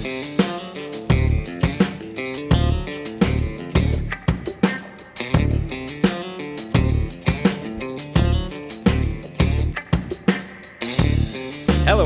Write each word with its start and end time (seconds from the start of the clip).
Hello, 0.00 0.08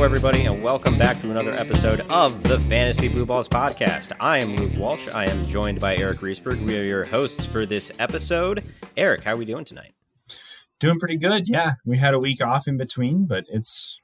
everybody, 0.02 0.44
and 0.44 0.60
welcome 0.60 0.98
back 0.98 1.16
to 1.18 1.30
another 1.30 1.54
episode 1.54 2.00
of 2.10 2.42
the 2.42 2.58
Fantasy 2.58 3.06
Blue 3.06 3.24
Balls 3.24 3.48
podcast. 3.48 4.10
I 4.18 4.40
am 4.40 4.56
Luke 4.56 4.72
Walsh. 4.76 5.06
I 5.14 5.26
am 5.26 5.46
joined 5.46 5.78
by 5.78 5.96
Eric 5.96 6.18
Reesberg. 6.18 6.60
We 6.64 6.76
are 6.76 6.82
your 6.82 7.04
hosts 7.04 7.46
for 7.46 7.64
this 7.64 7.92
episode. 8.00 8.64
Eric, 8.96 9.22
how 9.22 9.34
are 9.34 9.36
we 9.36 9.44
doing 9.44 9.64
tonight? 9.64 9.94
Doing 10.80 10.98
pretty 10.98 11.16
good. 11.16 11.46
Yeah, 11.46 11.74
we 11.84 11.98
had 11.98 12.14
a 12.14 12.18
week 12.18 12.44
off 12.44 12.66
in 12.66 12.76
between, 12.76 13.26
but 13.26 13.44
it's 13.48 14.02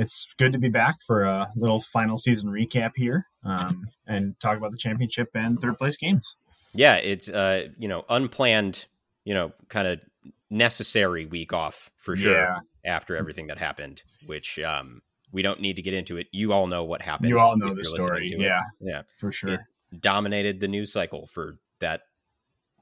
it's 0.00 0.32
good 0.38 0.52
to 0.52 0.58
be 0.58 0.68
back 0.70 0.96
for 1.06 1.24
a 1.24 1.50
little 1.56 1.80
final 1.80 2.16
season 2.16 2.50
recap 2.50 2.92
here 2.96 3.26
um, 3.44 3.86
and 4.06 4.38
talk 4.40 4.56
about 4.56 4.70
the 4.70 4.78
championship 4.78 5.28
and 5.34 5.60
third 5.60 5.76
place 5.76 5.96
games. 5.98 6.36
Yeah, 6.72 6.96
it's 6.96 7.28
uh, 7.28 7.68
you 7.78 7.86
know 7.88 8.04
unplanned, 8.08 8.86
you 9.24 9.34
know, 9.34 9.52
kind 9.68 9.86
of 9.86 10.00
necessary 10.48 11.26
week 11.26 11.52
off 11.52 11.90
for 11.98 12.16
sure 12.16 12.32
Yeah. 12.34 12.58
after 12.84 13.16
everything 13.16 13.48
that 13.48 13.58
happened, 13.58 14.02
which 14.26 14.58
um, 14.58 15.02
we 15.32 15.42
don't 15.42 15.60
need 15.60 15.76
to 15.76 15.82
get 15.82 15.94
into 15.94 16.16
it. 16.16 16.28
You 16.32 16.52
all 16.52 16.66
know 16.66 16.84
what 16.84 17.02
happened. 17.02 17.28
You 17.28 17.38
all 17.38 17.56
know 17.56 17.74
the 17.74 17.84
story. 17.84 18.28
to 18.28 18.34
it. 18.36 18.40
Yeah, 18.40 18.62
yeah, 18.80 19.02
for 19.18 19.32
sure. 19.32 19.66
dominated 20.00 20.60
the 20.60 20.68
news 20.68 20.92
cycle 20.92 21.26
for 21.26 21.58
that. 21.80 22.02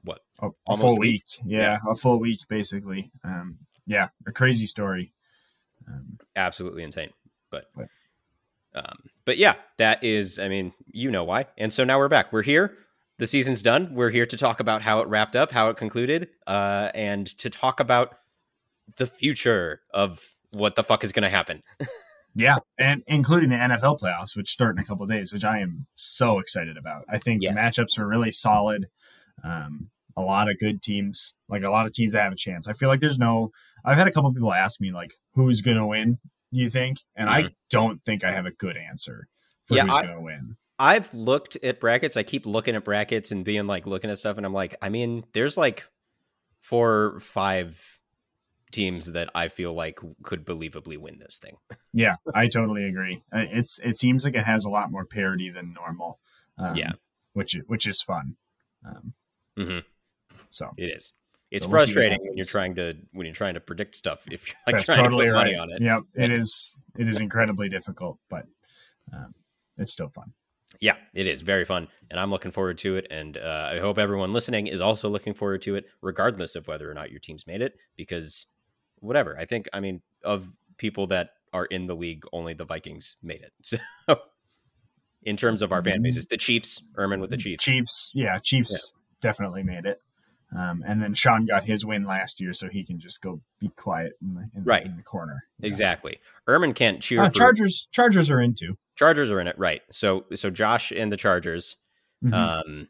What? 0.03 0.21
A, 0.41 0.47
a 0.47 0.51
almost 0.65 0.87
full 0.87 0.97
week. 0.97 1.23
week. 1.43 1.45
Yeah, 1.45 1.79
a 1.89 1.95
full 1.95 2.19
week 2.19 2.39
basically. 2.47 3.11
Um, 3.23 3.57
yeah, 3.85 4.09
a 4.27 4.31
crazy 4.31 4.65
story. 4.67 5.11
Um, 5.89 6.17
absolutely 6.35 6.83
insane. 6.83 7.09
But 7.51 7.65
Right. 7.75 7.87
um, 8.75 9.09
but 9.25 9.37
yeah, 9.37 9.55
that 9.77 10.03
is. 10.03 10.39
I 10.39 10.47
mean, 10.47 10.73
you 10.87 11.09
know 11.11 11.23
why. 11.23 11.45
And 11.57 11.71
so 11.73 11.83
now 11.83 11.97
we're 11.97 12.07
back. 12.09 12.31
We're 12.31 12.43
here. 12.43 12.77
The 13.17 13.27
season's 13.27 13.61
done. 13.61 13.93
We're 13.95 14.11
here 14.11 14.25
to 14.25 14.37
talk 14.37 14.59
about 14.59 14.81
how 14.83 15.01
it 15.01 15.07
wrapped 15.07 15.35
up, 15.35 15.51
how 15.51 15.69
it 15.69 15.77
concluded, 15.77 16.29
uh, 16.47 16.89
and 16.93 17.27
to 17.39 17.49
talk 17.49 17.79
about 17.79 18.15
the 18.97 19.07
future 19.07 19.81
of 19.93 20.33
what 20.51 20.75
the 20.75 20.83
fuck 20.83 21.03
is 21.03 21.11
going 21.11 21.23
to 21.23 21.29
happen. 21.29 21.61
yeah, 22.35 22.59
and 22.79 23.03
including 23.07 23.49
the 23.49 23.55
NFL 23.57 23.99
playoffs, 23.99 24.37
which 24.37 24.49
start 24.49 24.75
in 24.75 24.81
a 24.81 24.85
couple 24.85 25.03
of 25.03 25.09
days, 25.09 25.33
which 25.33 25.43
I 25.43 25.59
am 25.59 25.85
so 25.95 26.39
excited 26.39 26.77
about. 26.77 27.03
I 27.09 27.17
think 27.17 27.41
Yes. 27.41 27.55
the 27.55 27.61
matchups 27.83 27.99
are 27.99 28.07
really 28.07 28.31
solid. 28.31 28.87
Um, 29.43 29.89
a 30.15 30.21
lot 30.21 30.49
of 30.49 30.57
good 30.59 30.81
teams, 30.81 31.35
like 31.49 31.63
a 31.63 31.69
lot 31.69 31.85
of 31.85 31.93
teams 31.93 32.13
that 32.13 32.23
have 32.23 32.33
a 32.33 32.37
chance. 32.37 32.67
I 32.67 32.73
feel 32.73 32.89
like 32.89 32.99
there's 33.01 33.19
no. 33.19 33.51
I've 33.85 33.97
had 33.97 34.07
a 34.07 34.11
couple 34.11 34.33
people 34.33 34.53
ask 34.53 34.79
me 34.81 34.91
like, 34.91 35.13
"Who's 35.33 35.61
going 35.61 35.77
to 35.77 35.85
win?" 35.85 36.19
You 36.51 36.69
think? 36.69 36.99
And 37.15 37.29
I 37.29 37.49
don't 37.69 38.03
think 38.03 38.23
I 38.23 38.31
have 38.31 38.45
a 38.45 38.51
good 38.51 38.77
answer 38.77 39.27
for 39.65 39.75
Mm-hmm. 39.75 39.87
Yeah, 39.87 39.93
who's 39.93 40.05
going 40.05 40.17
to 40.17 40.21
win. 40.21 40.55
I've 40.79 41.13
looked 41.13 41.57
at 41.61 41.79
brackets. 41.79 42.15
I 42.17 42.23
keep 42.23 42.45
looking 42.45 42.75
at 42.75 42.85
brackets 42.85 43.31
and 43.31 43.43
being 43.43 43.67
like 43.67 43.85
looking 43.85 44.09
at 44.09 44.17
stuff, 44.17 44.37
and 44.37 44.45
I'm 44.45 44.53
like, 44.53 44.75
I 44.81 44.89
mean, 44.89 45.25
there's 45.33 45.57
like 45.57 45.83
four, 46.61 47.15
or 47.15 47.19
five 47.19 47.99
teams 48.71 49.11
that 49.13 49.29
I 49.33 49.47
feel 49.47 49.71
like 49.71 49.99
could 50.23 50.45
believably 50.45 50.97
win 50.97 51.19
this 51.19 51.39
thing. 51.39 51.57
Yeah, 51.91 52.17
I 52.35 52.47
totally 52.47 52.83
agree. 52.85 53.23
Uh, 53.33 53.45
It's 53.49 53.79
it 53.79 53.97
seems 53.97 54.23
like 54.23 54.35
it 54.35 54.45
has 54.45 54.63
a 54.63 54.69
lot 54.69 54.91
more 54.91 55.05
parity 55.05 55.49
than 55.49 55.73
normal. 55.73 56.19
Um, 56.55 56.75
Yeah. 56.75 56.91
which 57.33 57.57
which 57.65 57.87
is 57.87 57.99
fun. 58.03 58.35
Um, 58.85 59.13
hmm 59.57 59.79
so 60.51 60.73
It 60.77 60.95
is. 60.95 61.13
It's 61.51 61.65
So 61.65 61.69
we'll 61.69 61.79
see 61.79 61.83
what 61.83 61.93
frustrating 61.93 62.19
when 62.21 62.37
you're 62.37 62.45
trying 62.45 62.75
to 62.75 62.95
when 63.11 63.25
you're 63.25 63.35
trying 63.35 63.55
to 63.55 63.59
predict 63.59 63.95
stuff. 63.95 64.23
If 64.29 64.47
you're 64.47 64.55
like 64.67 64.75
that's 64.75 64.85
trying 64.85 65.03
totally 65.03 65.25
to 65.25 65.31
put 65.31 65.37
money 65.37 65.55
on 65.55 65.71
it. 65.71 65.81
Yep, 65.81 66.03
it 66.15 66.31
is. 66.31 66.83
It 66.97 67.07
is 67.07 67.19
incredibly 67.19 67.69
difficult, 67.69 68.19
but 68.29 68.45
um, 69.13 69.33
it's 69.77 69.91
still 69.91 70.09
fun. 70.09 70.33
Yeah, 70.79 70.95
it 71.13 71.27
is 71.27 71.41
very 71.41 71.65
fun, 71.65 71.87
and 72.11 72.19
I'm 72.19 72.29
looking 72.29 72.51
forward 72.51 72.77
to 72.79 72.97
it. 72.97 73.07
And 73.09 73.37
uh, 73.37 73.69
I 73.73 73.79
hope 73.79 73.97
everyone 73.97 74.31
listening 74.31 74.67
is 74.67 74.79
also 74.79 75.09
looking 75.09 75.33
forward 75.33 75.61
to 75.63 75.75
it, 75.75 75.85
regardless 76.01 76.55
of 76.55 76.67
whether 76.67 76.89
or 76.89 76.93
not 76.93 77.09
your 77.09 77.19
team's 77.19 77.47
made 77.47 77.61
it. 77.61 77.73
Because 77.97 78.45
whatever, 78.99 79.37
I 79.37 79.45
think, 79.45 79.67
I 79.73 79.79
mean, 79.79 80.01
of 80.23 80.47
people 80.77 81.07
that 81.07 81.31
are 81.51 81.65
in 81.65 81.87
the 81.87 81.95
league, 81.95 82.23
only 82.31 82.53
the 82.53 82.65
Vikings 82.65 83.15
made 83.21 83.41
it. 83.41 83.53
So, 84.07 84.19
in 85.23 85.35
terms 85.35 85.61
of 85.61 85.73
our 85.73 85.83
fan 85.83 86.01
bases, 86.01 86.27
the 86.27 86.37
Chiefs, 86.37 86.81
Ermin 86.97 87.19
with 87.19 87.29
the 87.29 87.35
Chiefs, 87.35 87.61
Chiefs, 87.61 88.11
yeah, 88.15 88.39
Chiefs 88.39 88.93
definitely 89.21 89.63
made 89.63 89.85
it. 89.85 90.01
Um, 90.55 90.83
and 90.87 91.01
then 91.01 91.13
Sean 91.13 91.45
got 91.45 91.65
his 91.65 91.85
win 91.85 92.05
last 92.05 92.41
year, 92.41 92.53
so 92.53 92.69
he 92.69 92.83
can 92.83 92.99
just 92.99 93.21
go 93.21 93.41
be 93.59 93.69
quiet 93.75 94.13
in 94.21 94.33
the, 94.33 94.49
in, 94.55 94.63
Right. 94.63 94.85
in 94.85 94.97
the 94.97 95.03
corner. 95.03 95.43
Exactly. 95.61 96.17
Ermin 96.47 96.73
can't 96.73 97.01
cheer. 97.01 97.21
Uh, 97.23 97.29
for, 97.29 97.35
Chargers, 97.35 97.87
Chargers 97.91 98.31
are 98.31 98.41
into. 98.41 98.75
Chargers 98.95 99.29
are 99.31 99.39
in 99.39 99.47
it, 99.47 99.57
right? 99.59 99.81
So, 99.91 100.25
so 100.33 100.49
Josh 100.49 100.91
and 100.91 101.11
the 101.11 101.17
Chargers. 101.17 101.75
Mhm. 102.25 102.33
um 102.33 102.87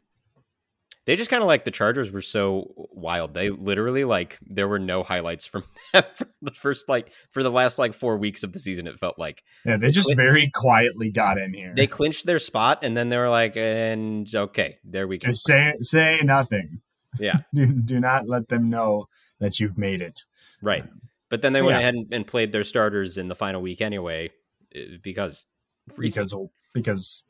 they 1.06 1.16
just 1.16 1.30
kind 1.30 1.40
of 1.42 1.46
like 1.46 1.64
the 1.64 1.70
chargers 1.70 2.10
were 2.12 2.20
so 2.20 2.72
wild 2.92 3.32
they 3.32 3.48
literally 3.48 4.04
like 4.04 4.38
there 4.42 4.66
were 4.66 4.78
no 4.80 5.02
highlights 5.04 5.46
from 5.46 5.62
them 5.92 6.02
for 6.14 6.26
the 6.42 6.50
first 6.50 6.88
like 6.88 7.12
for 7.30 7.42
the 7.44 7.50
last 7.50 7.78
like 7.78 7.94
four 7.94 8.16
weeks 8.16 8.42
of 8.42 8.52
the 8.52 8.58
season 8.58 8.86
it 8.88 8.98
felt 8.98 9.18
like 9.20 9.42
yeah, 9.64 9.76
they 9.76 9.90
just 9.92 10.14
very 10.16 10.50
quietly 10.52 11.10
got 11.12 11.38
in 11.38 11.54
here. 11.54 11.72
they 11.76 11.86
clinched 11.86 12.26
their 12.26 12.40
spot 12.40 12.80
and 12.82 12.96
then 12.96 13.08
they 13.08 13.16
were 13.18 13.30
like 13.30 13.56
and 13.56 14.28
okay 14.34 14.78
there 14.84 15.06
we 15.06 15.16
go 15.18 15.28
just 15.28 15.44
say 15.46 15.74
say 15.80 16.18
nothing. 16.24 16.80
Yeah. 17.18 17.38
do, 17.54 17.66
do 17.66 18.00
not 18.00 18.28
let 18.28 18.48
them 18.48 18.70
know 18.70 19.08
that 19.40 19.58
you've 19.60 19.78
made 19.78 20.00
it. 20.02 20.22
right 20.62 20.84
but 21.28 21.42
then 21.42 21.52
they 21.52 21.60
So, 21.60 21.66
went 21.66 21.76
yeah. 21.76 21.80
ahead 21.80 21.94
and, 21.94 22.12
and 22.12 22.26
played 22.26 22.52
their 22.52 22.64
starters 22.64 23.16
in 23.18 23.28
the 23.28 23.34
final 23.36 23.62
week 23.62 23.80
anyway 23.80 24.30
uh, 24.76 24.96
because 25.02 25.46
because 25.98 26.34
because 26.74 27.24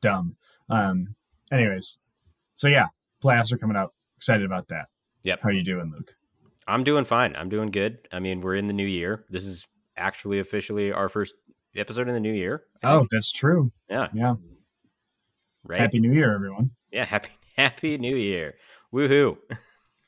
dumb. 0.00 0.36
Um. 0.68 1.14
Anyways, 1.52 1.98
so 2.56 2.68
yeah, 2.68 2.86
playoffs 3.22 3.52
are 3.52 3.58
coming 3.58 3.76
up. 3.76 3.92
Excited 4.16 4.44
about 4.46 4.68
that. 4.68 4.86
Yep. 5.24 5.40
How 5.42 5.48
are 5.48 5.52
you 5.52 5.64
doing, 5.64 5.90
Luke? 5.94 6.14
i'm 6.68 6.84
doing 6.84 7.04
fine 7.04 7.34
i'm 7.36 7.48
doing 7.48 7.70
good 7.70 7.98
i 8.12 8.20
mean 8.20 8.42
we're 8.42 8.54
in 8.54 8.66
the 8.68 8.72
new 8.72 8.86
year 8.86 9.24
this 9.30 9.44
is 9.44 9.66
actually 9.96 10.38
officially 10.38 10.92
our 10.92 11.08
first 11.08 11.34
episode 11.74 12.06
in 12.06 12.14
the 12.14 12.20
new 12.20 12.32
year 12.32 12.62
Oh, 12.84 13.06
that's 13.10 13.32
true. 13.32 13.72
yeah 13.88 14.06
Yeah. 14.14 14.34
right 15.64 15.80
Happy 15.80 15.98
New 16.00 16.12
Year, 16.12 16.32
everyone. 16.34 16.70
Yeah, 16.92 17.06
happy 17.06 17.30
happy 17.56 17.98
new 17.98 18.14
year. 18.14 18.54
Woohoo. 18.94 19.36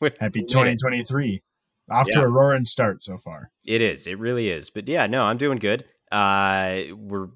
Happy 0.00 0.41
We 0.41 0.41
made 0.41 0.44
it. 0.44 0.48
2023. 0.48 1.43
Off 1.91 2.09
to 2.10 2.20
a 2.22 2.28
roaring 2.28 2.65
start 2.65 3.03
so 3.03 3.19
far. 3.19 3.50
It 3.65 3.82
is. 3.82 4.06
It 4.06 4.19
really 4.19 4.48
is. 4.48 4.70
But 4.70 4.88
yeah, 4.88 5.06
no, 5.06 5.22
I'm 5.22 5.37
doing 5.37 5.59
good. 5.59 5.84
Uh 6.10 6.82
we're 6.94 7.28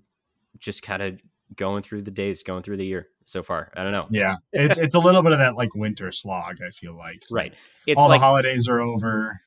just 0.58 0.82
kind 0.82 1.02
of 1.02 1.20
going 1.54 1.82
through 1.82 2.02
the 2.02 2.10
days, 2.10 2.42
going 2.42 2.62
through 2.62 2.78
the 2.78 2.86
year 2.86 3.08
so 3.24 3.42
far. 3.42 3.70
I 3.76 3.82
don't 3.82 3.92
know. 3.92 4.06
Yeah, 4.10 4.36
it's 4.52 4.78
it's 4.78 4.94
a 4.94 4.98
little 4.98 5.22
bit 5.22 5.32
of 5.32 5.38
that 5.38 5.56
like 5.56 5.74
winter 5.74 6.10
slog. 6.12 6.58
I 6.66 6.70
feel 6.70 6.96
like 6.96 7.22
Right. 7.30 7.54
It's 7.86 8.00
all 8.00 8.08
like 8.08 8.20
the 8.20 8.24
holidays 8.26 8.68
are 8.68 8.80
over. 8.80 9.40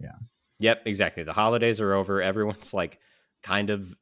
Yeah. 0.00 0.12
Yep, 0.60 0.82
exactly. 0.86 1.22
The 1.22 1.32
holidays 1.32 1.80
are 1.80 1.94
over. 1.94 2.22
Everyone's 2.22 2.72
like 2.72 2.98
kind 3.42 3.70
of 3.70 3.96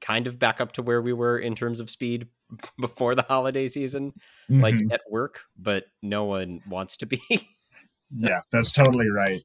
kind 0.00 0.26
of 0.26 0.38
back 0.38 0.60
up 0.60 0.72
to 0.72 0.82
where 0.82 1.02
we 1.02 1.12
were 1.12 1.38
in 1.38 1.54
terms 1.54 1.80
of 1.80 1.90
speed 1.90 2.28
before 2.80 3.14
the 3.14 3.22
holiday 3.22 3.68
season, 3.68 4.12
like 4.48 4.74
Mhm. 4.76 4.92
at 4.92 5.02
work, 5.10 5.42
but 5.58 5.84
no 6.02 6.24
one 6.24 6.60
wants 6.68 6.96
to 6.98 7.06
be. 7.06 7.20
yeah, 8.10 8.40
that's 8.50 8.72
totally 8.72 9.08
right. 9.08 9.42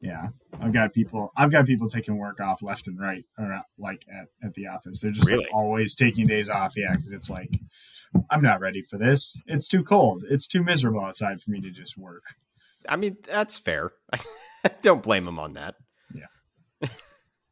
Yeah, 0.00 0.28
I've 0.60 0.72
got 0.72 0.92
people. 0.92 1.30
I've 1.36 1.52
got 1.52 1.64
people 1.66 1.88
taking 1.88 2.16
work 2.18 2.40
off 2.40 2.60
left 2.60 2.88
and 2.88 2.98
right, 2.98 3.24
or 3.38 3.62
like 3.78 4.04
at, 4.12 4.26
at 4.42 4.54
the 4.54 4.66
office. 4.66 5.00
They're 5.00 5.12
just 5.12 5.30
like, 5.30 5.46
always 5.52 5.94
taking 5.94 6.26
days 6.26 6.48
off. 6.48 6.72
Yeah, 6.76 6.96
because 6.96 7.12
it's 7.12 7.30
like 7.30 7.60
I'm 8.28 8.42
not 8.42 8.60
ready 8.60 8.82
for 8.82 8.98
this. 8.98 9.40
It's 9.46 9.68
too 9.68 9.84
cold. 9.84 10.24
It's 10.28 10.48
too 10.48 10.64
miserable 10.64 11.04
outside 11.04 11.40
for 11.40 11.50
me 11.52 11.60
to 11.60 11.70
just 11.70 11.96
work. 11.96 12.24
I 12.88 12.96
mean, 12.96 13.16
that's 13.24 13.58
fair. 13.58 13.92
Don't 14.82 15.04
blame 15.04 15.24
them 15.24 15.38
on 15.38 15.52
that. 15.54 15.76
Yeah. 16.12 16.88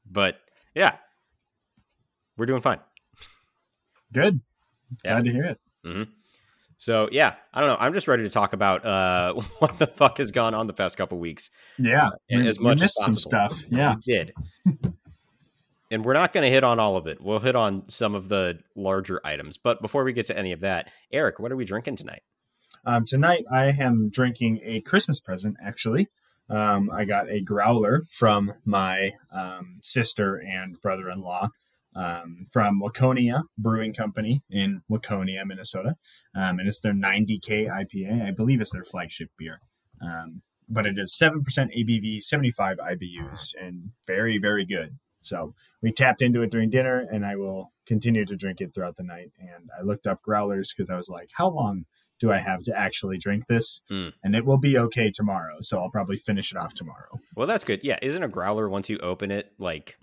but 0.05 0.41
yeah, 0.75 0.97
we're 2.37 2.47
doing 2.47 2.63
fine. 2.63 2.81
Good. 4.13 4.41
Yeah. 5.05 5.13
Glad 5.13 5.25
to 5.25 5.31
hear 5.33 5.45
it. 5.45 5.59
hmm 5.85 6.03
So 6.79 7.09
yeah, 7.13 7.35
I 7.53 7.61
don't 7.61 7.69
know. 7.69 7.77
I'm 7.79 7.93
just 7.93 8.09
ready 8.09 8.23
to 8.25 8.31
talk 8.31 8.53
about 8.53 8.85
uh, 8.85 9.35
what 9.59 9.79
the 9.79 9.87
fuck 9.87 10.19
has 10.19 10.31
gone 10.31 10.55
on 10.55 10.67
the 10.67 10.73
past 10.73 10.97
couple 10.97 11.19
weeks. 11.19 11.51
Yeah, 11.79 12.11
we, 12.31 12.47
as 12.47 12.59
we 12.59 12.65
much 12.65 12.77
as 12.77 12.83
missed 12.83 13.01
some 13.05 13.17
stuff. 13.19 13.65
Yeah, 13.71 13.95
We 13.95 14.13
did. 14.13 14.33
and 15.91 16.05
we're 16.05 16.15
not 16.15 16.33
going 16.33 16.45
to 16.45 16.51
hit 16.51 16.65
on 16.65 16.79
all 16.79 16.97
of 16.97 17.07
it. 17.07 17.21
We'll 17.21 17.41
hit 17.41 17.57
on 17.57 17.89
some 17.89 18.15
of 18.15 18.29
the 18.29 18.61
larger 18.77 19.21
items. 19.25 19.59
But 19.59 19.83
before 19.83 20.05
we 20.05 20.13
get 20.13 20.27
to 20.27 20.39
any 20.39 20.53
of 20.53 20.61
that, 20.61 20.91
Eric, 21.13 21.39
what 21.39 21.51
are 21.51 21.57
we 21.57 21.65
drinking 21.65 21.97
tonight? 21.97 22.23
Um, 22.87 23.05
tonight 23.05 23.45
I 23.53 23.67
am 23.67 24.09
drinking 24.11 24.61
a 24.65 24.81
Christmas 24.81 25.21
present. 25.21 25.57
Actually, 25.63 26.09
um, 26.49 26.91
I 26.91 27.05
got 27.05 27.29
a 27.31 27.41
growler 27.41 28.05
from 28.11 28.55
my 28.65 29.13
um, 29.33 29.81
sister 29.83 30.37
and 30.37 30.81
brother-in-law 30.81 31.49
um, 31.95 32.47
from 32.51 32.81
Waconia 32.81 33.43
Brewing 33.59 33.93
Company 33.93 34.43
in 34.51 34.83
Waconia, 34.91 35.45
Minnesota, 35.47 35.97
um, 36.35 36.59
and 36.59 36.69
it's 36.69 36.81
their 36.81 36.93
90k 36.93 37.69
IPA. 37.69 38.27
I 38.27 38.31
believe 38.31 38.61
it's 38.61 38.73
their 38.73 38.85
flagship 38.85 39.31
beer. 39.39 39.61
Um, 40.03 40.43
but 40.69 40.87
it 40.87 40.97
is 40.97 41.17
seven 41.17 41.43
percent 41.43 41.73
ABV, 41.77 42.23
75 42.23 42.79
IBUs, 42.79 43.55
and 43.61 43.91
very, 44.07 44.39
very 44.39 44.65
good. 44.65 44.99
So 45.19 45.55
we 45.83 45.93
tapped 45.93 46.23
into 46.23 46.43
it 46.43 46.51
during 46.51 46.71
dinner, 46.71 47.07
and 47.11 47.27
I 47.27 47.37
will 47.37 47.73
continue 47.87 48.25
to 48.25 48.37
drink 48.37 48.61
it 48.61 48.73
throughout 48.75 48.97
the 48.97 49.03
night. 49.03 49.33
And 49.39 49.69
I 49.79 49.83
looked 49.83 50.07
up 50.07 50.23
growlers 50.23 50.73
because 50.73 50.91
I 50.91 50.97
was 50.97 51.09
like, 51.09 51.31
how 51.35 51.49
long 51.49 51.85
do 52.21 52.31
I 52.31 52.39
have 52.39 52.63
to 52.65 52.79
actually 52.79 53.19
drink 53.19 53.47
this? 53.47 53.83
Mm. 53.91 54.13
And 54.23 54.35
it 54.35 54.45
will 54.45 54.59
be 54.59 54.79
okay 54.79 55.11
tomorrow. 55.11 55.57
So 55.61 55.81
I'll 55.81 55.91
probably 55.91 56.17
finish 56.17 56.53
it 56.53 56.59
off 56.59 56.75
tomorrow. 56.75 57.19
Well, 57.37 57.47
that's 57.47 57.65
good. 57.65 57.81
Yeah, 57.83 57.99
isn't 58.03 58.23
a 58.23 58.29
growler 58.29 58.69
once 58.69 58.89
you 58.89 58.99
open 58.99 59.31
it 59.31 59.53
like 59.59 59.97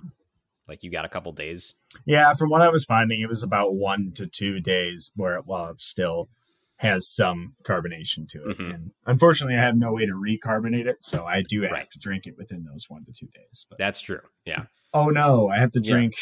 like 0.67 0.83
you 0.83 0.91
got 0.91 1.05
a 1.05 1.09
couple 1.09 1.31
days? 1.31 1.73
Yeah, 2.05 2.33
from 2.33 2.49
what 2.49 2.61
I 2.61 2.69
was 2.69 2.85
finding, 2.85 3.21
it 3.21 3.29
was 3.29 3.43
about 3.43 3.73
one 3.75 4.11
to 4.15 4.27
two 4.27 4.59
days 4.59 5.11
where 5.15 5.35
it, 5.37 5.43
while 5.45 5.69
it 5.71 5.79
still 5.81 6.29
has 6.77 7.07
some 7.09 7.55
carbonation 7.63 8.27
to 8.29 8.49
it. 8.49 8.57
Mhm. 8.59 8.73
And 8.75 8.91
unfortunately, 9.05 9.55
I 9.55 9.61
have 9.61 9.75
no 9.77 9.93
way 9.93 10.05
to 10.05 10.13
recarbonate 10.15 10.85
it, 10.85 10.97
so 11.03 11.25
I 11.25 11.41
do 11.41 11.61
have 11.63 11.71
Right. 11.71 11.89
to 11.91 11.97
drink 11.99 12.27
it 12.27 12.37
within 12.37 12.65
those 12.65 12.85
one 12.87 13.03
to 13.05 13.11
two 13.11 13.27
days. 13.33 13.65
But 13.69 13.79
That's 13.79 13.99
true. 14.01 14.21
Yeah. 14.45 14.65
oh 14.93 15.09
no, 15.09 15.49
I 15.49 15.57
have 15.57 15.71
to 15.71 15.81
Yeah. 15.81 15.91
drink. 15.91 16.13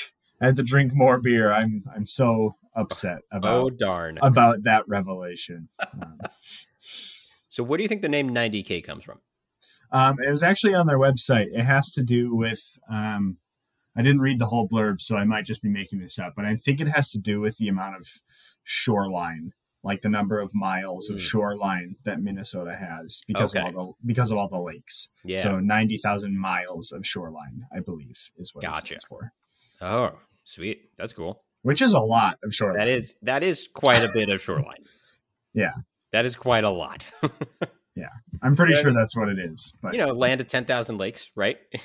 I 0.41 0.45
have 0.47 0.55
to 0.55 0.63
drink 0.63 0.93
more 0.93 1.19
beer. 1.19 1.51
I'm 1.51 1.83
I'm 1.93 2.05
so 2.05 2.55
upset 2.75 3.19
about. 3.31 3.53
Oh 3.63 3.67
about 3.67 3.77
darn. 3.79 4.17
about 4.21 4.63
that 4.63 4.87
revelation. 4.87 5.69
Um, 5.93 6.19
So 7.49 7.63
where 7.63 7.77
do 7.77 7.83
you 7.83 7.87
think 7.87 8.01
the 8.01 8.09
name 8.09 8.29
90K 8.33 8.81
comes 8.83 9.03
from? 9.05 9.19
Um, 9.91 10.17
it 10.21 10.29
was 10.29 10.43
actually 10.43 10.73
on 10.73 10.87
their 10.87 10.97
website. 10.99 11.47
It 11.53 11.63
has 11.63 11.89
to 11.91 12.03
do 12.03 12.35
with. 12.35 12.77
Um, 12.89 13.37
I 13.95 14.01
didn't 14.01 14.21
read 14.21 14.39
the 14.39 14.47
whole 14.47 14.67
blurb, 14.67 14.99
so 15.01 15.15
I 15.17 15.23
might 15.23 15.45
just 15.45 15.61
be 15.63 15.69
making 15.69 15.99
this 15.99 16.19
up. 16.19 16.33
But 16.35 16.45
I 16.45 16.55
think 16.55 16.81
it 16.81 16.87
has 16.89 17.09
to 17.11 17.19
do 17.19 17.39
with 17.39 17.57
the 17.57 17.67
amount 17.69 17.95
of 17.95 18.07
shoreline, 18.63 19.51
like 19.83 20.01
the 20.01 20.09
number 20.09 20.39
of 20.39 20.53
miles 20.53 21.09
of 21.09 21.17
Mm. 21.17 21.21
shoreline 21.21 21.95
that 22.03 22.21
Minnesota 22.21 22.75
has 22.75 23.21
because 23.27 23.55
Okay. 23.55 23.67
of 23.67 23.75
all 23.77 23.97
the 24.01 24.07
because 24.07 24.31
of 24.31 24.37
all 24.37 24.47
the 24.47 24.59
lakes. 24.59 25.11
Yeah. 25.23 25.37
So 25.37 25.59
ninety 25.59 25.97
thousand 25.97 26.37
miles 26.39 26.91
of 26.91 27.05
shoreline, 27.05 27.63
I 27.75 27.79
believe, 27.79 28.31
is 28.37 28.53
what 28.53 28.63
Gotcha. 28.63 28.79
it 28.95 29.01
stands 29.01 29.03
for. 29.05 29.31
oh, 29.81 30.19
sweet. 30.43 30.89
That's 30.97 31.13
cool. 31.13 31.43
Which 31.61 31.81
is 31.81 31.93
a 31.93 31.99
lot 31.99 32.37
of 32.43 32.53
shoreline. 32.53 32.79
That 32.79 32.87
is 32.87 33.15
that 33.21 33.43
is 33.43 33.67
quite 33.73 34.03
a 34.03 34.09
bit 34.13 34.29
of 34.29 34.41
shoreline. 34.41 34.83
Yeah. 35.53 35.71
That 36.11 36.25
is 36.25 36.35
quite 36.35 36.63
a 36.65 36.69
lot. 36.69 37.05
Yeah. 37.97 38.09
I'm 38.43 38.57
pretty 38.57 38.73
Yeah, 38.73 38.81
sure 38.81 38.93
that's 38.93 39.15
what 39.15 39.29
it 39.29 39.39
is. 39.39 39.73
But 39.81 39.93
you 39.93 39.99
know, 39.99 40.11
land 40.11 40.41
of 40.41 40.47
10,000 40.47 40.97
lakes, 40.97 41.31
right? 41.33 41.57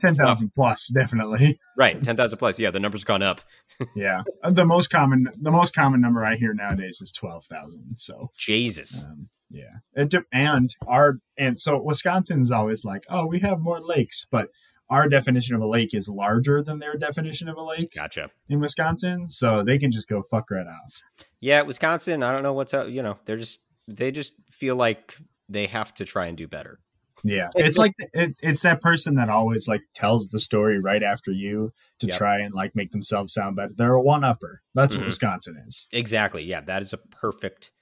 ten 0.00 0.14
thousand 0.14 0.52
plus, 0.54 0.88
definitely. 0.88 1.58
right, 1.76 2.02
10,000 2.02 2.38
plus. 2.38 2.58
Yeah, 2.58 2.70
the 2.70 2.80
number's 2.80 3.04
gone 3.04 3.22
up. 3.22 3.42
yeah, 3.96 4.22
the 4.48 4.64
most 4.64 4.88
common 4.88 5.28
the 5.40 5.50
most 5.50 5.74
common 5.74 6.00
number 6.00 6.24
I 6.24 6.36
hear 6.36 6.54
nowadays 6.54 7.00
is 7.00 7.12
twelve 7.12 7.44
thousand. 7.44 7.96
So. 7.96 8.30
Jesus. 8.36 9.06
Um, 9.06 9.28
yeah, 9.50 10.04
de- 10.06 10.24
and 10.32 10.70
our 10.86 11.18
and 11.36 11.58
so 11.58 11.82
Wisconsin's 11.82 12.52
always 12.52 12.84
like, 12.84 13.04
oh, 13.10 13.26
we 13.26 13.40
have 13.40 13.58
more 13.58 13.80
lakes, 13.80 14.24
but 14.30 14.48
our 14.88 15.08
definition 15.08 15.54
of 15.54 15.62
a 15.62 15.66
lake 15.66 15.94
is 15.94 16.08
larger 16.08 16.62
than 16.62 16.78
their 16.80 16.96
definition 16.96 17.48
of 17.48 17.56
a 17.56 17.62
lake 17.62 17.94
Gotcha. 17.94 18.30
in 18.48 18.60
Wisconsin, 18.60 19.28
so 19.28 19.62
they 19.62 19.78
can 19.78 19.90
just 19.92 20.08
go 20.08 20.22
fuck 20.22 20.50
right 20.50 20.66
off. 20.66 21.00
Yeah, 21.40 21.62
Wisconsin, 21.62 22.22
I 22.22 22.32
don't 22.32 22.42
know 22.42 22.52
what's 22.52 22.74
up, 22.74 22.88
you 22.88 23.02
know, 23.02 23.18
they're 23.24 23.36
just 23.36 23.60
they 23.88 24.10
just 24.10 24.34
feel 24.50 24.76
like 24.76 25.16
they 25.48 25.66
have 25.66 25.94
to 25.94 26.04
try 26.04 26.26
and 26.26 26.36
do 26.36 26.46
better. 26.46 26.78
Yeah, 27.22 27.48
It's 27.54 27.76
like 27.78 27.92
it, 28.14 28.36
it's 28.42 28.62
that 28.62 28.80
person 28.80 29.14
that 29.16 29.28
always 29.28 29.68
like 29.68 29.82
tells 29.94 30.30
the 30.30 30.40
story 30.40 30.78
right 30.80 31.02
after 31.02 31.30
you 31.30 31.72
to 32.00 32.06
Yep. 32.06 32.16
try 32.16 32.38
and 32.40 32.54
like 32.54 32.74
make 32.74 32.92
themselves 32.92 33.32
sound 33.34 33.56
better. 33.56 33.72
They're 33.74 33.92
a 33.94 34.00
one 34.00 34.24
upper. 34.24 34.62
That's 34.74 34.94
Mhm. 34.94 34.98
what 34.98 35.06
Wisconsin 35.06 35.62
is. 35.66 35.86
Exactly. 35.92 36.42
Yeah, 36.44 36.60
that 36.62 36.82
is 36.82 36.92
a 36.92 36.96
perfect 36.98 37.72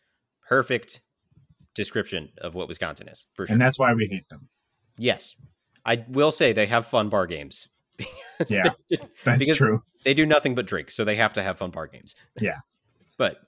perfect 0.49 1.03
description 1.75 2.31
of 2.39 2.55
what 2.55 2.69
Wisconsin 2.69 3.09
is. 3.09 3.27
For 3.35 3.47
sure. 3.47 3.53
And 3.53 3.61
that's 3.61 3.79
why 3.79 3.93
we 3.95 4.07
hate 4.07 4.29
them. 4.29 4.49
yes. 4.97 5.35
I 5.87 6.05
will 6.09 6.33
say 6.33 6.53
they 6.53 6.67
have 6.67 6.87
fun 6.87 7.09
bar 7.09 7.27
games. 7.27 7.69
Yeah. 8.49 8.71
just- 8.91 9.07
That's 9.25 9.57
true. 9.57 9.83
they 10.05 10.15
do 10.15 10.27
nothing 10.27 10.55
but 10.55 10.67
drink, 10.67 10.91
so 10.91 11.05
they 11.05 11.17
have 11.17 11.33
to 11.35 11.43
have 11.43 11.59
fun 11.59 11.71
bar 11.71 11.87
games. 11.87 12.15
Yeah. 12.41 12.59
but 13.19 13.41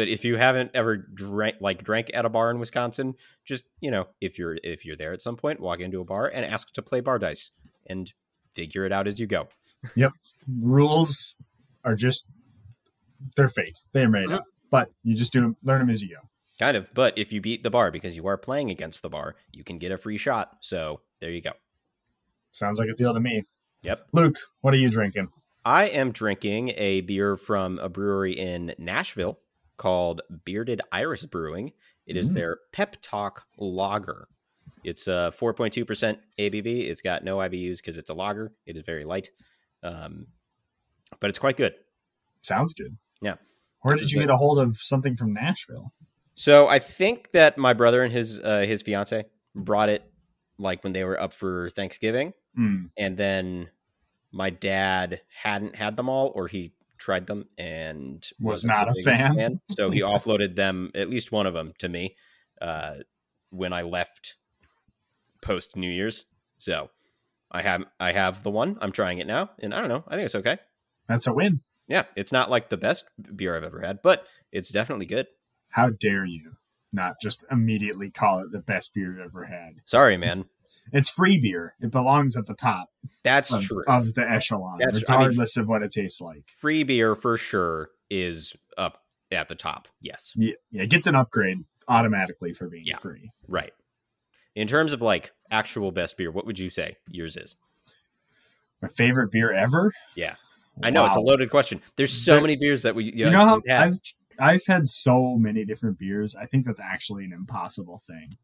but 0.00 0.08
if 0.08 0.24
you 0.24 0.38
haven't 0.38 0.70
ever 0.72 0.96
drank 0.96 1.56
like 1.60 1.84
drank 1.84 2.10
at 2.14 2.24
a 2.24 2.30
bar 2.30 2.50
in 2.50 2.58
Wisconsin, 2.58 3.16
just 3.44 3.64
you 3.80 3.90
know, 3.90 4.06
if 4.18 4.38
you're 4.38 4.56
if 4.64 4.86
you're 4.86 4.96
there 4.96 5.12
at 5.12 5.20
some 5.20 5.36
point, 5.36 5.60
walk 5.60 5.80
into 5.80 6.00
a 6.00 6.04
bar 6.06 6.26
and 6.26 6.42
ask 6.42 6.72
to 6.72 6.80
play 6.80 7.00
bar 7.00 7.18
dice 7.18 7.50
and 7.86 8.10
figure 8.54 8.86
it 8.86 8.92
out 8.92 9.06
as 9.06 9.20
you 9.20 9.26
go. 9.26 9.48
Yep. 9.96 10.12
Rules 10.62 11.36
are 11.84 11.94
just 11.94 12.30
they're 13.36 13.50
fake. 13.50 13.74
They're 13.92 14.08
made 14.08 14.28
Mhm. 14.28 14.36
up. 14.36 14.44
But 14.70 14.90
you 15.04 15.14
just 15.14 15.34
do 15.34 15.54
learn 15.62 15.80
them 15.80 15.90
as 15.90 16.02
you 16.02 16.08
go. 16.16 16.22
Kind 16.58 16.78
of, 16.78 16.94
but 16.94 17.12
if 17.18 17.30
you 17.30 17.42
beat 17.42 17.62
the 17.62 17.68
bar 17.68 17.90
because 17.90 18.16
you 18.16 18.26
are 18.26 18.38
playing 18.38 18.70
against 18.70 19.02
the 19.02 19.10
bar, 19.10 19.34
you 19.52 19.64
can 19.64 19.76
get 19.76 19.92
a 19.92 19.98
free 19.98 20.16
shot. 20.16 20.56
So 20.62 21.02
there 21.20 21.30
you 21.30 21.42
go. 21.42 21.52
Sounds 22.52 22.78
like 22.78 22.88
a 22.88 22.94
deal 22.94 23.12
to 23.12 23.20
me. 23.20 23.44
Yep. 23.82 24.06
Luke, 24.12 24.36
what 24.62 24.72
are 24.72 24.78
you 24.78 24.88
drinking? 24.88 25.28
I 25.62 25.88
am 25.88 26.10
drinking 26.10 26.70
a 26.70 27.02
beer 27.02 27.36
from 27.36 27.78
a 27.80 27.90
brewery 27.90 28.32
in 28.32 28.74
Nashville 28.78 29.38
called 29.80 30.20
Bearded 30.44 30.82
Iris 30.92 31.24
Brewing. 31.24 31.72
It 32.06 32.14
is 32.16 32.30
Mm. 32.30 32.34
their 32.34 32.58
Pep 32.70 32.96
Talk 33.00 33.46
Lager. 33.56 34.28
It's 34.84 35.08
a 35.08 35.32
4.2% 35.34 36.18
ABV. 36.38 36.88
It's 36.88 37.00
got 37.00 37.24
no 37.24 37.38
IBUs 37.38 37.78
because 37.78 37.96
it's 37.96 38.10
a 38.10 38.14
lager. 38.14 38.52
It 38.66 38.76
is 38.76 38.84
very 38.84 39.04
light, 39.06 39.30
um, 39.82 40.26
but 41.18 41.30
it's 41.30 41.38
quite 41.38 41.56
good. 41.56 41.74
Sounds 42.42 42.74
good. 42.74 42.98
Yeah. 43.22 43.36
Where 43.80 43.96
did 43.96 44.10
you 44.12 44.20
get 44.20 44.30
a 44.30 44.36
hold 44.36 44.58
of 44.58 44.76
something 44.76 45.16
from 45.16 45.32
Nashville? 45.32 45.92
So 46.34 46.68
I 46.68 46.78
think 46.78 47.30
that 47.32 47.56
my 47.58 47.72
brother 47.72 48.02
and 48.02 48.12
his 48.12 48.38
uh, 48.38 48.60
his 48.60 48.82
fiance 48.82 49.24
brought 49.54 49.88
it 49.88 50.02
like 50.58 50.84
when 50.84 50.92
they 50.92 51.04
were 51.04 51.18
up 51.20 51.32
for 51.32 51.70
Thanksgiving, 51.70 52.34
Hmm. 52.54 52.86
and 52.98 53.16
then 53.16 53.70
my 54.32 54.50
dad 54.50 55.22
hadn't 55.42 55.76
had 55.76 55.96
them 55.96 56.08
all, 56.10 56.32
or 56.34 56.48
he 56.48 56.72
tried 57.00 57.26
them 57.26 57.46
and 57.58 58.24
Was 58.38 58.64
wasn't 58.64 58.72
a 58.72 58.92
biggest 58.94 59.04
fan. 59.04 59.60
So 59.70 59.90
he 59.90 60.00
offloaded 60.02 60.54
them, 60.54 60.90
at 60.94 61.10
least 61.10 61.32
one 61.32 61.46
of 61.46 61.54
them, 61.54 61.72
to 61.78 61.88
me 61.88 62.14
uh, 62.60 62.96
when 63.50 63.72
I 63.72 63.82
left 63.82 64.36
post 65.42 65.76
New 65.76 65.90
Year's. 65.90 66.26
So 66.58 66.90
I 67.50 67.62
have 67.62 67.84
I 67.98 68.12
have 68.12 68.42
the 68.42 68.50
one. 68.50 68.78
I'm 68.80 68.92
trying 68.92 69.18
it 69.18 69.26
now, 69.26 69.50
and 69.58 69.74
I 69.74 69.80
don't 69.80 69.88
know. 69.88 70.04
I 70.06 70.14
think 70.14 70.26
it's 70.26 70.34
okay. 70.36 70.58
That's 71.08 71.26
a 71.26 71.34
win. 71.34 71.60
Yeah, 71.88 72.04
it's 72.14 72.30
not 72.30 72.50
like 72.50 72.68
the 72.68 72.76
best 72.76 73.04
beer 73.34 73.56
I've 73.56 73.64
ever 73.64 73.80
had, 73.80 74.00
but 74.02 74.24
it's 74.52 74.70
definitely 74.70 75.06
good. 75.06 75.26
How 75.70 75.90
dare 75.90 76.24
you 76.24 76.52
not 76.92 77.16
just 77.20 77.44
immediately 77.50 78.10
call 78.10 78.40
it 78.40 78.52
the 78.52 78.60
best 78.60 78.94
beer 78.94 79.12
you've 79.12 79.26
ever 79.26 79.44
had? 79.44 79.76
Sorry, 79.86 80.16
man. 80.16 80.40
It's 80.40 80.42
free 81.08 81.38
beer. 81.38 81.74
It 81.80 81.90
belongs 81.90 82.36
at 82.36 82.46
the 82.46 82.54
top 82.54 82.90
That's 83.22 83.52
of, 83.52 83.62
true. 83.62 83.84
of 83.86 84.14
the 84.14 84.28
echelon, 84.28 84.78
That's- 84.78 84.96
I 84.96 85.12
mean- 85.12 85.20
regardless 85.20 85.56
of 85.56 85.68
what 85.68 85.82
it 85.82 85.90
tastes 85.92 86.20
like. 86.20 86.44
free 86.56 86.82
beer 86.82 87.14
for 87.14 87.36
sure 87.36 87.90
is 88.10 88.54
up 88.76 89.04
at 89.30 89.48
the 89.48 89.54
top. 89.54 89.86
Yes. 90.00 90.32
Yeah, 90.36 90.54
yeah, 90.70 90.82
it 90.82 90.90
gets 90.90 91.06
an 91.06 91.14
upgrade 91.14 91.58
automatically 91.88 92.52
for 92.52 92.68
being 92.68 92.84
Yeah. 92.86 92.98
free. 92.98 93.30
Right. 93.46 93.72
In 94.56 94.66
terms 94.66 94.92
of 94.92 95.00
like 95.00 95.32
actual 95.50 95.92
best 95.92 96.16
beer, 96.16 96.30
what 96.30 96.44
would 96.46 96.58
you 96.58 96.70
say 96.70 96.96
yours 97.08 97.36
is? 97.36 97.56
My 98.82 98.88
favorite 98.88 99.30
beer 99.30 99.52
ever. 99.52 99.92
Yeah. 100.16 100.36
I 100.82 100.90
know 100.90 101.04
it's 101.06 101.16
a 101.16 101.20
loaded 101.20 101.50
question. 101.50 101.82
There's 101.96 102.12
so 102.12 102.32
There- 102.34 102.40
many 102.40 102.56
beers 102.56 102.82
that 102.82 102.94
we 102.94 103.04
you, 103.04 103.26
You 103.26 103.30
know 103.30 103.44
how. 103.44 103.62
I've 103.70 103.98
I've 104.38 104.64
had 104.66 104.86
so 104.86 105.36
many 105.36 105.64
different 105.66 105.98
beers. 105.98 106.34
I 106.34 106.46
think 106.46 106.64
that's 106.64 106.80
actually 106.80 107.24
an 107.26 107.32
impossible 107.34 107.98
thing 107.98 108.38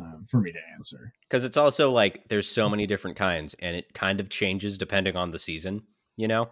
um, 0.00 0.24
for 0.28 0.40
me 0.40 0.50
to 0.50 0.58
answer. 0.74 1.12
because 1.22 1.44
it's 1.44 1.56
also 1.56 1.90
like 1.90 2.28
there's 2.28 2.48
so 2.48 2.68
many 2.68 2.86
different 2.86 3.16
kinds 3.16 3.54
and 3.60 3.76
it 3.76 3.92
kind 3.94 4.20
of 4.20 4.28
changes 4.28 4.78
depending 4.78 5.16
on 5.16 5.30
the 5.30 5.38
season, 5.38 5.82
you 6.16 6.26
know, 6.28 6.48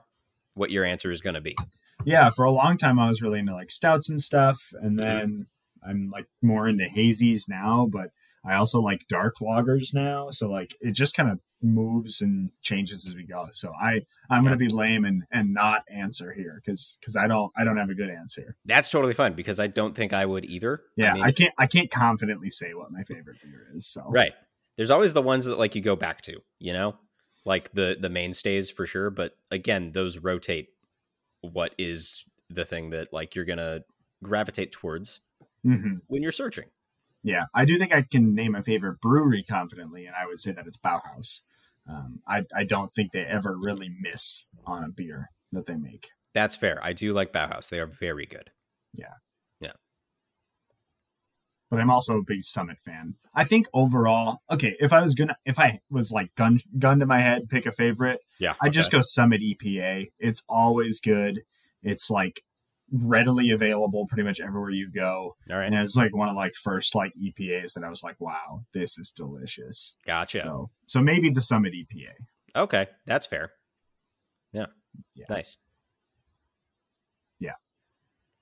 what 0.54 0.70
your 0.70 0.84
answer 0.84 1.10
is 1.10 1.20
going 1.20 1.34
to 1.34 1.40
be. 1.40 1.56
Yeah, 2.04 2.30
for 2.30 2.44
a 2.44 2.50
long 2.52 2.76
time 2.78 2.98
I 2.98 3.08
was 3.08 3.22
really 3.22 3.38
into 3.40 3.52
like 3.54 3.70
stouts 3.70 4.08
and 4.10 4.20
stuff, 4.20 4.58
and 4.80 4.98
Mhm. 4.98 5.02
then 5.04 5.46
I'm 5.86 6.08
like 6.10 6.26
more 6.42 6.68
into 6.68 6.84
hazies 6.84 7.48
now, 7.48 7.88
but 7.90 8.10
I 8.44 8.56
also 8.56 8.80
like 8.80 9.06
dark 9.08 9.36
lagers 9.40 9.92
now. 9.94 10.30
So 10.30 10.50
like 10.50 10.76
it 10.80 10.92
just 10.92 11.14
kind 11.14 11.30
of 11.30 11.40
moves 11.62 12.22
and 12.22 12.50
changes 12.62 13.06
as 13.06 13.14
we 13.14 13.22
go. 13.24 13.48
So 13.52 13.72
I 13.72 14.00
I'm 14.30 14.42
Yeah. 14.44 14.50
gonna 14.50 14.56
be 14.56 14.68
lame 14.68 15.04
and 15.04 15.24
and 15.30 15.52
not 15.52 15.82
answer 15.90 16.32
here 16.32 16.60
because 16.64 16.96
because 17.00 17.16
I 17.16 17.26
don't 17.26 17.52
I 17.56 17.64
don't 17.64 17.76
have 17.76 17.90
a 17.90 17.94
good 17.94 18.10
answer. 18.10 18.56
That's 18.64 18.90
totally 18.90 19.14
fine 19.14 19.34
because 19.34 19.60
I 19.60 19.66
don't 19.66 19.94
think 19.94 20.12
I 20.12 20.24
would 20.24 20.44
either. 20.46 20.82
Yeah, 20.96 21.12
I 21.12 21.14
mean, 21.14 21.24
I 21.24 21.32
can't 21.32 21.54
I 21.58 21.66
can't 21.66 21.90
confidently 21.90 22.50
say 22.50 22.72
what 22.74 22.90
my 22.90 23.02
favorite 23.02 23.36
beer 23.42 23.68
is. 23.74 23.86
So 23.86 24.02
right. 24.08 24.32
There's 24.76 24.90
always 24.90 25.12
the 25.12 25.22
ones 25.22 25.44
that 25.44 25.58
like 25.58 25.74
you 25.74 25.82
go 25.82 25.96
back 25.96 26.22
to, 26.22 26.40
you 26.58 26.72
know, 26.72 26.96
like 27.44 27.72
the 27.72 27.96
the 28.00 28.08
mainstays 28.08 28.70
for 28.70 28.86
sure. 28.86 29.10
But 29.10 29.36
again, 29.50 29.92
those 29.92 30.18
rotate. 30.18 30.68
What 31.42 31.74
is 31.78 32.24
the 32.48 32.64
thing 32.64 32.90
that 32.90 33.12
like 33.12 33.34
you're 33.34 33.44
gonna 33.44 33.80
gravitate 34.22 34.72
towards 34.72 35.20
hmm 35.62 35.96
when 36.06 36.22
you're 36.22 36.32
searching? 36.32 36.66
Yeah, 37.22 37.44
I 37.54 37.64
do 37.64 37.76
think 37.78 37.94
I 37.94 38.02
can 38.02 38.34
name 38.34 38.54
a 38.54 38.62
favorite 38.62 39.00
brewery 39.00 39.42
confidently, 39.42 40.06
and 40.06 40.16
I 40.16 40.26
would 40.26 40.40
say 40.40 40.52
that 40.52 40.66
it's 40.66 40.78
Bauhaus. 40.78 41.42
Um, 41.88 42.20
I 42.26 42.44
I 42.54 42.64
don't 42.64 42.90
think 42.90 43.12
they 43.12 43.24
ever 43.24 43.56
really 43.56 43.90
miss 44.00 44.48
on 44.66 44.84
a 44.84 44.88
beer 44.88 45.30
that 45.52 45.66
they 45.66 45.76
make. 45.76 46.08
That's 46.32 46.54
fair. 46.56 46.78
I 46.82 46.92
do 46.92 47.12
like 47.12 47.32
Bauhaus. 47.32 47.68
They 47.68 47.80
are 47.80 47.86
very 47.86 48.24
good. 48.26 48.50
Yeah. 48.94 49.14
Yeah. 49.60 49.72
But 51.70 51.80
I'm 51.80 51.90
also 51.90 52.18
a 52.18 52.22
big 52.24 52.42
Summit 52.42 52.78
fan. 52.84 53.14
I 53.34 53.44
think 53.44 53.66
overall, 53.74 54.38
okay, 54.50 54.76
if 54.80 54.92
I 54.92 55.00
was 55.02 55.14
gonna, 55.14 55.36
if 55.44 55.58
I 55.58 55.80
was 55.90 56.10
like 56.12 56.34
gun 56.36 56.58
gun 56.78 56.98
to 57.00 57.06
my 57.06 57.20
head, 57.20 57.48
pick 57.48 57.66
a 57.66 57.72
favorite, 57.72 58.20
Yeah. 58.38 58.54
I 58.60 58.68
just 58.68 58.90
go 58.90 59.00
Summit 59.02 59.40
EPA. 59.40 60.10
It's 60.18 60.42
always 60.48 61.00
good. 61.00 61.42
It's 61.82 62.10
like 62.10 62.42
readily 62.92 63.50
available 63.50 64.06
pretty 64.06 64.22
much 64.24 64.40
everywhere 64.40 64.70
you 64.70 64.90
go, 64.90 65.36
All 65.50 65.56
right. 65.56 65.66
and 65.66 65.74
it's 65.74 65.96
like 65.96 66.14
one 66.14 66.28
of 66.28 66.36
like 66.36 66.54
first 66.54 66.94
like 66.94 67.12
EPAs 67.14 67.74
that 67.74 67.84
I 67.84 67.88
was 67.88 68.02
like, 68.02 68.16
wow, 68.20 68.62
this 68.72 68.98
is 68.98 69.10
delicious. 69.12 69.96
Gotcha. 70.06 70.42
So, 70.42 70.70
so 70.86 71.00
maybe 71.02 71.30
the 71.30 71.40
Summit 71.40 71.72
EPA. 71.74 72.12
Okay. 72.56 72.86
That's 73.06 73.26
fair. 73.26 73.52
Yeah. 74.52 74.66
Yeah. 75.14 75.26
Nice. 75.28 75.56
Yeah. 77.38 77.54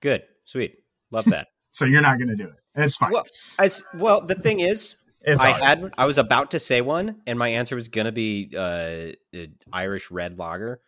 Good. 0.00 0.22
Sweet. 0.44 0.76
Love 1.10 1.26
that. 1.26 1.48
So 1.70 1.84
you're 1.84 2.00
not 2.00 2.18
gonna 2.18 2.34
do 2.34 2.44
it. 2.48 2.54
It's 2.74 2.96
fine. 2.96 3.12
well, 3.12 3.26
I 3.58 3.70
well, 3.94 4.22
the 4.22 4.34
thing 4.34 4.58
is, 4.60 4.96
it's 5.20 5.44
I 5.44 5.50
had 5.52 5.92
I 5.96 6.06
was 6.06 6.18
about 6.18 6.50
to 6.52 6.58
say 6.58 6.80
one, 6.80 7.20
and 7.24 7.38
my 7.38 7.48
answer 7.50 7.76
was 7.76 7.86
gonna 7.86 8.10
be 8.10 8.50
uh, 8.56 9.12
an 9.32 9.54
Irish 9.72 10.10
red 10.10 10.38
lager 10.38 10.80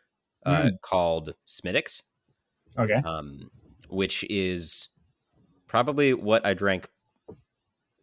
uh, 0.45 0.63
Mm. 0.63 0.81
called 0.81 1.35
Smithwick's, 1.47 2.03
okay. 2.79 3.01
um, 3.05 3.51
which 3.89 4.25
is 4.31 4.89
probably 5.67 6.15
what 6.15 6.45
I 6.47 6.55
drank 6.55 6.89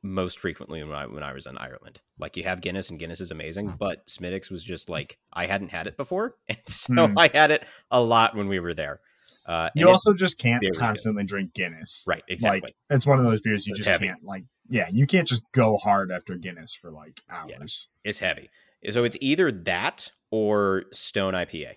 most 0.04 0.40
frequently 0.40 0.84
when 0.84 0.96
I 0.96 1.06
when 1.08 1.24
I 1.24 1.34
was 1.34 1.46
in 1.48 1.58
Ireland. 1.58 2.02
Like 2.20 2.38
you 2.38 2.44
have 2.44 2.62
Guinness, 2.62 2.90
and 2.90 3.00
Guinness 3.00 3.20
is 3.20 3.32
amazing, 3.32 3.76
but 3.80 4.10
Smithwick's 4.10 4.50
was 4.52 4.64
just 4.64 4.90
like 4.90 5.18
I 5.34 5.48
hadn't 5.48 5.70
had 5.70 5.88
it 5.88 5.98
before, 5.98 6.36
and 6.50 6.58
so 6.68 6.94
Mm. 6.94 7.14
I 7.18 7.30
had 7.36 7.52
it 7.52 7.66
a 7.92 8.02
lot 8.02 8.36
when 8.36 8.48
we 8.48 8.60
were 8.60 8.74
there. 8.74 9.00
Uh, 9.46 9.70
You 9.76 9.88
also 9.90 10.14
just 10.14 10.38
can't 10.40 10.62
very 10.62 10.72
good. 10.72 10.80
constantly 10.80 11.24
drink 11.24 11.54
Guinness. 11.54 12.04
right, 12.06 12.24
exactly. 12.28 12.62
Like 12.62 12.76
it's 12.90 13.08
one 13.08 13.18
of 13.20 13.26
those 13.26 13.40
beers 13.42 13.66
you 13.66 13.72
It's 13.72 13.80
just 13.80 13.90
heavy. 13.90 14.08
can't 14.08 14.24
like. 14.24 14.44
Yeah, 14.70 14.90
you 14.92 15.08
can't 15.08 15.26
just 15.28 15.50
go 15.54 15.78
hard 15.78 16.12
after 16.12 16.36
Guinness 16.36 16.76
for 16.76 16.92
like 16.92 17.22
hours. 17.30 17.90
it's 18.04 18.20
heavy. 18.20 18.50
So 18.90 19.04
it's 19.06 19.16
either 19.22 19.50
that 19.52 20.12
or 20.32 20.84
Stone 20.92 21.34
IPA. 21.34 21.76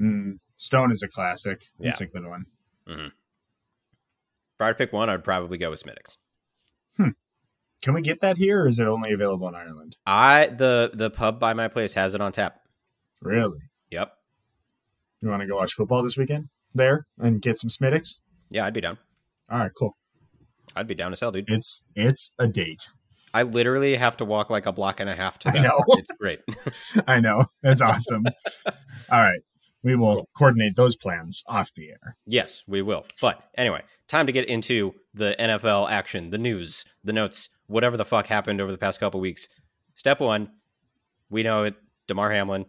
Mm, 0.00 0.38
Stone 0.56 0.92
is 0.92 1.02
a 1.02 1.08
classic. 1.08 1.66
Yeah. 1.78 1.90
It's 1.90 2.00
a 2.00 2.06
good 2.06 2.26
one. 2.26 2.46
Mm-hmm. 2.88 3.06
If 3.06 4.60
I 4.60 4.66
had 4.66 4.72
to 4.72 4.78
pick 4.78 4.92
one, 4.92 5.10
I'd 5.10 5.24
probably 5.24 5.58
go 5.58 5.70
with 5.70 5.80
Smithwick's. 5.80 6.16
Hmm. 6.96 7.10
Can 7.82 7.94
we 7.94 8.00
get 8.00 8.20
that 8.20 8.38
here, 8.38 8.62
or 8.62 8.68
is 8.68 8.78
it 8.78 8.86
only 8.86 9.12
available 9.12 9.48
in 9.48 9.54
Ireland? 9.54 9.96
I 10.06 10.46
the 10.46 10.90
the 10.94 11.10
pub 11.10 11.38
by 11.38 11.52
my 11.52 11.68
place 11.68 11.94
has 11.94 12.14
it 12.14 12.20
on 12.20 12.32
tap. 12.32 12.60
Really? 13.20 13.58
Yep. 13.90 14.12
You 15.20 15.28
want 15.28 15.42
to 15.42 15.46
go 15.46 15.56
watch 15.56 15.72
football 15.72 16.02
this 16.02 16.16
weekend 16.16 16.48
there 16.74 17.06
and 17.18 17.42
get 17.42 17.58
some 17.58 17.70
Smithwick's? 17.70 18.20
Yeah, 18.48 18.64
I'd 18.64 18.74
be 18.74 18.80
down. 18.80 18.98
All 19.50 19.58
right, 19.58 19.70
cool. 19.78 19.96
I'd 20.74 20.86
be 20.86 20.94
down 20.94 21.12
as 21.12 21.20
hell, 21.20 21.32
dude. 21.32 21.44
It's 21.48 21.86
it's 21.94 22.34
a 22.38 22.46
date. 22.46 22.88
I 23.34 23.42
literally 23.42 23.96
have 23.96 24.16
to 24.18 24.24
walk 24.24 24.48
like 24.48 24.66
a 24.66 24.72
block 24.72 24.98
and 25.00 25.10
a 25.10 25.14
half 25.14 25.38
to 25.40 25.50
I 25.50 25.58
know. 25.58 25.78
It's 25.88 26.10
great. 26.18 26.40
I 27.06 27.20
know. 27.20 27.44
That's 27.62 27.82
awesome. 27.82 28.24
All 28.66 29.20
right, 29.20 29.40
we 29.86 29.94
will 29.94 30.28
coordinate 30.36 30.74
those 30.74 30.96
plans 30.96 31.44
off 31.46 31.72
the 31.74 31.90
air. 31.90 32.16
yes, 32.26 32.64
we 32.66 32.82
will. 32.82 33.06
But 33.20 33.40
anyway, 33.56 33.82
time 34.08 34.26
to 34.26 34.32
get 34.32 34.48
into 34.48 34.96
the 35.14 35.36
NFL 35.38 35.88
action, 35.88 36.30
the 36.30 36.38
news, 36.38 36.84
the 37.04 37.12
notes, 37.12 37.50
whatever 37.68 37.96
the 37.96 38.04
fuck 38.04 38.26
happened 38.26 38.60
over 38.60 38.72
the 38.72 38.78
past 38.78 38.98
couple 38.98 39.20
weeks. 39.20 39.48
Step 39.94 40.18
one, 40.18 40.50
we 41.30 41.44
know 41.44 41.62
it. 41.62 41.76
Damar 42.08 42.32
Hamlin, 42.32 42.66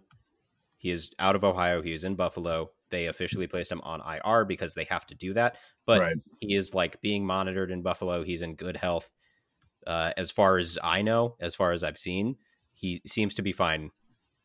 he 0.77 0.91
is 0.91 1.09
out 1.17 1.36
of 1.36 1.43
Ohio. 1.43 1.81
He 1.81 1.91
is 1.91 2.03
in 2.03 2.13
Buffalo. 2.13 2.69
They 2.91 3.07
officially 3.07 3.47
placed 3.47 3.71
him 3.71 3.81
on 3.81 4.00
IR 4.00 4.45
because 4.45 4.75
they 4.75 4.83
have 4.83 5.07
to 5.07 5.15
do 5.15 5.33
that. 5.33 5.57
But 5.88 6.01
right. 6.01 6.17
he 6.39 6.55
is 6.55 6.75
like 6.75 7.01
being 7.01 7.25
monitored 7.25 7.71
in 7.71 7.81
Buffalo. 7.81 8.24
He's 8.24 8.43
in 8.43 8.53
good 8.53 8.77
health. 8.77 9.09
Uh, 9.88 10.12
as 10.17 10.29
far 10.29 10.59
as 10.59 10.77
I 10.83 11.01
know, 11.01 11.36
as 11.39 11.55
far 11.55 11.71
as 11.71 11.83
I've 11.83 11.97
seen, 11.97 12.36
he 12.75 13.01
seems 13.07 13.33
to 13.33 13.41
be 13.41 13.53
fine 13.53 13.89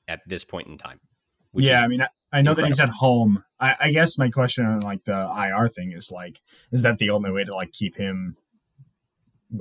at 0.09 0.21
this 0.27 0.43
point 0.43 0.69
in 0.69 0.79
time. 0.79 1.01
Yeah, 1.55 1.83
I 1.83 1.89
mean, 1.89 2.03
I, 2.03 2.09
I 2.33 2.43
know 2.43 2.55
that 2.55 2.67
he's 2.67 2.81
at 2.81 2.89
home. 2.89 3.45
I, 3.61 3.77
I 3.81 3.91
guess 3.93 4.19
my 4.19 4.31
question 4.31 4.65
on 4.65 4.81
like 4.81 5.05
the 5.05 5.13
IR 5.13 5.69
thing 5.69 5.93
is 5.93 6.11
like, 6.11 6.41
is 6.71 6.83
that 6.83 6.99
the 6.99 7.11
only 7.11 7.31
way 7.31 7.45
to 7.45 7.55
like 7.55 7.73
keep 7.73 7.97
him 7.97 8.37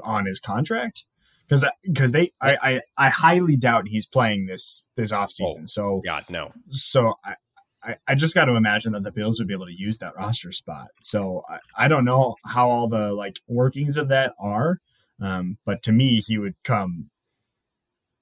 on 0.04 0.26
his 0.26 0.40
contract? 0.40 1.06
Because 1.48 1.66
because 1.84 2.14
they, 2.14 2.32
I, 2.40 2.58
I 2.62 2.82
I 2.98 3.10
highly 3.10 3.58
doubt 3.58 3.90
he's 3.90 4.06
playing 4.06 4.46
this 4.46 4.88
this 4.96 5.12
off 5.12 5.32
season. 5.32 5.68
so 5.68 6.02
God, 6.06 6.26
no. 6.30 6.54
so 6.70 7.16
I. 7.26 7.36
I, 7.84 7.96
I 8.08 8.14
just 8.14 8.36
got 8.36 8.46
to 8.46 8.54
imagine 8.54 8.92
that 8.92 9.02
the 9.02 9.12
Bills 9.12 9.40
would 9.40 9.48
be 9.48 9.56
able 9.56 9.66
to 9.66 9.76
use 9.76 9.98
that 9.98 10.16
roster 10.16 10.52
spot. 10.52 10.90
So 11.02 11.44
I, 11.50 11.58
I 11.76 11.88
don't 11.88 12.06
know 12.06 12.36
how 12.46 12.70
all 12.70 12.88
the 12.88 13.12
like 13.12 13.40
workings 13.48 13.98
of 13.98 14.08
that 14.10 14.34
are, 14.40 14.82
um, 15.20 15.58
but 15.66 15.82
to 15.82 15.92
me, 15.92 16.20
he 16.20 16.38
would 16.38 16.54
come 16.64 17.10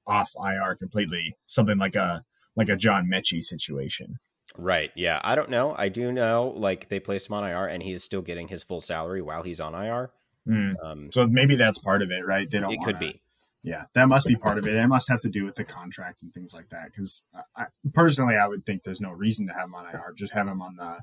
off 0.08 0.32
IR 0.42 0.76
completely. 0.76 1.36
Something 1.46 1.78
like 1.78 1.98
a 1.98 2.24
like 2.60 2.70
a 2.70 2.76
John 2.76 3.10
Metchie 3.12 3.42
situation. 3.42 4.20
Right. 4.58 4.92
Yeah. 4.96 5.22
I 5.24 5.36
don't 5.36 5.50
know. 5.50 5.74
I 5.78 5.90
do 5.90 6.12
know, 6.12 6.54
like, 6.56 6.90
they 6.90 7.00
placed 7.00 7.30
him 7.30 7.34
on 7.36 7.50
IR 7.50 7.66
and 7.68 7.82
he 7.82 7.94
is 7.94 8.04
still 8.04 8.22
getting 8.22 8.50
his 8.50 8.62
full 8.62 8.82
salary 8.82 9.22
while 9.22 9.44
he's 9.44 9.60
on 9.60 9.74
IR. 9.74 10.12
Mm. 10.48 10.74
Um, 10.84 11.12
So 11.12 11.26
maybe 11.26 11.56
that's 11.56 11.80
part 11.80 12.02
of 12.02 12.12
it, 12.12 12.26
right? 12.26 12.50
They 12.50 12.60
don't. 12.60 12.74
it 12.74 12.82
could 12.82 13.00
be. 13.00 13.22
Yeah, 13.64 13.86
that 13.94 14.08
must 14.08 14.28
be 14.28 14.36
part 14.36 14.58
of 14.58 14.68
it. 14.68 14.76
It 14.76 14.88
must 14.88 15.10
have 15.10 15.22
to 15.22 15.30
do 15.30 15.44
with 15.46 15.56
the 15.56 15.66
contract 15.66 16.22
and 16.22 16.34
things 16.34 16.54
like 16.54 16.70
that. 16.70 16.86
Because 16.86 17.28
I, 17.56 17.66
personally, 17.94 18.36
I 18.36 18.48
would 18.48 18.66
think 18.66 18.84
there's 18.84 19.02
no 19.02 19.12
reason 19.12 19.48
to 19.48 19.54
have 19.54 19.66
him 19.66 19.76
on 19.76 19.86
IR. 19.86 20.14
Just 20.18 20.34
have 20.34 20.48
him 20.48 20.62
on 20.62 20.76
the. 20.78 21.00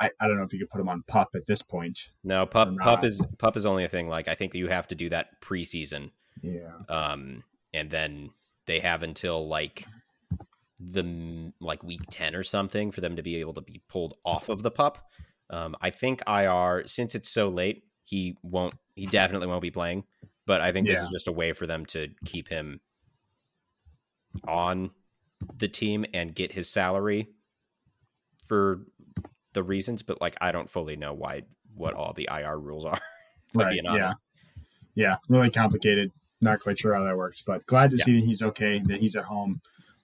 I, 0.00 0.10
I 0.18 0.26
don't 0.26 0.38
know 0.38 0.44
if 0.44 0.52
you 0.54 0.58
could 0.58 0.70
put 0.70 0.80
him 0.80 0.88
on 0.88 1.04
pup 1.06 1.28
at 1.34 1.46
this 1.46 1.60
point. 1.60 2.12
No, 2.24 2.46
pup, 2.46 2.74
pup 2.78 3.04
is 3.04 3.22
pup 3.38 3.58
is 3.58 3.66
only 3.66 3.84
a 3.84 3.88
thing. 3.88 4.08
Like, 4.08 4.26
I 4.26 4.34
think 4.34 4.54
you 4.54 4.68
have 4.68 4.88
to 4.88 4.94
do 4.94 5.10
that 5.10 5.40
preseason. 5.42 6.12
Yeah. 6.42 6.72
Um, 6.88 7.44
and 7.74 7.90
then 7.90 8.30
they 8.66 8.80
have 8.80 9.02
until 9.02 9.46
like 9.46 9.84
the 10.82 11.52
like 11.60 11.82
week 11.84 12.00
10 12.10 12.34
or 12.34 12.42
something 12.42 12.90
for 12.90 13.00
them 13.02 13.16
to 13.16 13.22
be 13.22 13.36
able 13.36 13.52
to 13.54 13.60
be 13.60 13.82
pulled 13.88 14.14
off 14.24 14.48
of 14.48 14.62
the 14.62 14.70
pup. 14.70 15.10
Um, 15.50 15.76
I 15.80 15.90
think 15.90 16.22
IR, 16.26 16.84
since 16.86 17.14
it's 17.14 17.28
so 17.28 17.48
late, 17.48 17.84
he 18.04 18.36
won't, 18.42 18.74
he 18.94 19.06
definitely 19.06 19.46
won't 19.46 19.62
be 19.62 19.70
playing. 19.70 20.04
But 20.46 20.60
I 20.60 20.72
think 20.72 20.86
this 20.86 20.98
is 21.00 21.08
just 21.10 21.28
a 21.28 21.32
way 21.32 21.52
for 21.52 21.66
them 21.66 21.84
to 21.86 22.08
keep 22.24 22.48
him 22.48 22.80
on 24.48 24.90
the 25.56 25.68
team 25.68 26.04
and 26.14 26.34
get 26.34 26.52
his 26.52 26.68
salary 26.68 27.28
for 28.46 28.80
the 29.52 29.62
reasons. 29.62 30.02
But 30.02 30.20
like, 30.20 30.36
I 30.40 30.50
don't 30.52 30.70
fully 30.70 30.96
know 30.96 31.12
why, 31.12 31.42
what 31.74 31.94
all 31.94 32.12
the 32.12 32.28
IR 32.30 32.58
rules 32.58 32.84
are. 32.84 33.00
Right. 33.52 33.80
Yeah. 33.82 34.12
Yeah. 34.94 35.16
Really 35.28 35.50
complicated. 35.50 36.12
Not 36.40 36.60
quite 36.60 36.78
sure 36.78 36.94
how 36.94 37.02
that 37.02 37.16
works, 37.16 37.42
but 37.42 37.66
glad 37.66 37.90
to 37.90 37.96
Yeah. 37.96 38.04
see 38.04 38.20
that 38.20 38.26
he's 38.26 38.42
okay, 38.42 38.78
that 38.86 39.00
he's 39.00 39.16
at 39.16 39.24
home. 39.24 39.60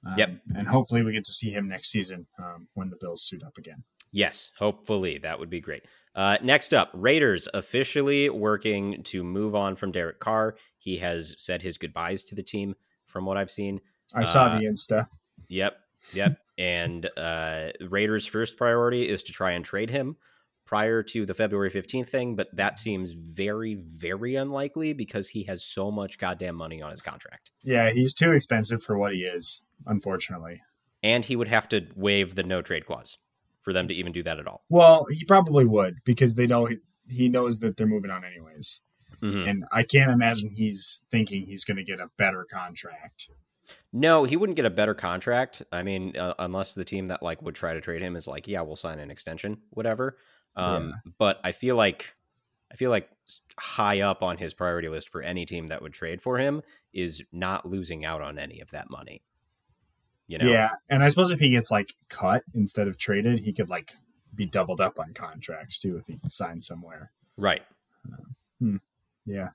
Um, 0.06 0.14
Yep. 0.18 0.30
And 0.54 0.68
hopefully 0.68 1.02
we 1.02 1.12
get 1.12 1.24
to 1.24 1.32
see 1.32 1.50
him 1.50 1.68
next 1.68 1.88
season 1.90 2.26
um, 2.38 2.68
when 2.74 2.90
the 2.90 2.96
Bills 3.00 3.22
suit 3.26 3.42
up 3.42 3.58
again. 3.58 3.82
Yes, 4.12 4.50
hopefully 4.58 5.18
that 5.18 5.38
would 5.40 5.50
be 5.50 5.60
great. 5.60 5.82
Uh, 6.14 6.38
next 6.42 6.72
up, 6.72 6.90
Raiders 6.94 7.48
officially 7.52 8.30
working 8.30 9.02
to 9.04 9.22
move 9.24 9.54
on 9.54 9.76
from 9.76 9.92
Derek 9.92 10.20
Carr. 10.20 10.56
He 10.78 10.98
has 10.98 11.34
said 11.38 11.60
his 11.62 11.76
goodbyes 11.76 12.24
to 12.24 12.34
the 12.34 12.42
team, 12.42 12.76
from 13.04 13.26
what 13.26 13.36
I've 13.36 13.50
seen. 13.50 13.80
I 14.14 14.24
saw 14.24 14.46
Uh, 14.46 14.58
the 14.58 14.64
Insta. 14.66 15.08
Yep, 15.48 15.76
yep. 16.14 16.38
and 16.56 17.10
uh, 17.16 17.70
Raiders' 17.80 18.26
first 18.26 18.56
priority 18.56 19.08
is 19.08 19.22
to 19.24 19.32
try 19.32 19.50
and 19.52 19.64
trade 19.64 19.90
him 19.90 20.16
prior 20.66 21.02
to 21.02 21.24
the 21.24 21.32
February 21.32 21.70
15th 21.70 22.08
thing, 22.08 22.34
but 22.34 22.54
that 22.54 22.78
seems 22.78 23.12
very, 23.12 23.74
very 23.74 24.34
unlikely 24.34 24.92
because 24.92 25.28
he 25.28 25.44
has 25.44 25.64
so 25.64 25.90
much 25.90 26.18
goddamn 26.18 26.56
money 26.56 26.82
on 26.82 26.90
his 26.90 27.00
contract. 27.00 27.52
Yeah, 27.62 27.90
he's 27.90 28.12
too 28.12 28.32
expensive 28.32 28.82
for 28.82 28.98
what 28.98 29.14
he 29.14 29.20
is, 29.20 29.64
unfortunately. 29.86 30.60
And 31.02 31.24
he 31.24 31.36
would 31.36 31.48
have 31.48 31.68
to 31.68 31.86
waive 31.94 32.34
the 32.34 32.42
no 32.42 32.62
trade 32.62 32.84
clause 32.84 33.16
for 33.60 33.72
them 33.72 33.86
to 33.88 33.94
even 33.94 34.12
do 34.12 34.24
that 34.24 34.38
at 34.40 34.46
all. 34.46 34.64
Well, 34.68 35.06
he 35.10 35.24
probably 35.24 35.64
would 35.64 35.98
because 36.04 36.34
they 36.34 36.46
know 36.46 36.68
he 37.08 37.28
knows 37.28 37.60
that 37.60 37.76
they're 37.76 37.86
moving 37.86 38.10
on 38.10 38.24
anyways. 38.24 38.82
Mhm. 39.22 39.48
And 39.48 39.64
I 39.72 39.84
can't 39.84 40.10
imagine 40.10 40.50
he's 40.50 41.06
thinking 41.10 41.46
he's 41.46 41.64
going 41.64 41.76
to 41.76 41.84
get 41.84 42.00
a 42.00 42.10
better 42.16 42.44
contract. 42.44 43.30
No, 43.92 44.24
he 44.24 44.36
wouldn't 44.36 44.56
get 44.56 44.64
a 44.64 44.70
better 44.70 44.94
contract. 44.94 45.62
I 45.72 45.82
mean, 45.82 46.16
uh, 46.16 46.34
unless 46.38 46.74
the 46.74 46.84
team 46.84 47.06
that 47.06 47.22
like 47.22 47.42
would 47.42 47.54
try 47.54 47.72
to 47.72 47.80
trade 47.80 48.02
him 48.02 48.16
is 48.16 48.26
like, 48.26 48.46
yeah, 48.46 48.60
we'll 48.60 48.76
sign 48.76 48.98
an 48.98 49.10
extension, 49.10 49.58
whatever. 49.70 50.18
Um, 50.56 50.94
But 51.18 51.40
I 51.44 51.52
feel 51.52 51.76
like, 51.76 52.14
I 52.72 52.76
feel 52.76 52.90
like 52.90 53.08
high 53.58 54.00
up 54.00 54.22
on 54.22 54.38
his 54.38 54.54
priority 54.54 54.88
list 54.88 55.08
for 55.08 55.22
any 55.22 55.44
team 55.46 55.68
that 55.68 55.82
would 55.82 55.92
trade 55.92 56.20
for 56.22 56.38
him 56.38 56.62
is 56.92 57.22
not 57.32 57.68
losing 57.68 58.04
out 58.04 58.22
on 58.22 58.38
any 58.38 58.60
of 58.60 58.70
that 58.70 58.90
money. 58.90 59.22
You 60.26 60.38
know, 60.38 60.46
Yeah, 60.46 60.70
and 60.88 61.04
I 61.04 61.08
suppose 61.08 61.30
if 61.30 61.38
he 61.38 61.50
gets 61.50 61.70
like 61.70 61.94
cut 62.08 62.42
instead 62.54 62.88
of 62.88 62.98
traded, 62.98 63.40
he 63.40 63.52
could 63.52 63.68
like 63.70 63.94
be 64.34 64.44
doubled 64.46 64.80
up 64.80 64.98
on 64.98 65.14
contracts 65.14 65.78
too 65.78 65.96
if 65.96 66.06
he 66.06 66.18
can 66.18 66.30
sign 66.30 66.60
somewhere. 66.60 67.12
right? 67.36 67.62
Yeah. 69.26 69.50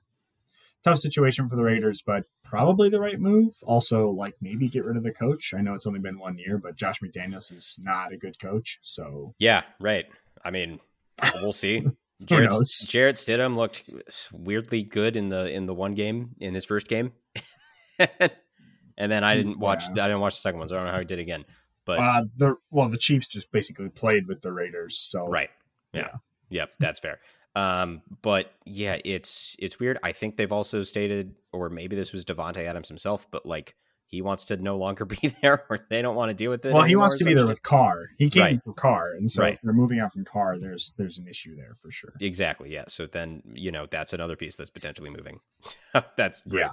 Tough 0.84 0.98
situation 0.98 1.48
for 1.48 1.56
the 1.56 1.62
Raiders, 1.62 2.02
but 2.02 2.24
probably 2.42 2.88
the 2.88 3.00
right 3.00 3.18
move. 3.18 3.54
Also, 3.62 4.10
like 4.10 4.34
maybe 4.40 4.68
get 4.68 4.84
rid 4.84 4.96
of 4.96 5.02
the 5.02 5.12
coach. 5.12 5.54
I 5.56 5.60
know 5.60 5.74
it's 5.74 5.86
only 5.86 6.00
been 6.00 6.18
one 6.18 6.38
year, 6.38 6.58
but 6.58 6.76
Josh 6.76 7.00
McDaniels 7.00 7.52
is 7.52 7.78
not 7.82 8.12
a 8.12 8.16
good 8.16 8.38
coach. 8.38 8.78
So 8.82 9.34
Yeah, 9.38 9.62
right. 9.80 10.06
I 10.44 10.50
mean, 10.50 10.80
we'll 11.42 11.52
see. 11.52 11.82
Knows? 12.30 12.86
Jarrett 12.88 13.16
Stidham 13.16 13.56
looked 13.56 13.82
weirdly 14.32 14.82
good 14.84 15.16
in 15.16 15.28
the 15.28 15.50
in 15.50 15.66
the 15.66 15.74
one 15.74 15.94
game 15.94 16.36
in 16.38 16.54
his 16.54 16.64
first 16.64 16.86
game, 16.86 17.12
and 17.98 19.10
then 19.10 19.24
I 19.24 19.34
didn't 19.36 19.58
watch. 19.58 19.82
Yeah. 19.94 20.04
I 20.04 20.08
didn't 20.08 20.20
watch 20.20 20.36
the 20.36 20.40
second 20.40 20.60
one, 20.60 20.68
so 20.68 20.76
I 20.76 20.78
don't 20.78 20.86
know 20.86 20.92
how 20.92 20.98
he 21.00 21.04
did 21.04 21.18
again. 21.18 21.44
But 21.84 21.98
Uh, 21.98 22.22
the 22.36 22.54
well, 22.70 22.88
the 22.88 22.96
Chiefs 22.98 23.28
just 23.28 23.50
basically 23.50 23.88
played 23.88 24.28
with 24.28 24.42
the 24.42 24.52
Raiders, 24.52 24.96
so 24.98 25.26
right, 25.26 25.50
yeah, 25.92 26.00
Yeah. 26.00 26.16
yep, 26.48 26.72
that's 26.78 27.00
fair. 27.00 27.18
Um, 27.56 28.02
but 28.22 28.52
yeah, 28.64 28.98
it's 29.04 29.56
it's 29.58 29.80
weird. 29.80 29.98
I 30.04 30.12
think 30.12 30.36
they've 30.36 30.52
also 30.52 30.84
stated, 30.84 31.34
or 31.52 31.70
maybe 31.70 31.96
this 31.96 32.12
was 32.12 32.24
Davante 32.24 32.64
Adams 32.64 32.86
himself, 32.88 33.26
but 33.32 33.44
like 33.44 33.74
he 34.12 34.22
wants 34.22 34.44
to 34.44 34.56
no 34.58 34.76
longer 34.76 35.04
be 35.06 35.34
there, 35.42 35.64
or 35.68 35.80
they 35.90 36.00
don't 36.02 36.14
want 36.14 36.28
to 36.30 36.34
deal 36.34 36.50
with 36.52 36.64
it. 36.64 36.72
Well, 36.72 36.84
he 36.84 36.94
wants 36.94 37.16
to 37.18 37.24
be 37.24 37.34
there 37.34 37.46
with 37.46 37.62
Carr. 37.62 38.10
He 38.18 38.30
came 38.30 38.42
Right. 38.42 38.60
for 38.64 38.74
Carr, 38.74 39.14
and 39.14 39.28
so 39.28 39.42
Right. 39.42 39.54
if 39.54 39.60
they're 39.62 39.72
moving 39.72 39.98
out 39.98 40.12
from 40.12 40.24
Carr, 40.24 40.58
there's 40.60 40.94
there's 40.98 41.18
an 41.18 41.26
issue 41.26 41.56
there 41.56 41.74
for 41.80 41.90
sure. 41.90 42.12
Exactly. 42.20 42.72
Yeah. 42.72 42.84
So 42.86 43.06
then 43.06 43.42
you 43.54 43.72
know 43.72 43.86
that's 43.90 44.12
another 44.12 44.36
piece 44.36 44.54
that's 44.54 44.70
potentially 44.70 45.10
moving. 45.10 45.40
So 45.92 46.02
that's 46.16 46.42
great. 46.42 46.60
Yeah. 46.60 46.70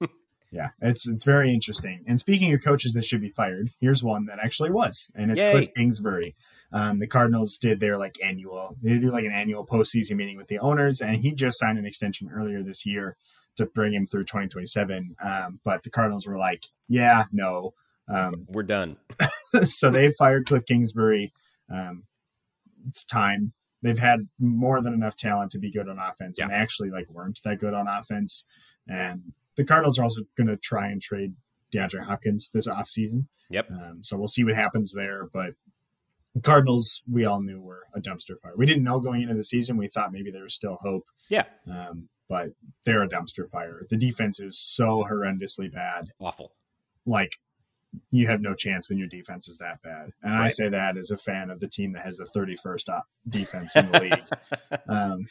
Yeah, 0.52 0.68
it's 0.80 1.08
it's 1.08 1.24
very 1.24 1.52
interesting. 1.52 2.04
And 2.06 2.20
speaking 2.20 2.54
of 2.54 2.62
coaches 2.62 2.92
that 2.94 3.04
should 3.04 3.20
be 3.20 3.28
fired, 3.28 3.70
here's 3.80 4.04
one 4.04 4.26
that 4.26 4.38
actually 4.40 4.70
was, 4.70 5.10
and 5.16 5.32
it's 5.32 5.42
Yay. 5.42 5.50
Cliff 5.50 5.68
Kingsbury. 5.74 6.36
Um, 6.72 7.00
the 7.00 7.08
Cardinals 7.08 7.58
did 7.58 7.80
their 7.80 7.98
like 7.98 8.16
annual, 8.22 8.76
they 8.80 8.98
do 8.98 9.10
like 9.10 9.24
an 9.24 9.32
annual 9.32 9.66
postseason 9.66 10.14
meeting 10.16 10.36
with 10.36 10.46
the 10.46 10.60
owners, 10.60 11.00
and 11.00 11.16
he 11.16 11.32
just 11.32 11.58
signed 11.58 11.76
an 11.78 11.86
extension 11.86 12.28
earlier 12.32 12.62
this 12.62 12.86
year 12.86 13.16
to 13.56 13.66
bring 13.66 13.94
him 13.94 14.06
through 14.06 14.24
2027. 14.24 15.16
Um, 15.22 15.60
but 15.64 15.82
the 15.82 15.90
Cardinals 15.90 16.26
were 16.26 16.38
like, 16.38 16.64
yeah, 16.88 17.24
no. 17.32 17.74
Um, 18.08 18.46
We're 18.48 18.62
done. 18.62 18.96
so 19.62 19.90
they 19.90 20.12
fired 20.12 20.46
Cliff 20.46 20.66
Kingsbury. 20.66 21.32
Um, 21.72 22.04
it's 22.88 23.04
time. 23.04 23.52
They've 23.82 23.98
had 23.98 24.28
more 24.38 24.80
than 24.80 24.94
enough 24.94 25.16
talent 25.16 25.52
to 25.52 25.58
be 25.58 25.70
good 25.70 25.88
on 25.88 25.98
offense, 25.98 26.38
and 26.38 26.50
they 26.50 26.54
actually 26.54 26.90
like 26.90 27.08
weren't 27.10 27.40
that 27.44 27.58
good 27.58 27.74
on 27.74 27.86
offense. 27.86 28.48
And 28.88 29.32
the 29.56 29.64
Cardinals 29.64 29.98
are 29.98 30.04
also 30.04 30.22
going 30.36 30.46
to 30.46 30.56
try 30.56 30.88
and 30.88 31.00
trade 31.00 31.34
DeAndre 31.72 32.04
Hopkins 32.04 32.50
this 32.50 32.66
offseason. 32.66 33.26
Yep. 33.50 33.70
Um, 33.70 33.98
so 34.02 34.16
we'll 34.16 34.28
see 34.28 34.44
what 34.44 34.54
happens 34.54 34.94
there. 34.94 35.28
But 35.32 35.54
the 36.34 36.40
Cardinals, 36.40 37.02
we 37.10 37.24
all 37.24 37.42
knew 37.42 37.60
were 37.60 37.84
a 37.94 38.00
dumpster 38.00 38.38
fire. 38.40 38.52
We 38.56 38.66
didn't 38.66 38.84
know 38.84 39.00
going 39.00 39.22
into 39.22 39.34
the 39.34 39.44
season. 39.44 39.76
We 39.76 39.88
thought 39.88 40.12
maybe 40.12 40.30
there 40.30 40.42
was 40.42 40.54
still 40.54 40.78
hope. 40.82 41.04
Yeah. 41.28 41.44
Um, 41.70 42.08
but 42.28 42.50
they're 42.84 43.02
a 43.02 43.08
dumpster 43.08 43.48
fire. 43.48 43.82
The 43.88 43.96
defense 43.96 44.40
is 44.40 44.58
so 44.58 45.06
horrendously 45.10 45.72
bad 45.72 46.08
Awful. 46.20 46.52
like 47.06 47.36
you 48.10 48.26
have 48.26 48.40
no 48.40 48.54
chance 48.54 48.88
when 48.88 48.98
your 48.98 49.06
defense 49.08 49.46
is 49.48 49.58
that 49.58 49.80
bad. 49.82 50.10
And 50.22 50.34
I 50.34 50.48
say 50.48 50.68
that 50.68 50.96
as 50.96 51.10
a 51.12 51.16
fan 51.16 51.48
of 51.50 51.60
the 51.60 51.68
team 51.68 51.92
that 51.92 52.04
has 52.04 52.16
the 52.16 52.24
31st 52.24 52.88
op- 52.88 53.08
defense 53.28 53.76
in 53.76 53.90
the 53.90 54.00
league. 54.00 54.24
Um, 54.88 55.26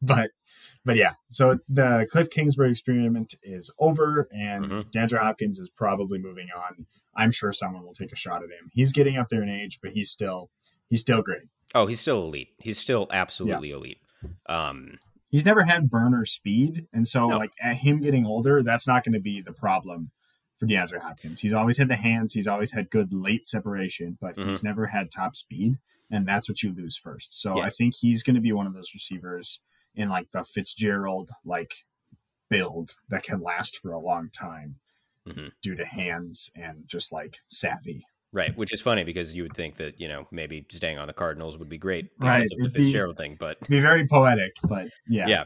but 0.00 0.30
but 0.84 0.96
yeah, 0.96 1.14
so 1.30 1.58
the 1.68 2.06
Cliff 2.10 2.28
Kingsbury 2.30 2.70
experiment 2.70 3.34
is 3.42 3.72
over, 3.78 4.28
and. 4.32 4.66
DeAndre 4.92 5.18
Hopkins 5.18 5.58
is 5.58 5.70
probably 5.70 6.18
moving 6.18 6.48
on. 6.54 6.86
I'm 7.16 7.30
sure 7.30 7.52
someone 7.52 7.84
will 7.84 7.94
take 7.94 8.12
a 8.12 8.16
shot 8.16 8.42
at 8.42 8.50
him. 8.50 8.70
He's 8.72 8.92
getting 8.92 9.16
up 9.16 9.28
there 9.30 9.42
in 9.42 9.48
age, 9.48 9.78
but 9.82 9.92
he's 9.92 10.10
still 10.10 10.50
he's 10.88 11.00
still 11.00 11.22
great. 11.22 11.42
Oh, 11.74 11.86
he's 11.86 12.00
still 12.00 12.22
elite. 12.24 12.50
He's 12.58 12.78
still 12.78 13.06
absolutely 13.10 13.70
elite. 13.70 13.98
Um, 14.46 14.98
He's 15.34 15.44
never 15.44 15.64
had 15.64 15.90
burner 15.90 16.24
speed, 16.24 16.86
and 16.92 17.08
so 17.08 17.28
No. 17.28 17.38
like 17.38 17.50
at 17.60 17.78
him 17.78 18.00
getting 18.00 18.24
older, 18.24 18.62
that's 18.62 18.86
not 18.86 19.02
going 19.02 19.14
to 19.14 19.20
be 19.20 19.40
the 19.40 19.52
problem 19.52 20.12
for 20.58 20.66
DeAndre 20.68 21.00
Hopkins. 21.02 21.40
He's 21.40 21.52
always 21.52 21.76
had 21.76 21.88
the 21.88 21.96
hands, 21.96 22.34
he's 22.34 22.46
always 22.46 22.70
had 22.70 22.88
good 22.88 23.12
late 23.12 23.44
separation, 23.44 24.16
but 24.20 24.36
Mhm. 24.36 24.50
he's 24.50 24.62
never 24.62 24.86
had 24.86 25.10
top 25.10 25.34
speed, 25.34 25.78
and 26.08 26.24
that's 26.24 26.48
what 26.48 26.62
you 26.62 26.72
lose 26.72 26.96
first. 26.96 27.34
So 27.34 27.56
Yeah. 27.58 27.64
I 27.64 27.70
think 27.70 27.96
he's 27.96 28.22
going 28.22 28.36
to 28.36 28.40
be 28.40 28.52
one 28.52 28.68
of 28.68 28.74
those 28.74 28.94
receivers 28.94 29.64
in 29.92 30.08
like 30.08 30.30
the 30.30 30.44
Fitzgerald 30.44 31.32
like 31.44 31.84
build 32.48 32.94
that 33.08 33.24
can 33.24 33.40
last 33.40 33.76
for 33.76 33.90
a 33.90 33.98
long 33.98 34.30
time 34.30 34.78
Mhm. 35.26 35.50
due 35.60 35.74
to 35.74 35.84
hands 35.84 36.52
and 36.54 36.86
just 36.86 37.10
like 37.10 37.40
savvy. 37.48 38.06
Right, 38.34 38.54
which 38.56 38.72
is 38.72 38.82
funny 38.82 39.04
because 39.04 39.32
you 39.34 39.42
would 39.44 39.54
think 39.54 39.76
that 39.76 39.98
you 39.98 40.08
know 40.08 40.26
maybe 40.30 40.66
staying 40.70 40.98
on 40.98 41.06
the 41.06 41.14
Cardinals 41.14 41.56
would 41.56 41.68
be 41.70 41.78
great 41.78 42.10
because 42.18 42.28
Right, 42.28 42.42
of 42.42 42.48
the 42.58 42.64
it'd 42.64 42.74
be- 42.74 42.82
Fitzgerald 42.82 43.16
thing, 43.16 43.36
but 43.40 43.66
Be 43.68 43.80
very 43.80 44.06
poetic, 44.06 44.52
but 44.64 44.88
yeah, 45.08 45.26
yeah. 45.26 45.44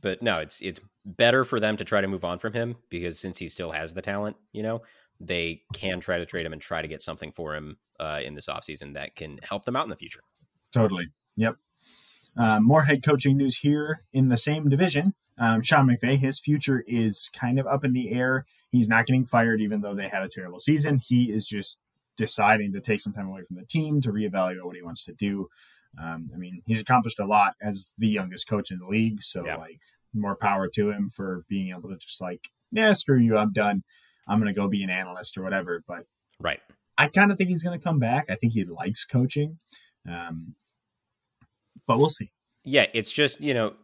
but 0.00 0.22
no, 0.22 0.38
it's 0.40 0.60
it's 0.60 0.80
better 1.06 1.44
for 1.44 1.60
them 1.60 1.76
to 1.76 1.84
try 1.84 2.00
to 2.00 2.08
move 2.08 2.24
on 2.24 2.38
from 2.38 2.52
him 2.52 2.76
because 2.90 3.18
since 3.20 3.38
he 3.38 3.48
still 3.48 3.70
has 3.72 3.94
the 3.94 4.02
talent, 4.02 4.36
you 4.52 4.62
know, 4.62 4.82
they 5.20 5.62
can 5.74 6.00
try 6.00 6.18
to 6.18 6.26
trade 6.26 6.44
him 6.44 6.52
and 6.52 6.60
try 6.60 6.82
to 6.82 6.88
get 6.88 7.02
something 7.02 7.30
for 7.32 7.54
him 7.54 7.76
uh, 8.00 8.20
in 8.24 8.34
this 8.34 8.46
offseason 8.48 8.94
that 8.94 9.14
can 9.14 9.38
help 9.42 9.64
them 9.64 9.76
out 9.76 9.84
in 9.84 9.90
the 9.90 9.96
future. 9.96 10.20
Totally. 10.72 11.06
Yep. 11.36 11.56
Um, 12.36 12.64
more 12.64 12.82
head 12.84 13.02
coaching 13.04 13.36
news 13.36 13.58
here 13.58 14.02
in 14.12 14.28
the 14.28 14.36
same 14.36 14.68
division. 14.68 15.14
Um, 15.38 15.62
Sean 15.62 15.86
McVay, 15.88 16.18
his 16.18 16.38
future 16.38 16.84
is 16.86 17.30
kind 17.34 17.58
of 17.58 17.66
up 17.66 17.84
in 17.84 17.92
the 17.92 18.10
air. 18.12 18.44
He's 18.70 18.88
not 18.88 19.06
getting 19.06 19.24
fired, 19.24 19.60
even 19.60 19.80
though 19.80 19.94
they 19.94 20.08
had 20.08 20.22
a 20.22 20.28
terrible 20.28 20.60
season. 20.60 21.00
He 21.02 21.24
is 21.32 21.46
just 21.46 21.82
deciding 22.20 22.72
to 22.74 22.80
take 22.80 23.00
some 23.00 23.12
time 23.12 23.26
away 23.28 23.42
from 23.42 23.56
the 23.56 23.64
team 23.64 24.00
to 24.02 24.12
reevaluate 24.12 24.62
what 24.64 24.76
he 24.76 24.82
wants 24.82 25.04
to 25.06 25.12
do. 25.14 25.48
Um, 26.00 26.28
I 26.34 26.36
mean, 26.36 26.62
he's 26.66 26.80
accomplished 26.80 27.18
a 27.18 27.24
lot 27.26 27.54
as 27.60 27.92
the 27.98 28.08
youngest 28.08 28.48
coach 28.48 28.70
in 28.70 28.78
the 28.78 28.86
league, 28.86 29.22
so 29.22 29.44
Yeah. 29.44 29.56
like 29.56 29.80
more 30.14 30.36
power 30.36 30.68
to 30.68 30.90
him 30.90 31.08
for 31.10 31.44
being 31.48 31.70
able 31.70 31.88
to 31.88 31.96
just 31.96 32.20
like, 32.20 32.48
yeah, 32.70 32.92
screw 32.92 33.18
you, 33.18 33.36
I'm 33.36 33.52
done. 33.52 33.82
I'm 34.28 34.38
gonna 34.38 34.52
go 34.52 34.68
be 34.68 34.84
an 34.84 34.90
analyst 34.90 35.36
or 35.36 35.42
whatever. 35.42 35.82
But 35.88 36.04
Right. 36.38 36.60
I 36.98 37.08
kind 37.08 37.32
of 37.32 37.38
think 37.38 37.48
he's 37.48 37.62
going 37.62 37.78
to 37.78 37.82
come 37.82 37.98
back. 37.98 38.26
I 38.28 38.34
think 38.36 38.52
he 38.52 38.64
likes 38.64 39.06
coaching, 39.06 39.58
um, 40.06 40.54
but 41.86 41.98
we'll 41.98 42.08
see. 42.10 42.30
Yeah, 42.62 42.86
it's 42.92 43.10
just 43.12 43.40
you 43.40 43.54
know, 43.54 43.74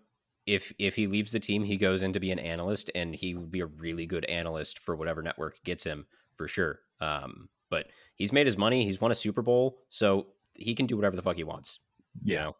if 0.47 0.73
if 0.79 0.97
he 0.97 1.07
leaves 1.07 1.33
the 1.33 1.41
team, 1.41 1.65
he 1.65 1.77
goes 1.79 2.03
in 2.03 2.13
to 2.13 2.21
be 2.21 2.31
an 2.31 2.39
analyst, 2.39 2.91
and 2.95 3.15
he 3.15 3.35
would 3.35 3.51
be 3.51 3.61
a 3.61 3.67
really 3.67 4.07
good 4.07 4.25
analyst 4.27 4.79
for 4.79 4.95
whatever 4.95 5.23
network 5.23 5.63
gets 5.65 5.85
him 5.85 6.07
for 6.37 6.47
sure. 6.47 6.81
Um, 7.01 7.49
but 7.77 7.87
he's 8.15 8.33
made 8.33 8.47
his 8.47 8.57
money. 8.57 8.85
He's 8.85 9.01
won 9.01 9.11
a 9.11 9.15
Super 9.15 9.43
Bowl, 9.43 9.79
so 9.91 10.29
he 10.55 10.75
can 10.75 10.87
do 10.87 10.97
whatever 10.97 11.17
the 11.17 11.23
fuck 11.23 11.37
he 11.37 11.45
wants. 11.45 11.81
You 12.25 12.35
Yeah. 12.35 12.43
know? 12.45 12.57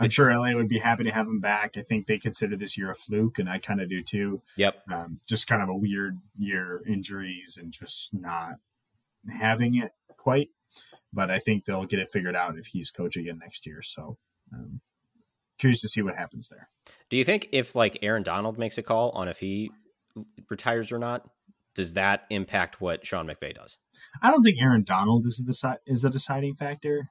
I'm 0.00 0.10
sure 0.10 0.30
LA 0.30 0.54
would 0.54 0.68
be 0.68 0.78
happy 0.78 1.02
to 1.04 1.10
have 1.10 1.26
him 1.26 1.40
back. 1.40 1.76
I 1.76 1.82
think 1.82 2.06
they 2.06 2.18
consider 2.18 2.56
this 2.56 2.76
year 2.78 2.90
a 2.90 2.94
fluke, 2.94 3.38
and 3.38 3.48
I 3.48 3.58
kind 3.58 3.80
of 3.80 3.88
do 3.88 4.02
too. 4.02 4.42
Yep. 4.56 4.82
Um, 4.90 5.20
just 5.26 5.46
kind 5.48 5.60
of 5.62 5.68
a 5.68 5.74
weird 5.74 6.18
year, 6.36 6.82
injuries, 6.86 7.58
and 7.60 7.72
just 7.72 8.14
not 8.14 8.56
having 9.28 9.74
it 9.76 9.92
quite. 10.16 10.50
But 11.12 11.30
I 11.30 11.38
think 11.40 11.64
they'll 11.64 11.84
get 11.86 11.98
it 12.00 12.08
figured 12.10 12.36
out 12.36 12.56
if 12.58 12.66
he's 12.66 12.90
coach 12.90 13.16
again 13.16 13.38
next 13.38 13.66
year. 13.66 13.82
So, 13.82 14.18
um, 14.52 14.80
curious 15.58 15.80
to 15.80 15.88
see 15.88 16.02
what 16.02 16.16
happens 16.16 16.48
there. 16.48 16.68
Do 17.10 17.16
you 17.16 17.24
think 17.24 17.48
if 17.50 17.74
like 17.74 17.98
Aaron 18.02 18.22
Donald 18.22 18.56
makes 18.58 18.78
a 18.78 18.82
call 18.82 19.10
on 19.10 19.26
if 19.26 19.38
he 19.38 19.70
retires 20.48 20.92
or 20.92 20.98
not, 20.98 21.28
does 21.74 21.94
that 21.94 22.24
impact 22.30 22.80
what 22.80 23.04
Sean 23.06 23.26
McVay 23.26 23.54
does? 23.54 23.76
I 24.22 24.30
don't 24.30 24.42
think 24.42 24.60
Aaron 24.60 24.82
Donald 24.84 25.26
is 25.26 25.38
the 25.38 25.78
is 25.86 26.04
a 26.04 26.10
deciding 26.10 26.54
factor. 26.54 27.10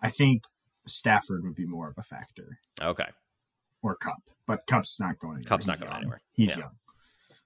I 0.00 0.10
think 0.10 0.44
Stafford 0.86 1.44
would 1.44 1.54
be 1.54 1.66
more 1.66 1.88
of 1.88 1.96
a 1.98 2.02
factor, 2.02 2.58
Okay. 2.80 3.08
or 3.82 3.94
Kupp, 3.96 4.22
but 4.46 4.66
Kupp's 4.66 4.98
not 4.98 5.18
going 5.18 5.36
anywhere. 5.36 5.48
Kupp's 5.48 5.66
not 5.66 5.74
He's 5.74 5.80
going 5.80 5.92
young. 5.92 6.00
anywhere. 6.02 6.22
He's 6.32 6.56
Yeah. 6.56 6.62
young, 6.64 6.76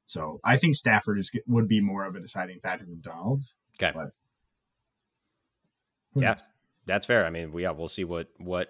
so 0.06 0.40
I 0.42 0.56
think 0.56 0.74
Stafford 0.74 1.18
is 1.18 1.30
would 1.46 1.68
be 1.68 1.80
more 1.80 2.04
of 2.06 2.16
a 2.16 2.20
deciding 2.20 2.60
factor 2.60 2.86
than 2.86 3.00
Donald. 3.00 3.42
Okay. 3.74 3.92
But 3.94 4.12
Yeah. 6.14 6.30
knows? 6.32 6.42
That's 6.86 7.06
fair. 7.06 7.26
I 7.26 7.30
mean, 7.30 7.52
we- 7.52 7.62
yeah, 7.64 7.70
we'll 7.72 7.88
see 7.88 8.04
what 8.04 8.28
what 8.38 8.68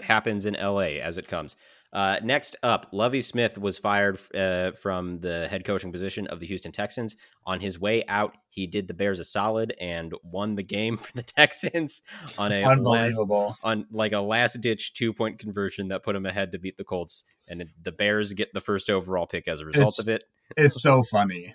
happens 0.00 0.46
in 0.46 0.54
LA 0.54 1.00
as 1.02 1.18
it 1.18 1.28
comes. 1.28 1.56
Uh, 1.90 2.18
next 2.22 2.54
up, 2.62 2.86
Lovie 2.92 3.22
Smith 3.22 3.56
was 3.56 3.78
fired 3.78 4.18
uh, 4.34 4.72
from 4.72 5.18
the 5.20 5.48
head 5.48 5.64
coaching 5.64 5.90
position 5.90 6.26
of 6.26 6.38
the 6.38 6.46
Houston 6.46 6.70
Texans. 6.70 7.16
On 7.46 7.60
his 7.60 7.80
way 7.80 8.04
out, 8.08 8.36
he 8.50 8.66
did 8.66 8.88
the 8.88 8.92
Bears 8.94 9.18
a 9.20 9.24
solid 9.24 9.74
and 9.80 10.12
won 10.22 10.54
the 10.56 10.62
game 10.62 10.96
for 10.98 11.10
the 11.14 11.22
Texans 11.22 12.02
on 12.36 12.52
a 12.52 12.60
last, 12.60 12.70
unbelievable. 12.72 13.56
on 13.62 13.86
like 13.90 14.12
a 14.12 14.20
last 14.20 14.60
ditch 14.60 14.92
two 14.92 15.14
point 15.14 15.38
conversion 15.38 15.88
that 15.88 16.02
put 16.02 16.14
him 16.14 16.26
ahead 16.26 16.52
to 16.52 16.58
beat 16.58 16.76
the 16.76 16.84
Colts, 16.84 17.24
and 17.46 17.64
the 17.82 17.92
Bears 17.92 18.34
get 18.34 18.52
the 18.52 18.60
first 18.60 18.90
overall 18.90 19.26
pick 19.26 19.48
as 19.48 19.60
a 19.60 19.64
result 19.64 19.94
It's- 19.98 20.00
of 20.00 20.08
it. 20.10 20.24
It's 20.56 20.82
so 20.82 21.02
funny. 21.02 21.54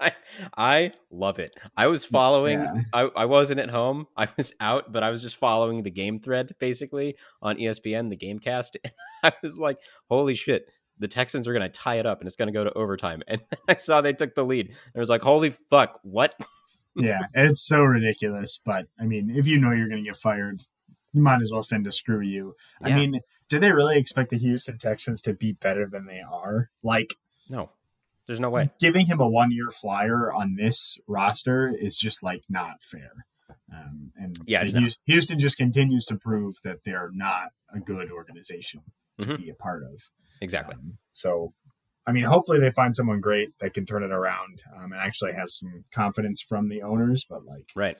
I, 0.00 0.12
I 0.56 0.92
love 1.10 1.38
it. 1.38 1.52
I 1.76 1.88
was 1.88 2.04
following. 2.04 2.60
Yeah. 2.60 2.82
I, 2.92 3.02
I 3.16 3.24
wasn't 3.26 3.60
at 3.60 3.70
home. 3.70 4.06
I 4.16 4.28
was 4.36 4.54
out, 4.60 4.92
but 4.92 5.02
I 5.02 5.10
was 5.10 5.22
just 5.22 5.36
following 5.36 5.82
the 5.82 5.90
game 5.90 6.20
thread 6.20 6.52
basically 6.58 7.16
on 7.42 7.56
ESPN, 7.56 8.10
the 8.10 8.16
GameCast. 8.16 8.76
And 9.22 9.34
I 9.34 9.36
was 9.42 9.58
like, 9.58 9.76
"Holy 10.08 10.32
shit! 10.32 10.64
The 10.98 11.06
Texans 11.06 11.46
are 11.46 11.52
going 11.52 11.60
to 11.60 11.68
tie 11.68 11.96
it 11.96 12.06
up, 12.06 12.20
and 12.20 12.26
it's 12.26 12.36
going 12.36 12.46
to 12.46 12.54
go 12.54 12.64
to 12.64 12.72
overtime." 12.72 13.22
And 13.28 13.42
I 13.68 13.74
saw 13.74 14.00
they 14.00 14.14
took 14.14 14.34
the 14.34 14.46
lead, 14.46 14.68
and 14.68 14.96
I 14.96 14.98
was 14.98 15.10
like, 15.10 15.20
"Holy 15.20 15.50
fuck! 15.50 16.00
What?" 16.02 16.34
yeah, 16.96 17.20
it's 17.34 17.60
so 17.60 17.82
ridiculous. 17.82 18.58
But 18.64 18.86
I 18.98 19.04
mean, 19.04 19.28
if 19.28 19.46
you 19.46 19.60
know 19.60 19.72
you're 19.72 19.90
going 19.90 20.02
to 20.02 20.08
get 20.08 20.16
fired, 20.16 20.62
you 21.12 21.20
might 21.20 21.42
as 21.42 21.50
well 21.52 21.62
send 21.62 21.86
a 21.86 21.92
screw 21.92 22.20
you. 22.20 22.54
I 22.82 22.94
mean, 22.94 23.20
did 23.50 23.60
they 23.60 23.72
really 23.72 23.98
expect 23.98 24.30
the 24.30 24.38
Houston 24.38 24.78
Texans 24.78 25.20
to 25.22 25.34
be 25.34 25.52
better 25.52 25.86
than 25.86 26.06
they 26.06 26.22
are? 26.26 26.70
Like 26.82 27.14
No, 27.50 27.70
there's 28.30 28.38
no 28.40 28.48
way. 28.50 28.70
giving 28.78 29.06
him 29.06 29.20
a 29.20 29.28
one 29.28 29.50
year 29.50 29.70
flyer 29.70 30.32
on 30.32 30.54
this 30.56 31.00
roster 31.08 31.68
is 31.68 31.98
just 31.98 32.22
like 32.22 32.42
not 32.48 32.82
fair. 32.82 33.10
Um, 33.72 34.12
and 34.16 34.38
Yeah, 34.46 34.60
not. 34.62 34.68
Houston, 34.70 35.02
Houston 35.06 35.38
just 35.40 35.56
continues 35.58 36.04
to 36.06 36.16
prove 36.16 36.54
that 36.62 36.84
they're 36.84 37.10
not 37.12 37.48
a 37.74 37.80
good 37.80 38.10
organization 38.12 38.82
to 39.20 39.26
Mhm. 39.26 39.38
be 39.38 39.50
a 39.50 39.54
part 39.54 39.82
of. 39.82 40.10
Exactly. 40.40 40.76
Um, 40.76 40.98
so, 41.10 41.54
I 42.06 42.12
mean, 42.12 42.24
hopefully 42.24 42.60
they 42.60 42.70
find 42.70 42.94
someone 42.94 43.20
great 43.20 43.50
that 43.60 43.74
can 43.74 43.84
turn 43.86 44.02
it 44.04 44.12
around 44.12 44.62
um, 44.76 44.92
and 44.92 45.00
actually 45.00 45.32
has 45.32 45.56
some 45.58 45.84
confidence 45.92 46.40
from 46.40 46.68
the 46.68 46.82
owners. 46.82 47.24
But 47.28 47.44
like, 47.44 47.70
Right. 47.74 47.98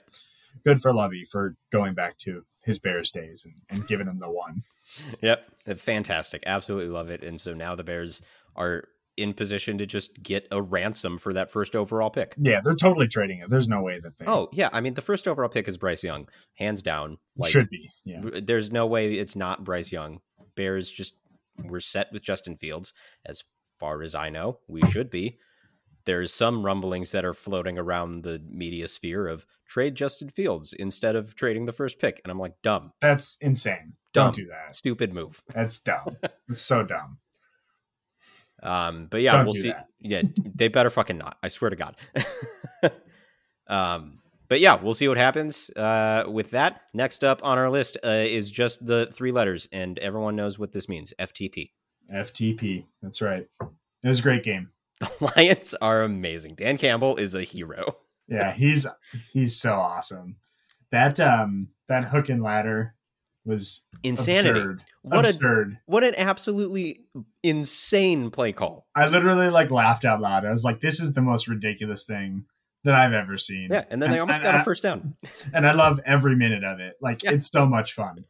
good 0.63 0.81
for 0.81 0.93
Lovie 0.93 1.23
for 1.29 1.55
going 1.71 1.93
back 1.93 2.17
to 2.19 2.45
his 2.63 2.79
Bears 2.79 3.11
days 3.11 3.45
and, 3.45 3.55
and 3.69 3.87
giving 3.87 4.07
him 4.07 4.19
the 4.19 4.31
one. 4.31 4.61
Yep. 5.21 5.45
Fantastic. 5.77 6.43
Absolutely 6.45 6.89
love 6.89 7.09
it. 7.09 7.23
And 7.23 7.39
so 7.39 7.53
now 7.53 7.75
the 7.75 7.83
Bears 7.83 8.21
are 8.55 8.85
in 9.21 9.33
position 9.33 9.77
to 9.77 9.85
just 9.85 10.21
get 10.21 10.47
a 10.51 10.61
ransom 10.61 11.17
for 11.17 11.33
that 11.33 11.51
first 11.51 11.75
overall 11.75 12.09
pick. 12.09 12.35
Yeah, 12.37 12.61
they're 12.61 12.73
totally 12.73 13.07
trading 13.07 13.39
it. 13.39 13.49
There's 13.49 13.67
no 13.67 13.81
way 13.81 13.99
that 13.99 14.17
they 14.17 14.25
Oh, 14.25 14.49
yeah. 14.51 14.69
I 14.73 14.81
mean, 14.81 14.95
the 14.95 15.01
first 15.01 15.27
overall 15.27 15.49
pick 15.49 15.67
is 15.67 15.77
Bryce 15.77 16.03
Young, 16.03 16.27
hands 16.55 16.81
down. 16.81 17.17
Like, 17.37 17.51
should 17.51 17.69
be. 17.69 17.89
Yeah, 18.03 18.21
there's 18.43 18.71
no 18.71 18.85
way 18.85 19.13
it's 19.13 19.35
not 19.35 19.63
Bryce 19.63 19.91
Young. 19.91 20.21
Bears 20.55 20.91
just 20.91 21.15
we're 21.63 21.79
set 21.79 22.11
with 22.11 22.23
Justin 22.23 22.57
Fields, 22.57 22.93
as 23.25 23.43
far 23.79 24.01
as 24.01 24.15
I 24.15 24.29
know. 24.29 24.59
We 24.67 24.83
should 24.85 25.09
be. 25.09 25.37
There's 26.05 26.33
some 26.33 26.65
rumblings 26.65 27.11
that 27.11 27.25
are 27.25 27.33
floating 27.33 27.77
around 27.77 28.23
the 28.23 28.41
media 28.49 28.87
sphere 28.87 29.27
of 29.27 29.45
trade 29.67 29.95
Justin 29.95 30.29
Fields 30.29 30.73
instead 30.73 31.15
of 31.15 31.35
trading 31.35 31.65
the 31.65 31.73
first 31.73 31.99
pick. 31.99 32.19
And 32.23 32.31
I'm 32.31 32.39
like, 32.39 32.55
dumb, 32.63 32.93
that's 32.99 33.37
insane. 33.39 33.93
Dumb. 34.13 34.27
Don't 34.27 34.35
do 34.35 34.47
that. 34.47 34.75
stupid 34.75 35.13
move. 35.13 35.41
That's 35.53 35.79
dumb. 35.79 36.17
it's 36.49 36.61
so 36.61 36.83
dumb. 36.83 37.19
Um, 38.63 39.07
but 39.09 39.21
yeah, 39.21 39.31
Don't 39.33 39.45
we'll 39.45 39.53
see. 39.53 39.69
that. 39.69 39.87
Yeah, 39.99 40.21
they 40.55 40.67
better 40.67 40.89
fucking 40.89 41.17
not. 41.17 41.37
I 41.41 41.47
swear 41.47 41.69
to 41.69 41.75
God. 41.75 41.95
um, 43.67 44.19
but 44.47 44.59
yeah, 44.59 44.75
we'll 44.75 44.93
see 44.93 45.07
what 45.07 45.17
happens 45.17 45.69
uh, 45.77 46.25
with 46.27 46.51
that. 46.51 46.81
Next 46.93 47.23
up 47.23 47.39
on 47.43 47.57
our 47.57 47.69
list 47.69 47.97
uh, 48.03 48.25
is 48.27 48.51
just 48.51 48.85
the 48.85 49.09
three 49.13 49.31
letters, 49.31 49.69
and 49.71 49.97
everyone 49.99 50.35
knows 50.35 50.59
what 50.59 50.73
this 50.73 50.89
means 50.89 51.13
FTP. 51.19 51.71
FTP. 52.13 52.85
That's 53.01 53.21
right. 53.21 53.47
It 53.61 54.07
was 54.07 54.19
a 54.19 54.23
great 54.23 54.43
game. 54.43 54.71
The 54.99 55.09
Lions 55.37 55.73
are 55.75 56.03
amazing. 56.03 56.55
Dan 56.55 56.77
Campbell 56.77 57.15
is 57.15 57.33
a 57.33 57.43
hero. 57.43 57.97
Yeah, 58.27 58.51
he's 58.51 58.85
he's 59.31 59.59
so 59.59 59.75
awesome. 59.75 60.37
That 60.91 61.19
um 61.19 61.69
that 61.87 62.05
hook 62.05 62.29
and 62.29 62.43
ladder 62.43 62.95
was 63.45 63.85
Insanity. 64.03 64.49
absurd. 64.49 64.83
What 65.01 65.25
a 65.25 65.29
absurd. 65.29 65.77
what 65.85 66.03
an 66.03 66.13
absolutely 66.17 67.01
insane 67.43 68.29
play 68.31 68.51
call. 68.51 68.87
I 68.95 69.07
literally 69.07 69.49
like 69.49 69.71
laughed 69.71 70.05
out 70.05 70.21
loud. 70.21 70.45
I 70.45 70.51
was 70.51 70.63
like, 70.63 70.79
"This 70.79 70.99
is 70.99 71.13
the 71.13 71.21
most 71.21 71.47
ridiculous 71.47 72.05
thing 72.05 72.45
that 72.83 72.93
I've 72.93 73.13
ever 73.13 73.37
seen." 73.37 73.69
Yeah, 73.71 73.85
and 73.89 74.01
then 74.01 74.11
they 74.11 74.19
almost 74.19 74.35
and 74.37 74.43
got 74.43 74.55
I- 74.55 74.61
a 74.61 74.63
first 74.63 74.83
down. 74.83 75.15
and 75.53 75.65
I 75.67 75.71
love 75.71 75.99
every 76.05 76.35
minute 76.35 76.63
of 76.63 76.79
it. 76.79 76.95
Like 77.01 77.23
Yeah. 77.23 77.31
it's 77.31 77.47
so 77.47 77.65
much 77.65 77.93
fun. 77.93 78.25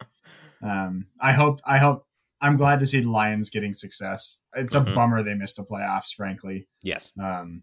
Um, 0.62 1.08
I 1.19 1.32
hope. 1.34 1.60
I 1.65 1.78
hope. 1.78 2.06
I'm 2.43 2.56
glad 2.58 2.80
to 2.80 2.88
see 2.88 3.02
the 3.02 3.10
Lions 3.10 3.50
getting 3.52 3.74
success. 3.74 4.39
It's 4.56 4.76
Mhm. 4.76 4.91
a 4.91 4.95
bummer 4.95 5.21
they 5.21 5.36
missed 5.36 5.58
the 5.58 5.63
playoffs, 5.63 6.15
frankly. 6.15 6.67
Yes. 6.82 7.12
Um, 7.21 7.62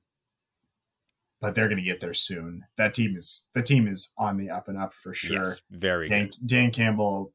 but 1.40 1.54
they're 1.54 1.66
going 1.68 1.78
to 1.78 1.84
get 1.84 2.00
there 2.00 2.14
soon. 2.14 2.64
That 2.76 2.94
team 2.94 3.16
is 3.16 3.46
the 3.54 3.62
team 3.62 3.86
is 3.88 4.12
on 4.18 4.36
the 4.36 4.50
up 4.50 4.68
and 4.68 4.76
up 4.78 4.92
for 4.92 5.14
sure. 5.14 5.36
Yes. 5.44 5.60
Very 5.70 6.08
Dan, 6.08 6.26
good. 6.26 6.46
Dan 6.46 6.70
Campbell, 6.70 7.32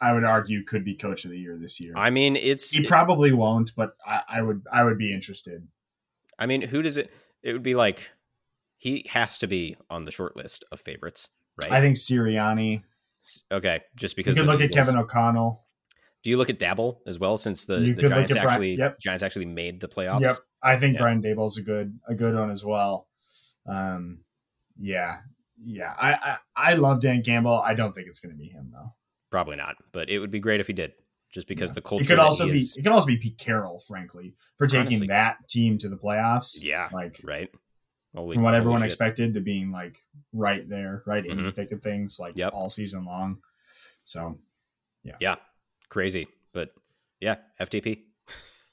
I 0.00 0.12
would 0.12 0.24
argue, 0.24 0.64
could 0.64 0.84
be 0.84 0.94
coach 0.94 1.24
of 1.24 1.30
the 1.30 1.38
year 1.38 1.56
this 1.56 1.80
year. 1.80 1.94
I 1.96 2.10
mean, 2.10 2.36
it's 2.36 2.70
he 2.70 2.86
probably 2.86 3.32
won't, 3.32 3.72
but 3.76 3.96
I, 4.06 4.22
I 4.28 4.42
would. 4.42 4.62
I 4.72 4.84
would 4.84 4.98
be 4.98 5.14
interested. 5.14 5.66
I 6.38 6.46
mean, 6.46 6.62
who 6.62 6.82
does 6.82 6.96
it? 6.96 7.10
It 7.42 7.52
would 7.52 7.62
be 7.62 7.74
like 7.74 8.10
he 8.76 9.06
has 9.10 9.38
to 9.38 9.46
be 9.46 9.76
on 9.88 10.04
the 10.04 10.10
short 10.10 10.36
list 10.36 10.64
of 10.70 10.80
favorites, 10.80 11.30
right? 11.62 11.72
I 11.72 11.80
think 11.80 11.96
Sirianni. 11.96 12.82
Okay, 13.50 13.80
just 13.96 14.16
You 14.18 14.24
because 14.24 14.36
could 14.36 14.48
of 14.48 14.52
look 14.52 14.60
at 14.60 14.72
Kevin 14.72 14.96
O'Connell. 14.96 15.64
Do 16.22 16.30
you 16.30 16.36
look 16.36 16.50
at 16.50 16.58
Daboll 16.58 16.98
as 17.06 17.18
well? 17.18 17.36
Since 17.36 17.66
the, 17.66 17.76
the 17.76 17.94
Giants 17.94 18.34
actually 18.34 18.76
yep. 18.76 18.98
Giants 18.98 19.22
actually 19.22 19.46
made 19.46 19.80
the 19.80 19.88
playoffs. 19.88 20.20
Yep, 20.20 20.36
I 20.62 20.76
think 20.76 20.94
Yeah. 20.94 21.00
Brian 21.00 21.22
Daboll's 21.22 21.56
a 21.56 21.62
good 21.62 21.98
a 22.08 22.14
good 22.14 22.34
one 22.34 22.50
as 22.50 22.64
well. 22.64 23.08
Um, 23.66 24.18
yeah, 24.78 25.18
yeah. 25.64 25.94
I, 25.98 26.12
I 26.12 26.38
I 26.72 26.74
love 26.74 27.00
Dan 27.00 27.22
Campbell. 27.22 27.60
I 27.64 27.74
don't 27.74 27.92
think 27.94 28.08
it's 28.08 28.20
going 28.20 28.34
to 28.34 28.38
be 28.38 28.48
him 28.48 28.70
though. 28.72 28.94
Probably 29.30 29.56
not, 29.56 29.76
but 29.92 30.08
it 30.10 30.18
would 30.20 30.30
be 30.30 30.38
great 30.40 30.60
if 30.60 30.66
he 30.68 30.72
did, 30.72 30.92
just 31.32 31.48
because 31.48 31.70
Yeah. 31.70 31.74
the 31.74 31.80
culture. 31.82 32.04
It 32.04 32.06
could 32.08 32.18
also 32.18 32.46
be 32.46 32.54
is- 32.56 32.76
it 32.76 32.82
could 32.82 32.92
also 32.92 33.06
be 33.06 33.16
Pete 33.16 33.38
Carroll, 33.38 33.80
frankly, 33.80 34.34
for 34.56 34.66
taking 34.66 34.86
Honestly. 34.86 35.06
that 35.08 35.48
team 35.48 35.78
to 35.78 35.88
the 35.88 35.96
playoffs. 35.96 36.62
yeah, 36.62 36.88
like 36.92 37.20
right. 37.24 37.50
Holy, 38.14 38.34
from 38.34 38.44
what 38.44 38.54
everyone 38.54 38.80
shit. 38.80 38.86
expected 38.86 39.34
to 39.34 39.40
being 39.40 39.72
like 39.72 39.98
right 40.32 40.68
there, 40.68 41.02
right 41.04 41.26
in 41.26 41.36
the 41.36 41.42
Mhm. 41.50 41.54
thick 41.56 41.72
of 41.72 41.82
things, 41.82 42.18
like 42.20 42.36
Yep. 42.36 42.52
all 42.52 42.68
season 42.68 43.04
long. 43.04 43.38
So 44.04 44.38
yeah, 45.02 45.16
Yeah, 45.20 45.36
crazy, 45.88 46.28
but 46.52 46.72
yeah, 47.20 47.36
FTP. 47.60 48.04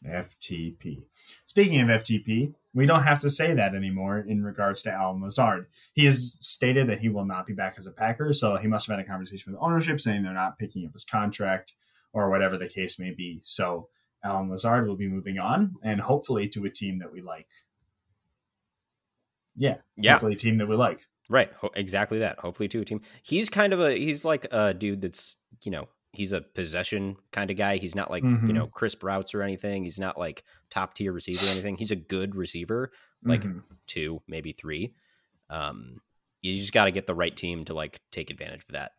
FTP. 0.05 1.03
Speaking 1.45 1.79
of 1.81 1.89
FTP, 1.89 2.53
we 2.73 2.85
don't 2.85 3.03
have 3.03 3.19
to 3.19 3.29
say 3.29 3.53
that 3.53 3.75
anymore 3.75 4.19
in 4.19 4.43
regards 4.43 4.81
to 4.83 4.91
Allen 4.93 5.21
Lazard. 5.21 5.67
He 5.93 6.05
has 6.05 6.37
stated 6.39 6.87
that 6.87 6.99
he 6.99 7.09
will 7.09 7.25
not 7.25 7.45
be 7.45 7.53
back 7.53 7.75
as 7.77 7.85
a 7.87 7.91
Packer, 7.91 8.31
so 8.33 8.55
he 8.57 8.67
must 8.67 8.87
have 8.87 8.97
had 8.97 9.05
a 9.05 9.09
conversation 9.09 9.51
with 9.51 9.61
ownership 9.61 9.99
saying 9.99 10.23
they're 10.23 10.33
not 10.33 10.57
picking 10.57 10.85
up 10.85 10.93
his 10.93 11.03
contract 11.05 11.73
or 12.13 12.29
whatever 12.29 12.57
the 12.57 12.69
case 12.69 12.97
may 12.99 13.11
be. 13.11 13.39
So 13.43 13.89
Allen 14.23 14.49
Lazard 14.49 14.87
will 14.87 14.95
be 14.95 15.07
moving 15.09 15.37
on 15.39 15.75
and 15.83 15.99
hopefully 16.01 16.47
to 16.49 16.63
a 16.65 16.69
team 16.69 16.99
that 16.99 17.11
we 17.11 17.21
like. 17.21 17.47
Yeah, 19.55 19.77
Yeah, 19.97 20.13
hopefully 20.13 20.33
a 20.33 20.37
team 20.37 20.55
that 20.57 20.67
we 20.67 20.75
like. 20.75 21.07
right. 21.29 21.51
Ho- 21.57 21.71
exactly 21.75 22.19
that. 22.19 22.39
Hopefully, 22.39 22.69
to 22.69 22.81
a 22.81 22.85
team. 22.85 23.01
He's 23.21 23.49
kind 23.49 23.73
of 23.73 23.81
a 23.81 23.97
he's 23.97 24.23
like 24.23 24.45
a 24.51 24.73
dude 24.73 25.01
that's 25.01 25.35
you 25.63 25.71
know 25.71 25.89
he's 26.13 26.33
a 26.33 26.41
possession 26.41 27.15
kind 27.31 27.49
of 27.51 27.57
guy. 27.57 27.77
He's 27.77 27.95
not 27.95 28.09
like 28.11 28.23
you 28.23 28.29
Mhm. 28.29 28.53
know 28.53 28.67
crisp 28.67 29.03
routes 29.03 29.33
or 29.33 29.41
anything. 29.41 29.83
He's 29.83 29.99
not 29.99 30.17
like 30.17 30.43
top 30.69 30.93
tier 30.93 31.11
receiver 31.11 31.45
or 31.45 31.49
anything. 31.51 31.77
He's 31.77 31.91
a 31.91 31.95
good 31.95 32.35
receiver, 32.35 32.91
like 33.23 33.43
Mhm. 33.43 33.63
two, 33.87 34.21
maybe 34.27 34.51
three. 34.51 34.93
Um, 35.49 36.01
you 36.41 36.59
just 36.59 36.73
got 36.73 36.85
to 36.85 36.91
get 36.91 37.05
the 37.07 37.15
right 37.15 37.35
team 37.35 37.65
to 37.65 37.73
like 37.73 37.99
take 38.11 38.29
advantage 38.29 38.63
of 38.63 38.73
that. 38.73 38.91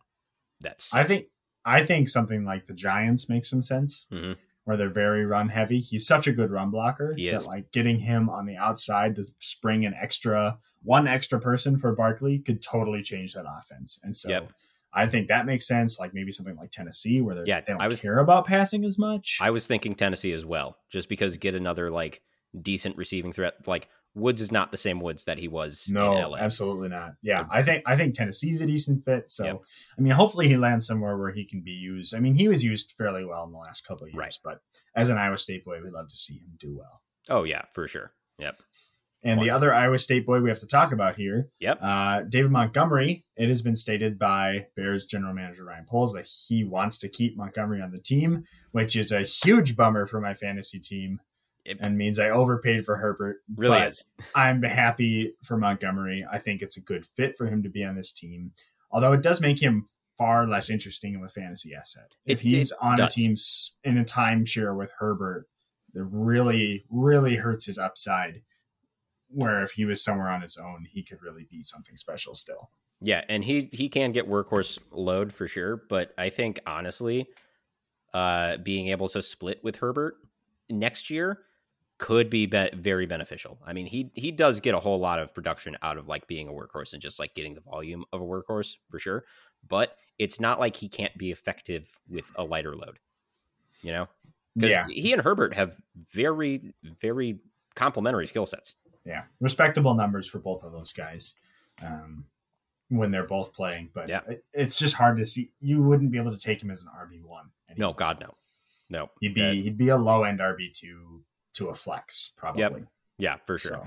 That's 0.60 0.94
I 0.94 1.04
think 1.04 1.26
I 1.64 1.84
think 1.84 2.08
something 2.08 2.44
like 2.44 2.66
the 2.66 2.74
Giants 2.74 3.28
makes 3.28 3.48
some 3.50 3.62
sense. 3.62 4.06
Mhm. 4.10 4.36
Where 4.64 4.76
they're 4.76 4.88
very 4.90 5.24
run 5.26 5.48
heavy. 5.48 5.80
He's 5.80 6.06
such 6.06 6.26
a 6.28 6.32
good 6.32 6.50
run 6.50 6.70
blocker 6.70 7.12
He 7.16 7.28
that 7.30 7.46
like 7.46 7.72
getting 7.72 7.98
him 8.00 8.28
on 8.30 8.46
the 8.46 8.56
outside 8.56 9.16
to 9.16 9.24
spring 9.40 9.84
an 9.84 9.94
extra 9.94 10.58
one 10.82 11.06
extra 11.06 11.38
person 11.40 11.78
for 11.78 11.94
Barkley 11.94 12.38
could 12.40 12.60
totally 12.62 13.02
change 13.02 13.34
that 13.34 13.44
offense. 13.48 14.00
And 14.02 14.16
so 14.16 14.28
Yep. 14.30 14.52
I 14.94 15.06
think 15.06 15.28
that 15.28 15.46
makes 15.46 15.66
sense. 15.66 15.98
Like 15.98 16.12
maybe 16.14 16.32
something 16.32 16.56
like 16.56 16.70
Tennessee 16.70 17.20
where 17.20 17.34
they're, 17.34 17.44
Yeah, 17.46 17.60
they 17.60 17.72
don't 17.72 17.80
I 17.82 17.88
was- 17.88 18.02
care 18.02 18.18
about 18.18 18.46
passing 18.46 18.84
as 18.84 18.98
much. 18.98 19.38
I 19.40 19.50
was 19.50 19.66
thinking 19.66 19.94
Tennessee 19.94 20.32
as 20.32 20.44
well, 20.44 20.76
just 20.90 21.08
because 21.08 21.36
get 21.36 21.54
another 21.54 21.90
like 21.90 22.22
decent 22.60 22.96
receiving 22.96 23.32
threat. 23.32 23.54
Like 23.66 23.88
Woods 24.14 24.42
is 24.42 24.52
not 24.52 24.70
the 24.70 24.76
same 24.76 25.00
Woods 25.00 25.24
that 25.24 25.38
he 25.38 25.48
was 25.48 25.88
no, 25.90 26.14
in 26.16 26.22
LA. 26.30 26.36
absolutely 26.36 26.90
not. 26.90 27.12
Yeah, 27.22 27.46
I 27.50 27.62
think 27.62 27.82
I 27.86 27.96
think 27.96 28.14
Tennessee's 28.14 28.60
a 28.60 28.66
decent 28.66 29.06
fit. 29.06 29.30
So 29.30 29.44
Yep. 29.46 29.56
I 29.98 30.00
mean, 30.02 30.12
hopefully 30.12 30.48
he 30.48 30.58
lands 30.58 30.86
somewhere 30.86 31.16
where 31.16 31.32
he 31.32 31.46
can 31.46 31.62
be 31.62 31.70
used. 31.72 32.14
I 32.14 32.18
mean, 32.20 32.34
he 32.34 32.46
was 32.48 32.62
used 32.62 32.92
fairly 32.98 33.24
well 33.24 33.44
in 33.44 33.52
the 33.52 33.58
last 33.58 33.86
couple 33.88 34.04
of 34.06 34.12
years, 34.12 34.18
Right. 34.18 34.38
but 34.44 34.58
as 34.94 35.08
an 35.08 35.16
Iowa 35.16 35.38
State 35.38 35.64
boy, 35.64 35.80
we'd 35.82 35.94
love 35.94 36.10
to 36.10 36.14
see 36.16 36.34
him 36.34 36.58
do 36.58 36.76
well. 36.76 37.00
Oh 37.30 37.44
yeah, 37.44 37.62
for 37.72 37.88
sure. 37.88 38.12
Yep. 38.38 38.60
And 39.24 39.40
the 39.40 39.50
other 39.50 39.72
Iowa 39.72 39.98
State 39.98 40.26
boy 40.26 40.40
we 40.40 40.48
have 40.48 40.58
to 40.60 40.66
talk 40.66 40.90
about 40.92 41.14
here, 41.16 41.48
Yep. 41.60 41.78
uh, 41.80 42.22
David 42.28 42.50
Montgomery. 42.50 43.24
It 43.36 43.48
has 43.48 43.62
been 43.62 43.76
stated 43.76 44.18
by 44.18 44.66
Bears 44.74 45.04
general 45.04 45.32
manager 45.32 45.64
Ryan 45.64 45.84
Poles 45.88 46.12
that 46.14 46.26
he 46.48 46.64
wants 46.64 46.98
to 46.98 47.08
keep 47.08 47.36
Montgomery 47.36 47.80
on 47.80 47.92
the 47.92 48.00
team, 48.00 48.42
which 48.72 48.96
is 48.96 49.12
a 49.12 49.22
huge 49.22 49.76
bummer 49.76 50.06
for 50.06 50.20
my 50.20 50.34
fantasy 50.34 50.80
team 50.80 51.20
It 51.64 51.78
and 51.80 51.96
means 51.96 52.18
I 52.18 52.30
overpaid 52.30 52.84
for 52.84 52.96
Herbert. 52.96 53.36
really 53.54 53.78
but 53.78 53.88
is. 53.88 54.04
I'm 54.34 54.60
happy 54.64 55.34
for 55.44 55.56
Montgomery. 55.56 56.26
I 56.30 56.38
think 56.38 56.60
it's 56.60 56.76
a 56.76 56.80
good 56.82 57.06
fit 57.06 57.36
for 57.38 57.46
him 57.46 57.62
to 57.62 57.68
be 57.68 57.84
on 57.84 57.94
this 57.94 58.12
team, 58.12 58.50
although 58.90 59.12
it 59.12 59.22
does 59.22 59.40
make 59.40 59.62
him 59.62 59.84
far 60.18 60.48
less 60.48 60.68
interesting 60.68 61.14
of 61.14 61.22
a 61.22 61.28
fantasy 61.28 61.72
asset. 61.74 62.14
If 62.26 62.40
It- 62.40 62.48
he's 62.48 62.72
it 62.72 62.78
on 62.80 63.00
a 63.00 63.08
team 63.08 63.36
in 63.84 63.98
a 63.98 64.04
timeshare 64.04 64.76
with 64.76 64.90
Herbert, 64.98 65.46
that 65.94 66.02
really, 66.04 66.86
really 66.90 67.36
hurts 67.36 67.66
his 67.66 67.78
upside. 67.78 68.42
Where 69.32 69.62
if 69.62 69.72
he 69.72 69.84
was 69.84 70.02
somewhere 70.02 70.28
on 70.28 70.42
his 70.42 70.56
own, 70.56 70.86
he 70.88 71.02
could 71.02 71.22
really 71.22 71.46
be 71.50 71.62
something 71.62 71.96
special 71.96 72.34
still. 72.34 72.70
Yeah, 73.00 73.24
and 73.28 73.44
he 73.44 73.68
he 73.72 73.88
can 73.88 74.12
get 74.12 74.28
workhorse 74.28 74.78
load 74.90 75.32
for 75.32 75.48
sure, 75.48 75.82
but 75.88 76.14
I 76.16 76.30
think 76.30 76.60
honestly, 76.66 77.26
uh, 78.14 78.58
being 78.58 78.88
able 78.88 79.08
to 79.08 79.22
split 79.22 79.62
with 79.64 79.76
Herbert 79.76 80.16
next 80.70 81.10
year 81.10 81.40
could 81.98 82.28
be, 82.28 82.46
be 82.46 82.68
very 82.74 83.06
beneficial. 83.06 83.58
I 83.64 83.72
mean, 83.72 83.86
he 83.86 84.10
he 84.14 84.32
does 84.32 84.60
get 84.60 84.74
a 84.74 84.80
whole 84.80 84.98
lot 84.98 85.18
of 85.18 85.34
production 85.34 85.76
out 85.82 85.98
of 85.98 86.08
like 86.08 86.26
being 86.26 86.48
a 86.48 86.52
workhorse 86.52 86.92
and 86.92 87.00
just 87.00 87.18
like 87.18 87.34
getting 87.34 87.54
the 87.54 87.60
volume 87.60 88.04
of 88.12 88.20
a 88.20 88.24
workhorse 88.24 88.76
for 88.88 88.98
sure. 88.98 89.24
But 89.66 89.96
it's 90.18 90.40
not 90.40 90.58
like 90.58 90.76
he 90.76 90.88
can't 90.88 91.16
be 91.16 91.30
effective 91.30 91.98
with 92.08 92.30
a 92.34 92.42
lighter 92.42 92.74
load, 92.74 92.98
you 93.82 93.92
know? 93.92 94.08
Because 94.56 94.72
Yeah, 94.72 94.86
he 94.88 95.12
and 95.12 95.22
Herbert 95.22 95.54
have 95.54 95.76
very 96.12 96.74
very 97.00 97.38
complementary 97.74 98.26
skill 98.26 98.46
sets. 98.46 98.74
Yeah, 99.04 99.24
respectable 99.40 99.94
numbers 99.94 100.28
for 100.28 100.38
both 100.38 100.64
of 100.64 100.72
those 100.72 100.92
guys. 100.92 101.34
Um, 101.82 102.24
when 102.88 103.10
they're 103.10 103.26
both 103.26 103.54
playing. 103.54 103.88
But 103.94 104.06
Yeah. 104.10 104.20
it, 104.28 104.44
it's 104.52 104.78
just 104.78 104.94
hard 104.94 105.16
to 105.16 105.24
see. 105.24 105.50
You 105.60 105.82
wouldn't 105.82 106.10
be 106.10 106.18
able 106.18 106.30
to 106.32 106.36
take 106.38 106.62
him 106.62 106.70
as 106.70 106.82
an 106.82 106.88
RB 106.94 107.22
one. 107.22 107.46
No, 107.78 107.94
God, 107.94 108.20
no, 108.20 108.34
no. 108.90 109.10
he'd 109.20 109.32
be 109.32 109.40
That- 109.40 109.54
he'd 109.54 109.78
be 109.78 109.88
a 109.88 109.96
low 109.96 110.24
end 110.24 110.40
RB 110.40 110.70
two 110.78 111.24
to 111.54 111.68
a 111.68 111.74
flex 111.74 112.32
probably. 112.36 112.84
yeah, 113.16 113.36
for 113.46 113.56
sure. 113.56 113.70
So, 113.70 113.86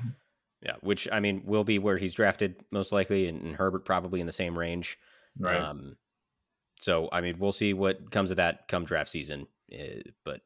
Yeah, 0.61 0.75
which 0.81 1.07
I 1.11 1.19
mean 1.19 1.43
will 1.45 1.63
be 1.63 1.77
where 1.77 1.97
he's 1.99 2.15
drafted 2.15 2.63
most 2.71 2.91
likely, 2.91 3.27
and, 3.27 3.39
and 3.43 3.55
Herbert 3.55 3.85
probably 3.85 4.19
in 4.21 4.25
the 4.25 4.33
same 4.33 4.57
range. 4.57 4.97
right. 5.37 5.55
Um, 5.61 5.97
so 6.79 7.07
I 7.11 7.21
mean, 7.21 7.37
we'll 7.37 7.51
see 7.51 7.73
what 7.73 8.09
comes 8.09 8.31
of 8.31 8.37
that 8.37 8.67
come 8.67 8.85
draft 8.85 9.11
season. 9.11 9.45
Uh, 9.71 10.01
but 10.23 10.41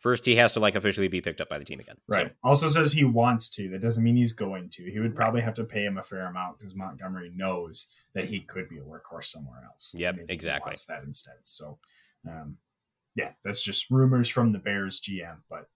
first, 0.00 0.26
he 0.26 0.34
has 0.36 0.52
to 0.54 0.60
like 0.60 0.74
officially 0.74 1.06
be 1.08 1.20
picked 1.20 1.40
up 1.40 1.48
by 1.48 1.58
the 1.58 1.64
team 1.64 1.78
again. 1.78 1.96
So, 2.10 2.16
Right. 2.16 2.32
Also 2.42 2.68
says 2.68 2.92
he 2.92 3.04
wants 3.04 3.48
to. 3.50 3.68
That 3.68 3.80
doesn't 3.80 4.02
mean 4.02 4.16
he's 4.16 4.32
going 4.32 4.68
to. 4.70 4.90
He 4.90 4.98
would 4.98 5.14
probably 5.14 5.40
have 5.42 5.54
to 5.54 5.64
pay 5.64 5.84
him 5.84 5.98
a 5.98 6.02
fair 6.02 6.26
amount 6.26 6.58
because 6.58 6.74
Montgomery 6.74 7.30
knows 7.34 7.86
that 8.14 8.24
he 8.24 8.40
could 8.40 8.68
be 8.68 8.78
a 8.78 8.82
workhorse 8.82 9.26
somewhere 9.26 9.62
else. 9.64 9.94
Yep, 9.96 10.16
Maybe 10.16 10.26
he 10.28 10.34
exactly. 10.34 10.70
wants 10.70 10.86
that 10.86 11.04
instead. 11.04 11.36
So, 11.44 11.78
um, 12.28 12.56
yeah, 13.14 13.30
that's 13.44 13.62
just 13.62 13.90
rumors 13.90 14.28
from 14.28 14.52
the 14.52 14.58
Bears 14.58 15.00
GM, 15.00 15.36
but 15.48 15.68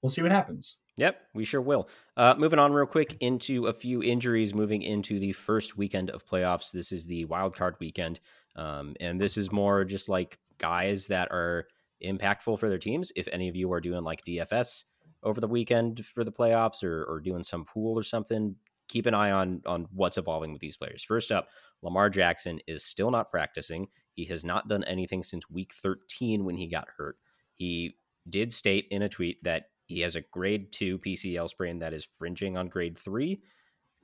we'll 0.00 0.10
see 0.10 0.22
what 0.22 0.32
happens. 0.32 0.78
Yep, 0.96 1.20
we 1.34 1.44
sure 1.44 1.60
will. 1.62 1.88
Uh, 2.16 2.34
moving 2.36 2.58
on 2.58 2.72
real 2.72 2.86
quick 2.86 3.16
into 3.20 3.66
a 3.66 3.72
few 3.72 4.02
injuries 4.02 4.52
moving 4.54 4.82
into 4.82 5.18
the 5.18 5.32
first 5.32 5.76
weekend 5.78 6.10
of 6.10 6.26
playoffs. 6.26 6.70
This 6.70 6.92
is 6.92 7.06
the 7.06 7.24
wild 7.24 7.56
card 7.56 7.76
weekend. 7.80 8.20
Um, 8.56 8.94
and 9.00 9.18
this 9.18 9.38
is 9.38 9.50
more 9.50 9.84
just 9.84 10.10
like 10.10 10.38
guys 10.58 11.06
that 11.06 11.28
are 11.30 11.66
impactful 12.04 12.58
for 12.58 12.68
their 12.68 12.78
teams. 12.78 13.12
If 13.16 13.28
any 13.32 13.48
of 13.48 13.56
you 13.56 13.72
are 13.72 13.80
doing 13.80 14.04
like 14.04 14.24
DFS 14.24 14.84
over 15.22 15.40
the 15.40 15.48
weekend 15.48 16.04
for 16.04 16.24
the 16.24 16.32
playoffs 16.32 16.82
or, 16.82 17.04
or 17.04 17.20
doing 17.20 17.42
some 17.42 17.64
pool 17.64 17.98
or 17.98 18.02
something, 18.02 18.56
keep 18.88 19.06
an 19.06 19.14
eye 19.14 19.30
on 19.30 19.62
on 19.66 19.88
what's 19.92 20.18
evolving 20.18 20.52
with 20.52 20.60
these 20.60 20.76
players. 20.76 21.02
First 21.02 21.32
up, 21.32 21.48
Lamar 21.80 22.10
Jackson 22.10 22.60
is 22.66 22.84
still 22.84 23.10
not 23.10 23.30
practicing. 23.30 23.88
He 24.12 24.26
has 24.26 24.44
not 24.44 24.68
done 24.68 24.84
anything 24.84 25.22
since 25.22 25.50
week 25.50 25.72
13 25.74 26.44
when 26.44 26.56
he 26.56 26.66
got 26.66 26.88
hurt. 26.98 27.16
He 27.54 27.96
did 28.28 28.52
state 28.52 28.86
in 28.90 29.02
a 29.02 29.08
tweet 29.08 29.42
that 29.44 29.70
he 29.86 30.00
has 30.00 30.16
a 30.16 30.20
grade 30.20 30.72
2 30.72 30.98
PCL 30.98 31.48
sprain 31.48 31.78
that 31.80 31.92
is 31.92 32.08
fringing 32.18 32.56
on 32.56 32.68
grade 32.68 32.98
3. 32.98 33.40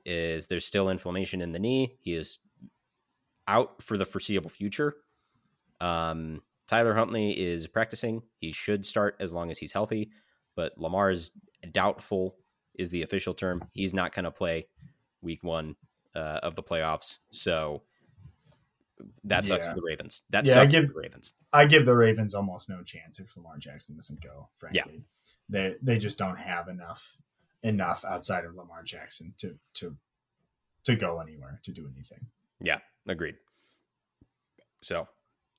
Is 0.05 0.47
there's 0.47 0.65
still 0.65 0.89
inflammation 0.89 1.41
in 1.41 1.51
the 1.51 1.59
knee. 1.59 1.97
He 1.99 2.15
is 2.15 2.39
out 3.47 3.81
for 3.81 3.97
the 3.97 4.05
foreseeable 4.05 4.49
future. 4.49 4.95
Um, 5.81 6.41
Tyler 6.69 6.93
Huntley 6.93 7.31
is 7.31 7.65
practicing. 7.65 8.21
He 8.39 8.51
should 8.51 8.85
start 8.85 9.15
as 9.19 9.33
long 9.33 9.49
as 9.49 9.57
he's 9.57 9.73
healthy, 9.73 10.11
but 10.55 10.77
Lamar 10.77 11.09
is 11.09 11.31
doubtful 11.71 12.35
is 12.75 12.91
the 12.91 13.01
official 13.01 13.33
term. 13.33 13.63
He's 13.73 13.91
not 13.93 14.13
going 14.13 14.25
to 14.25 14.31
play 14.31 14.67
week 15.21 15.43
1 15.43 15.75
uh, 16.15 16.19
of 16.19 16.55
the 16.55 16.61
playoffs. 16.63 17.17
So 17.31 17.81
that 19.23 19.45
sucks 19.45 19.65
Yeah. 19.65 19.71
for 19.71 19.75
the 19.77 19.81
Ravens. 19.85 20.21
That 20.29 20.45
Yeah, 20.45 20.51
I 20.53 20.55
sucks 20.63 20.71
give- 20.73 20.85
for 20.85 20.93
the 20.93 20.99
Ravens. 20.99 21.33
I 21.51 21.65
give 21.65 21.85
the 21.85 21.95
Ravens 21.95 22.35
almost 22.35 22.69
no 22.69 22.83
chance 22.83 23.19
if 23.19 23.35
Lamar 23.35 23.57
Jackson 23.57 23.95
doesn't 23.95 24.21
go. 24.21 24.49
Frankly, 24.53 25.03
they 25.49 25.75
they 25.81 25.97
just 25.97 26.19
don't 26.19 26.37
have 26.39 26.67
enough 26.67 27.17
enough 27.63 28.05
outside 28.05 28.45
of 28.45 28.53
Lamar 28.55 28.83
Jackson 28.83 29.33
to 29.37 29.57
to 29.73 29.97
to 30.83 30.95
go 30.95 31.19
anywhere 31.19 31.59
to 31.63 31.71
do 31.71 31.89
anything. 31.91 32.27
Yeah, 32.61 32.79
agreed. 33.07 33.37
So 34.81 35.07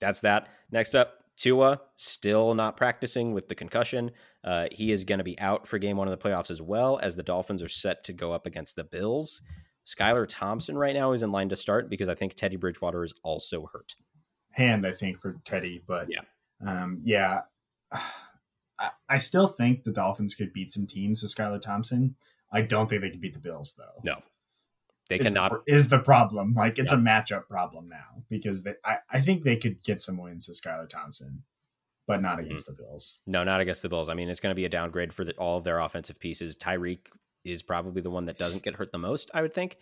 that's 0.01 0.21
that. 0.23 0.49
Next 0.71 0.95
up, 0.95 1.25
Tua 1.37 1.81
still 1.97 2.55
not 2.55 2.77
practicing 2.77 3.33
with 3.33 3.49
the 3.49 3.55
concussion. 3.55 4.11
Uh, 4.45 4.67
he 4.73 4.93
is 4.93 5.05
going 5.05 5.19
to 5.19 5.25
be 5.25 5.39
out 5.39 5.67
for 5.67 5.79
game 5.79 5.97
one 5.97 6.09
of 6.09 6.19
the 6.19 6.29
playoffs 6.29 6.51
as 6.51 6.61
well 6.63 6.99
as 7.03 7.17
the 7.17 7.23
Dolphins 7.23 7.63
are 7.63 7.69
set 7.69 8.05
to 8.05 8.13
go 8.13 8.33
up 8.33 8.47
against 8.47 8.77
the 8.77 8.85
Bills. 8.85 9.41
Skylar 9.87 10.27
Thompson 10.29 10.77
right 10.77 10.95
now 10.95 11.13
is 11.13 11.23
in 11.23 11.33
line 11.33 11.49
to 11.49 11.57
start 11.57 11.89
because 11.91 12.09
I 12.09 12.15
think 12.15 12.35
Teddy 12.35 12.57
Bridgewater 12.57 13.05
is 13.05 13.13
also 13.23 13.69
hurt. 13.73 13.95
hand, 14.53 14.87
I 14.87 14.93
think, 14.93 15.19
for 15.21 15.37
Teddy. 15.45 15.83
But 15.87 16.09
Yeah. 16.11 16.21
um, 16.67 17.01
yeah, 17.05 17.41
I, 17.93 18.91
I 19.09 19.19
still 19.19 19.47
think 19.47 19.85
the 19.85 19.93
Dolphins 19.93 20.35
could 20.35 20.53
beat 20.53 20.73
some 20.73 20.87
teams 20.87 21.23
with 21.23 21.35
Skylar 21.35 21.61
Thompson. 21.61 22.17
I 22.53 22.63
don't 22.63 22.89
think 22.89 23.03
they 23.03 23.11
could 23.11 23.21
beat 23.21 23.35
the 23.35 23.41
Bills 23.41 23.75
though. 23.79 24.01
No, 24.05 24.17
they 25.11 25.19
is 25.19 25.27
cannot. 25.27 25.67
the, 25.67 25.75
is 25.75 25.89
the 25.89 25.99
problem. 25.99 26.55
Like 26.55 26.79
it's 26.79 26.93
a 26.93 26.97
matchup 26.97 27.49
problem 27.49 27.89
now 27.89 28.23
because 28.31 28.63
they, 28.63 28.75
I, 28.85 28.99
I 29.11 29.21
think 29.21 29.43
they 29.43 29.57
could 29.57 29.83
get 29.83 30.01
some 30.01 30.17
wins 30.17 30.49
with 30.49 30.61
Skylar 30.61 30.89
Thompson, 30.89 31.43
but 32.07 32.23
not 32.23 32.39
against 32.39 32.67
the 32.67 32.73
Bills. 32.73 33.19
No, 33.27 33.43
not 33.43 33.61
against 33.61 33.83
the 33.83 33.89
Bills. 33.89 34.09
I 34.09 34.15
mean, 34.15 34.29
it's 34.29 34.39
going 34.39 34.53
to 34.53 34.57
be 34.57 34.65
a 34.65 34.71
downgrade 34.71 35.13
for 35.13 35.25
the, 35.25 35.33
all 35.33 35.59
of 35.59 35.65
their 35.65 35.81
offensive 35.81 36.21
pieces. 36.21 36.57
Tyreek 36.57 37.01
is 37.45 37.61
probably 37.61 38.01
the 38.01 38.11
one 38.11 38.27
that 38.27 38.39
doesn't 38.39 38.63
get 38.63 38.77
hurt 38.77 38.93
the 38.93 38.99
most, 38.99 39.33
I 39.35 39.43
would 39.43 39.53
think. 39.53 39.79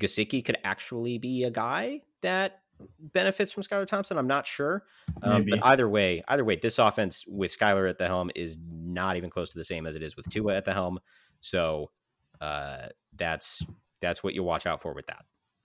Gesicki 0.00 0.44
could 0.44 0.58
actually 0.64 1.18
be 1.18 1.44
a 1.44 1.50
guy 1.50 2.00
that 2.22 2.60
benefits 2.98 3.52
from 3.52 3.62
Skylar 3.62 3.86
Thompson. 3.86 4.18
I'm 4.18 4.26
not 4.26 4.48
sure. 4.48 4.84
Um, 5.22 5.46
but 5.48 5.64
either 5.64 5.88
way, 5.88 6.24
either 6.26 6.44
way, 6.44 6.56
this 6.56 6.80
offense 6.80 7.24
with 7.28 7.56
Skylar 7.56 7.88
at 7.88 7.98
the 7.98 8.08
helm 8.08 8.32
is 8.34 8.58
not 8.60 9.16
even 9.16 9.30
close 9.30 9.50
to 9.50 9.58
the 9.58 9.64
same 9.64 9.86
as 9.86 9.94
it 9.94 10.02
is 10.02 10.16
with 10.16 10.28
Tua 10.28 10.56
at 10.56 10.64
the 10.64 10.72
helm. 10.72 10.98
So 11.40 11.90
uh, 12.40 12.88
that's 13.14 13.64
that's 14.02 14.22
what 14.22 14.34
you 14.34 14.42
watch 14.42 14.66
out 14.66 14.82
for 14.82 14.92
with 14.92 15.06
that. 15.06 15.24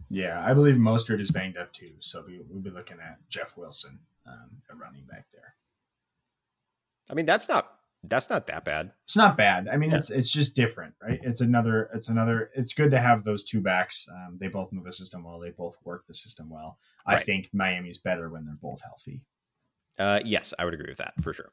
Yeah, 0.10 0.42
I 0.46 0.54
believe 0.54 0.76
Mostert 0.76 1.20
is 1.20 1.32
banged 1.32 1.58
up 1.58 1.74
too, 1.74 1.92
so 2.00 2.24
we, 2.26 2.40
we'll 2.48 2.62
be 2.62 2.70
looking 2.70 2.98
at 3.02 3.18
Jeff 3.28 3.58
Wilson 3.58 4.00
um, 4.26 4.62
running 4.80 5.04
back 5.06 5.26
there. 5.34 5.56
I 7.10 7.14
mean, 7.14 7.26
that's 7.26 7.50
not 7.50 7.74
that's 8.04 8.30
not 8.30 8.48
that 8.48 8.64
bad. 8.64 8.92
It's 9.04 9.18
not 9.18 9.36
bad. 9.36 9.68
I 9.68 9.76
mean, 9.76 9.92
Yeah. 9.92 9.98
it's 9.98 10.10
it's 10.10 10.32
just 10.32 10.56
different, 10.56 10.94
right? 11.02 11.20
It's 11.24 11.42
another. 11.42 11.90
It's 11.94 12.08
another. 12.10 12.52
It's 12.56 12.74
good 12.74 12.92
to 12.92 13.00
have 13.00 13.24
those 13.24 13.44
two 13.44 13.60
backs. 13.60 14.08
Um, 14.10 14.38
they 14.40 14.48
both 14.48 14.72
know 14.72 14.82
the 14.84 14.94
system 14.94 15.24
well. 15.24 15.40
They 15.40 15.50
both 15.50 15.76
work 15.84 16.06
the 16.08 16.14
system 16.14 16.50
well. 16.50 16.78
I 17.06 17.18
think 17.20 17.50
Miami's 17.54 17.98
better 17.98 18.30
when 18.30 18.46
they're 18.46 18.56
both 18.62 18.82
healthy. 18.82 19.24
Uh, 19.98 20.20
yes, 20.24 20.54
I 20.60 20.66
would 20.66 20.74
agree 20.74 20.90
with 20.92 21.00
that 21.00 21.14
for 21.22 21.34
sure. 21.34 21.52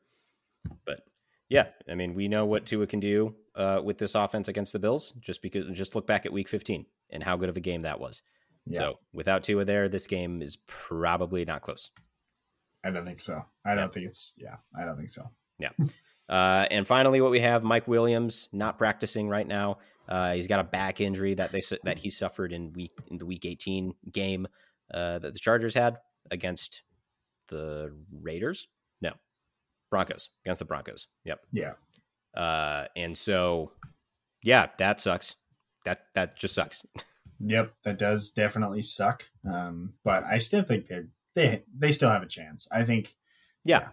But 0.84 1.00
yeah, 1.48 1.66
I 1.88 1.94
mean, 1.94 2.14
we 2.14 2.28
know 2.28 2.46
what 2.46 2.66
Tua 2.66 2.86
can 2.86 3.00
do 3.00 3.34
uh, 3.54 3.80
with 3.82 3.98
this 3.98 4.14
offense 4.14 4.48
against 4.48 4.72
the 4.72 4.78
Bills. 4.78 5.12
Just 5.20 5.42
because, 5.42 5.66
just 5.72 5.94
look 5.94 6.06
back 6.06 6.26
at 6.26 6.32
Week 6.32 6.48
15 6.48 6.86
and 7.10 7.22
how 7.22 7.36
good 7.36 7.48
of 7.48 7.56
a 7.56 7.60
game 7.60 7.80
that 7.80 8.00
was. 8.00 8.22
Yeah, 8.66 8.78
So 8.78 8.98
without 9.12 9.42
Tua 9.42 9.64
there, 9.64 9.88
this 9.88 10.06
game 10.06 10.40
is 10.40 10.56
probably 10.66 11.44
not 11.44 11.62
close. 11.62 11.90
I 12.84 12.90
don't 12.90 13.04
think 13.04 13.20
so. 13.20 13.44
I 13.64 13.74
don't 13.74 13.92
think 13.92 14.06
it's. 14.06 14.34
Yeah, 14.36 14.56
I 14.78 14.84
don't 14.84 14.96
think 14.96 15.10
so. 15.10 15.30
Yeah. 15.58 15.70
Uh, 16.28 16.66
and 16.70 16.86
finally, 16.86 17.20
what 17.20 17.30
we 17.30 17.40
have: 17.40 17.62
Mike 17.62 17.86
Williams 17.88 18.48
not 18.52 18.78
practicing 18.78 19.28
right 19.28 19.46
now. 19.46 19.78
Uh, 20.08 20.34
he's 20.34 20.46
got 20.46 20.60
a 20.60 20.64
back 20.64 21.00
injury 21.00 21.34
that 21.34 21.52
they 21.52 21.62
that 21.84 21.98
he 21.98 22.10
suffered 22.10 22.52
in 22.52 22.72
week 22.72 22.92
in 23.08 23.18
the 23.18 23.26
Week 23.26 23.44
18 23.44 23.94
game 24.12 24.46
uh, 24.92 25.18
that 25.18 25.32
the 25.32 25.38
Chargers 25.38 25.74
had 25.74 25.98
against 26.30 26.82
the 27.48 27.94
Raiders. 28.12 28.68
Broncos 29.94 30.30
against 30.44 30.58
the 30.58 30.64
Broncos. 30.64 31.06
Yep. 31.24 31.40
Yeah, 31.52 31.72
Uh, 32.34 32.86
and 32.96 33.16
so, 33.16 33.70
yeah, 34.42 34.66
that 34.78 35.00
sucks. 35.00 35.36
That 35.84 36.06
that 36.14 36.36
just 36.36 36.54
sucks. 36.54 36.84
yep, 37.40 37.74
that 37.84 37.98
does 37.98 38.30
definitely 38.32 38.82
suck. 38.82 39.28
Um, 39.48 39.94
but 40.04 40.24
I 40.24 40.38
still 40.38 40.62
think 40.64 40.88
they 40.88 41.02
they 41.34 41.62
they 41.78 41.92
still 41.92 42.10
have 42.10 42.22
a 42.22 42.26
chance. 42.28 42.66
I 42.72 42.84
think. 42.84 43.14
Yeah. 43.64 43.90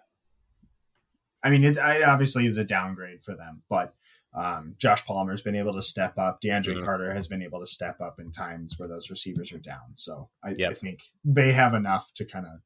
I 1.44 1.50
mean, 1.50 1.64
it, 1.64 1.78
it 1.78 2.04
obviously 2.04 2.46
is 2.46 2.58
a 2.58 2.64
downgrade 2.64 3.24
for 3.24 3.36
them, 3.36 3.64
but 3.70 3.94
um, 4.34 4.76
Josh 4.78 5.04
Palmer's 5.06 5.42
been 5.42 5.56
able 5.56 5.74
to 5.74 5.82
step 5.82 6.18
up. 6.18 6.40
DeAndre 6.42 6.76
Mhm. 6.78 6.84
Carter 6.86 7.14
has 7.14 7.28
been 7.28 7.42
able 7.42 7.60
to 7.60 7.66
step 7.68 8.00
up 8.00 8.20
in 8.20 8.32
times 8.32 8.76
where 8.78 8.88
those 8.88 9.10
receivers 9.10 9.52
are 9.52 9.58
down. 9.60 9.96
So 9.96 10.30
I, 10.44 10.54
Yep. 10.58 10.72
I 10.72 10.74
think 10.76 11.00
they 11.26 11.52
have 11.52 11.74
enough 11.74 12.14
to 12.16 12.26
kind 12.26 12.46
of 12.46 12.62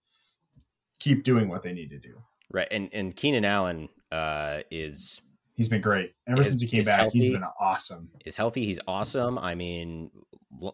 keep 0.99 1.23
doing 1.23 1.47
what 1.47 1.63
they 1.63 1.73
need 1.73 1.89
to 1.91 1.99
do. 1.99 2.21
Right. 2.51 2.67
And 2.71 2.89
and 2.93 3.15
Keenan 3.15 3.45
Allen 3.45 3.89
uh, 4.11 4.59
is 4.71 5.21
He's 5.55 5.69
been 5.69 5.81
great 5.81 6.13
ever 6.27 6.41
Is- 6.41 6.49
since 6.49 6.61
he 6.61 6.67
came 6.67 6.83
back. 6.83 7.11
he's 7.11 7.31
been 7.31 7.43
awesome. 7.59 8.09
is 8.25 8.35
healthy. 8.35 8.65
He's 8.65 8.79
awesome. 8.87 9.37
I 9.37 9.55
mean, 9.55 10.11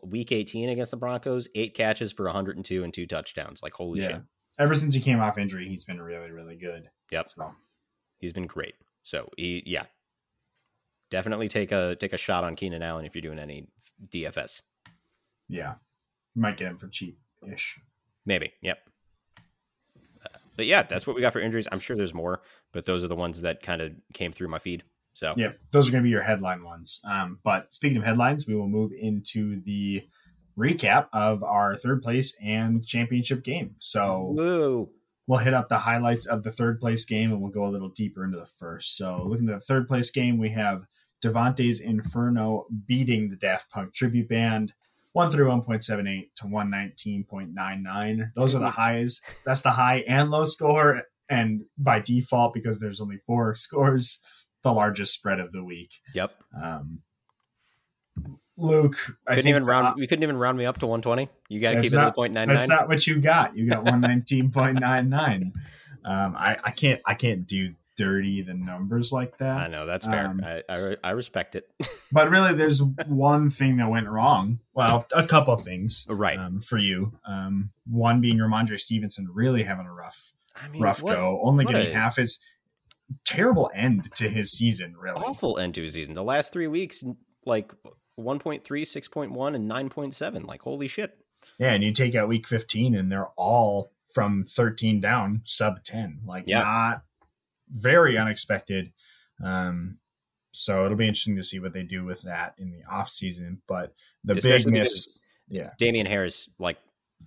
week 0.04 0.32
18 0.32 0.70
against 0.70 0.90
the 0.92 0.98
Broncos, 0.98 1.48
eight 1.54 1.76
catches 1.76 2.12
for 2.12 2.26
102 2.26 2.84
and 2.84 2.92
two 2.94 3.06
touchdowns. 3.06 3.62
Like 3.62 3.74
holy 3.74 4.00
Yeah. 4.02 4.08
shit, 4.08 4.22
Ever 4.60 4.74
since 4.74 4.96
he 4.96 5.00
came 5.02 5.20
off 5.20 5.38
injury, 5.38 5.68
he's 5.70 5.86
been 5.86 6.02
really, 6.02 6.32
really 6.32 6.56
good. 6.58 6.90
Yep. 7.12 7.30
So 7.30 7.54
he's 8.20 8.34
been 8.34 8.48
great. 8.48 8.74
So 9.04 9.30
he, 9.38 9.62
yeah, 9.68 9.86
definitely 11.10 11.48
take 11.48 11.72
a 11.72 11.96
take 11.96 12.14
a 12.14 12.18
shot 12.18 12.44
on 12.44 12.56
Keenan 12.56 12.82
Allen 12.82 13.06
if 13.06 13.16
you're 13.16 13.22
doing 13.22 13.40
any 13.40 13.68
DFS. 14.10 14.62
yeah, 15.48 15.76
you 16.36 16.42
might 16.42 16.58
get 16.58 16.68
him 16.68 16.78
for 16.78 16.88
cheap 16.88 17.20
ish. 17.52 17.80
Maybe. 18.26 18.54
Yep. 18.62 18.78
But 20.56 20.66
yeah, 20.66 20.84
that's 20.84 21.08
what 21.08 21.16
we 21.16 21.22
got 21.22 21.34
for 21.34 21.40
injuries. 21.40 21.68
I'm 21.72 21.80
sure 21.80 21.96
there's 21.96 22.14
more, 22.14 22.42
but 22.72 22.86
those 22.86 23.04
are 23.04 23.08
the 23.08 23.16
ones 23.16 23.42
that 23.42 23.62
kind 23.62 23.82
of 23.82 23.94
came 24.14 24.32
through 24.32 24.50
my 24.50 24.60
feed. 24.60 24.84
So 25.14 25.34
yeah, 25.38 25.52
those 25.72 25.88
are 25.88 25.92
going 25.92 26.04
to 26.04 26.08
be 26.08 26.12
your 26.12 26.22
headline 26.22 26.64
ones. 26.64 27.02
Um, 27.04 27.40
but 27.44 27.74
speaking 27.74 27.98
of 27.98 28.04
headlines, 28.04 28.48
we 28.48 28.56
will 28.56 28.70
move 28.70 28.92
into 28.98 29.62
the 29.62 30.04
recap 30.58 31.08
of 31.14 31.44
our 31.44 31.76
third 31.76 32.02
place 32.02 32.36
and 32.42 32.86
championship 32.86 33.44
game. 33.44 33.76
So 33.80 34.34
we'll 35.28 35.40
hit 35.40 35.54
up 35.54 35.70
the 35.70 35.80
highlights 35.80 36.26
of 36.26 36.44
the 36.44 36.52
third 36.52 36.80
place 36.80 37.06
game 37.06 37.32
and 37.32 37.42
we'll 37.42 37.52
go 37.52 37.66
a 37.66 37.72
little 37.72 37.90
deeper 37.90 38.24
into 38.24 38.38
the 38.38 38.46
first. 38.46 38.98
So 38.98 39.24
looking 39.26 39.50
at 39.50 39.60
the 39.60 39.66
third 39.66 39.88
place 39.88 40.12
game, 40.12 40.38
we 40.38 40.50
have 40.50 40.86
Devontae's 41.22 41.80
Inferno 41.80 42.66
beating 42.86 43.30
the 43.30 43.36
Daft 43.36 43.70
Punk 43.70 43.94
tribute 43.94 44.28
band. 44.30 44.74
1 45.14 45.30
through 45.30 45.48
1.78 45.48 46.24
to 46.38 46.44
119.99. 46.46 48.32
Those 48.36 48.56
are 48.56 48.60
the 48.60 48.70
highs. 48.70 49.22
That's 49.46 49.62
the 49.62 49.72
high 49.72 50.04
and 50.08 50.32
low 50.32 50.44
score. 50.44 51.04
And 51.30 51.62
by 51.78 52.00
default, 52.00 52.54
because 52.54 52.80
there's 52.80 53.02
only 53.02 53.18
four 53.26 53.56
scores, 53.56 54.22
the 54.64 54.72
largest 54.72 55.14
spread 55.14 55.40
of 55.40 55.52
the 55.52 55.64
week. 55.64 55.92
Yep. 56.14 56.32
Um, 56.62 57.00
Luke, 58.58 58.96
I 59.28 59.36
couldn't 59.36 59.50
even 59.50 59.66
round. 59.66 59.96
We 59.98 60.06
couldn't 60.08 60.24
even 60.24 60.38
round 60.38 60.58
me 60.58 60.66
up 60.66 60.78
to 60.80 60.88
120. 60.88 61.30
You 61.50 61.60
got 61.60 61.72
to 61.72 61.82
keep 61.82 61.94
not, 61.94 62.04
it 62.04 62.08
at 62.10 62.16
point 62.16 62.34
nine 62.34 62.48
nine. 62.48 62.58
That's 62.58 62.70
not 62.70 62.88
what 62.88 63.08
you 63.08 63.20
got. 63.20 63.56
You 63.58 63.68
got 63.68 63.86
119.99. 63.86 65.42
um, 66.06 66.36
I, 66.38 66.58
I 66.64 66.72
can't. 66.72 67.02
I 67.06 67.16
can't 67.16 67.48
do 67.48 67.72
dirty 68.02 68.42
the 68.42 68.54
numbers 68.54 69.12
like 69.12 69.38
that. 69.38 69.58
I 69.58 69.68
know 69.68 69.86
that's 69.86 70.06
fair. 70.06 70.28
Um, 70.28 70.42
I, 70.44 70.64
I, 70.68 70.98
I 71.04 71.12
respect 71.12 71.56
it. 71.56 71.70
but 72.12 72.30
really, 72.30 72.54
there's 72.54 72.82
one 73.08 73.50
thing 73.50 73.78
that 73.78 73.90
went 73.90 74.10
wrong. 74.10 74.60
Well, 74.74 75.06
a 75.14 75.26
couple 75.26 75.54
of 75.54 75.62
things, 75.62 76.08
right, 76.10 76.40
um, 76.40 76.62
for 76.62 76.78
you. 76.78 77.14
Um, 77.28 77.72
one 77.86 78.22
being 78.22 78.38
Rhamondre 78.38 78.80
Stevenson 78.80 79.28
really 79.32 79.64
having 79.64 79.86
a 79.86 79.94
rough, 79.94 80.34
I 80.56 80.68
mean, 80.70 80.82
rough 80.82 81.04
what, 81.04 81.16
go, 81.16 81.42
only 81.44 81.66
getting 81.66 81.92
a, 81.92 81.94
half 81.94 82.16
his 82.16 82.40
terrible 83.24 83.70
end 83.74 84.14
to 84.16 84.30
his 84.30 84.52
season. 84.52 84.96
Really 84.98 85.22
awful 85.22 85.60
end 85.60 85.76
to 85.76 85.84
his 85.84 85.94
season. 85.94 86.16
The 86.16 86.24
last 86.24 86.52
three 86.52 86.68
weeks, 86.68 87.04
like 87.46 87.72
1.3, 88.20 88.64
6.1, 88.64 89.56
and 89.56 89.70
9.7. 89.70 90.48
Like, 90.48 90.62
holy 90.62 90.88
shit. 90.88 91.18
Yeah, 91.60 91.74
and 91.74 91.84
you 91.84 91.92
take 91.92 92.16
out 92.16 92.28
week 92.28 92.48
15, 92.48 92.96
and 92.96 93.12
they're 93.12 93.30
all 93.38 93.92
from 94.12 94.44
13 94.44 95.00
down, 95.00 95.42
sub 95.44 95.84
10. 95.84 96.22
Like, 96.26 96.46
yeah. 96.48 96.62
not 96.62 97.04
very 97.72 98.18
unexpected. 98.18 98.92
Um, 99.44 99.98
so 100.52 100.86
it'll 100.86 100.98
be 100.98 101.08
interesting 101.08 101.38
to 101.38 101.44
see 101.44 101.60
what 101.60 101.74
they 101.74 101.84
do 101.84 102.04
with 102.04 102.24
that 102.24 102.56
in 102.58 102.72
the 102.72 102.84
off 102.90 103.10
season. 103.10 103.62
But 103.68 103.94
the 104.24 104.36
Especially 104.36 104.72
big 104.72 104.82
miss, 104.82 105.08
yeah, 105.48 105.72
Damien 105.78 106.06
Harris, 106.06 106.50
like 106.60 106.78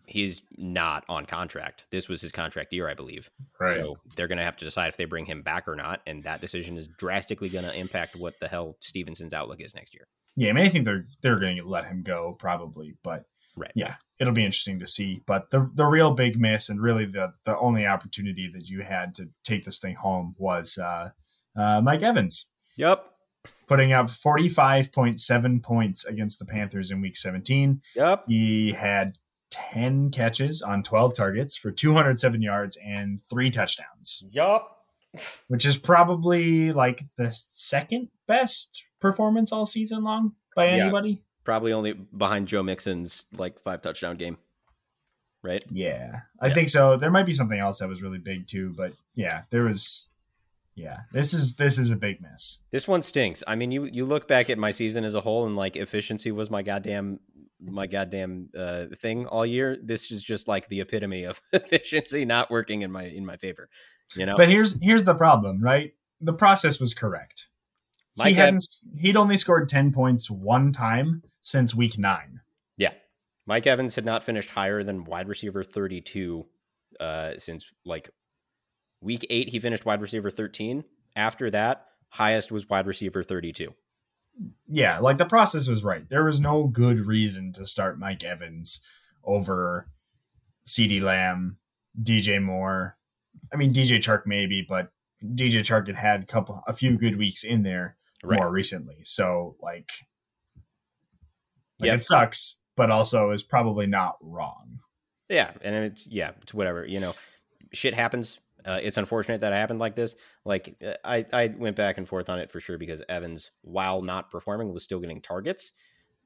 he's 0.07 0.43
not 0.57 1.05
on 1.09 1.27
contract. 1.27 1.87
This 1.91 2.09
was 2.09 2.21
his 2.21 2.33
contract 2.33 2.73
year, 2.73 2.89
I 2.89 2.95
believe. 2.95 3.31
Right. 3.59 3.73
So 3.73 3.97
they're 4.17 4.29
going 4.29 4.39
to 4.39 4.45
have 4.45 4.57
to 4.59 4.65
decide 4.65 4.89
if 4.89 4.97
they 4.97 5.05
bring 5.05 5.27
him 5.27 5.43
back 5.43 5.69
or 5.69 5.77
not, 5.77 6.01
and 6.07 6.23
that 6.25 6.41
decision 6.41 6.77
is 6.77 6.89
drastically 6.99 7.49
going 7.49 7.65
to 7.65 7.79
impact 7.79 8.17
what 8.17 8.39
the 8.41 8.49
hell 8.49 8.77
Stevenson's 8.81 9.35
outlook 9.35 9.61
is 9.61 9.75
next 9.75 9.95
year. 9.95 10.07
Yeah, 10.37 10.51
I 10.51 10.53
mean, 10.53 10.67
I 10.67 10.69
think 10.69 10.85
they're 10.85 11.07
they're 11.23 11.39
going 11.39 11.57
to 11.57 11.65
let 11.65 11.87
him 11.87 12.03
go 12.03 12.37
probably, 12.39 12.97
but 13.03 13.25
right. 13.57 13.73
yeah, 13.75 13.95
it'll 14.21 14.33
be 14.33 14.45
interesting 14.45 14.79
to 14.81 14.87
see. 14.87 15.23
But 15.27 15.51
the 15.51 15.71
the 15.75 15.87
real 15.87 16.13
big 16.13 16.39
miss 16.39 16.69
and 16.69 16.81
really 16.81 17.07
the 17.07 17.35
the 17.45 17.59
only 17.59 17.87
opportunity 17.87 18.49
that 18.53 18.69
you 18.69 18.83
had 18.83 19.15
to 19.17 19.29
take 19.43 19.65
this 19.65 19.79
thing 19.79 19.97
home 19.97 20.35
was 20.39 20.79
uh, 20.79 21.11
uh, 21.57 21.81
Mike 21.81 22.03
Evans. 22.03 22.51
Yep. 22.77 23.05
Putting 23.67 23.93
up 23.93 24.07
45.7 24.07 25.63
points 25.63 26.05
against 26.05 26.39
the 26.39 26.47
Panthers 26.47 26.91
in 26.91 27.01
week 27.01 27.17
17. 27.17 27.83
Yep. 27.95 28.25
He 28.27 28.73
had 28.73 29.19
10 29.51 30.11
catches 30.11 30.63
on 30.63 30.83
12 30.83 31.15
targets 31.15 31.57
for 31.57 31.71
207 31.71 32.43
yards 32.43 32.79
and 32.85 33.21
three 33.31 33.51
touchdowns. 33.51 34.25
Yup. 34.31 34.71
Which 35.49 35.65
is 35.65 35.79
probably 35.79 36.73
like 36.73 37.03
the 37.17 37.31
second 37.31 38.09
best 38.27 38.85
performance 39.01 39.53
all 39.53 39.67
season 39.67 40.03
long 40.03 40.33
by 40.57 40.69
anybody. 40.69 41.23
Probably 41.45 41.73
only 41.73 41.93
behind 41.93 42.49
Joe 42.49 42.63
Mixon's 42.63 43.25
like 43.37 43.61
five 43.61 43.83
touchdown 43.83 44.17
game. 44.17 44.39
Right? 45.43 45.63
Yeah. 45.71 46.21
I 46.41 46.47
yeah. 46.47 46.55
think 46.55 46.71
so. 46.71 46.97
There 46.97 47.11
might 47.11 47.27
be 47.27 47.35
something 47.35 47.59
else 47.59 47.81
that 47.81 47.89
was 47.89 48.03
really 48.03 48.19
big 48.19 48.47
too, 48.49 48.73
but 48.75 48.93
yeah, 49.15 49.43
there 49.51 49.65
was 49.65 50.09
yeah, 50.77 51.01
this 51.13 51.33
is 51.33 51.55
this 51.55 51.79
is 51.79 51.91
a 51.93 51.97
big 51.97 52.21
miss. 52.21 52.59
This 52.73 52.89
one 52.89 53.03
stinks. 53.03 53.45
I 53.47 53.55
mean, 53.55 53.71
you 53.71 53.85
you 53.85 54.05
look 54.05 54.27
back 54.27 54.51
at 54.51 54.59
my 54.59 54.73
season 54.73 55.05
as 55.05 55.15
a 55.15 55.21
whole, 55.21 55.47
and 55.47 55.55
like 55.55 55.77
efficiency 55.77 56.33
was 56.33 56.51
my 56.51 56.63
goddamn 56.63 57.21
my 57.61 57.87
goddamn 57.87 58.49
uh, 58.59 58.87
thing 59.01 59.27
all 59.27 59.47
year. 59.47 59.77
This 59.81 60.11
is 60.11 60.23
just 60.23 60.49
like 60.49 60.69
the 60.69 60.81
epitome 60.81 61.25
of 61.25 61.41
efficiency 61.53 62.25
not 62.25 62.51
working 62.51 62.83
in 62.83 62.91
my 62.91 63.05
in 63.05 63.25
my 63.25 63.37
favor. 63.37 63.69
You 64.17 64.27
know. 64.27 64.37
But 64.37 64.49
here's 64.49 64.81
here's 64.83 65.05
the 65.05 65.15
problem, 65.15 65.63
right? 65.63 65.95
The 66.21 66.33
process 66.33 66.81
was 66.81 66.93
correct. 66.93 67.49
Mike 68.17 68.29
he 68.29 68.35
hadn't. 68.35 68.65
He'd 68.97 69.17
only 69.17 69.37
scored 69.37 69.69
ten 69.69 69.93
points 69.93 70.31
one 70.31 70.73
time 70.73 71.23
since 71.41 71.75
week 71.75 71.99
nine. 71.99 72.41
Yeah, 72.77 72.93
Mike 73.47 73.67
Evans 73.67 73.97
had 73.97 74.05
not 74.05 74.23
finished 74.23 74.51
higher 74.51 74.85
than 74.85 75.05
wide 75.05 75.29
receiver 75.29 75.65
thirty-two 75.65 76.47
uh, 77.01 77.33
since 77.39 77.67
like 77.85 78.11
week 79.01 79.27
eight. 79.31 79.49
He 79.49 79.59
finished 79.59 79.85
wide 79.85 80.01
receiver 80.01 80.31
thirteen. 80.31 80.85
After 81.17 81.51
that, 81.51 81.87
highest 82.09 82.53
was 82.53 82.69
wide 82.69 82.87
receiver 82.87 83.23
thirty-two. 83.23 83.75
Yeah, 84.69 84.99
like 84.99 85.19
the 85.19 85.25
process 85.25 85.69
was 85.69 85.85
right. 85.85 86.09
There 86.09 86.25
was 86.25 86.41
no 86.41 86.65
good 86.65 87.01
reason 87.01 87.53
to 87.55 87.67
start 87.67 87.99
Mike 87.99 88.25
Evans 88.25 88.81
over 89.25 89.89
CeeDee 90.67 91.03
Lamb, 91.03 91.59
DJ 92.01 92.43
Moore. 92.43 92.97
I 93.53 93.57
mean, 93.57 93.73
DJ 93.73 93.99
Chark 93.99 94.23
maybe, 94.27 94.65
but 94.69 94.91
DJ 95.25 95.61
Chark 95.61 95.87
had 95.87 95.97
had 95.97 96.23
a 96.23 96.27
couple, 96.27 96.63
a 96.67 96.73
few 96.73 96.97
good 96.97 97.17
weeks 97.17 97.45
in 97.45 97.63
there 97.63 97.97
right. 98.25 98.39
more 98.39 98.51
recently. 98.51 98.99
So 99.03 99.57
like, 99.61 99.91
like 101.81 101.89
yep. 101.89 101.97
it 101.97 102.03
sucks, 102.03 102.57
but 102.77 102.91
also 102.91 103.31
is 103.31 103.43
probably 103.43 103.87
not 103.87 104.17
wrong. 104.21 104.81
Yeah, 105.29 105.53
and 105.63 105.75
it's 105.75 106.07
yeah, 106.07 106.33
it's 106.43 106.55
whatever. 106.55 106.87
You 106.87 107.01
know, 107.01 107.15
shit 107.73 107.95
happens. 107.95 108.39
Uh, 108.65 108.81
it's 108.83 108.97
unfortunate 108.97 109.43
that 109.43 109.53
it 109.53 109.57
happened 109.57 109.79
like 109.79 109.95
this. 109.95 110.17
Like 110.45 110.77
uh, 110.85 110.95
I, 111.05 111.27
I 111.33 111.49
went 111.49 111.77
back 111.77 111.99
and 111.99 112.09
forth 112.09 112.29
on 112.29 112.39
it 112.39 112.51
for 112.51 112.61
sure 112.61 112.79
because 112.79 113.03
Evans, 113.09 113.51
while 113.63 114.01
not 114.03 114.31
performing, 114.31 114.73
was 114.73 114.83
still 114.83 115.01
getting 115.01 115.21
targets. 115.21 115.73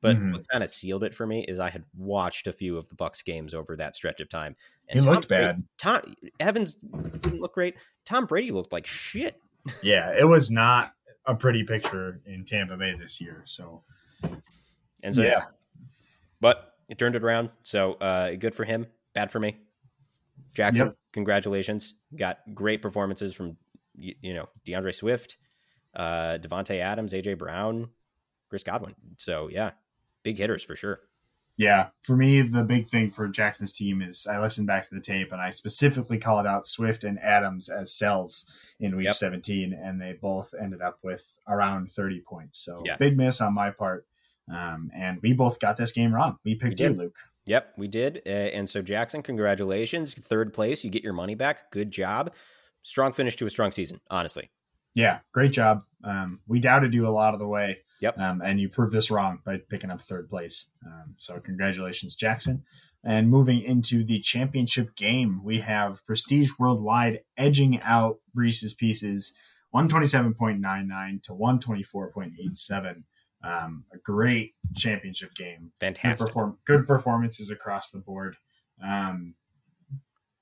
But 0.00 0.16
mm-hmm. 0.16 0.32
what 0.32 0.48
kind 0.48 0.62
of 0.62 0.70
sealed 0.70 1.02
it 1.02 1.14
for 1.14 1.26
me 1.26 1.44
is 1.48 1.58
I 1.58 1.70
had 1.70 1.84
watched 1.96 2.46
a 2.46 2.52
few 2.52 2.76
of 2.76 2.88
the 2.88 2.94
Bucs 2.94 3.24
games 3.24 3.52
over 3.52 3.74
that 3.76 3.96
stretch 3.96 4.20
of 4.20 4.28
time. 4.28 4.54
And 4.88 5.00
he 5.00 5.04
Tom 5.04 5.14
looked 5.14 5.28
Brady, 5.28 5.44
bad. 5.44 5.64
Tom 5.76 6.14
Evans 6.38 6.74
didn't 7.20 7.40
look 7.40 7.54
great. 7.54 7.74
Tom 8.06 8.26
Brady 8.26 8.52
looked 8.52 8.72
like 8.72 8.87
shit. 8.87 9.40
Yeah, 9.82 10.14
it 10.16 10.24
was 10.24 10.50
not 10.50 10.92
a 11.29 11.35
pretty 11.35 11.62
picture 11.62 12.21
in 12.27 12.45
Tampa 12.45 12.77
Bay 12.77 12.95
this 12.95 13.21
year. 13.21 13.43
So, 13.45 13.83
and 15.03 15.14
so 15.14 15.23
yeah, 15.23 15.29
yeah. 15.29 15.45
but 16.41 16.73
it 16.88 16.99
turned 16.99 17.14
it 17.14 17.23
around. 17.23 17.51
So 17.62 17.93
uh, 17.95 18.33
good 18.33 18.55
for 18.55 18.64
him. 18.64 18.87
Bad 19.14 19.31
for 19.31 19.38
me. 19.38 19.57
Jackson, 20.55 20.88
yep. 20.88 20.97
congratulations! 21.12 21.95
Got 22.17 22.38
great 22.55 22.83
performances 22.83 23.35
from 23.35 23.57
you, 23.95 24.14
you 24.23 24.35
know 24.35 24.47
D'Andre 24.64 24.91
Swift, 24.91 25.37
uh, 25.95 26.38
Davante 26.41 26.81
Adams, 26.81 27.12
AJ 27.12 27.38
Brown, 27.38 27.91
Chris 28.49 28.62
Godwin. 28.62 28.95
So 29.19 29.49
yeah, 29.53 29.73
big 30.23 30.38
hitters 30.38 30.64
for 30.64 30.75
sure. 30.75 31.01
Yeah, 31.59 31.88
for 32.03 32.16
me, 32.16 32.40
the 32.40 32.62
big 32.62 32.87
thing 32.87 33.11
for 33.11 33.27
Jackson's 33.27 33.73
team 33.73 34.01
is 34.01 34.29
I 34.29 34.40
listened 34.40 34.68
back 34.68 34.88
to 34.88 34.94
the 34.94 35.01
tape 35.01 35.33
and 35.33 35.40
I 35.40 35.51
specifically 35.51 36.16
called 36.16 36.47
out 36.47 36.64
Swift 36.64 37.03
and 37.03 37.18
Adams 37.18 37.68
as 37.68 37.92
cells 37.92 38.47
in 38.79 38.97
week 38.97 39.07
yep. 39.07 39.16
17, 39.16 39.73
and 39.73 40.01
they 40.01 40.12
both 40.12 40.55
ended 40.59 40.81
up 40.81 41.01
with 41.03 41.37
around 41.49 41.90
30 41.90 42.21
points. 42.21 42.61
So 42.61 42.81
yeah. 42.85 42.97
big 42.97 43.16
miss 43.16 43.40
on 43.40 43.55
my 43.55 43.71
part. 43.71 44.07
Um, 44.49 44.92
and 44.94 45.18
we 45.21 45.33
both 45.33 45.59
got 45.59 45.77
this 45.77 45.90
game 45.90 46.14
wrong. 46.14 46.38
We 46.44 46.55
picked 46.55 46.79
we 46.79 46.87
you, 46.87 46.92
Luke. 46.92 47.18
Yep, 47.47 47.75
we 47.77 47.88
did. 47.88 48.23
Uh, 48.25 48.29
and 48.29 48.71
so, 48.71 48.81
Jackson, 48.81 49.23
congratulations. 49.23 50.14
Third 50.14 50.55
place. 50.55 50.85
You 50.85 50.90
get 50.90 51.03
your 51.03 51.12
money 51.12 51.35
back. 51.35 51.73
Good 51.73 51.90
job. 51.90 52.33
Strong 52.85 53.14
finish 53.14 53.35
to 53.37 53.47
a 53.47 53.51
strong 53.51 53.73
season, 53.73 54.01
honestly. 54.11 54.51
Yeah, 54.94 55.21
great 55.33 55.53
job. 55.53 55.83
Um, 56.05 56.40
we 56.47 56.61
doubted 56.61 56.94
you 56.94 57.09
a 57.09 57.11
lot 57.11 57.35
of 57.35 57.40
the 57.40 57.49
way. 57.49 57.79
Yep. 58.00 58.18
Um, 58.18 58.42
and 58.44 58.61
you 58.61 58.68
proved 58.68 58.94
us 58.94 59.11
wrong 59.11 59.40
by 59.44 59.58
picking 59.68 59.90
up 59.90 60.00
third 60.00 60.28
place. 60.28 60.70
Um, 60.87 61.14
so 61.16 61.40
congratulations, 61.40 62.14
Jackson. 62.16 62.64
And 63.04 63.28
moving 63.28 63.62
into 63.62 64.04
the 64.04 64.20
championship 64.20 64.94
game, 64.96 65.42
we 65.44 65.61
have 65.61 66.04
Prestige 66.04 66.52
Worldwide 66.58 67.20
edging 67.37 67.80
out 67.82 68.18
Reese's 68.34 68.74
Pieces 68.74 69.32
127.99 69.74 71.22
to 71.24 71.32
124.87. 71.32 73.02
Um, 73.44 73.84
a 73.92 73.98
great 73.98 74.54
championship 74.74 75.34
game. 75.34 75.72
Fantastic. 75.78 76.18
Good, 76.18 76.26
perform- 76.26 76.58
good 76.64 76.87
performances 76.87 77.50
across 77.50 77.90
the 77.90 77.98
board. 77.98 78.37
Um, 78.82 79.34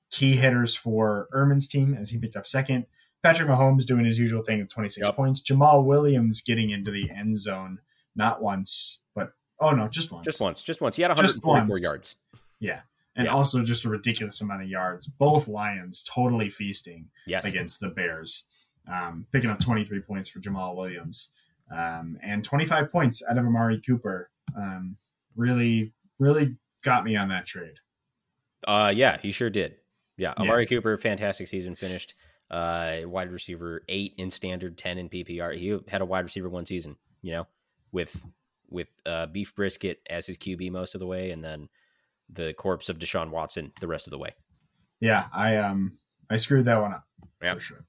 key 0.09 0.35
hitters 0.37 0.75
for 0.75 1.27
Erman's 1.33 1.67
team 1.67 1.93
as 1.93 2.09
he 2.09 2.17
picked 2.17 2.35
up 2.35 2.47
second. 2.47 2.85
Patrick 3.27 3.49
Mahomes 3.49 3.85
doing 3.85 4.05
his 4.05 4.17
usual 4.17 4.41
thing 4.41 4.59
with 4.59 4.69
26 4.69 5.05
yep. 5.05 5.15
points. 5.15 5.41
Jamaal 5.41 5.83
Williams 5.83 6.41
getting 6.41 6.69
into 6.69 6.91
the 6.91 7.11
end 7.11 7.37
zone, 7.37 7.79
not 8.15 8.41
once, 8.41 8.99
but 9.15 9.33
oh 9.59 9.71
no, 9.71 9.89
just 9.89 10.13
once. 10.13 10.23
Just 10.23 10.39
once. 10.39 10.63
Just 10.63 10.79
once. 10.79 10.95
He 10.95 11.01
had 11.01 11.09
144 11.09 11.77
yards. 11.79 12.15
Yeah. 12.61 12.81
And 13.17 13.25
yeah. 13.25 13.33
also 13.33 13.63
just 13.63 13.83
a 13.83 13.89
ridiculous 13.89 14.39
amount 14.39 14.63
of 14.63 14.69
yards. 14.69 15.07
Both 15.07 15.49
Lions 15.49 16.03
totally 16.03 16.49
feasting 16.49 17.09
yes. 17.25 17.43
against 17.43 17.81
the 17.81 17.89
Bears. 17.89 18.45
Um, 18.89 19.25
picking 19.33 19.49
up 19.49 19.59
23 19.59 19.99
points 19.99 20.29
for 20.29 20.39
Jamaal 20.39 20.77
Williams 20.77 21.31
um, 21.69 22.17
and 22.23 22.41
25 22.45 22.89
points 22.89 23.21
out 23.29 23.37
of 23.37 23.45
Amari 23.45 23.81
Cooper. 23.81 24.29
Um, 24.55 24.95
really, 25.35 25.91
really 26.17 26.55
got 26.81 27.03
me 27.03 27.17
on 27.17 27.27
that 27.27 27.45
trade. 27.45 27.79
Uh, 28.65 28.93
yeah, 28.95 29.17
he 29.17 29.31
sure 29.31 29.49
did. 29.49 29.75
Yeah, 30.15 30.33
Amari 30.37 30.63
yeah. 30.63 30.69
Cooper, 30.69 30.95
fantastic 30.95 31.49
season 31.49 31.75
finished 31.75 32.15
uh, 32.49 32.97
wide 33.05 33.31
receiver 33.31 33.83
eight 33.89 34.13
in 34.17 34.29
standard, 34.29 34.77
ten 34.77 34.97
in 34.97 35.09
PPR. 35.09 35.57
He 35.57 35.77
had 35.87 36.01
a 36.01 36.05
wide 36.05 36.23
receiver 36.25 36.49
one 36.49 36.65
season, 36.65 36.95
you 37.21 37.31
know, 37.33 37.47
with 37.91 38.21
with 38.69 38.89
uh, 39.05 39.25
beef 39.27 39.55
brisket 39.55 39.99
as 40.09 40.27
his 40.27 40.37
QB 40.37 40.71
most 40.71 40.93
of 40.95 40.99
the 40.99 41.07
way, 41.07 41.31
and 41.31 41.43
then 41.43 41.69
the 42.29 42.53
corpse 42.53 42.89
of 42.89 42.99
Deshaun 42.99 43.29
Watson 43.31 43.71
the 43.79 43.87
rest 43.87 44.07
of 44.07 44.11
the 44.11 44.17
way. 44.17 44.31
Yeah, 44.99 45.25
I 45.33 45.57
um 45.57 45.97
I 46.29 46.35
screwed 46.37 46.65
that 46.65 46.81
one 46.81 46.93
up 46.93 47.05
Yeah. 47.41 47.53
for 47.53 47.59
sure. 47.59 47.85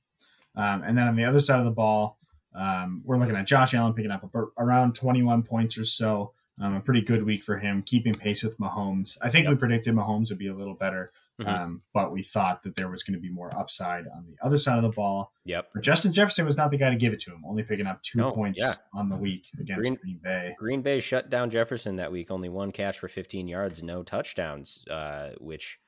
Um, 0.54 0.82
and 0.82 0.96
then 0.98 1.06
on 1.09 1.16
the 1.16 1.24
other 1.24 1.40
side 1.40 1.59
of 1.59 1.64
the 1.64 1.70
ball, 1.70 2.18
um, 2.54 3.02
we're 3.04 3.18
looking 3.18 3.36
at 3.36 3.46
Josh 3.46 3.74
Allen 3.74 3.94
picking 3.94 4.11
up 4.11 4.28
a, 4.34 4.44
around 4.59 4.94
21 4.94 5.42
points 5.44 5.78
or 5.78 5.84
so. 5.84 6.32
Um, 6.61 6.74
a 6.74 6.80
pretty 6.80 7.02
good 7.02 7.22
week 7.24 7.44
for 7.44 7.59
him, 7.59 7.82
keeping 7.82 8.12
pace 8.14 8.42
with 8.42 8.59
Mahomes. 8.59 9.16
I 9.22 9.30
think 9.30 9.48
we 9.48 9.54
predicted 9.54 9.94
Mahomes 9.94 10.30
would 10.30 10.38
be 10.40 10.48
a 10.48 10.54
little 10.54 10.74
better, 10.74 11.12
Mhm. 11.41 11.47
um, 11.49 11.82
but 11.95 12.11
we 12.12 12.22
thought 12.22 12.62
that 12.62 12.74
there 12.74 12.89
was 12.91 13.03
going 13.05 13.14
to 13.14 13.20
be 13.20 13.30
more 13.30 13.57
upside 13.57 14.07
on 14.09 14.26
the 14.26 14.36
other 14.45 14.59
side 14.59 14.76
of 14.76 14.82
the 14.82 14.89
ball. 14.89 15.32
Yep. 15.45 15.70
But 15.72 15.82
Justin 15.84 16.12
Jefferson 16.12 16.45
was 16.45 16.57
not 16.57 16.70
the 16.72 16.76
guy 16.76 16.91
to 16.91 16.97
give 16.97 17.12
it 17.12 17.20
to 17.20 17.30
him, 17.32 17.45
only 17.47 17.62
picking 17.62 17.86
up 17.86 18.03
two 18.03 18.18
No, 18.18 18.32
points 18.32 18.61
yeah. 18.61 18.72
on 18.93 19.09
the 19.09 19.16
week 19.16 19.47
against 19.59 19.89
Green- 19.89 19.95
Green 20.03 20.18
Bay. 20.18 20.55
Green 20.59 20.82
Bay 20.82 20.99
shut 21.01 21.30
down 21.30 21.51
Jefferson 21.51 21.95
that 21.97 22.11
week. 22.11 22.30
Only 22.30 22.49
one 22.49 22.72
catch 22.72 22.99
for 22.99 23.07
15 23.07 23.47
yards, 23.47 23.82
no 23.84 24.03
touchdowns, 24.03 24.84
uh, 24.91 25.30
which 25.39 25.78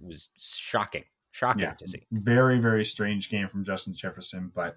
was 0.00 0.28
shocking. 0.38 1.04
Shocking 1.32 1.62
Yeah. 1.62 1.72
to 1.74 1.88
see. 1.88 2.06
very 2.12 2.60
very 2.60 2.84
strange 2.84 3.28
game 3.28 3.48
from 3.48 3.64
Justin 3.64 3.94
Jefferson, 3.94 4.52
but 4.54 4.76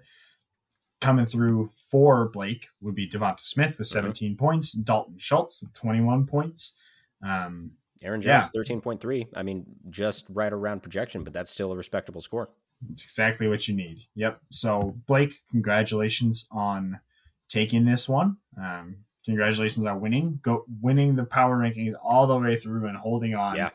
coming 1.00 1.26
through 1.26 1.68
for 1.68 2.28
Blake 2.28 2.70
would 2.80 2.96
be 2.96 3.08
DeVonta 3.08 3.38
Smith 3.40 3.78
with 3.78 3.86
Mhm. 3.86 3.92
17 3.92 4.36
points, 4.36 4.72
Dalton 4.72 5.16
Schultz 5.18 5.62
with 5.62 5.72
21 5.74 6.26
points. 6.26 6.74
Um, 7.22 7.76
Aaron 8.02 8.20
Yeah. 8.22 8.40
Jones, 8.42 8.52
13.3. 8.68 9.26
I 9.34 9.42
mean, 9.42 9.64
just 9.90 10.26
right 10.28 10.52
around 10.52 10.82
projection, 10.82 11.24
but 11.24 11.32
that's 11.32 11.50
still 11.50 11.72
a 11.72 11.76
respectable 11.76 12.20
score. 12.20 12.50
it's 12.92 13.02
exactly 13.02 13.48
what 13.48 13.66
you 13.66 13.74
need. 13.74 14.06
Yep. 14.14 14.40
So 14.50 14.96
Blake, 15.06 15.34
congratulations 15.50 16.46
on 16.50 17.00
taking 17.48 17.84
this 17.84 18.08
one. 18.08 18.36
Um, 18.56 18.98
congratulations 19.24 19.84
on 19.84 20.00
winning, 20.00 20.38
go 20.42 20.64
winning 20.80 21.16
the 21.16 21.24
power 21.24 21.56
rankings 21.58 21.94
all 22.02 22.26
the 22.26 22.38
way 22.38 22.56
through 22.56 22.86
and 22.86 22.96
holding 22.96 23.34
on 23.34 23.56
Yeah. 23.56 23.70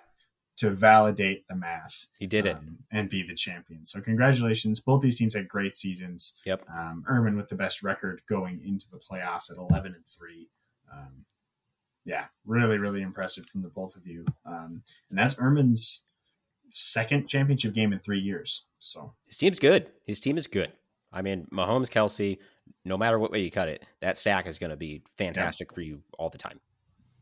to 0.57 0.69
validate 0.71 1.45
the 1.49 1.55
math. 1.55 2.07
He 2.17 2.28
did 2.28 2.45
it. 2.45 2.55
um, 2.55 2.78
and 2.91 3.09
be 3.09 3.24
the 3.24 3.34
champion. 3.36 3.84
So 3.86 3.99
congratulations. 3.99 4.80
Both 4.80 5.01
these 5.01 5.17
teams 5.17 5.34
had 5.36 5.47
great 5.49 5.76
seasons. 5.76 6.36
Yep. 6.45 6.63
Um, 6.69 7.03
Erman 7.09 7.36
with 7.36 7.49
the 7.49 7.55
best 7.55 7.84
record 7.84 8.21
going 8.28 8.61
into 8.63 8.89
the 8.89 8.97
playoffs 8.99 9.51
at 9.51 9.57
11 9.57 9.93
and 9.95 10.05
3. 10.05 10.47
Um, 10.91 11.26
yeah, 12.06 12.26
really, 12.45 12.78
really 12.78 13.01
impressive 13.01 13.45
from 13.45 13.62
the 13.62 13.70
both 13.70 13.95
of 13.95 14.06
you. 14.06 14.26
Um, 14.45 14.84
and 15.10 15.18
that's 15.18 15.36
Erman's 15.39 16.06
second 16.70 17.28
championship 17.28 17.74
game 17.74 17.93
in 17.93 17.99
three 17.99 18.20
years. 18.20 18.66
So 18.80 19.14
His 19.26 19.38
team's 19.38 19.60
good. 19.60 19.88
His 20.06 20.20
team 20.20 20.38
is 20.38 20.47
good. 20.47 20.72
I 21.12 21.22
mean, 21.22 21.47
Mahomes, 21.51 21.89
Kelce, 21.89 22.39
no 22.84 22.97
matter 22.97 23.20
what 23.20 23.32
way 23.32 23.41
you 23.41 23.51
cut 23.51 23.70
it, 23.70 23.84
that 24.01 24.18
stack 24.18 24.47
is 24.47 24.58
going 24.58 24.72
to 24.72 24.76
be 24.76 25.04
fantastic 25.18 25.72
for 25.74 25.82
you 25.82 26.01
all 26.18 26.30
the 26.30 26.38
time. 26.38 26.60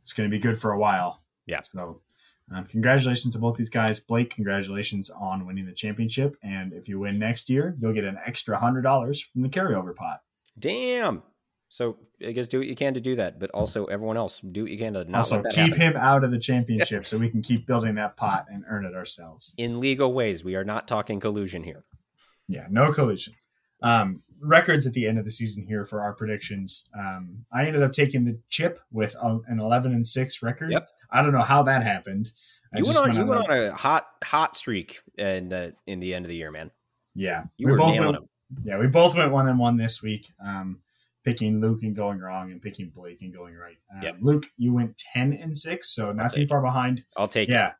it's 0.01 0.13
going 0.13 0.29
to 0.29 0.35
be 0.35 0.41
good 0.41 0.57
for 0.57 0.71
a 0.71 0.79
while. 0.79 1.21
Yeah. 1.45 1.61
So 1.61 2.01
um, 2.53 2.65
congratulations 2.65 3.33
to 3.33 3.39
both 3.39 3.57
these 3.57 3.69
guys. 3.69 3.99
Blake, 3.99 4.33
congratulations 4.33 5.09
on 5.09 5.45
winning 5.45 5.65
the 5.65 5.73
championship. 5.73 6.37
And 6.41 6.71
if 6.73 6.87
you 6.87 6.99
win 6.99 7.19
next 7.19 7.49
year, 7.49 7.75
you'll 7.79 7.93
get 7.93 8.03
an 8.05 8.17
extra 8.25 8.57
$100 8.57 9.23
from 9.25 9.41
the 9.41 9.49
carryover 9.49 9.95
pot. 9.95 10.21
Damn. 10.57 11.23
So 11.71 11.95
I 12.21 12.33
guess 12.33 12.49
do 12.49 12.57
what 12.57 12.67
you 12.67 12.75
can 12.75 12.95
to 12.95 12.99
do 12.99 13.15
that, 13.15 13.39
but 13.39 13.49
also 13.51 13.85
everyone 13.85 14.17
else 14.17 14.41
do 14.41 14.63
what 14.63 14.71
you 14.71 14.77
can 14.77 14.91
to 14.91 15.05
not 15.05 15.19
also, 15.19 15.41
keep 15.43 15.73
happen. 15.73 15.79
him 15.79 15.95
out 15.95 16.25
of 16.25 16.29
the 16.29 16.37
championship 16.37 17.05
so 17.07 17.17
we 17.17 17.29
can 17.29 17.41
keep 17.41 17.65
building 17.65 17.95
that 17.95 18.17
pot 18.17 18.45
and 18.51 18.65
earn 18.69 18.83
it 18.85 18.93
ourselves. 18.93 19.55
in 19.57 19.79
legal 19.79 20.11
ways. 20.13 20.43
We 20.43 20.55
are 20.55 20.65
not 20.65 20.85
talking 20.85 21.21
collusion 21.21 21.63
here. 21.63 21.85
Yeah, 22.49 22.67
no 22.69 22.91
collusion. 22.91 23.35
Um, 23.81 24.21
records 24.41 24.85
at 24.85 24.91
the 24.91 25.07
end 25.07 25.17
of 25.17 25.23
the 25.23 25.31
season 25.31 25.65
here 25.65 25.85
for 25.85 26.01
our 26.01 26.13
predictions. 26.13 26.89
Um, 26.93 27.45
I 27.53 27.65
ended 27.67 27.83
up 27.83 27.93
taking 27.93 28.25
the 28.25 28.37
chip 28.49 28.77
with 28.91 29.15
a, 29.15 29.39
an 29.47 29.61
11 29.61 29.93
and 29.93 30.05
6 30.05 30.43
record. 30.43 30.73
Yep. 30.73 30.89
I 31.09 31.21
don't 31.21 31.31
know 31.31 31.39
how 31.39 31.63
that 31.63 31.83
happened. 31.83 32.31
I 32.75 32.79
You 32.79 32.83
went 32.83 32.95
just 32.97 33.07
on. 33.07 33.15
You 33.15 33.25
went 33.25 33.47
a- 33.47 33.51
on 33.53 33.57
a 33.69 33.71
hot, 33.73 34.07
hot 34.25 34.57
streak 34.57 34.99
in 35.17 35.47
the 35.47 35.73
in 35.87 36.01
the 36.01 36.13
end 36.13 36.25
of 36.25 36.29
the 36.29 36.35
year, 36.35 36.51
man. 36.51 36.69
Yeah. 37.15 37.43
You 37.55 37.67
we 37.67 37.71
were 37.71 37.77
both 37.77 37.93
nailing 37.93 38.07
went, 38.09 38.17
them. 38.19 38.29
Yeah, 38.65 38.77
we 38.77 38.87
both 38.87 39.15
went 39.15 39.31
one 39.31 39.47
and 39.47 39.57
one 39.57 39.77
this 39.77 40.03
week. 40.03 40.27
Um, 40.45 40.81
picking 41.23 41.61
Luke 41.61 41.83
and 41.83 41.95
going 41.95 42.19
wrong, 42.19 42.51
and 42.51 42.61
picking 42.61 42.89
Blake 42.89 43.21
and 43.21 43.33
going 43.33 43.55
right. 43.55 43.77
Um, 43.93 44.01
Yep. 44.01 44.15
Luke, 44.21 44.45
you 44.57 44.73
went 44.73 44.97
ten 44.97 45.33
and 45.33 45.55
six, 45.55 45.89
so 45.89 46.11
not 46.11 46.33
too 46.33 46.47
far 46.47 46.61
behind. 46.61 47.03
I'll 47.17 47.27
take 47.27 47.49
it. 47.49 47.53
Yeah, 47.53 47.73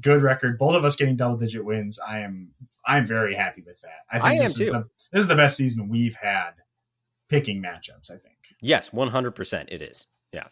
good 0.00 0.22
record. 0.22 0.58
Both 0.58 0.74
of 0.74 0.84
us 0.84 0.96
getting 0.96 1.16
double 1.16 1.36
digit 1.36 1.64
wins. 1.64 1.98
I 1.98 2.20
am. 2.20 2.50
I'm 2.84 3.06
very 3.06 3.34
happy 3.34 3.62
with 3.64 3.80
that. 3.82 4.00
I 4.10 4.18
think 4.18 4.24
I 4.24 4.32
am 4.34 4.38
this 4.40 4.58
is 4.58 4.66
too. 4.66 4.72
the 4.72 4.88
this 5.12 5.22
is 5.22 5.28
the 5.28 5.36
best 5.36 5.56
season 5.56 5.88
we've 5.88 6.16
had 6.16 6.52
picking 7.28 7.62
matchups. 7.62 8.10
I 8.10 8.16
think. 8.16 8.36
Yes, 8.60 8.92
one 8.92 9.08
hundred 9.08 9.32
percent. 9.32 9.68
It 9.72 9.82
is. 9.82 10.06
Yeah. 10.32 10.48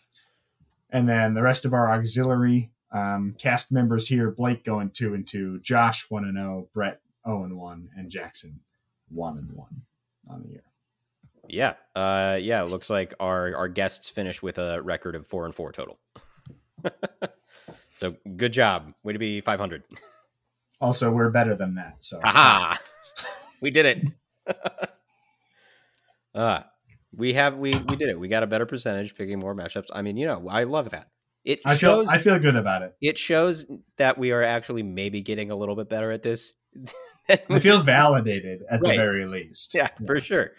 And 0.91 1.09
then 1.09 1.35
the 1.35 1.43
rest 1.43 1.65
of 1.65 1.73
our 1.73 1.93
auxiliary 1.93 2.71
um, 2.93 3.35
cast 3.39 3.71
members 3.73 4.09
here: 4.09 4.31
Blake 4.31 4.65
going 4.65 4.91
two 4.91 5.15
and 5.15 5.27
two, 5.27 5.61
Josh 5.61 6.11
one 6.11 6.25
and 6.25 6.37
zero, 6.37 6.69
Brett 6.73 7.01
zero 7.27 7.45
and 7.45 7.57
one, 7.57 7.89
and 7.97 8.11
Jackson 8.11 8.61
one 9.09 9.39
and 9.39 9.53
one 9.53 9.83
on 10.29 10.43
the 10.43 10.49
year. 10.49 10.65
Yeah. 11.53 11.75
Uh. 11.97 12.39
Yeah. 12.41 12.63
It 12.63 12.69
looks 12.69 12.89
like 12.91 13.15
our 13.21 13.55
our 13.57 13.69
guests 13.69 14.09
finish 14.09 14.43
with 14.43 14.59
a 14.59 14.81
record 14.83 15.15
of 15.15 15.27
four 15.27 15.45
and 15.47 15.55
four 15.55 15.73
total. 15.73 15.99
so 17.99 18.17
good 18.37 18.53
job. 18.53 18.93
Way 19.03 19.13
to 19.15 19.19
be 19.19 19.41
five 19.41 19.61
hundred. 19.61 19.83
Also, 20.81 21.11
we're 21.11 21.31
better 21.31 21.55
than 21.55 21.75
that. 21.75 21.97
So 22.03 22.21
Aha! 22.25 22.79
we 23.61 23.71
did 23.71 23.87
it. 23.87 24.05
uh 26.35 26.61
we 27.15 27.35
have 27.35 27.57
we 27.57 27.73
we 27.73 27.97
did 27.97 28.09
it. 28.09 28.19
We 28.19 28.29
got 28.29 28.43
a 28.43 28.47
better 28.47 28.67
percentage 28.67 29.15
picking 29.17 29.39
more 29.39 29.55
matchups. 29.55 29.87
I 29.93 30.03
mean, 30.03 30.17
you 30.17 30.27
know, 30.27 30.47
I 30.49 30.65
love 30.65 30.91
that. 30.91 31.09
It 31.45 31.61
I 31.65 31.77
feel 31.77 32.05
I 32.09 32.19
feel 32.19 32.39
good 32.39 32.57
about 32.57 32.83
it. 32.83 32.95
it 33.01 33.19
shows 33.19 33.67
that 33.97 34.19
we 34.19 34.31
are 34.31 34.43
actually 34.43 34.83
maybe 34.83 35.23
getting 35.23 35.51
a 35.51 35.57
little 35.57 35.75
bit 35.75 35.89
better 35.89 36.13
at 36.13 36.23
this. 36.23 36.53
I 37.29 37.59
feel 37.59 37.81
validated 37.81 38.61
at 38.71 38.81
Right. 38.81 38.93
the 38.93 38.97
very 38.97 39.27
least. 39.27 39.75
yeah, 39.75 39.89
for 40.07 40.21
sure. 40.21 40.51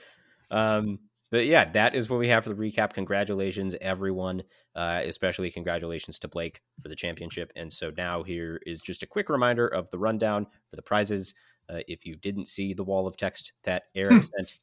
Um, 0.52 1.00
but 1.32 1.46
yeah, 1.46 1.72
that 1.72 1.96
is 1.96 2.10
what 2.10 2.20
we 2.20 2.28
have 2.28 2.44
for 2.44 2.50
the 2.54 2.56
recap. 2.56 2.94
Congratulations, 2.94 3.76
everyone. 3.82 4.44
Uh, 4.76 5.02
especially 5.06 5.50
congratulations 5.52 6.18
to 6.20 6.28
Blake 6.30 6.62
for 6.82 6.88
the 6.90 6.96
championship. 6.96 7.52
And 7.56 7.72
so 7.74 7.92
now 7.98 8.24
here 8.24 8.62
is 8.66 8.80
just 8.80 9.04
a 9.04 9.08
quick 9.08 9.28
reminder 9.30 9.68
of 9.68 9.90
the 9.90 9.98
rundown 9.98 10.46
for 10.70 10.76
the 10.76 10.82
prizes. 10.82 11.34
Uh, 11.70 11.80
if 11.88 12.06
you 12.06 12.16
didn't 12.16 12.48
see 12.48 12.74
the 12.74 12.84
wall 12.84 13.08
of 13.08 13.18
text 13.18 13.54
that 13.64 13.84
Eric 13.96 14.24
sent 14.38 14.60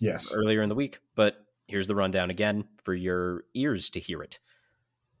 Yes. 0.00 0.34
earlier 0.34 0.62
in 0.62 0.68
the 0.70 0.74
week, 0.74 0.98
but 1.14 1.44
here's 1.68 1.88
the 1.88 1.94
rundown 1.94 2.30
again 2.30 2.64
for 2.82 2.94
your 2.94 3.44
ears 3.54 3.90
to 3.90 4.00
hear 4.00 4.22
it. 4.22 4.38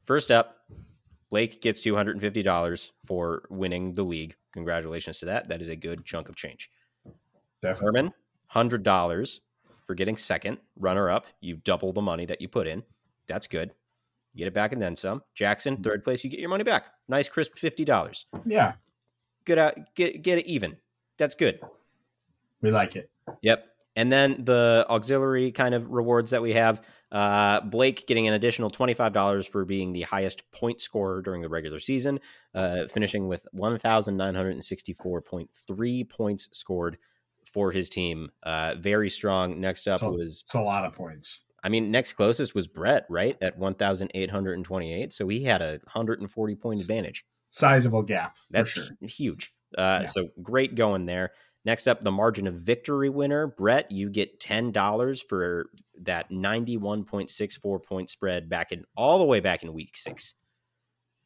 First 0.04 0.30
up, 0.30 0.56
Blake 1.30 1.60
gets 1.60 1.82
$250 1.84 2.90
for 3.06 3.42
winning 3.50 3.92
the 3.94 4.04
league. 4.04 4.36
Congratulations 4.52 5.18
to 5.18 5.26
that. 5.26 5.48
That 5.48 5.60
is 5.60 5.68
a 5.68 5.76
good 5.76 6.04
chunk 6.06 6.28
of 6.30 6.36
change. 6.36 6.70
Definitely. 7.60 7.86
Herman, 8.00 8.12
hundred 8.46 8.82
dollars 8.82 9.40
for 9.86 9.94
getting 9.94 10.16
second, 10.16 10.58
runner 10.76 11.10
up. 11.10 11.26
You 11.40 11.56
double 11.56 11.92
the 11.92 12.02
money 12.02 12.26
that 12.26 12.40
you 12.40 12.48
put 12.48 12.66
in. 12.66 12.82
That's 13.26 13.46
good. 13.46 13.72
You 14.32 14.38
get 14.38 14.48
it 14.48 14.54
back 14.54 14.72
and 14.72 14.82
then 14.82 14.96
some. 14.96 15.22
Jackson, 15.34 15.82
third 15.82 16.04
place, 16.04 16.24
you 16.24 16.30
get 16.30 16.40
your 16.40 16.48
money 16.48 16.64
back. 16.64 16.86
Nice 17.08 17.28
crisp 17.28 17.58
fifty 17.58 17.84
dollars. 17.84 18.26
Yeah, 18.44 18.74
Good 19.44 19.58
out. 19.58 19.74
Get 19.94 20.22
get 20.22 20.38
it 20.38 20.46
even. 20.46 20.76
That's 21.18 21.34
good. 21.34 21.60
we 22.60 22.70
like 22.70 22.96
it. 22.96 23.10
Yep. 23.42 23.66
And 23.96 24.10
then 24.10 24.44
the 24.44 24.84
auxiliary 24.90 25.52
kind 25.52 25.74
of 25.74 25.88
rewards 25.90 26.30
that 26.30 26.42
we 26.42 26.54
have. 26.54 26.82
Uh, 27.12 27.60
Blake 27.60 28.08
getting 28.08 28.26
an 28.26 28.34
additional 28.34 28.72
$25 28.72 29.48
for 29.48 29.64
being 29.64 29.92
the 29.92 30.02
highest 30.02 30.50
point 30.50 30.80
scorer 30.80 31.22
during 31.22 31.42
the 31.42 31.48
regular 31.48 31.78
season, 31.78 32.18
uh, 32.56 32.88
finishing 32.88 33.28
with 33.28 33.46
1,964.3 33.54 36.08
points 36.08 36.48
scored 36.52 36.98
for 37.54 37.70
his 37.72 37.88
team. 37.88 38.30
Uh, 38.42 38.74
very 38.78 39.08
strong. 39.08 39.60
Next 39.60 39.86
up 39.88 40.00
So- 40.00 40.10
was, 40.10 40.40
It's 40.42 40.54
a 40.54 40.60
lot 40.60 40.84
of 40.84 40.92
points. 40.92 41.40
I 41.62 41.70
mean, 41.70 41.90
next 41.90 42.12
closest 42.12 42.54
was 42.54 42.66
Brett, 42.66 43.06
right? 43.08 43.38
At 43.40 43.56
1,828. 43.56 45.12
So 45.14 45.26
he 45.28 45.44
had 45.44 45.62
a 45.62 45.80
140 45.84 46.54
point 46.56 46.78
advantage. 46.80 47.24
Sizable 47.48 48.02
gap. 48.02 48.36
That's 48.50 48.72
sure. 48.72 48.84
huge. 49.00 49.54
Uh, 49.78 50.00
Yeah. 50.02 50.04
So 50.06 50.28
great 50.42 50.74
going 50.74 51.06
there. 51.06 51.32
Next 51.64 51.86
up, 51.86 52.02
the 52.02 52.12
margin 52.12 52.46
of 52.46 52.56
victory 52.56 53.08
winner. 53.08 53.46
Brett, 53.46 53.90
you 53.90 54.10
get 54.10 54.38
$10 54.40 55.22
for 55.26 55.70
that 56.02 56.30
91.64 56.30 57.82
point 57.82 58.10
spread 58.10 58.50
back 58.50 58.70
in 58.72 58.84
all 58.94 59.18
the 59.18 59.24
way 59.24 59.40
back 59.40 59.62
in 59.62 59.72
week 59.72 59.96
six. 59.96 60.34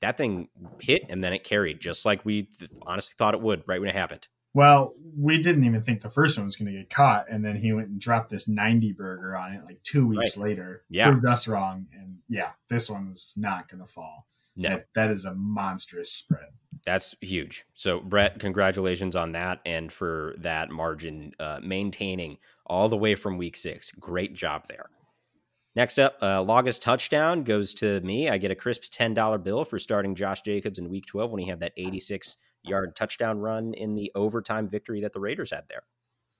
That 0.01 0.16
thing 0.16 0.49
hit 0.81 1.03
and 1.09 1.24
then 1.24 1.33
it 1.33 1.43
carried 1.43 1.81
just 1.81 2.05
like 2.07 2.24
we 2.24 2.43
th- 2.45 2.70
honestly 2.83 3.14
thought 3.18 3.35
it 3.35 3.41
would 3.41 3.64
right 3.66 3.81
when 3.81 3.89
it 3.91 3.97
happened. 3.97 4.29
Well, 4.59 4.94
we 5.16 5.40
didn't 5.40 5.62
even 5.62 5.80
think 5.80 6.00
the 6.00 6.11
first 6.11 6.36
one 6.36 6.44
was 6.44 6.56
going 6.56 6.72
to 6.72 6.76
get 6.76 6.90
caught, 6.90 7.30
and 7.30 7.44
then 7.44 7.54
he 7.54 7.72
went 7.72 7.90
and 7.90 8.00
dropped 8.00 8.28
this 8.28 8.48
90 8.48 8.90
burger 8.90 9.36
on 9.36 9.52
it 9.52 9.64
like 9.64 9.80
two 9.84 10.04
weeks 10.04 10.36
later. 10.36 10.82
Yeah. 10.90 11.11
Proved 11.11 11.24
us 11.26 11.46
wrong. 11.46 11.86
And 11.92 12.16
yeah, 12.28 12.50
this 12.68 12.90
one's 12.90 13.34
not 13.36 13.68
going 13.68 13.78
to 13.78 13.86
fall. 13.86 14.26
No, 14.56 14.70
That, 14.70 14.88
that 14.96 15.11
is 15.12 15.24
a 15.24 15.32
monstrous 15.32 16.11
spread. 16.11 16.48
that's 16.84 17.14
huge. 17.20 17.66
So, 17.74 18.00
Brett, 18.00 18.40
congratulations 18.40 19.14
on 19.14 19.30
that 19.30 19.61
and 19.64 19.92
for 19.92 20.34
that 20.38 20.72
margin 20.72 21.34
uh, 21.38 21.61
maintaining 21.62 22.38
all 22.66 22.88
the 22.88 22.96
way 22.96 23.14
from 23.14 23.38
week 23.38 23.56
six. 23.56 23.92
Great 23.92 24.34
job 24.34 24.64
there. 24.68 24.90
Next 25.76 26.00
up, 26.00 26.16
uh, 26.20 26.42
longest 26.42 26.82
touchdown 26.82 27.44
goes 27.44 27.74
to 27.74 28.00
me. 28.00 28.28
I 28.28 28.38
get 28.38 28.50
a 28.50 28.56
crisp 28.56 28.92
$10 28.92 29.44
bill 29.44 29.64
for 29.64 29.78
starting 29.78 30.16
Josh 30.16 30.42
Jacobs 30.42 30.80
in 30.80 30.88
week 30.90 31.06
12 31.06 31.30
when 31.30 31.42
he 31.42 31.48
had 31.48 31.61
that 31.61 31.74
86 31.76 32.36
yard 32.69 32.97
touchdown 32.97 33.39
run 33.39 33.75
in 33.75 33.95
the 33.95 34.12
overtime 34.14 34.69
victory 34.69 35.01
that 35.03 35.12
the 35.12 35.21
Raiders 35.21 35.51
had 35.51 35.64
there. 35.69 35.83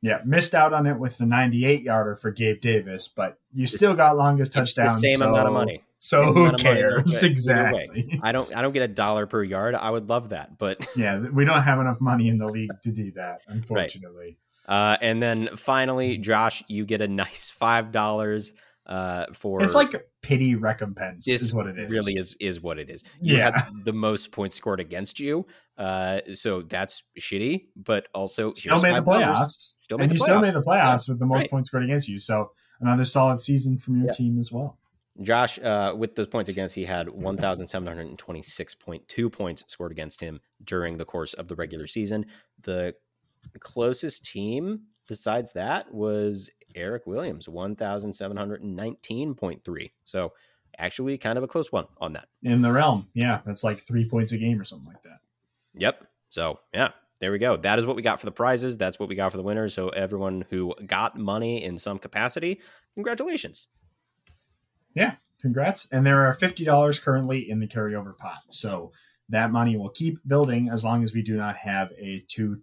Yeah, 0.01 0.21
missed 0.25 0.55
out 0.55 0.73
on 0.73 0.87
it 0.87 0.97
with 0.97 1.19
the 1.19 1.27
98 1.27 1.83
yarder 1.83 2.15
for 2.15 2.31
Gabe 2.31 2.61
Davis, 2.61 3.09
but 3.09 3.39
you 3.53 3.67
still 3.67 3.95
got 3.95 4.17
longest 4.17 4.53
touchdown. 4.53 4.89
same 4.91 5.19
so, 5.19 5.31
amount 5.31 5.49
of 5.49 5.55
money. 5.55 5.83
So 5.99 6.33
who 6.33 6.53
cares? 6.53 7.23
exactly. 7.25 8.21
I 8.23 8.31
don't. 8.31 8.55
I 8.57 8.63
don't 8.63 8.71
get 8.73 8.83
a 8.83 8.89
dollar 8.89 9.27
per 9.27 9.43
yard. 9.43 9.75
I 9.75 9.91
would 9.91 10.09
love 10.09 10.29
that, 10.29 10.57
but 10.57 10.87
yeah, 10.97 11.19
we 11.19 11.45
don't 11.45 11.63
have 11.63 11.81
enough 11.81 12.01
money 12.01 12.29
in 12.29 12.39
the 12.39 12.47
league 12.47 12.71
to 12.85 12.93
do 12.93 13.11
that, 13.13 13.41
unfortunately. 13.49 14.39
Right. 14.69 14.93
Uh, 14.93 14.97
and 15.01 15.21
then 15.21 15.51
finally, 15.57 16.19
Josh, 16.19 16.63
you 16.69 16.85
get 16.85 17.01
a 17.01 17.09
nice 17.09 17.51
five 17.59 17.91
dollars 17.91 18.53
uh, 18.87 19.27
for 19.33 19.61
it's 19.63 19.75
like 19.75 19.93
pity 20.23 20.55
recompense 20.55 21.27
is 21.27 21.53
what 21.53 21.67
it 21.67 21.77
is. 21.77 21.91
Really 21.91 22.13
is 22.13 22.37
is 22.39 22.61
what 22.61 22.79
it 22.79 22.89
is. 22.89 23.03
You 23.21 23.39
yeah. 23.39 23.65
the 23.85 23.93
most 23.93 24.31
points 24.31 24.55
scored 24.55 24.79
against 24.79 25.19
you, 25.19 25.47
uh, 25.79 26.21
so 26.35 26.63
that's 26.63 27.03
shitty. 27.19 27.67
But 27.77 28.09
also, 28.15 28.53
still 28.55 28.81
made 28.81 28.95
the 28.97 29.03
playoffs. 29.03 29.75
Still 29.81 29.99
made 29.99 30.05
and 30.05 30.11
the 30.11 30.15
you 30.17 30.21
playoffs. 30.21 30.25
still 30.25 30.41
made 30.43 30.55
the 30.55 30.63
playoffs 30.63 31.09
Yeah. 31.09 31.13
with 31.13 31.19
the 31.21 31.27
most 31.27 31.41
Right. 31.43 31.51
points 31.51 31.69
scored 31.71 31.85
against 31.85 32.09
you. 32.09 32.19
So 32.19 32.51
another 32.81 33.05
solid 33.05 33.39
season 33.39 33.79
from 33.79 33.97
your 33.97 34.07
Yeah. 34.07 34.13
team 34.13 34.39
as 34.39 34.51
well. 34.53 34.79
Josh, 35.21 35.59
uh, 35.59 35.95
with 35.97 36.15
those 36.15 36.29
points 36.29 36.49
against, 36.51 36.75
he 36.77 36.85
had 36.85 37.09
1,726.2 37.09 39.31
points 39.33 39.65
scored 39.67 39.91
against 39.93 40.21
him 40.21 40.41
during 40.63 40.97
the 40.97 41.05
course 41.05 41.35
of 41.35 41.49
the 41.49 41.57
regular 41.57 41.87
season. 41.89 42.27
The 42.63 42.95
closest 43.59 44.25
team 44.27 44.83
besides 45.09 45.53
that 45.55 45.93
was 45.93 46.51
Eric 46.75 47.07
Williams, 47.07 47.49
1,719.3. 47.49 49.93
So 50.05 50.33
actually 50.77 51.17
kind 51.19 51.39
of 51.39 51.45
a 51.45 51.49
close 51.49 51.73
one 51.73 51.87
on 51.99 52.13
that. 52.13 52.29
In 52.43 52.61
the 52.63 52.71
realm, 52.71 53.09
yeah, 53.15 53.41
that's 53.45 53.65
like 53.65 53.81
three 53.81 54.09
points 54.09 54.31
a 54.33 54.39
game 54.39 54.61
or 54.61 54.65
something 54.65 54.87
like 54.87 55.03
that. 55.03 55.19
Yep. 55.75 56.05
So 56.31 56.61
yeah, 56.75 56.91
there 57.21 57.33
we 57.33 57.39
go. 57.39 57.57
That 57.57 57.79
is 57.79 57.87
what 57.87 57.97
we 57.97 58.03
got 58.03 58.21
for 58.21 58.27
the 58.27 58.33
prizes. 58.33 58.77
That's 58.77 58.99
what 58.99 59.09
we 59.09 59.15
got 59.15 59.31
for 59.31 59.37
the 59.39 59.43
winners. 59.43 59.75
So 59.75 59.89
everyone 59.91 60.45
who 60.51 60.75
got 60.87 61.17
money 61.17 61.63
in 61.63 61.79
some 61.79 61.99
capacity, 61.99 62.61
congratulations. 62.95 63.69
Yeah, 64.95 65.17
congrats. 65.41 65.87
And 65.93 66.05
there 66.07 66.27
are 66.27 66.33
fifty 66.33 66.65
dollars 66.65 66.99
currently 66.99 67.49
in 67.49 67.61
the 67.61 67.67
carryover 67.69 68.17
pot. 68.17 68.41
So 68.51 68.93
that 69.29 69.51
money 69.53 69.77
will 69.77 69.91
keep 69.91 70.19
building 70.27 70.69
as 70.73 70.85
long 70.85 71.03
as 71.05 71.13
we 71.13 71.23
do 71.23 71.37
not 71.37 71.57
have 71.57 71.93
a 71.99 72.25
two 72.29 72.63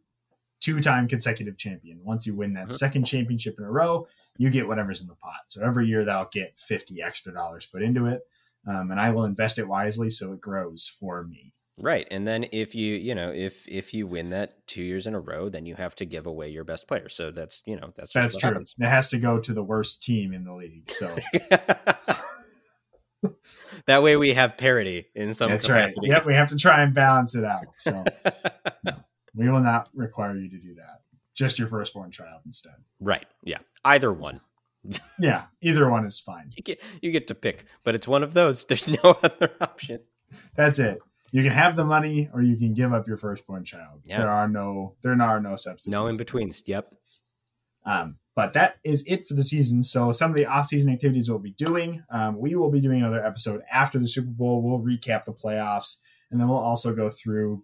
two 0.59 0.79
time 0.79 1.07
consecutive 1.07 1.57
champion. 1.57 1.99
Once 2.03 2.25
you 2.25 2.35
win 2.35 2.53
that 2.53 2.67
Mhm. 2.67 2.71
second 2.71 3.03
championship 3.05 3.55
in 3.59 3.65
a 3.65 3.71
row, 3.71 4.07
you 4.37 4.49
get 4.49 4.67
whatever's 4.67 5.01
in 5.01 5.07
the 5.07 5.15
pot. 5.15 5.41
So 5.47 5.63
every 5.63 5.87
year 5.87 6.03
that'll 6.03 6.29
get 6.31 6.57
fifty 6.57 7.01
extra 7.01 7.31
dollars 7.33 7.67
put 7.67 7.81
into 7.83 8.07
it. 8.07 8.21
Um, 8.67 8.89
and 8.89 8.99
I 8.99 9.11
will 9.11 9.25
invest 9.25 9.59
it 9.59 9.67
wisely 9.67 10.09
so 10.09 10.33
it 10.33 10.41
grows 10.41 10.87
for 10.87 11.23
me. 11.23 11.53
Right. 11.77 12.07
And 12.09 12.25
then 12.25 12.45
if 12.53 12.73
you, 12.73 12.95
you 12.95 13.13
know, 13.13 13.31
if 13.31 13.67
if 13.67 13.93
you 13.93 14.07
win 14.07 14.29
that 14.29 14.65
two 14.65 14.81
years 14.81 15.07
in 15.07 15.13
a 15.13 15.19
row, 15.19 15.49
then 15.49 15.65
you 15.65 15.75
have 15.75 15.93
to 15.95 16.05
give 16.05 16.25
away 16.25 16.47
your 16.49 16.63
best 16.63 16.87
player. 16.87 17.09
So 17.09 17.31
that's, 17.31 17.61
you 17.65 17.75
know, 17.75 17.91
that's 17.97 18.13
That's 18.13 18.37
true. 18.37 18.51
happens. 18.51 18.73
It 18.79 18.87
has 18.87 19.09
to 19.09 19.17
go 19.17 19.39
to 19.39 19.53
the 19.53 19.63
worst 19.63 20.01
team 20.01 20.33
in 20.33 20.45
the 20.45 20.53
league. 20.53 20.89
So 20.89 21.13
that 23.87 24.03
way 24.03 24.15
we 24.15 24.33
have 24.33 24.57
parity 24.57 25.07
in 25.15 25.33
some 25.33 25.51
that's 25.51 25.69
right. 25.69 25.81
capacity. 25.81 26.07
Yep, 26.07 26.25
we 26.25 26.33
have 26.33 26.47
to 26.49 26.55
try 26.55 26.81
and 26.81 26.93
balance 26.93 27.35
it 27.35 27.43
out. 27.43 27.65
So 27.75 28.03
we 29.35 29.49
will 29.49 29.61
not 29.61 29.89
require 29.93 30.35
you 30.37 30.49
to 30.49 30.57
do 30.57 30.75
that. 30.75 31.01
Just 31.35 31.59
your 31.59 31.67
firstborn 31.67 32.11
child 32.11 32.41
instead. 32.45 32.75
right. 32.99 33.25
Yeah. 33.43 33.59
Either 33.83 34.11
one. 34.13 34.41
Yeah, 35.19 35.45
either 35.61 35.89
one 35.89 36.05
is 36.05 36.19
fine. 36.19 36.51
You 36.55 36.61
get 36.61 36.79
you 37.01 37.11
get 37.11 37.25
to 37.27 37.35
pick, 37.35 37.65
but 37.83 37.95
it's 37.95 38.07
one 38.07 38.21
of 38.21 38.35
those. 38.35 38.65
There's 38.65 38.87
no 38.87 39.17
other 39.23 39.51
option. 39.59 40.01
That's 40.55 40.77
it. 40.77 40.99
You 41.31 41.43
can 41.43 41.51
have 41.51 41.75
the 41.75 41.85
money 41.85 42.29
or 42.33 42.41
you 42.41 42.55
can 42.55 42.73
give 42.73 42.93
up 42.93 43.07
your 43.07 43.17
firstborn 43.17 43.63
child. 43.63 44.01
Yeah. 44.05 44.19
There 44.19 44.29
are 44.29 44.47
no 44.47 44.95
there 45.01 45.19
are 45.19 45.39
no 45.39 45.55
substitutes. 45.55 45.99
No 45.99 46.07
in 46.07 46.17
betweens. 46.17 46.63
Yep. 46.65 46.93
Um, 47.85 48.17
but 48.35 48.53
that 48.53 48.77
is 48.83 49.03
it 49.07 49.25
for 49.25 49.33
the 49.33 49.43
season. 49.43 49.81
So 49.81 50.11
some 50.11 50.31
of 50.31 50.37
the 50.37 50.45
off-season 50.45 50.91
activities 50.91 51.29
we'll 51.29 51.39
be 51.39 51.51
doing. 51.51 52.03
Um, 52.09 52.37
we 52.37 52.55
will 52.55 52.71
be 52.71 52.81
doing 52.81 52.99
another 52.99 53.25
episode 53.25 53.61
after 53.71 53.97
the 53.97 54.07
Super 54.07 54.31
Bowl. 54.31 54.61
We'll 54.61 54.79
recap 54.79 55.23
the 55.25 55.33
playoffs, 55.33 55.99
and 56.29 56.39
then 56.39 56.49
we'll 56.49 56.57
also 56.57 56.93
go 56.93 57.09
through 57.09 57.63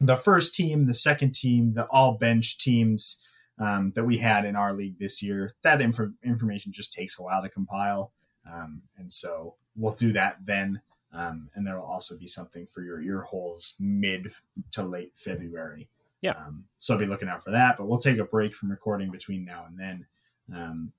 the 0.00 0.16
first 0.16 0.54
team, 0.54 0.86
the 0.86 0.94
second 0.94 1.34
team, 1.34 1.74
the 1.74 1.86
all 1.90 2.18
bench 2.18 2.58
teams 2.58 3.22
um, 3.60 3.92
that 3.94 4.04
we 4.04 4.18
had 4.18 4.44
in 4.44 4.56
our 4.56 4.72
league 4.72 4.98
this 4.98 5.22
year. 5.22 5.52
That 5.62 5.80
inf- 5.80 6.00
information 6.24 6.72
just 6.72 6.92
takes 6.92 7.18
a 7.18 7.22
while 7.22 7.42
to 7.42 7.48
compile, 7.48 8.12
um, 8.52 8.82
and 8.98 9.12
so 9.12 9.54
we'll 9.76 9.94
do 9.94 10.12
that 10.14 10.38
then. 10.44 10.80
Um, 11.12 11.50
and 11.54 11.66
there 11.66 11.76
will 11.76 11.86
also 11.86 12.16
be 12.16 12.26
something 12.26 12.66
for 12.66 12.82
your 12.82 13.02
ear 13.02 13.22
holes 13.22 13.74
mid 13.78 14.32
to 14.72 14.82
late 14.82 15.12
February. 15.14 15.88
Yeah. 16.22 16.32
Um, 16.32 16.64
so 16.78 16.96
be 16.96 17.06
looking 17.06 17.28
out 17.28 17.44
for 17.44 17.50
that. 17.50 17.76
But 17.76 17.86
we'll 17.86 17.98
take 17.98 18.18
a 18.18 18.24
break 18.24 18.54
from 18.54 18.70
recording 18.70 19.10
between 19.10 19.44
now 19.44 19.66
and 19.68 19.78
then. 19.78 20.06
Um, 20.54 20.92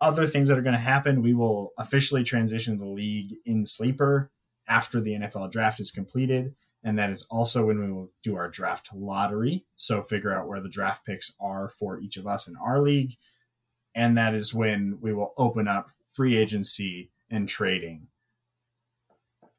other 0.00 0.26
things 0.26 0.48
that 0.48 0.58
are 0.58 0.62
going 0.62 0.74
to 0.74 0.78
happen, 0.78 1.22
we 1.22 1.34
will 1.34 1.72
officially 1.78 2.24
transition 2.24 2.78
the 2.78 2.86
league 2.86 3.34
in 3.44 3.64
sleeper 3.64 4.30
after 4.68 5.00
the 5.00 5.12
NFL 5.12 5.50
draft 5.52 5.78
is 5.80 5.90
completed. 5.90 6.54
And 6.82 6.98
that 6.98 7.10
is 7.10 7.24
also 7.30 7.66
when 7.66 7.80
we 7.80 7.90
will 7.90 8.10
do 8.22 8.36
our 8.36 8.48
draft 8.48 8.90
lottery. 8.94 9.64
So 9.76 10.02
figure 10.02 10.34
out 10.34 10.48
where 10.48 10.60
the 10.60 10.68
draft 10.68 11.04
picks 11.06 11.32
are 11.40 11.68
for 11.68 11.98
each 12.00 12.16
of 12.16 12.26
us 12.26 12.48
in 12.48 12.56
our 12.56 12.80
league. 12.80 13.12
And 13.94 14.16
that 14.18 14.34
is 14.34 14.54
when 14.54 14.98
we 15.00 15.12
will 15.12 15.32
open 15.36 15.68
up 15.68 15.90
free 16.10 16.36
agency 16.36 17.10
and 17.30 17.48
trading 17.48 18.08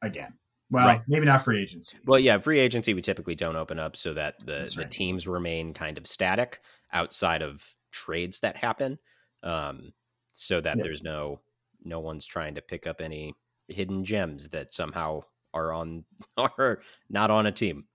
again. 0.08 0.34
Well, 0.70 0.86
Right. 0.88 1.02
maybe 1.08 1.26
not 1.26 1.42
free 1.44 1.62
agency. 1.62 1.98
Well, 2.06 2.20
yeah, 2.20 2.38
free 2.40 2.60
agency 2.60 2.94
we 2.94 3.02
typically 3.02 3.36
don't 3.36 3.56
open 3.56 3.80
up 3.80 3.96
so 3.96 4.14
that 4.16 4.40
the, 4.40 4.46
That's 4.60 4.76
the 4.76 4.86
teams 4.86 5.28
remain 5.28 5.74
kind 5.74 5.98
of 5.98 6.06
static 6.08 6.60
outside 6.92 7.42
of 7.42 7.76
trades 7.92 8.40
that 8.42 8.58
happen. 8.58 9.00
Um, 9.44 9.94
so 10.34 10.60
that 10.62 10.78
Yeah. 10.78 10.84
there's 10.84 11.04
no 11.04 11.42
no 11.84 12.00
one's 12.02 12.26
trying 12.26 12.56
to 12.56 12.62
pick 12.62 12.86
up 12.86 13.00
any 13.00 13.34
hidden 13.70 14.04
gems 14.04 14.50
that 14.50 14.74
somehow 14.74 15.22
are 15.54 15.72
on 15.72 16.04
are 16.38 16.82
not 17.10 17.32
on 17.32 17.46
a 17.46 17.52
team. 17.52 17.86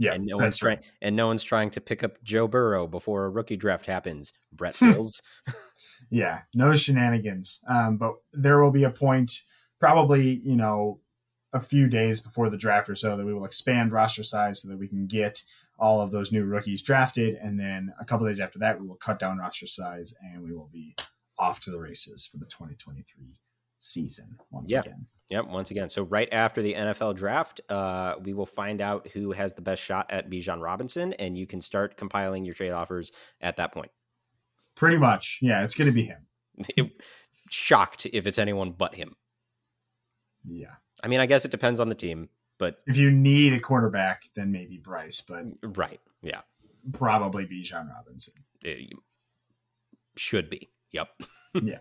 Yeah, 0.00 0.12
and 0.12 0.26
no 0.26 0.36
one's 0.36 0.58
trying 0.58 0.76
right. 0.76 0.86
and 1.00 1.16
no 1.16 1.26
one's 1.26 1.42
trying 1.42 1.70
to 1.70 1.80
pick 1.80 2.04
up 2.04 2.22
Joe 2.22 2.46
Burrow 2.46 2.86
before 2.86 3.24
a 3.24 3.30
rookie 3.30 3.56
draft 3.56 3.86
happens. 3.86 4.34
Brett 4.52 4.78
Bills. 4.80 5.22
Yeah, 6.10 6.42
no 6.54 6.74
shenanigans. 6.74 7.60
Um, 7.66 7.96
but 7.96 8.14
there 8.32 8.62
will 8.62 8.70
be 8.70 8.84
a 8.84 8.90
point, 8.90 9.42
probably 9.80 10.40
you 10.44 10.54
know, 10.56 11.00
a 11.52 11.60
few 11.60 11.88
days 11.88 12.20
before 12.20 12.50
the 12.50 12.56
draft 12.56 12.88
or 12.90 12.94
so, 12.94 13.16
that 13.16 13.24
we 13.26 13.32
will 13.34 13.44
expand 13.44 13.92
roster 13.92 14.22
size 14.22 14.60
so 14.62 14.68
that 14.68 14.78
we 14.78 14.88
can 14.88 15.06
get 15.06 15.42
all 15.78 16.00
of 16.00 16.10
those 16.10 16.32
new 16.32 16.44
rookies 16.44 16.82
drafted, 16.82 17.36
and 17.36 17.58
then 17.58 17.92
a 18.00 18.04
couple 18.04 18.26
days 18.26 18.40
after 18.40 18.58
that, 18.58 18.80
we 18.80 18.86
will 18.86 18.96
cut 18.96 19.18
down 19.18 19.38
roster 19.38 19.66
size 19.66 20.12
and 20.20 20.42
we 20.42 20.52
will 20.52 20.68
be 20.72 20.94
off 21.38 21.60
to 21.60 21.70
the 21.70 21.78
races 21.78 22.26
for 22.26 22.36
the 22.36 22.46
2023 22.46 23.38
season 23.78 24.36
once 24.50 24.70
Yeah. 24.72 24.80
again. 24.80 25.06
Yep, 25.30 25.46
once 25.48 25.70
again. 25.70 25.88
So 25.88 26.02
right 26.02 26.28
after 26.32 26.62
the 26.62 26.74
NFL 26.74 27.14
draft, 27.14 27.60
uh, 27.68 28.14
we 28.20 28.32
will 28.32 28.46
find 28.46 28.80
out 28.80 29.06
who 29.08 29.30
has 29.32 29.54
the 29.54 29.60
best 29.62 29.80
shot 29.82 30.06
at 30.10 30.28
Bijan 30.28 30.60
Robinson, 30.60 31.12
and 31.12 31.38
you 31.38 31.46
can 31.46 31.60
start 31.60 31.96
compiling 31.96 32.44
your 32.44 32.54
trade 32.54 32.70
offers 32.72 33.12
at 33.40 33.56
that 33.58 33.72
point. 33.72 33.90
Pretty 34.74 34.96
much, 34.96 35.38
yeah, 35.42 35.62
it's 35.62 35.74
going 35.74 35.86
to 35.86 35.92
be 35.92 36.04
him. 36.04 36.26
It- 36.76 37.00
shocked 37.50 38.06
if 38.12 38.26
it's 38.26 38.38
anyone 38.38 38.72
but 38.72 38.94
him. 38.96 39.14
Yeah, 40.44 40.74
I 41.02 41.08
mean, 41.08 41.20
I 41.20 41.26
guess 41.26 41.44
it 41.44 41.50
depends 41.50 41.80
on 41.80 41.88
the 41.88 41.94
team, 41.94 42.28
but 42.58 42.80
if 42.86 42.96
you 42.96 43.10
need 43.10 43.52
a 43.52 43.60
quarterback, 43.60 44.24
then 44.34 44.50
maybe 44.50 44.78
Bryce, 44.78 45.20
but 45.20 45.44
right, 45.62 46.00
yeah, 46.22 46.40
probably 46.92 47.46
Bijan 47.46 47.88
Robinson. 47.94 48.34
it 48.62 48.92
should 50.16 50.50
be. 50.50 50.68
Yep. 50.92 51.08
Yeah. 51.62 51.78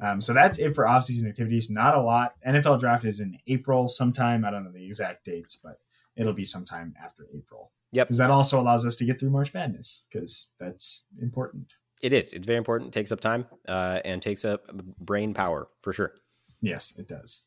Um, 0.00 0.20
so 0.20 0.34
that's 0.34 0.58
it 0.58 0.74
for 0.74 0.84
offseason 0.84 1.26
activities. 1.26 1.70
Not 1.70 1.96
a 1.96 2.02
lot. 2.02 2.34
NFL 2.46 2.78
draft 2.78 3.06
is 3.06 3.20
in 3.20 3.38
April 3.46 3.88
sometime. 3.88 4.44
I 4.44 4.50
don't 4.50 4.64
know 4.64 4.70
the 4.70 4.84
exact 4.84 5.24
dates, 5.24 5.56
but 5.56 5.80
it'll 6.14 6.34
be 6.34 6.44
sometime 6.44 6.94
after 7.02 7.26
April. 7.34 7.72
Yep. 7.92 8.08
Because 8.08 8.18
that 8.18 8.30
also 8.30 8.60
allows 8.60 8.84
us 8.84 8.96
to 8.96 9.06
get 9.06 9.18
through 9.18 9.30
March 9.30 9.54
Madness 9.54 10.04
because 10.10 10.48
that's 10.60 11.04
important. 11.20 11.72
It 12.02 12.12
is. 12.12 12.34
It's 12.34 12.44
very 12.44 12.58
important. 12.58 12.92
Takes 12.92 13.10
up 13.10 13.20
time 13.20 13.46
uh, 13.66 14.00
and 14.04 14.20
takes 14.20 14.44
up 14.44 14.70
brain 15.00 15.32
power 15.32 15.68
for 15.80 15.94
sure. 15.94 16.12
Yes, 16.60 16.94
it 16.98 17.08
does. 17.08 17.44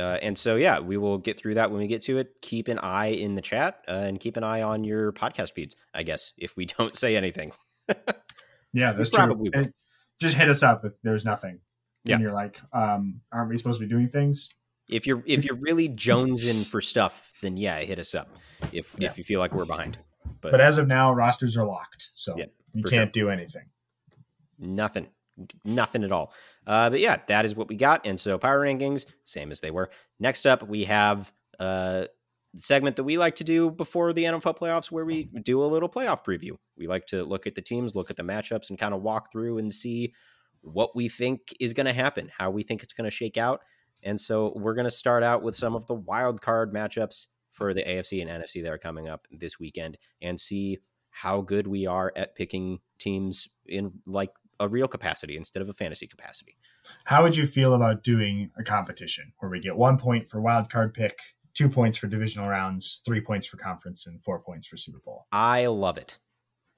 Uh, 0.00 0.18
and 0.22 0.36
so, 0.38 0.56
yeah, 0.56 0.80
we 0.80 0.96
will 0.96 1.18
get 1.18 1.38
through 1.38 1.54
that 1.54 1.70
when 1.70 1.78
we 1.80 1.86
get 1.86 2.02
to 2.02 2.18
it. 2.18 2.40
Keep 2.42 2.68
an 2.68 2.78
eye 2.78 3.08
in 3.10 3.34
the 3.34 3.42
chat 3.42 3.82
uh, 3.86 3.92
and 3.92 4.18
keep 4.18 4.36
an 4.36 4.42
eye 4.44 4.62
on 4.62 4.82
your 4.82 5.12
podcast 5.12 5.52
feeds, 5.52 5.76
I 5.94 6.02
guess, 6.02 6.32
if 6.38 6.56
we 6.56 6.64
don't 6.78 6.96
say 6.96 7.16
anything. 7.16 7.52
Yeah, 7.88 7.94
that's 8.92 9.10
We 9.10 9.16
true. 9.16 9.26
probably 9.26 9.50
just 10.20 10.36
hit 10.36 10.48
us 10.48 10.62
up 10.62 10.84
if 10.84 10.92
there's 11.02 11.24
nothing. 11.24 11.60
Yeah. 12.04 12.14
And 12.14 12.22
you're 12.22 12.32
like, 12.32 12.60
um, 12.72 13.20
aren't 13.30 13.50
we 13.50 13.56
supposed 13.58 13.78
to 13.80 13.86
be 13.86 13.90
doing 13.90 14.08
things? 14.08 14.48
If 14.88 15.06
you're 15.06 15.22
if 15.26 15.44
you're 15.44 15.54
really 15.56 15.88
jonesing 15.88 16.64
for 16.66 16.80
stuff, 16.80 17.30
then 17.42 17.56
yeah, 17.56 17.78
hit 17.80 17.98
us 17.98 18.14
up. 18.14 18.28
If 18.72 18.96
Yeah. 18.98 19.10
if 19.10 19.18
you 19.18 19.22
feel 19.24 19.38
like 19.38 19.54
we're 19.54 19.64
behind, 19.66 19.98
but, 20.40 20.50
But 20.50 20.60
as 20.60 20.78
of 20.78 20.88
now, 20.88 21.12
rosters 21.12 21.56
are 21.56 21.64
locked. 21.66 22.08
So 22.14 22.36
Yeah, 22.38 22.46
you 22.72 22.82
can't 22.82 23.12
do 23.12 23.28
anything. 23.28 23.66
nothing. 24.58 25.08
Nothing 25.64 26.04
at 26.04 26.12
all. 26.12 26.32
Uh, 26.66 26.90
but 26.90 27.00
yeah, 27.00 27.18
that 27.28 27.44
is 27.44 27.54
what 27.54 27.68
we 27.68 27.76
got. 27.76 28.06
And 28.06 28.18
so 28.18 28.38
power 28.38 28.60
rankings, 28.60 29.06
same 29.24 29.50
as 29.50 29.60
they 29.60 29.70
were. 29.70 29.90
Next 30.18 30.46
up, 30.46 30.66
we 30.68 30.84
have 30.84 31.32
uh, 31.58 32.06
segment 32.56 32.96
that 32.96 33.04
we 33.04 33.18
like 33.18 33.36
to 33.36 33.44
do 33.44 33.70
before 33.70 34.12
the 34.12 34.24
NFL 34.24 34.58
playoffs 34.58 34.90
where 34.90 35.04
we 35.04 35.24
do 35.24 35.62
a 35.62 35.66
little 35.66 35.88
playoff 35.88 36.24
preview. 36.24 36.52
We 36.76 36.86
like 36.86 37.06
to 37.06 37.22
look 37.22 37.46
at 37.46 37.54
the 37.54 37.62
teams, 37.62 37.94
look 37.94 38.10
at 38.10 38.16
the 38.16 38.22
matchups, 38.22 38.70
and 38.70 38.78
kind 38.78 38.94
of 38.94 39.02
walk 39.02 39.32
through 39.32 39.58
and 39.58 39.72
see 39.72 40.12
what 40.62 40.94
we 40.94 41.08
think 41.08 41.54
is 41.58 41.72
going 41.72 41.86
to 41.86 41.92
happen, 41.92 42.30
how 42.36 42.50
we 42.50 42.62
think 42.62 42.82
it's 42.82 42.92
going 42.92 43.08
to 43.08 43.14
shake 43.14 43.36
out. 43.36 43.60
And 44.02 44.20
so 44.20 44.52
we're 44.56 44.74
going 44.74 44.86
to 44.86 44.90
start 44.90 45.22
out 45.22 45.42
with 45.42 45.56
some 45.56 45.74
of 45.74 45.86
the 45.86 45.94
wild 45.94 46.40
card 46.40 46.72
matchups 46.72 47.26
for 47.52 47.74
the 47.74 47.82
AFC 47.82 48.20
and 48.22 48.30
NFC 48.30 48.62
that 48.62 48.72
are 48.72 48.78
coming 48.78 49.08
up 49.08 49.26
this 49.30 49.58
weekend 49.58 49.98
and 50.22 50.40
see 50.40 50.78
how 51.10 51.40
good 51.40 51.66
we 51.66 51.86
are 51.86 52.12
at 52.16 52.34
picking 52.34 52.78
teams 52.98 53.48
in 53.66 53.92
like 54.06 54.30
a 54.60 54.68
real 54.68 54.86
capacity 54.86 55.36
instead 55.36 55.62
of 55.62 55.68
a 55.68 55.72
fantasy 55.72 56.06
capacity. 56.06 56.56
How 57.04 57.22
would 57.22 57.34
you 57.34 57.46
feel 57.46 57.74
about 57.74 58.04
doing 58.04 58.50
a 58.56 58.62
competition 58.62 59.32
where 59.38 59.50
we 59.50 59.58
get 59.58 59.76
one 59.76 59.96
point 59.96 60.28
for 60.28 60.40
wild 60.40 60.70
card 60.70 60.94
pick, 60.94 61.18
two 61.54 61.68
points 61.68 61.98
for 61.98 62.06
divisional 62.06 62.48
rounds, 62.48 63.00
three 63.04 63.20
points 63.20 63.46
for 63.46 63.56
conference, 63.56 64.06
and 64.06 64.22
four 64.22 64.38
points 64.38 64.66
for 64.66 64.76
Super 64.76 65.00
Bowl? 65.04 65.26
I 65.32 65.66
love 65.66 65.96
it. 65.96 66.18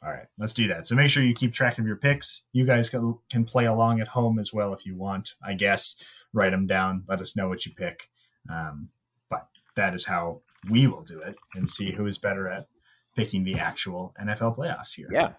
All 0.03 0.11
right, 0.11 0.27
let's 0.39 0.55
do 0.55 0.69
that. 0.69 0.87
So 0.87 0.95
make 0.95 1.11
sure 1.11 1.23
you 1.23 1.35
keep 1.35 1.53
track 1.53 1.79
of 1.79 1.87
your 1.87 1.97
picks. 1.97 2.43
You 2.53 2.65
guys 2.65 2.89
can, 2.89 3.19
can 3.31 3.45
play 3.45 3.67
along 3.67 4.01
at 4.01 4.09
home 4.09 4.39
as 4.39 4.53
well 4.53 4.73
if 4.73 4.87
you 4.87 4.97
want. 4.97 5.35
I 5.45 5.55
guess 5.55 5.97
write 6.33 6.51
them 6.51 6.67
down. 6.67 7.05
Let 7.09 7.21
us 7.21 7.37
know 7.37 7.49
what 7.49 7.67
you 7.67 7.73
pick. 7.73 8.09
Um, 8.49 8.89
but 9.29 9.49
that 9.77 9.95
is 9.95 10.07
how 10.07 10.41
we 10.69 10.87
will 10.87 11.03
do 11.03 11.21
it 11.21 11.37
and 11.55 11.69
see 11.69 11.93
who 11.93 12.07
is 12.07 12.19
better 12.19 12.49
at 12.49 12.67
picking 13.15 13.45
the 13.45 13.57
actual 13.57 14.15
NFL 14.21 14.57
playoffs 14.57 14.95
here. 14.95 15.09
Yeah. 15.13 15.33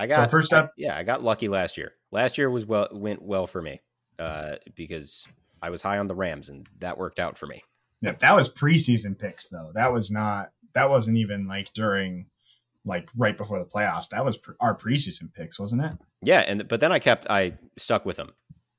I 0.00 0.06
got 0.06 0.16
so 0.16 0.28
first 0.28 0.54
up. 0.54 0.66
I, 0.66 0.70
yeah, 0.78 0.96
I 0.96 1.02
got 1.02 1.22
lucky 1.22 1.48
last 1.48 1.76
year. 1.76 1.92
Last 2.10 2.38
year 2.38 2.48
was 2.48 2.64
well 2.64 2.88
went 2.90 3.20
well 3.20 3.46
for 3.46 3.60
me 3.60 3.82
uh, 4.18 4.56
because 4.74 5.26
I 5.60 5.68
was 5.68 5.82
high 5.82 5.98
on 5.98 6.06
the 6.06 6.14
Rams 6.14 6.48
and 6.48 6.66
that 6.78 6.96
worked 6.96 7.20
out 7.20 7.36
for 7.36 7.46
me. 7.46 7.62
Yeah, 8.00 8.12
that 8.12 8.34
was 8.34 8.48
preseason 8.48 9.18
picks 9.18 9.48
though. 9.48 9.72
That 9.74 9.92
was 9.92 10.10
not. 10.10 10.52
That 10.72 10.88
wasn't 10.88 11.18
even 11.18 11.46
like 11.46 11.74
during 11.74 12.26
like 12.86 13.10
right 13.14 13.36
before 13.36 13.58
the 13.58 13.66
playoffs. 13.66 14.08
That 14.08 14.24
was 14.24 14.38
pre- 14.38 14.54
our 14.58 14.74
preseason 14.74 15.34
picks, 15.34 15.60
wasn't 15.60 15.84
it? 15.84 15.92
Yeah, 16.22 16.40
and 16.40 16.66
but 16.66 16.80
then 16.80 16.92
I 16.92 16.98
kept 16.98 17.26
I 17.28 17.58
stuck 17.76 18.06
with 18.06 18.16
them. 18.16 18.32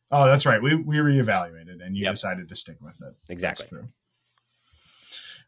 Oh, 0.10 0.26
that's 0.26 0.48
right. 0.48 0.62
We 0.62 0.74
we 0.74 0.98
reevaluated, 0.98 1.86
and 1.86 1.96
you 1.96 2.06
yep. 2.06 2.14
decided 2.14 2.50
to 2.50 2.56
stick 2.56 2.78
with 2.82 3.00
it. 3.00 3.14
Exactly. 3.30 3.80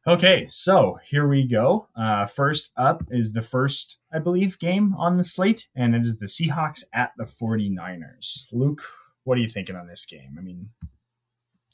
Okay, 0.05 0.47
so 0.49 0.99
here 1.05 1.25
we 1.25 1.47
go. 1.47 1.87
Uh, 1.95 2.25
first 2.25 2.71
up 2.75 3.03
is 3.09 3.31
the 3.31 3.41
first, 3.41 3.99
I 4.11 4.19
believe, 4.19 4.59
game 4.59 4.93
on 4.97 5.15
the 5.15 5.23
slate, 5.23 5.69
and 5.77 5.95
it 5.95 6.01
is 6.01 6.17
the 6.17 6.25
Seahawks 6.25 6.83
at 6.93 7.13
the 7.17 7.23
49ers. 7.23 8.47
Luke, 8.51 8.81
what 9.23 9.37
are 9.37 9.41
you 9.41 9.47
thinking 9.47 9.77
on 9.77 9.87
this 9.87 10.05
game? 10.05 10.35
I 10.37 10.41
mean, 10.41 10.71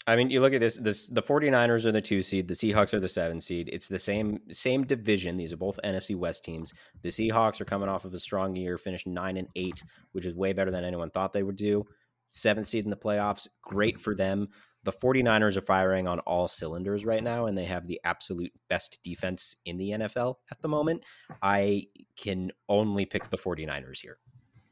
I 0.05 0.15
mean, 0.15 0.29
you 0.29 0.41
look 0.41 0.53
at 0.53 0.59
this, 0.59 0.77
this 0.77 1.07
the 1.07 1.23
49ers 1.23 1.85
are 1.85 1.91
the 1.91 2.01
two 2.01 2.21
seed, 2.21 2.47
the 2.47 2.53
Seahawks 2.53 2.93
are 2.93 2.99
the 2.99 3.07
seven 3.07 3.41
seed. 3.41 3.67
It's 3.73 3.87
the 3.87 3.97
same 3.97 4.41
same 4.51 4.83
division. 4.83 5.37
These 5.37 5.51
are 5.53 5.57
both 5.57 5.79
NFC 5.83 6.15
West 6.15 6.43
teams. 6.43 6.71
The 7.01 7.09
Seahawks 7.09 7.59
are 7.59 7.65
coming 7.65 7.89
off 7.89 8.05
of 8.05 8.13
a 8.13 8.19
strong 8.19 8.55
year, 8.55 8.77
finished 8.77 9.07
nine 9.07 9.37
and 9.37 9.47
eight, 9.55 9.83
which 10.11 10.27
is 10.27 10.35
way 10.35 10.53
better 10.53 10.69
than 10.69 10.83
anyone 10.83 11.09
thought 11.09 11.33
they 11.33 11.43
would 11.43 11.57
do. 11.57 11.83
Seventh 12.29 12.67
seed 12.67 12.83
in 12.83 12.91
the 12.91 12.95
playoffs, 12.95 13.47
great 13.63 13.99
for 13.99 14.15
them. 14.15 14.49
The 14.83 14.93
49ers 14.93 15.57
are 15.57 15.61
firing 15.61 16.07
on 16.07 16.19
all 16.19 16.47
cylinders 16.47 17.05
right 17.05 17.23
now, 17.23 17.45
and 17.45 17.57
they 17.57 17.65
have 17.65 17.87
the 17.87 17.99
absolute 18.03 18.53
best 18.69 18.99
defense 19.03 19.55
in 19.65 19.77
the 19.77 19.89
NFL 19.91 20.35
at 20.51 20.61
the 20.61 20.69
moment. 20.69 21.03
I 21.41 21.87
can 22.15 22.51
only 22.69 23.05
pick 23.05 23.29
the 23.29 23.37
49ers 23.37 23.99
here. 24.01 24.19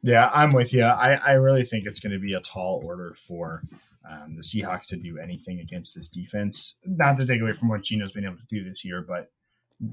Yeah, 0.04 0.30
I'm 0.34 0.52
with 0.52 0.74
you. 0.74 0.84
I, 0.84 1.14
I 1.16 1.32
really 1.34 1.64
think 1.64 1.86
it's 1.86 2.00
going 2.00 2.14
to 2.14 2.20
be 2.20 2.34
a 2.34 2.40
tall 2.40 2.82
order 2.86 3.14
for 3.14 3.64
um, 4.10 4.36
the 4.36 4.42
Seahawks 4.42 4.88
to 4.88 4.96
do 4.96 5.18
anything 5.18 5.60
against 5.60 5.96
this 5.96 6.08
defense. 6.08 6.76
Not 6.86 7.20
to 7.20 7.26
take 7.26 7.42
away 7.42 7.52
from 7.52 7.68
what 7.70 7.84
Geno's 7.84 8.12
been 8.12 8.24
able 8.24 8.38
to 8.38 8.46
do 8.48 8.64
this 8.64 8.86
year, 8.86 9.02
but 9.02 9.32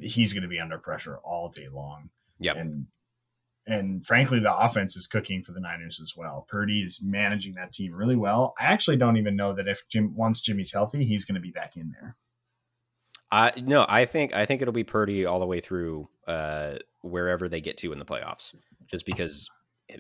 he's 0.01 0.33
going 0.33 0.43
to 0.43 0.49
be 0.49 0.61
under 0.61 0.79
pressure 0.79 1.19
all 1.25 1.49
day 1.49 1.69
long. 1.69 2.11
Yeah, 2.39 2.55
and 2.55 2.87
and 3.67 4.05
frankly, 4.05 4.41
the 4.41 4.55
offense 4.55 4.97
is 4.97 5.07
cooking 5.07 5.43
for 5.43 5.53
the 5.53 5.61
Niners 5.61 5.99
as 6.01 6.15
well. 6.17 6.47
Purdy 6.49 6.83
is 6.83 7.01
managing 7.03 7.55
that 7.55 7.73
team 7.73 7.95
really 7.95 8.17
well. 8.17 8.55
I 8.61 8.65
actually 8.65 8.97
don't 8.97 9.17
even 9.17 9.37
know 9.37 9.53
that 9.55 9.69
if 9.69 9.89
Jim 9.89 10.15
once 10.15 10.41
Jimmy's 10.41 10.73
healthy, 10.73 11.05
he's 11.05 11.25
going 11.25 11.37
to 11.37 11.41
be 11.41 11.51
back 11.51 11.77
in 11.77 11.93
there. 11.93 12.17
I 13.31 13.53
no, 13.57 13.87
I 13.89 14.05
think 14.05 14.35
I 14.35 14.45
think 14.45 14.61
it'll 14.61 14.73
be 14.73 14.85
Purdy 14.85 15.25
all 15.25 15.41
the 15.41 15.47
way 15.47 15.61
through 15.61 16.09
uh, 16.27 16.75
wherever 17.01 17.49
they 17.49 17.61
get 17.61 17.79
to 17.79 17.93
in 17.93 17.99
the 17.99 18.05
playoffs. 18.05 18.55
Just 18.87 19.07
because 19.07 19.49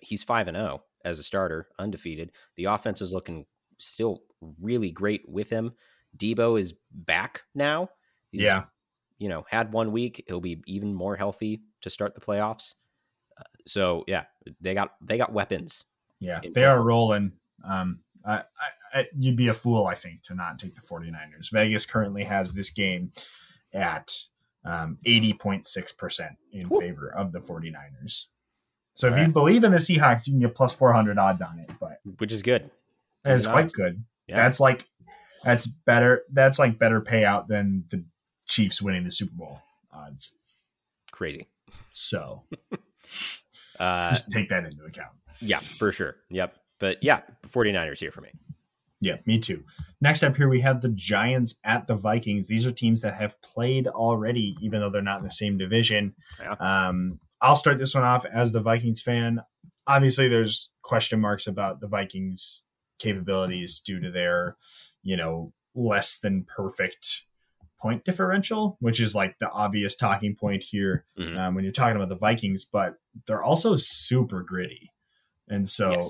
he's 0.02 0.22
five 0.22 0.46
and 0.46 0.56
zero 0.56 0.82
oh 0.82 0.84
as 1.04 1.18
a 1.18 1.22
starter, 1.22 1.68
undefeated. 1.78 2.32
The 2.56 2.66
offense 2.66 3.00
is 3.00 3.12
looking 3.12 3.46
still 3.78 4.22
really 4.60 4.90
great 4.90 5.28
with 5.28 5.50
him. 5.50 5.72
Deebo 6.16 6.60
is 6.60 6.74
back 6.92 7.42
now. 7.54 7.88
He's, 8.30 8.42
yeah, 8.42 8.64
you 9.18 9.28
know, 9.28 9.44
had 9.48 9.72
one 9.72 9.90
week. 9.90 10.22
He'll 10.28 10.40
be 10.40 10.62
even 10.66 10.94
more 10.94 11.16
healthy 11.16 11.62
to 11.80 11.90
start 11.90 12.14
the 12.14 12.20
playoffs. 12.20 12.74
So 13.66 14.04
yeah, 14.06 14.24
they 14.60 14.74
got 14.74 14.94
they 15.00 15.18
got 15.18 15.32
weapons. 15.32 15.84
Yeah, 16.20 16.40
they 16.54 16.64
are 16.64 16.80
rolling. 16.80 17.32
Um, 17.66 18.00
I, 18.24 18.36
I, 18.36 18.98
I, 18.98 19.06
you'd 19.14 19.36
be 19.36 19.48
a 19.48 19.54
fool, 19.54 19.86
I 19.86 19.94
think, 19.94 20.22
to 20.22 20.34
not 20.34 20.58
take 20.58 20.74
the 20.74 20.80
49ers. 20.80 21.50
Vegas 21.52 21.84
currently 21.84 22.24
has 22.24 22.54
this 22.54 22.70
game 22.70 23.12
at 23.72 24.14
um, 24.64 24.98
80.6% 25.06 26.36
in 26.52 26.68
Woo. 26.68 26.80
favor 26.80 27.12
of 27.14 27.32
the 27.32 27.40
49ers. 27.40 28.26
So 28.94 29.08
if 29.08 29.18
you 29.18 29.26
believe 29.28 29.64
in 29.64 29.72
the 29.72 29.78
Seahawks, 29.78 30.26
you 30.26 30.32
can 30.32 30.40
get 30.40 30.54
plus 30.54 30.72
400 30.72 31.18
odds 31.18 31.42
on 31.42 31.58
it, 31.58 31.68
but 31.80 31.98
which 32.18 32.30
is 32.30 32.42
good. 32.42 32.70
It's 33.24 33.46
quite 33.46 33.72
good. 33.72 34.04
Yeah. 34.28 34.36
That's 34.36 34.60
like 34.60 34.84
that's 35.42 35.66
better. 35.66 36.22
That's 36.32 36.60
like 36.60 36.78
better 36.78 37.00
payout 37.00 37.48
than 37.48 37.84
the 37.90 38.04
Chiefs 38.46 38.80
winning 38.80 39.02
the 39.02 39.10
Super 39.10 39.34
Bowl 39.34 39.62
odds. 39.92 40.32
Crazy. 41.10 41.48
So 41.90 42.44
uh, 43.78 44.10
just 44.10 44.30
take 44.30 44.48
that 44.48 44.64
into 44.64 44.84
account. 44.84 45.12
Yeah, 45.40 45.58
for 45.58 45.92
sure. 45.92 46.16
Yep. 46.30 46.56
But 46.78 46.98
yeah, 47.02 47.22
49ers 47.46 47.98
here 48.00 48.10
for 48.10 48.20
me. 48.20 48.30
Yeah, 49.00 49.16
me 49.26 49.38
too. 49.38 49.64
Next 50.00 50.22
up 50.22 50.36
here, 50.36 50.48
we 50.48 50.62
have 50.62 50.80
the 50.80 50.88
Giants 50.88 51.56
at 51.62 51.86
the 51.86 51.94
Vikings. 51.94 52.48
These 52.48 52.66
are 52.66 52.72
teams 52.72 53.02
that 53.02 53.14
have 53.14 53.40
played 53.42 53.86
already, 53.86 54.56
even 54.62 54.80
though 54.80 54.90
they're 54.90 55.02
not 55.02 55.18
in 55.18 55.24
the 55.24 55.30
same 55.30 55.58
division. 55.58 56.14
Yeah. 56.40 56.52
Um, 56.52 57.20
I'll 57.42 57.56
start 57.56 57.78
this 57.78 57.94
one 57.94 58.04
off 58.04 58.24
as 58.24 58.52
the 58.52 58.60
Vikings 58.60 59.02
fan. 59.02 59.42
Obviously, 59.86 60.28
there's 60.28 60.70
question 60.82 61.20
marks 61.20 61.46
about 61.46 61.80
the 61.80 61.86
Vikings' 61.86 62.64
capabilities 62.98 63.80
due 63.80 64.00
to 64.00 64.10
their, 64.10 64.56
you 65.02 65.16
know, 65.16 65.52
less 65.74 66.16
than 66.16 66.44
perfect 66.44 67.24
point 67.80 68.04
differential, 68.04 68.76
which 68.80 69.00
is 69.00 69.14
like 69.14 69.38
the 69.38 69.50
obvious 69.50 69.94
talking 69.94 70.34
point 70.34 70.64
here 70.64 71.04
mm-hmm. 71.18 71.36
um, 71.36 71.54
when 71.54 71.64
you're 71.64 71.72
talking 71.72 71.96
about 71.96 72.08
the 72.08 72.16
Vikings. 72.16 72.64
But 72.64 72.96
they're 73.26 73.42
also 73.42 73.76
super 73.76 74.42
gritty, 74.42 74.90
and 75.48 75.68
so 75.68 75.92
yes. 75.92 76.08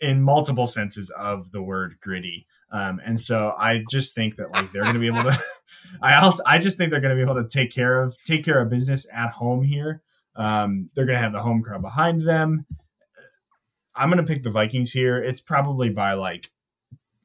in 0.00 0.22
multiple 0.22 0.66
senses 0.66 1.10
of 1.18 1.50
the 1.52 1.62
word 1.62 1.96
gritty. 2.00 2.46
Um, 2.72 3.00
and 3.04 3.20
so 3.20 3.54
I 3.58 3.84
just 3.90 4.14
think 4.14 4.36
that 4.36 4.50
like 4.50 4.72
they're 4.72 4.82
going 4.82 4.94
to 4.94 5.00
be 5.00 5.08
able 5.08 5.24
to. 5.24 5.38
I 6.02 6.16
also 6.16 6.42
I 6.46 6.58
just 6.58 6.76
think 6.76 6.90
they're 6.90 7.00
going 7.00 7.16
to 7.16 7.24
be 7.24 7.30
able 7.30 7.42
to 7.42 7.48
take 7.48 7.70
care 7.70 8.02
of 8.02 8.16
take 8.24 8.44
care 8.44 8.60
of 8.60 8.70
business 8.70 9.06
at 9.12 9.30
home 9.30 9.62
here. 9.62 10.02
Um, 10.34 10.90
they're 10.94 11.06
going 11.06 11.16
to 11.16 11.22
have 11.22 11.32
the 11.32 11.42
home 11.42 11.62
crowd 11.62 11.82
behind 11.82 12.22
them. 12.22 12.66
I'm 13.94 14.08
going 14.10 14.24
to 14.24 14.32
pick 14.32 14.42
the 14.42 14.50
Vikings 14.50 14.92
here. 14.92 15.22
It's 15.22 15.40
probably 15.40 15.90
by 15.90 16.14
like 16.14 16.50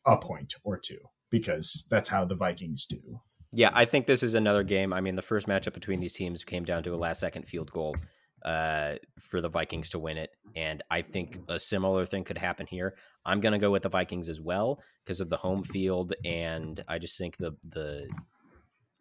a 0.06 0.18
point 0.18 0.56
or 0.64 0.78
two 0.78 1.00
because 1.30 1.86
that's 1.90 2.10
how 2.10 2.26
the 2.26 2.36
Vikings 2.36 2.86
do. 2.86 3.22
Yeah, 3.52 3.72
I 3.74 3.86
think 3.86 4.08
this 4.08 4.24
is 4.24 4.34
another 4.34 4.64
game. 4.64 4.92
I 4.92 5.02
mean, 5.02 5.16
the 5.16 5.22
first 5.22 5.48
matchup 5.48 5.74
between 5.74 6.00
these 6.00 6.14
teams 6.14 6.44
came 6.44 6.66
down 6.66 6.84
to 6.84 6.94
a 6.94 6.98
last 6.98 7.20
second 7.20 7.48
field 7.48 7.72
goal 7.72 7.96
uh, 8.44 8.96
for 9.20 9.42
the 9.42 9.50
Vikings 9.50 9.90
to 9.92 10.00
win 10.00 10.18
it. 10.18 10.32
And 10.56 10.84
I 10.92 11.02
think 11.02 11.40
a 11.48 11.58
similar 11.58 12.06
thing 12.06 12.24
could 12.24 12.38
happen 12.38 12.68
here. 12.68 12.96
I'm 13.26 13.40
going 13.40 13.54
to 13.54 13.60
go 13.60 13.72
with 13.72 13.84
the 13.84 13.90
Vikings 13.90 14.30
as 14.30 14.42
well 14.42 14.80
because 15.04 15.22
of 15.22 15.30
the 15.30 15.38
home 15.38 15.64
field. 15.64 16.14
And 16.26 16.84
I 16.88 17.00
just 17.00 17.18
think 17.18 17.38
the, 17.38 17.56
the, 17.64 18.08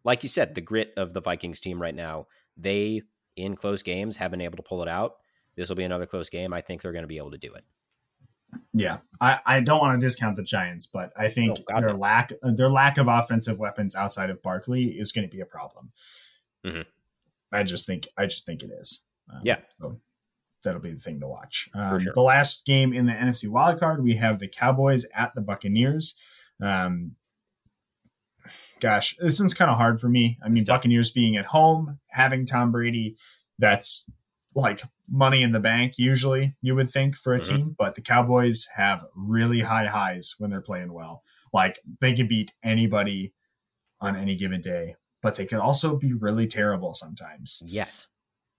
like 0.04 0.22
you 0.22 0.28
said, 0.28 0.54
the 0.54 0.60
grit 0.60 0.92
of 0.96 1.12
the 1.12 1.20
Vikings 1.20 1.60
team 1.60 1.80
right 1.82 1.94
now, 1.94 2.26
they 2.56 3.02
in 3.36 3.56
close 3.56 3.82
games 3.82 4.16
have 4.16 4.30
been 4.30 4.40
able 4.40 4.56
to 4.56 4.62
pull 4.62 4.82
it 4.82 4.88
out. 4.88 5.16
This 5.56 5.68
will 5.68 5.76
be 5.76 5.84
another 5.84 6.06
close 6.06 6.28
game. 6.28 6.52
I 6.52 6.60
think 6.60 6.82
they're 6.82 6.92
going 6.92 7.02
to 7.02 7.08
be 7.08 7.18
able 7.18 7.32
to 7.32 7.38
do 7.38 7.52
it. 7.54 7.64
Yeah, 8.72 8.98
I, 9.20 9.40
I 9.44 9.60
don't 9.60 9.80
want 9.80 10.00
to 10.00 10.06
discount 10.06 10.36
the 10.36 10.42
Giants, 10.42 10.86
but 10.86 11.12
I 11.16 11.28
think 11.28 11.58
oh, 11.72 11.80
their 11.80 11.94
lack 11.94 12.32
their 12.42 12.68
lack 12.68 12.98
of 12.98 13.08
offensive 13.08 13.58
weapons 13.58 13.96
outside 13.96 14.30
of 14.30 14.42
Barkley 14.42 14.86
is 14.86 15.12
going 15.12 15.28
to 15.28 15.34
be 15.34 15.40
a 15.40 15.46
problem. 15.46 15.92
Mm-hmm. 16.64 16.82
I 17.52 17.62
just 17.62 17.86
think 17.86 18.06
I 18.16 18.26
just 18.26 18.46
think 18.46 18.62
it 18.62 18.70
is. 18.70 19.04
Um, 19.32 19.40
yeah, 19.44 19.58
so 19.80 20.00
that'll 20.62 20.80
be 20.80 20.92
the 20.92 21.00
thing 21.00 21.20
to 21.20 21.28
watch. 21.28 21.68
Um, 21.74 21.98
sure. 21.98 22.12
The 22.14 22.20
last 22.20 22.66
game 22.66 22.92
in 22.92 23.06
the 23.06 23.12
NFC 23.12 23.48
wildcard, 23.48 24.02
we 24.02 24.16
have 24.16 24.38
the 24.38 24.48
Cowboys 24.48 25.06
at 25.14 25.34
the 25.34 25.40
Buccaneers. 25.40 26.14
Um, 26.62 27.12
gosh, 28.80 29.16
this 29.18 29.40
one's 29.40 29.54
kind 29.54 29.70
of 29.70 29.76
hard 29.76 30.00
for 30.00 30.08
me. 30.08 30.38
I 30.44 30.48
mean, 30.48 30.64
Buccaneers 30.64 31.10
being 31.10 31.36
at 31.36 31.46
home, 31.46 31.98
having 32.08 32.46
Tom 32.46 32.72
Brady, 32.72 33.16
that's 33.58 34.04
like 34.56 34.82
money 35.08 35.42
in 35.42 35.52
the 35.52 35.60
bank 35.60 35.98
usually 35.98 36.56
you 36.62 36.74
would 36.74 36.90
think 36.90 37.14
for 37.14 37.34
a 37.34 37.38
Mhm. 37.40 37.44
team, 37.44 37.74
but 37.78 37.94
the 37.94 38.00
Cowboys 38.00 38.66
have 38.74 39.04
really 39.14 39.60
high 39.60 39.86
highs 39.86 40.34
when 40.38 40.50
they're 40.50 40.60
playing 40.62 40.92
well. 40.92 41.22
Like 41.52 41.78
they 42.00 42.12
can 42.14 42.26
beat 42.26 42.52
anybody 42.62 43.34
on 44.00 44.16
any 44.16 44.34
given 44.34 44.60
day, 44.62 44.96
but 45.22 45.36
they 45.36 45.46
can 45.46 45.58
also 45.60 45.96
be 45.96 46.12
really 46.12 46.46
terrible 46.46 46.94
sometimes. 46.94 47.62
Yes. 47.66 48.08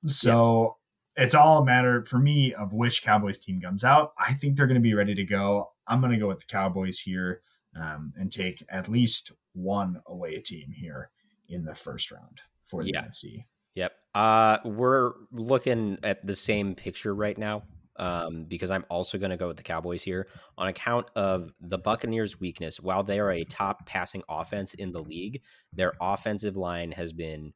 So 0.05 0.77
it's 1.15 1.33
all 1.35 1.61
a 1.61 1.65
matter 1.65 2.05
for 2.05 2.19
me 2.19 2.53
of 2.53 2.71
which 2.73 3.01
Cowboys 3.03 3.39
team 3.39 3.59
comes 3.59 3.83
out. 3.83 4.13
I 4.19 4.33
think 4.35 4.55
they're 4.55 4.67
going 4.67 4.75
to 4.75 4.81
be 4.81 4.93
ready 4.93 5.15
to 5.15 5.23
go. 5.25 5.71
I'm 5.87 5.99
going 5.99 6.13
to 6.13 6.19
go 6.19 6.27
with 6.27 6.39
the 6.39 6.45
Cowboys 6.45 6.99
here 6.99 7.41
um, 7.75 8.13
and 8.17 8.31
take 8.31 8.63
at 8.69 8.87
least 8.87 9.31
one 9.53 10.01
away 10.05 10.39
team 10.39 10.71
here 10.71 11.09
in 11.49 11.65
the 11.65 11.75
first 11.75 12.11
round 12.11 12.41
for 12.65 12.83
the 12.83 12.91
Yeah. 12.93 13.03
NFC. 13.05 13.45
Yep. 13.77 13.93
Uh, 14.15 14.57
we're 14.65 15.13
looking 15.31 15.99
at 16.01 16.25
the 16.25 16.35
same 16.35 16.73
picture 16.73 17.13
right 17.13 17.37
now. 17.37 17.63
Um, 17.99 18.45
because 18.47 18.69
I'm 18.69 18.85
also 18.89 19.17
going 19.17 19.31
to 19.31 19.37
go 19.37 19.47
with 19.47 19.57
the 19.57 19.63
Cowboys 19.63 20.03
here 20.03 20.27
on 20.55 20.67
account 20.67 21.09
of 21.15 21.51
the 21.59 21.79
Buccaneers' 21.79 22.39
weakness. 22.39 22.79
While 22.79 23.01
they 23.01 23.19
are 23.19 23.31
a 23.31 23.43
top 23.43 23.87
passing 23.87 24.21
offense 24.29 24.75
in 24.75 24.91
the 24.91 25.01
league, 25.01 25.41
their 25.73 25.93
offensive 25.99 26.55
line 26.55 26.91
has 26.91 27.11
been 27.11 27.53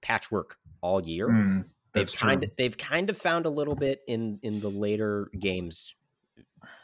patchwork 0.00 0.56
all 0.80 1.06
year. 1.06 1.28
Mm, 1.28 1.66
they've 1.92 2.10
kind 2.16 2.40
true. 2.40 2.48
of 2.48 2.56
they've 2.56 2.78
kind 2.78 3.10
of 3.10 3.18
found 3.18 3.44
a 3.44 3.50
little 3.50 3.76
bit 3.76 4.00
in 4.08 4.38
in 4.42 4.60
the 4.60 4.70
later 4.70 5.30
games 5.38 5.92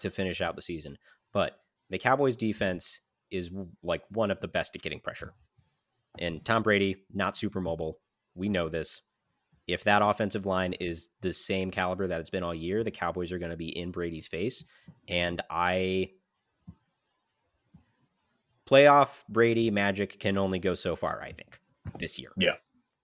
to 0.01 0.11
finish 0.11 0.43
out 0.43 0.55
the 0.55 0.61
season, 0.61 0.99
but 1.33 1.59
the 1.89 1.99
Cowboys' 1.99 2.37
defense 2.37 3.01
is 3.31 3.51
like 3.83 4.03
one 4.11 4.31
of 4.31 4.41
the 4.41 4.49
best 4.49 4.77
at 4.77 4.83
getting 4.83 5.01
pressure. 5.01 5.33
And 6.19 6.45
Tom 6.45 6.63
Brady, 6.63 6.97
not 7.11 7.35
super 7.39 7.63
mobile. 7.63 7.99
We 8.35 8.49
know 8.49 8.69
this. 8.69 9.03
If 9.67 9.85
that 9.85 10.03
offensive 10.03 10.45
line 10.45 10.75
is 10.75 11.09
the 11.23 11.33
same 11.33 11.71
caliber 11.71 12.07
that 12.07 12.21
it's 12.21 12.31
been 12.31 12.43
all 12.43 12.55
year, 12.55 12.85
the 12.85 12.91
Cowboys 12.91 13.33
are 13.33 13.39
going 13.39 13.51
to 13.51 13.57
be 13.57 13.69
in 13.77 13.93
Brady's 13.93 14.27
face. 14.27 14.65
And 15.09 15.41
I 15.49 16.11
playoff 18.67 19.09
Brady 19.29 19.71
magic 19.71 20.19
can 20.19 20.39
only 20.39 20.59
go 20.59 20.75
so 20.75 20.97
far, 20.97 21.21
I 21.23 21.33
think, 21.33 21.61
this 21.99 22.19
year. 22.19 22.31
Yeah. 22.37 22.57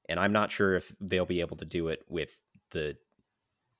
And 0.08 0.18
I'm 0.18 0.32
not 0.32 0.50
sure 0.50 0.74
if 0.74 0.94
they'll 1.00 1.26
be 1.26 1.40
able 1.40 1.56
to 1.58 1.64
do 1.64 1.88
it 1.88 2.02
with 2.08 2.38
the 2.70 2.96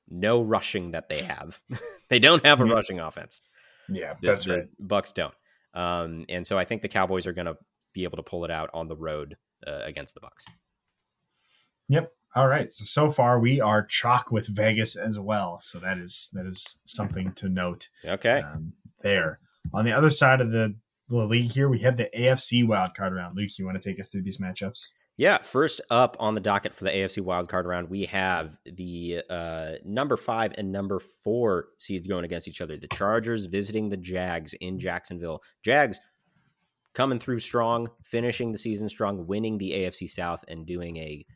no 0.08 0.40
rushing 0.42 0.92
that 0.92 1.08
they 1.08 1.22
have. 1.22 1.60
they 2.08 2.18
don't 2.18 2.44
have 2.44 2.60
a 2.60 2.66
Yeah. 2.66 2.72
rushing 2.72 3.00
offense. 3.00 3.40
Yeah, 3.88 4.14
The, 4.20 4.26
that's 4.26 4.44
the 4.44 4.56
right. 4.56 4.68
Bucs 4.82 5.12
don't. 5.12 5.34
Um, 5.74 6.24
and 6.28 6.46
so 6.46 6.56
I 6.58 6.64
think 6.64 6.82
the 6.82 6.88
Cowboys 6.88 7.26
are 7.26 7.32
going 7.32 7.46
to 7.46 7.56
be 7.92 8.04
able 8.04 8.16
to 8.16 8.22
pull 8.22 8.44
it 8.44 8.50
out 8.50 8.70
on 8.72 8.88
the 8.88 8.96
road 8.96 9.36
uh, 9.66 9.80
against 9.84 10.14
the 10.14 10.20
Bucs. 10.20 10.44
Yep. 11.90 12.12
All 12.36 12.46
right. 12.46 12.72
So 12.72 12.84
so 12.84 13.10
far 13.10 13.40
we 13.40 13.60
are 13.60 13.84
chalk 13.84 14.30
with 14.30 14.46
Vegas 14.46 14.94
as 14.96 15.18
well. 15.18 15.58
So 15.60 15.80
that 15.80 15.98
is 15.98 16.30
that 16.32 16.46
is 16.46 16.78
something 16.84 17.32
to 17.34 17.48
note. 17.48 17.88
Okay. 18.06 18.42
um, 18.42 18.72
there. 19.02 19.40
On 19.74 19.84
the 19.84 19.92
other 19.92 20.10
side 20.10 20.40
of 20.40 20.52
the, 20.52 20.76
the 21.08 21.16
league 21.16 21.50
here, 21.50 21.68
we 21.68 21.80
have 21.80 21.96
the 21.96 22.08
AFC 22.16 22.64
wildcard 22.64 23.12
round. 23.12 23.36
Luke, 23.36 23.50
you 23.58 23.66
want 23.66 23.80
to 23.80 23.88
take 23.88 24.00
us 24.00 24.08
through 24.08 24.22
these 24.22 24.38
matchups? 24.38 24.86
Yeah, 25.16 25.38
first 25.38 25.82
up 25.90 26.16
on 26.18 26.34
the 26.34 26.40
docket 26.40 26.74
for 26.74 26.84
the 26.84 26.90
AFC 26.90 27.22
wildcard 27.22 27.64
round, 27.64 27.90
we 27.90 28.06
have 28.06 28.56
the 28.64 29.22
uh, 29.28 29.72
number 29.84 30.16
five 30.16 30.52
and 30.56 30.72
number 30.72 30.98
four 30.98 31.66
seeds 31.78 32.06
going 32.06 32.24
against 32.24 32.48
each 32.48 32.62
other. 32.62 32.76
The 32.78 32.88
Chargers 32.88 33.44
visiting 33.44 33.90
the 33.90 33.98
Jags 33.98 34.54
in 34.60 34.78
Jacksonville. 34.78 35.42
Jags 35.62 36.00
coming 36.94 37.18
through 37.18 37.40
strong, 37.40 37.88
finishing 38.02 38.52
the 38.52 38.58
season 38.58 38.88
strong, 38.88 39.26
winning 39.26 39.58
the 39.58 39.72
AFC 39.72 40.08
South, 40.08 40.42
and 40.48 40.64
doing 40.64 40.96
a 40.96 41.26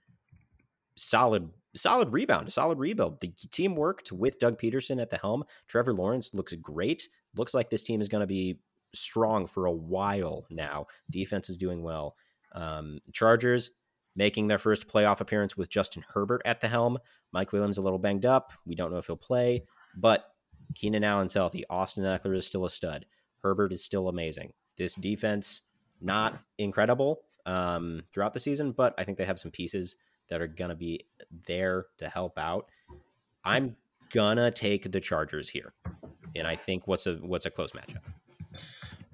solid, 0.96 1.50
solid 1.74 2.12
rebound, 2.12 2.48
a 2.48 2.50
solid 2.50 2.78
rebuild. 2.78 3.20
The 3.20 3.32
team 3.50 3.76
worked 3.76 4.12
with 4.12 4.38
Doug 4.38 4.58
Pederson 4.58 5.00
at 5.00 5.10
the 5.10 5.18
helm. 5.18 5.44
Trevor 5.68 5.94
Lawrence 5.94 6.34
looks 6.34 6.52
great. 6.54 7.08
Looks 7.36 7.54
like 7.54 7.70
this 7.70 7.82
team 7.82 8.00
is 8.00 8.08
going 8.08 8.20
to 8.20 8.26
be 8.26 8.58
strong 8.94 9.46
for 9.46 9.66
a 9.66 9.72
while 9.72 10.46
now. 10.50 10.86
Defense 11.10 11.48
is 11.48 11.56
doing 11.56 11.82
well. 11.82 12.16
Um, 12.52 13.00
Chargers 13.12 13.70
making 14.16 14.46
their 14.46 14.58
first 14.58 14.86
playoff 14.86 15.20
appearance 15.20 15.56
with 15.56 15.68
Justin 15.68 16.04
Herbert 16.14 16.42
at 16.44 16.60
the 16.60 16.68
helm. 16.68 16.98
Mike 17.32 17.52
Williams 17.52 17.78
a 17.78 17.82
little 17.82 17.98
banged 17.98 18.24
up. 18.24 18.52
We 18.64 18.76
don't 18.76 18.92
know 18.92 18.98
if 18.98 19.06
he'll 19.06 19.16
play, 19.16 19.64
but 19.96 20.26
Keenan 20.74 21.04
Allen's 21.04 21.34
healthy. 21.34 21.64
Austin 21.68 22.04
Ekeler 22.04 22.36
is 22.36 22.46
still 22.46 22.64
a 22.64 22.70
stud. 22.70 23.06
Herbert 23.42 23.72
is 23.72 23.84
still 23.84 24.08
amazing. 24.08 24.52
This 24.76 24.94
defense 24.94 25.60
not 26.00 26.38
incredible 26.58 27.22
um, 27.46 28.02
throughout 28.12 28.32
the 28.32 28.40
season, 28.40 28.72
but 28.72 28.94
I 28.96 29.04
think 29.04 29.18
they 29.18 29.24
have 29.24 29.40
some 29.40 29.50
pieces 29.50 29.96
that 30.30 30.40
are 30.40 30.46
gonna 30.46 30.76
be 30.76 31.06
there 31.46 31.86
to 31.98 32.08
help 32.08 32.38
out. 32.38 32.68
I'm 33.44 33.76
gonna 34.12 34.50
take 34.50 34.90
the 34.90 35.00
Chargers 35.00 35.50
here, 35.50 35.72
and 36.34 36.46
I 36.46 36.56
think 36.56 36.86
what's 36.86 37.06
a 37.06 37.14
what's 37.14 37.46
a 37.46 37.50
close 37.50 37.72
matchup. 37.72 38.02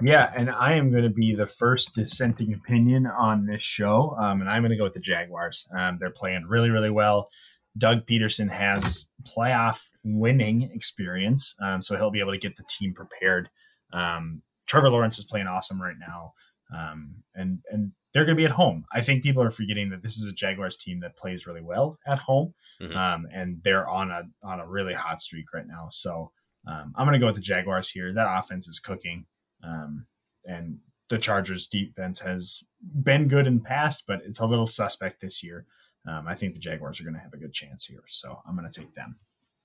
Yeah, 0.02 0.32
and 0.34 0.48
I 0.50 0.74
am 0.74 0.90
going 0.90 1.04
to 1.04 1.10
be 1.10 1.34
the 1.34 1.46
first 1.46 1.94
dissenting 1.94 2.54
opinion 2.54 3.06
on 3.06 3.44
this 3.44 3.62
show, 3.62 4.16
um, 4.18 4.40
and 4.40 4.48
I'm 4.48 4.62
going 4.62 4.70
to 4.70 4.76
go 4.76 4.84
with 4.84 4.94
the 4.94 5.00
Jaguars. 5.00 5.68
Um, 5.76 5.98
they're 6.00 6.10
playing 6.10 6.46
really, 6.48 6.70
really 6.70 6.90
well. 6.90 7.28
Doug 7.76 8.06
Pederson 8.06 8.50
has 8.50 9.08
playoff 9.24 9.90
winning 10.02 10.70
experience, 10.72 11.54
um, 11.62 11.82
so 11.82 11.96
he'll 11.96 12.10
be 12.10 12.20
able 12.20 12.32
to 12.32 12.38
get 12.38 12.56
the 12.56 12.64
team 12.66 12.94
prepared. 12.94 13.50
Um, 13.92 14.42
Trevor 14.66 14.88
Lawrence 14.88 15.18
is 15.18 15.24
playing 15.24 15.46
awesome 15.46 15.80
right 15.80 15.96
now, 15.98 16.32
um, 16.74 17.16
and 17.34 17.58
and 17.70 17.92
they're 18.12 18.24
going 18.24 18.36
to 18.36 18.40
be 18.40 18.44
at 18.44 18.50
home. 18.52 18.84
I 18.92 19.00
think 19.00 19.22
people 19.22 19.42
are 19.42 19.50
forgetting 19.50 19.90
that 19.90 20.02
this 20.02 20.16
is 20.18 20.26
a 20.26 20.32
Jaguars 20.34 20.76
team 20.76 21.00
that 21.00 21.16
plays 21.16 21.46
really 21.46 21.60
well 21.62 21.98
at 22.06 22.18
home, 22.20 22.54
Mhm. 22.80 22.96
um, 22.96 23.26
and 23.32 23.62
they're 23.62 23.88
on 23.88 24.10
a 24.10 24.22
on 24.42 24.60
a 24.60 24.66
really 24.66 24.94
hot 24.94 25.20
streak 25.20 25.52
right 25.54 25.66
now. 25.66 25.88
So 25.90 26.32
um, 26.66 26.92
I'm 26.96 27.06
going 27.06 27.14
to 27.14 27.18
go 27.18 27.26
with 27.26 27.36
the 27.36 27.40
Jaguars 27.40 27.88
here. 27.90 28.12
That 28.12 28.28
offense 28.38 28.68
is 28.68 28.80
cooking. 28.80 29.26
Um, 29.62 30.06
and 30.44 30.78
the 31.08 31.18
Chargers 31.18 31.66
defense 31.66 32.20
has 32.20 32.62
been 33.02 33.28
good 33.28 33.46
in 33.46 33.56
the 33.58 33.64
past, 33.64 34.04
but 34.06 34.20
it's 34.24 34.40
a 34.40 34.46
little 34.46 34.66
suspect 34.66 35.20
this 35.20 35.42
year. 35.42 35.66
Um, 36.06 36.26
I 36.28 36.34
think 36.34 36.52
the 36.54 36.58
Jaguars 36.60 37.00
are 37.00 37.04
going 37.04 37.14
to 37.14 37.20
have 37.20 37.32
a 37.32 37.38
good 37.38 37.52
chance 37.52 37.84
here. 37.86 38.02
So 38.06 38.40
I'm 38.46 38.56
going 38.56 38.70
to 38.70 38.80
take 38.80 38.94
them. 38.94 39.18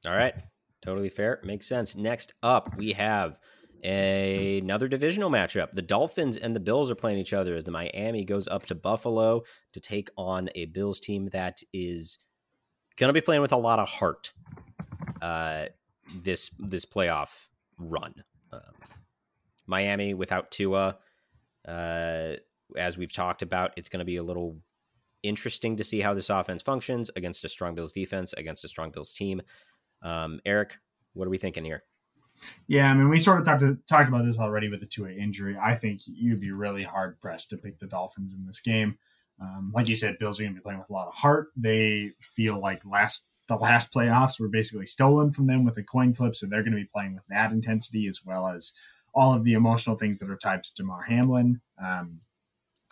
All 0.05 0.13
right. 0.13 0.35
Totally 0.81 1.09
fair. 1.09 1.39
Makes 1.43 1.67
sense. 1.67 1.95
Next 1.95 2.33
up, 2.43 2.75
we 2.77 2.93
have 2.93 3.37
a, 3.85 4.57
another 4.57 4.87
divisional 4.87 5.29
matchup. 5.29 5.71
The 5.71 5.81
Dolphins 5.81 6.37
and 6.37 6.55
the 6.55 6.59
Bills 6.59 6.89
are 6.89 6.95
playing 6.95 7.19
each 7.19 7.33
other 7.33 7.55
as 7.55 7.63
the 7.65 7.71
Miami 7.71 8.25
goes 8.25 8.47
up 8.47 8.65
to 8.65 8.75
Buffalo 8.75 9.43
to 9.73 9.79
take 9.79 10.09
on 10.17 10.49
a 10.55 10.65
Bills 10.65 10.99
team 10.99 11.29
that 11.31 11.61
is 11.71 12.19
going 12.97 13.09
to 13.09 13.13
be 13.13 13.21
playing 13.21 13.41
with 13.41 13.51
a 13.51 13.57
lot 13.57 13.79
of 13.79 13.87
heart 13.87 14.33
uh, 15.21 15.65
this 16.23 16.51
this 16.57 16.85
playoff 16.85 17.47
run. 17.77 18.23
Um, 18.51 18.61
Miami 19.67 20.13
without 20.13 20.51
Tua, 20.51 20.97
uh, 21.67 22.33
as 22.77 22.97
we've 22.97 23.13
talked 23.13 23.41
about, 23.41 23.71
it's 23.77 23.89
going 23.89 23.99
to 23.99 24.05
be 24.05 24.17
a 24.17 24.23
little 24.23 24.57
interesting 25.21 25.75
to 25.77 25.83
see 25.83 26.01
how 26.01 26.13
this 26.13 26.29
offense 26.29 26.61
functions 26.61 27.11
against 27.15 27.43
a 27.45 27.49
strong 27.49 27.75
Bills 27.75 27.91
defense, 27.91 28.33
against 28.33 28.65
a 28.65 28.67
strong 28.67 28.91
Bills 28.91 29.13
team. 29.13 29.41
Um, 30.01 30.39
Eric, 30.45 30.77
what 31.13 31.27
are 31.27 31.31
we 31.31 31.37
thinking 31.37 31.65
here? 31.65 31.83
Yeah, 32.67 32.89
I 32.89 32.93
mean, 32.93 33.09
we 33.09 33.19
sort 33.19 33.39
of 33.39 33.45
talked 33.45 33.61
to, 33.61 33.77
talked 33.87 34.09
about 34.09 34.25
this 34.25 34.39
already 34.39 34.69
with 34.69 34.79
the 34.79 34.85
Tua 34.85 35.11
injury. 35.11 35.57
I 35.61 35.75
think 35.75 36.01
you'd 36.05 36.39
be 36.39 36.51
really 36.51 36.83
hard 36.83 37.19
pressed 37.19 37.49
to 37.51 37.57
pick 37.57 37.79
the 37.79 37.87
Dolphins 37.87 38.33
in 38.33 38.45
this 38.45 38.59
game. 38.59 38.97
Um, 39.41 39.71
like 39.73 39.89
you 39.89 39.95
said, 39.95 40.17
Bills 40.19 40.39
are 40.39 40.43
going 40.43 40.53
to 40.53 40.59
be 40.59 40.63
playing 40.63 40.79
with 40.79 40.89
a 40.89 40.93
lot 40.93 41.07
of 41.07 41.15
heart. 41.15 41.49
They 41.55 42.11
feel 42.19 42.59
like 42.59 42.85
last 42.85 43.27
the 43.47 43.55
last 43.55 43.93
playoffs 43.93 44.39
were 44.39 44.47
basically 44.47 44.87
stolen 44.87 45.29
from 45.29 45.45
them 45.45 45.65
with 45.65 45.77
a 45.77 45.83
coin 45.83 46.13
flip, 46.13 46.35
so 46.35 46.47
they're 46.47 46.63
going 46.63 46.73
to 46.73 46.81
be 46.81 46.89
playing 46.91 47.13
with 47.13 47.27
that 47.27 47.51
intensity 47.51 48.07
as 48.07 48.21
well 48.25 48.47
as 48.47 48.73
all 49.13 49.33
of 49.33 49.43
the 49.43 49.53
emotional 49.53 49.95
things 49.95 50.19
that 50.19 50.29
are 50.29 50.37
tied 50.37 50.63
to 50.63 50.73
Damar 50.73 51.03
Hamlin. 51.03 51.61
Um, 51.83 52.21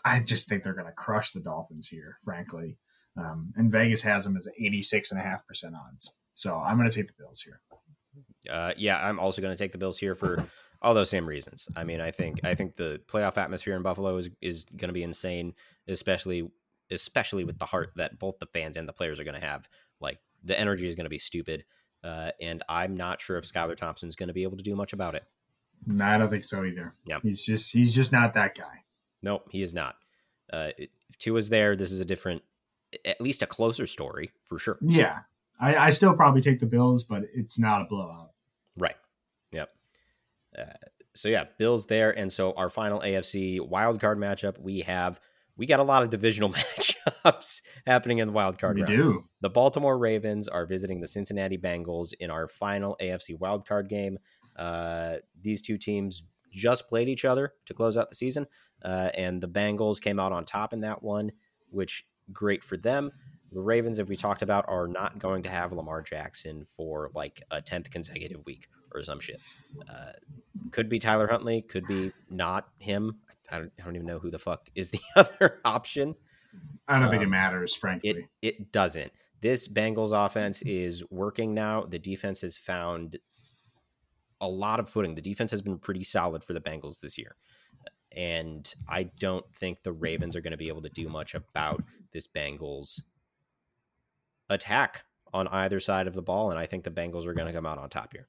I 0.06 0.20
just 0.20 0.48
think 0.48 0.64
they're 0.64 0.74
going 0.74 0.86
to 0.86 0.94
crush 0.94 1.32
the 1.32 1.40
Dolphins 1.40 1.88
here, 1.88 2.18
frankly. 2.24 2.78
Um, 3.18 3.54
and 3.56 3.72
Vegas 3.72 4.02
has 4.04 4.26
them 4.26 4.38
as 4.38 4.48
86.5% 4.62 5.74
odds. 5.76 6.16
So 6.34 6.58
I'm 6.58 6.78
going 6.78 6.90
to 6.90 6.96
take 6.96 7.08
the 7.08 7.14
Bills 7.18 7.42
here. 7.42 7.62
Uh, 8.50 8.74
yeah, 8.78 8.98
I'm 8.98 9.20
also 9.20 9.42
going 9.42 9.56
to 9.56 9.62
take 9.62 9.72
the 9.72 9.78
Bills 9.78 9.98
here 9.98 10.16
for 10.16 10.46
all 10.82 10.94
those 10.94 11.10
same 11.10 11.26
reasons. 11.28 11.68
I 11.76 11.84
mean, 11.84 12.02
I 12.02 12.12
think 12.12 12.42
I 12.44 12.56
think 12.56 12.76
the 12.76 13.02
playoff 13.08 13.38
atmosphere 13.38 13.76
in 13.76 13.82
Buffalo 13.82 14.18
is 14.18 14.30
is 14.42 14.66
going 14.66 14.90
to 14.90 14.94
be 14.94 15.04
insane, 15.04 15.54
especially 15.88 16.50
especially 16.92 17.44
with 17.44 17.58
the 17.58 17.66
heart 17.66 17.92
that 17.96 18.20
both 18.20 18.40
the 18.40 18.46
fans 18.46 18.78
and 18.78 18.88
the 18.88 18.94
players 18.94 19.20
are 19.20 19.24
going 19.24 19.40
to 19.40 19.46
have. 19.46 19.68
Like 20.00 20.20
the 20.44 20.60
energy 20.60 20.88
is 20.88 20.96
going 20.96 21.06
to 21.06 21.10
be 21.10 21.20
stupid, 21.20 21.64
uh, 22.04 22.32
and 22.42 22.64
I'm 22.68 22.98
not 22.98 23.22
sure 23.22 23.38
if 23.38 23.52
Skylar 23.52 23.78
Thompson 23.78 24.10
is 24.10 24.16
going 24.16 24.28
to 24.28 24.34
be 24.34 24.44
able 24.44 24.58
to 24.58 24.64
do 24.64 24.76
much 24.76 24.94
about 24.94 25.16
it. 25.16 25.24
No, 25.86 26.06
I 26.06 26.18
don't 26.18 26.30
think 26.30 26.44
so 26.44 26.64
either. 26.64 26.94
Yeah. 27.06 27.20
he's 27.22 27.44
just 27.46 27.72
he's 27.72 27.94
just 27.94 28.12
not 28.12 28.34
that 28.34 28.56
guy. 28.56 28.84
Nope, 29.22 29.48
he 29.52 29.62
is 29.62 29.74
not. 29.74 29.96
Uh, 30.52 30.70
if 30.78 31.18
Tua's 31.18 31.50
there, 31.50 31.76
this 31.76 31.92
is 31.92 32.02
a 32.02 32.06
different, 32.06 32.44
at 33.06 33.20
least 33.22 33.42
a 33.42 33.48
closer 33.48 33.88
story 33.88 34.32
for 34.44 34.60
sure. 34.60 34.78
Yeah, 34.82 35.20
I, 35.60 35.76
I 35.76 35.90
still 35.92 36.14
probably 36.14 36.42
take 36.42 36.60
the 36.60 36.66
Bills, 36.66 37.04
but 37.04 37.24
it's 37.34 37.58
not 37.58 37.82
a 37.82 37.86
blowout. 37.86 38.32
Uh, 40.58 40.66
so 41.16 41.30
yeah, 41.30 41.46
Bills 41.58 41.86
there, 41.86 42.12
and 42.12 42.32
so 42.32 42.54
our 42.54 42.70
final 42.70 43.00
AFC 43.00 43.60
wildcard 43.60 44.18
matchup 44.18 44.60
we 44.60 44.82
have 44.82 45.20
we 45.56 45.66
got 45.66 45.80
a 45.80 45.84
lot 45.84 46.04
of 46.04 46.10
divisional 46.10 46.50
matchups 46.54 47.62
happening 47.86 48.18
in 48.18 48.28
the 48.28 48.34
wild 48.34 48.58
card. 48.58 48.76
We 48.76 48.84
round. 48.84 48.96
do. 48.96 49.24
The 49.42 49.50
Baltimore 49.50 49.98
Ravens 49.98 50.48
are 50.48 50.66
visiting 50.66 51.02
the 51.02 51.08
Cincinnati 51.08 51.58
Bengals 51.58 52.14
in 52.20 52.32
our 52.32 52.48
final 52.48 52.98
AFC 53.02 53.38
wildcard 53.38 53.88
game. 53.88 54.18
Uh, 54.58 55.18
these 55.40 55.62
two 55.62 55.78
teams 55.78 56.24
just 56.52 56.88
played 56.88 57.10
each 57.10 57.26
other 57.26 57.54
to 57.66 57.74
close 57.74 57.98
out 57.98 58.10
the 58.10 58.16
season, 58.16 58.48
uh, 58.84 59.10
and 59.16 59.42
the 59.42 59.48
Bengals 59.48 60.02
came 60.02 60.20
out 60.20 60.32
on 60.32 60.46
top 60.46 60.74
in 60.74 60.82
that 60.82 61.04
one, 61.04 61.32
which 61.70 62.06
great 62.32 62.64
for 62.64 62.78
them. 62.78 63.12
The 63.52 63.62
Ravens, 63.62 64.00
if 64.00 64.10
we 64.10 64.16
talked 64.16 64.42
about, 64.42 64.66
are 64.68 64.88
not 64.88 65.20
going 65.20 65.44
to 65.44 65.50
have 65.50 65.72
Lamar 65.72 66.02
Jackson 66.02 66.66
for 66.66 67.12
like 67.14 67.44
a 67.52 67.62
tenth 67.62 67.92
consecutive 67.92 68.44
week 68.46 68.68
or 68.94 69.04
some 69.04 69.20
shit. 69.20 69.40
Uh, 69.90 70.12
could 70.72 70.90
be 70.90 71.00
Tyler 71.00 71.28
Huntley, 71.28 71.62
could 71.62 71.86
be 71.88 72.12
not 72.30 72.68
him. 72.80 73.18
I 73.52 73.60
don't, 73.60 73.72
I 73.80 73.84
don't 73.84 73.96
even 73.96 74.08
know 74.08 74.20
who 74.20 74.32
the 74.32 74.40
fuck 74.40 74.70
is 74.76 74.92
the 74.92 75.02
other 75.16 75.60
option. 75.66 76.16
I 76.88 77.00
don't 77.00 77.10
think 77.10 77.22
it 77.22 77.26
Um, 77.26 77.32
matters, 77.32 77.76
frankly. 77.76 78.10
It 78.10 78.18
it 78.42 78.72
doesn't. 78.72 79.12
This 79.42 79.68
Bengals 79.68 80.14
offense 80.14 80.62
is 80.62 81.04
working 81.10 81.54
now. 81.54 81.84
The 81.84 82.00
defense 82.00 82.42
has 82.42 82.58
found 82.58 83.18
a 84.40 84.48
lot 84.48 84.80
of 84.80 84.90
footing. 84.90 85.16
The 85.16 85.22
defense 85.22 85.52
has 85.52 85.62
been 85.62 85.78
pretty 85.80 86.04
solid 86.04 86.44
for 86.44 86.54
the 86.54 86.62
Bengals 86.62 87.00
this 87.00 87.18
year. 87.18 87.36
And 88.16 88.72
I 88.88 89.04
don't 89.20 89.46
think 89.56 89.84
the 89.84 89.92
Ravens 89.92 90.36
are 90.36 90.42
going 90.42 90.52
to 90.52 90.58
be 90.58 90.68
able 90.68 90.84
to 90.84 90.90
do 90.90 91.10
much 91.10 91.34
about 91.34 91.84
this 92.14 92.28
Bengals 92.28 93.02
attack 94.50 95.04
on 95.34 95.48
either 95.48 95.80
side 95.80 96.08
of 96.08 96.14
the 96.14 96.22
ball. 96.22 96.52
And 96.52 96.60
I 96.60 96.66
think 96.68 96.84
the 96.84 96.92
Bengals 96.92 97.26
are 97.26 97.34
going 97.34 97.48
to 97.48 97.54
come 97.54 97.66
out 97.66 97.80
on 97.80 97.90
top 97.90 98.14
here. 98.14 98.28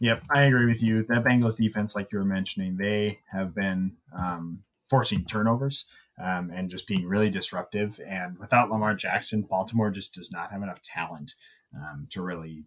Yep, 0.00 0.24
I 0.30 0.42
agree 0.42 0.66
with 0.66 0.82
you. 0.82 1.04
That 1.04 1.24
Bengals 1.24 1.56
defense, 1.56 1.94
like 1.94 2.10
you 2.12 2.18
were 2.18 2.24
mentioning, 2.24 2.76
they 2.76 3.20
have 3.30 3.54
been 3.54 3.96
um, 4.16 4.62
forcing 4.88 5.24
turnovers 5.24 5.84
um, 6.22 6.50
and 6.54 6.70
just 6.70 6.86
being 6.86 7.06
really 7.06 7.30
disruptive. 7.30 8.00
And 8.06 8.38
without 8.38 8.70
Lamar 8.70 8.94
Jackson, 8.94 9.42
Baltimore 9.42 9.90
just 9.90 10.14
does 10.14 10.32
not 10.32 10.50
have 10.52 10.62
enough 10.62 10.80
talent 10.82 11.34
um, 11.74 12.06
to 12.10 12.22
really 12.22 12.64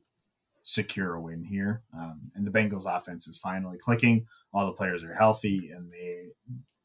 secure 0.61 1.15
a 1.15 1.21
win 1.21 1.43
here. 1.43 1.81
Um, 1.97 2.31
and 2.35 2.45
the 2.47 2.51
Bengals 2.51 2.85
offense 2.85 3.27
is 3.27 3.37
finally 3.37 3.77
clicking. 3.77 4.27
All 4.53 4.65
the 4.65 4.71
players 4.71 5.03
are 5.03 5.13
healthy, 5.13 5.71
and 5.71 5.91
they 5.91 6.29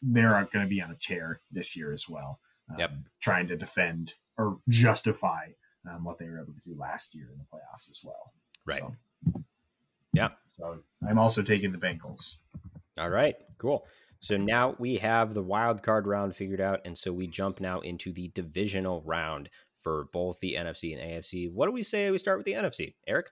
they're 0.01 0.49
going 0.53 0.64
to 0.64 0.68
be 0.68 0.81
on 0.81 0.91
a 0.91 0.95
tear 0.95 1.41
this 1.51 1.76
year 1.76 1.93
as 1.93 2.09
well. 2.09 2.41
Um, 2.70 2.76
Yep. 2.79 2.93
Trying 3.20 3.49
to 3.49 3.57
defend 3.57 4.14
or 4.37 4.59
justify 4.68 5.49
um, 5.89 6.05
what 6.05 6.18
they 6.18 6.29
were 6.29 6.41
able 6.41 6.53
to 6.53 6.61
do 6.61 6.76
last 6.79 7.14
year 7.14 7.29
in 7.33 7.39
the 7.39 7.45
playoffs 7.45 7.91
as 7.91 8.01
well. 8.05 8.33
Right. 8.64 8.79
So, 8.79 8.95
Yeah. 10.12 10.28
So 10.46 10.78
I'm 11.09 11.18
also 11.18 11.42
taking 11.42 11.72
the 11.72 11.78
Bengals. 11.78 12.36
All 12.98 13.11
right, 13.11 13.36
cool. 13.59 13.86
So 14.20 14.36
now 14.36 14.74
we 14.78 14.96
have 14.96 15.34
the 15.34 15.42
wild 15.42 15.82
card 15.82 16.06
round 16.06 16.34
figured 16.34 16.61
out, 16.61 16.80
and 16.84 16.98
so 16.98 17.12
we 17.12 17.26
jump 17.28 17.61
now 17.61 17.80
into 17.80 18.12
the 18.12 18.28
divisional 18.34 19.02
round 19.06 19.48
for 19.80 20.06
both 20.12 20.40
the 20.40 20.54
NFC 20.59 20.92
and 20.98 21.00
AFC. 21.11 21.52
What 21.52 21.66
do 21.66 21.72
we 21.72 21.84
say 21.84 22.11
we 22.11 22.18
start 22.18 22.38
with 22.38 22.46
the 22.46 22.54
NFC, 22.54 22.94
Eric? 23.06 23.30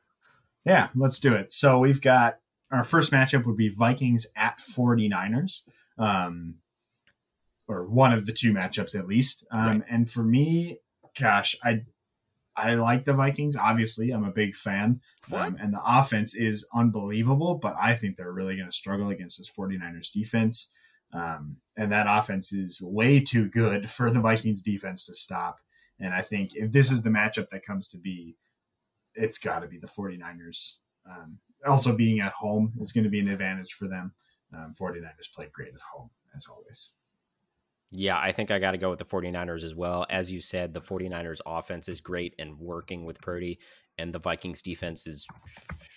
Yeah, 0.65 0.89
let's 0.95 1.19
do 1.19 1.35
it. 1.35 1.53
So 1.53 1.79
we've 1.79 2.01
got 2.01 2.39
our 2.71 2.85
first 2.85 3.11
matchup 3.13 3.47
would 3.47 3.57
be 3.57 3.69
Vikings 3.69 4.27
at 4.37 4.59
49ers. 4.59 5.63
Um, 5.99 6.57
or 7.69 7.85
one 7.89 8.13
of 8.13 8.27
the 8.27 8.33
two 8.33 8.53
matchups 8.53 8.97
at 8.97 9.09
least. 9.09 9.45
Um, 9.51 9.67
Right. 9.67 9.83
and 9.91 10.11
for 10.11 10.23
me, 10.23 10.79
gosh, 11.19 11.57
I 11.65 11.85
I 12.57 12.75
like 12.75 13.05
the 13.05 13.13
Vikings. 13.13 13.57
Obviously, 13.57 14.11
I'm 14.11 14.25
a 14.25 14.31
big 14.31 14.55
fan. 14.55 15.01
Um, 15.33 15.57
and 15.61 15.75
the 15.75 15.81
offense 15.85 16.35
is 16.35 16.67
unbelievable, 16.75 17.57
but 17.57 17.75
I 17.81 17.95
think 17.95 18.17
they're 18.17 18.33
really 18.33 18.57
going 18.57 18.69
to 18.69 18.77
struggle 18.77 19.11
against 19.11 19.39
this 19.39 19.51
49ers 19.51 20.11
defense. 20.11 20.73
Um, 21.13 21.57
and 21.77 21.93
that 21.93 22.07
offense 22.09 22.53
is 22.53 22.81
way 22.81 23.21
too 23.21 23.49
good 23.49 23.91
for 23.97 24.11
the 24.11 24.21
Vikings 24.21 24.63
defense 24.63 25.07
to 25.07 25.15
stop. 25.15 25.59
And 25.99 26.15
I 26.15 26.23
think 26.23 26.55
if 26.55 26.73
this 26.73 26.91
is 26.91 27.03
the 27.03 27.11
matchup 27.11 27.49
that 27.51 27.65
comes 27.65 27.89
to 27.89 27.99
be, 27.99 28.37
it's 29.15 29.39
got 29.39 29.61
to 29.61 29.69
be 29.69 29.79
the 29.79 29.87
49ers. 29.87 30.75
Um, 31.09 31.39
also, 31.67 31.97
being 31.97 32.21
at 32.21 32.33
home 32.33 32.75
is 32.81 32.93
going 32.93 33.05
to 33.05 33.11
be 33.11 33.21
an 33.21 33.29
advantage 33.29 33.73
for 33.73 33.89
them. 33.89 34.13
Um, 34.55 34.73
49ers 34.79 35.33
play 35.35 35.49
great 35.53 35.75
at 35.75 35.81
home, 35.93 36.11
as 36.35 36.47
always. 36.47 36.93
Yeah, 37.93 38.19
I 38.19 38.33
think 38.33 38.51
I 38.51 38.59
got 38.59 38.73
to 38.73 38.79
go 38.79 38.91
with 38.91 38.99
the 38.99 39.05
49ers 39.05 39.63
as 39.63 39.75
well. 39.75 40.07
As 40.11 40.31
you 40.31 40.41
said, 40.41 40.75
the 40.75 40.81
49ers 40.81 41.39
offense 41.47 41.89
is 41.89 42.01
great 42.01 42.35
and 42.39 42.59
working 42.59 43.05
with 43.05 43.21
Purdy, 43.21 43.59
and 43.97 44.13
the 44.13 44.19
Vikings 44.19 44.61
defense 44.61 45.07
is 45.07 45.27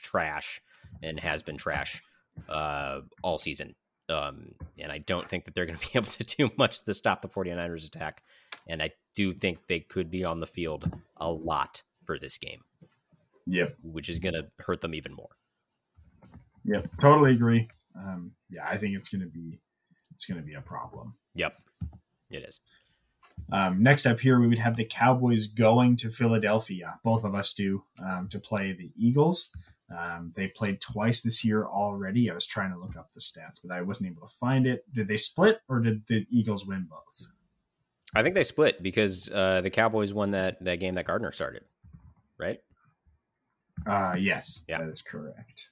trash 0.01 0.61
and 1.01 1.19
has 1.19 1.41
been 1.43 1.57
trash 1.57 2.01
uh, 2.47 3.01
all 3.23 3.37
season. 3.37 3.75
Um, 4.07 4.53
and 4.79 4.91
I 4.91 4.99
don't 4.99 5.27
think 5.29 5.45
that 5.45 5.55
they're 5.55 5.65
going 5.65 5.77
to 5.79 5.85
be 5.85 5.91
able 5.97 6.11
to 6.11 6.23
do 6.23 6.51
much 6.57 6.83
to 6.85 6.93
stop 6.93 7.21
the 7.21 7.27
49ers 7.27 7.85
attack. 7.85 8.23
And 8.67 8.81
I 8.81 8.91
do 9.15 9.33
think 9.33 9.67
they 9.67 9.79
could 9.79 10.09
be 10.09 10.23
on 10.23 10.39
the 10.39 10.47
field 10.47 10.91
a 11.17 11.31
lot 11.31 11.83
for 12.03 12.17
this 12.17 12.37
game, 12.37 12.61
Yep. 13.45 13.75
which 13.83 14.09
is 14.09 14.19
going 14.19 14.33
to 14.33 14.47
hurt 14.59 14.81
them 14.81 14.93
even 14.95 15.13
more. 15.13 15.29
Yep. 16.65 16.89
Totally 17.01 17.33
agree. 17.33 17.67
Um, 17.95 18.31
yeah, 18.49 18.65
I 18.67 18.77
think 18.77 18.95
it's 18.95 19.09
going 19.09 19.21
to 19.21 19.27
be 19.27 19.59
it's 20.13 20.25
going 20.25 20.39
to 20.39 20.45
be 20.45 20.53
a 20.53 20.61
problem. 20.61 21.15
Yep, 21.35 21.53
it 22.29 22.43
is. 22.47 22.59
Um, 23.51 23.81
next 23.81 24.05
up 24.05 24.19
here, 24.19 24.39
we 24.39 24.47
would 24.47 24.59
have 24.59 24.75
the 24.75 24.85
Cowboys 24.85 25.47
going 25.47 25.95
to 25.97 26.09
Philadelphia. 26.09 26.99
Both 27.03 27.23
of 27.23 27.33
us 27.33 27.53
do 27.53 27.83
um, 28.03 28.27
to 28.29 28.39
play 28.39 28.73
the 28.73 28.91
Eagles. 28.95 29.51
Um, 29.97 30.33
they 30.35 30.47
played 30.47 30.81
twice 30.81 31.21
this 31.21 31.43
year 31.43 31.65
already. 31.65 32.29
I 32.29 32.33
was 32.35 32.45
trying 32.45 32.71
to 32.71 32.77
look 32.77 32.95
up 32.95 33.09
the 33.13 33.19
stats, 33.19 33.59
but 33.63 33.73
I 33.73 33.81
wasn't 33.81 34.09
able 34.09 34.27
to 34.27 34.33
find 34.33 34.67
it. 34.67 34.83
Did 34.93 35.07
they 35.07 35.17
split 35.17 35.61
or 35.67 35.79
did 35.79 36.05
the 36.07 36.27
Eagles 36.29 36.67
win 36.67 36.87
both? 36.89 37.27
I 38.13 38.21
think 38.21 38.35
they 38.35 38.43
split 38.43 38.83
because 38.83 39.29
uh, 39.31 39.61
the 39.61 39.69
Cowboys 39.71 40.13
won 40.13 40.31
that, 40.31 40.63
that 40.63 40.79
game 40.79 40.95
that 40.95 41.05
Gardner 41.05 41.31
started, 41.31 41.63
right? 42.37 42.59
Uh, 43.87 44.15
yes, 44.19 44.61
Yeah. 44.67 44.79
that 44.79 44.89
is 44.89 45.01
correct. 45.01 45.69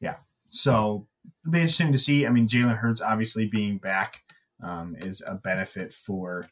Yeah. 0.00 0.16
So 0.50 1.06
it'll 1.44 1.52
be 1.52 1.60
interesting 1.60 1.92
to 1.92 1.98
see. 1.98 2.26
I 2.26 2.30
mean, 2.30 2.48
Jalen 2.48 2.78
Hurts 2.78 3.00
obviously 3.00 3.46
being 3.46 3.78
back 3.78 4.22
um, 4.62 4.96
is 4.96 5.22
a 5.26 5.34
benefit 5.34 5.92
for 5.92 6.48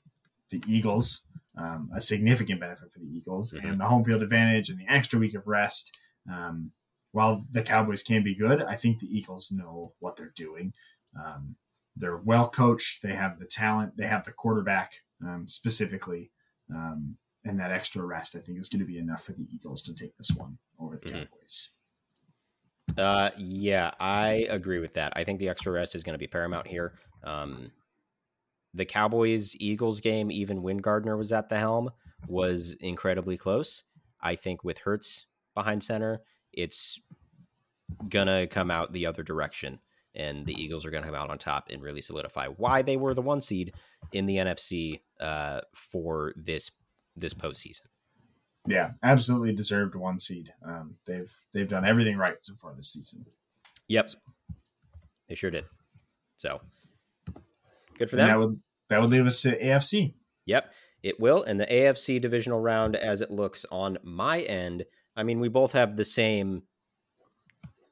the 0.51 0.63
Eagles, 0.67 1.23
um, 1.57 1.91
a 1.95 2.01
significant 2.01 2.61
benefit 2.61 2.93
for 2.93 2.99
the 2.99 3.07
Eagles, 3.07 3.53
Mhm. 3.53 3.71
and 3.71 3.81
the 3.81 3.87
home 3.87 4.05
field 4.05 4.23
advantage 4.23 4.69
and 4.69 4.79
the 4.79 4.89
extra 4.89 5.19
week 5.19 5.35
of 5.35 5.47
rest. 5.47 5.97
Um, 6.31 6.73
while 7.13 7.45
the 7.51 7.63
Cowboys 7.63 8.03
can 8.03 8.23
be 8.23 8.35
good, 8.35 8.63
I 8.63 8.77
think 8.77 9.01
the 9.01 9.07
Eagles 9.17 9.51
know 9.51 9.95
what 10.01 10.17
they're 10.17 10.33
doing. 10.35 10.75
Um, 11.17 11.57
they're 11.97 12.17
well 12.17 12.49
coached. 12.49 13.03
They 13.03 13.15
have 13.15 13.39
the 13.39 13.47
talent. 13.47 13.97
They 13.97 14.07
have 14.07 14.25
the 14.25 14.33
quarterback 14.33 15.03
um, 15.23 15.47
specifically. 15.49 16.31
Um, 16.75 17.19
and 17.45 17.59
that 17.61 17.71
extra 17.71 18.03
rest, 18.03 18.35
I 18.37 18.41
think, 18.41 18.59
is 18.59 18.69
going 18.69 18.81
to 18.81 18.87
be 18.87 18.97
enough 18.99 19.23
for 19.25 19.33
the 19.33 19.47
Eagles 19.53 19.83
to 19.83 19.95
take 19.95 20.17
this 20.17 20.31
one 20.31 20.59
over 20.79 20.97
the 20.97 21.09
Mhm. 21.09 21.29
Cowboys. 21.29 21.71
Uh, 22.97 23.31
yeah, 23.37 23.93
I 24.01 24.47
agree 24.49 24.79
with 24.79 24.95
that. 24.95 25.13
I 25.17 25.25
think 25.25 25.39
the 25.39 25.49
extra 25.49 25.73
rest 25.73 25.95
is 25.95 26.03
going 26.03 26.15
to 26.15 26.19
be 26.19 26.27
paramount 26.27 26.67
here. 26.67 26.99
Um, 27.23 27.71
the 28.75 28.85
Cowboys 28.85 29.57
Eagles 29.59 30.01
game, 30.01 30.31
even 30.31 30.63
when 30.63 30.79
Gardner 30.79 31.17
was 31.17 31.33
at 31.33 31.49
the 31.49 31.59
helm, 31.59 31.91
was 32.27 32.75
incredibly 32.81 33.37
close. 33.37 33.85
I 34.21 34.37
think 34.37 34.63
with 34.63 34.79
Hurts 34.79 35.27
behind 35.55 35.83
center, 35.83 36.23
it's 36.53 37.01
gonna 38.09 38.47
come 38.47 38.71
out 38.71 38.93
the 38.93 39.07
other 39.07 39.23
direction, 39.23 39.81
and 40.15 40.47
the 40.47 40.55
Eagles 40.55 40.85
are 40.85 40.91
gonna 40.91 41.07
come 41.07 41.15
out 41.15 41.31
on 41.31 41.39
top 41.39 41.69
and 41.71 41.83
really 41.83 42.01
solidify 42.01 42.47
why 42.47 42.83
they 42.83 42.97
were 42.97 43.15
the 43.15 43.23
one 43.23 43.43
seed 43.43 43.73
in 44.13 44.27
the 44.27 44.37
NFC 44.37 45.01
uh, 45.21 45.61
for 45.73 46.33
this 46.37 46.71
this 47.17 47.35
postseason. 47.35 47.83
Yeah, 48.67 48.93
absolutely 49.03 49.53
deserved 49.53 49.95
one 49.95 50.19
seed. 50.19 50.53
Um, 50.65 50.97
they've 51.07 51.35
they've 51.53 51.69
done 51.69 51.85
everything 51.85 52.17
right 52.17 52.37
so 52.41 52.55
far 52.55 52.75
this 52.75 52.93
season. 52.93 53.25
Yep, 53.89 54.11
they 55.29 55.35
sure 55.35 55.51
did. 55.51 55.65
So 56.37 56.61
good 58.01 58.11
for 58.11 58.17
And 58.17 58.21
them. 58.21 58.29
that 58.29 58.39
would 58.47 58.61
that 58.89 59.01
would 59.01 59.11
leave 59.11 59.27
us 59.27 59.43
to 59.43 59.57
AFC. 59.57 60.15
Yep, 60.47 60.73
it 61.05 61.21
will. 61.21 61.45
And 61.45 61.61
the 61.61 61.67
AFC 61.67 62.21
divisional 62.21 62.59
round, 62.61 62.97
as 62.97 63.21
it 63.21 63.31
looks 63.31 63.65
on 63.71 63.99
my 64.03 64.41
end, 64.41 64.85
I 65.15 65.23
mean, 65.23 65.39
we 65.39 65.49
both 65.49 65.73
have 65.73 65.97
the 65.97 66.05
same. 66.05 66.63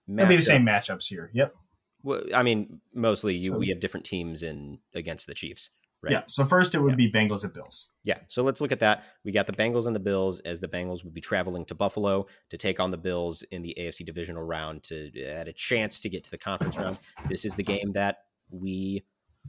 It'll 0.09 0.26
be 0.26 0.36
the 0.36 0.42
same 0.42 0.64
matchups 0.64 1.06
here. 1.06 1.30
Yep. 1.34 1.54
Well, 2.02 2.22
I 2.34 2.42
mean, 2.42 2.80
mostly 2.94 3.36
you. 3.36 3.50
So- 3.50 3.59
we 3.59 3.68
have 3.68 3.78
different 3.80 4.06
teams 4.06 4.42
in 4.42 4.78
against 4.94 5.26
the 5.26 5.34
Chiefs, 5.34 5.70
right? 6.02 6.12
Yeah. 6.12 6.22
So 6.26 6.44
first 6.44 6.74
it 6.74 6.80
would 6.80 6.92
Yeah. 6.98 7.09
be 7.09 7.12
Bengals 7.12 7.44
at 7.44 7.52
Bills. 7.52 7.90
Yeah. 8.04 8.20
So 8.28 8.42
let's 8.42 8.61
look 8.61 8.72
at 8.72 8.80
that. 8.80 9.04
We 9.24 9.32
got 9.32 9.46
the 9.46 9.52
Bengals 9.52 9.86
and 9.86 9.94
the 9.94 10.00
Bills, 10.00 10.40
as 10.40 10.61
the 10.61 10.68
Bengals 10.68 11.04
would 11.04 11.12
be 11.14 11.20
traveling 11.20 11.64
to 11.66 11.74
Buffalo 11.74 12.26
to 12.50 12.56
take 12.56 12.80
on 12.80 12.90
the 12.90 12.96
Bills 12.96 13.42
in 13.42 13.62
the 13.62 13.74
AFC 13.78 14.04
divisional 14.04 14.42
round 14.42 14.82
to 14.84 15.11
add 15.24 15.46
a 15.48 15.52
chance 15.52 16.00
to 16.00 16.09
get 16.09 16.24
to 16.24 16.30
the 16.30 16.38
conference 16.38 16.76
round. 16.76 16.98
This 17.28 17.44
is 17.44 17.54
the 17.56 17.62
game 17.64 17.92
that 17.92 18.24
we 18.50 19.04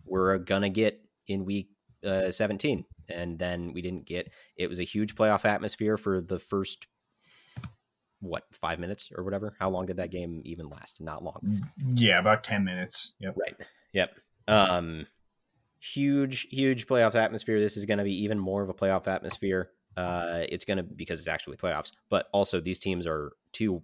were 0.06 0.38
gonna 0.38 0.70
get 0.70 1.02
in 1.28 1.46
week 1.46 1.70
uh, 2.06 2.32
17, 2.32 2.86
and 3.10 3.40
then 3.40 3.74
we 3.74 3.82
didn't 3.82 4.06
get. 4.06 4.32
It 4.58 4.70
was 4.70 4.80
a 4.80 4.84
huge 4.84 5.16
playoff 5.16 5.46
atmosphere 5.46 5.98
for 5.98 6.22
the 6.22 6.40
first 6.40 6.88
what 8.22 8.44
five 8.52 8.80
minutes 8.80 9.10
or 9.16 9.24
whatever. 9.24 9.56
How 9.60 9.70
long 9.70 9.86
did 9.86 9.98
that 9.98 10.12
game 10.12 10.42
even 10.46 10.70
last? 10.70 11.00
Not 11.00 11.24
long. 11.24 11.64
Yeah, 11.94 12.20
about 12.20 12.44
ten 12.44 12.64
minutes. 12.64 13.16
Yep. 13.20 13.36
Right. 13.38 13.56
Yep. 13.94 14.12
Um, 14.48 15.08
huge, 15.80 16.48
huge 16.50 16.88
playoff 16.88 17.16
atmosphere. 17.16 17.60
This 17.60 17.78
is 17.78 17.86
going 17.86 17.98
to 18.00 18.04
be 18.04 18.24
even 18.24 18.40
more 18.40 18.62
of 18.62 18.70
a 18.70 18.74
playoff 18.74 19.08
atmosphere. 19.08 19.70
Uh, 19.96 20.44
it's 20.50 20.66
going 20.66 20.78
to 20.78 20.84
because 20.84 21.20
it's 21.20 21.28
actually 21.28 21.58
playoffs, 21.58 21.92
but 22.10 22.28
also 22.32 22.60
these 22.60 22.80
teams 22.80 23.08
are 23.08 23.34
two 23.52 23.82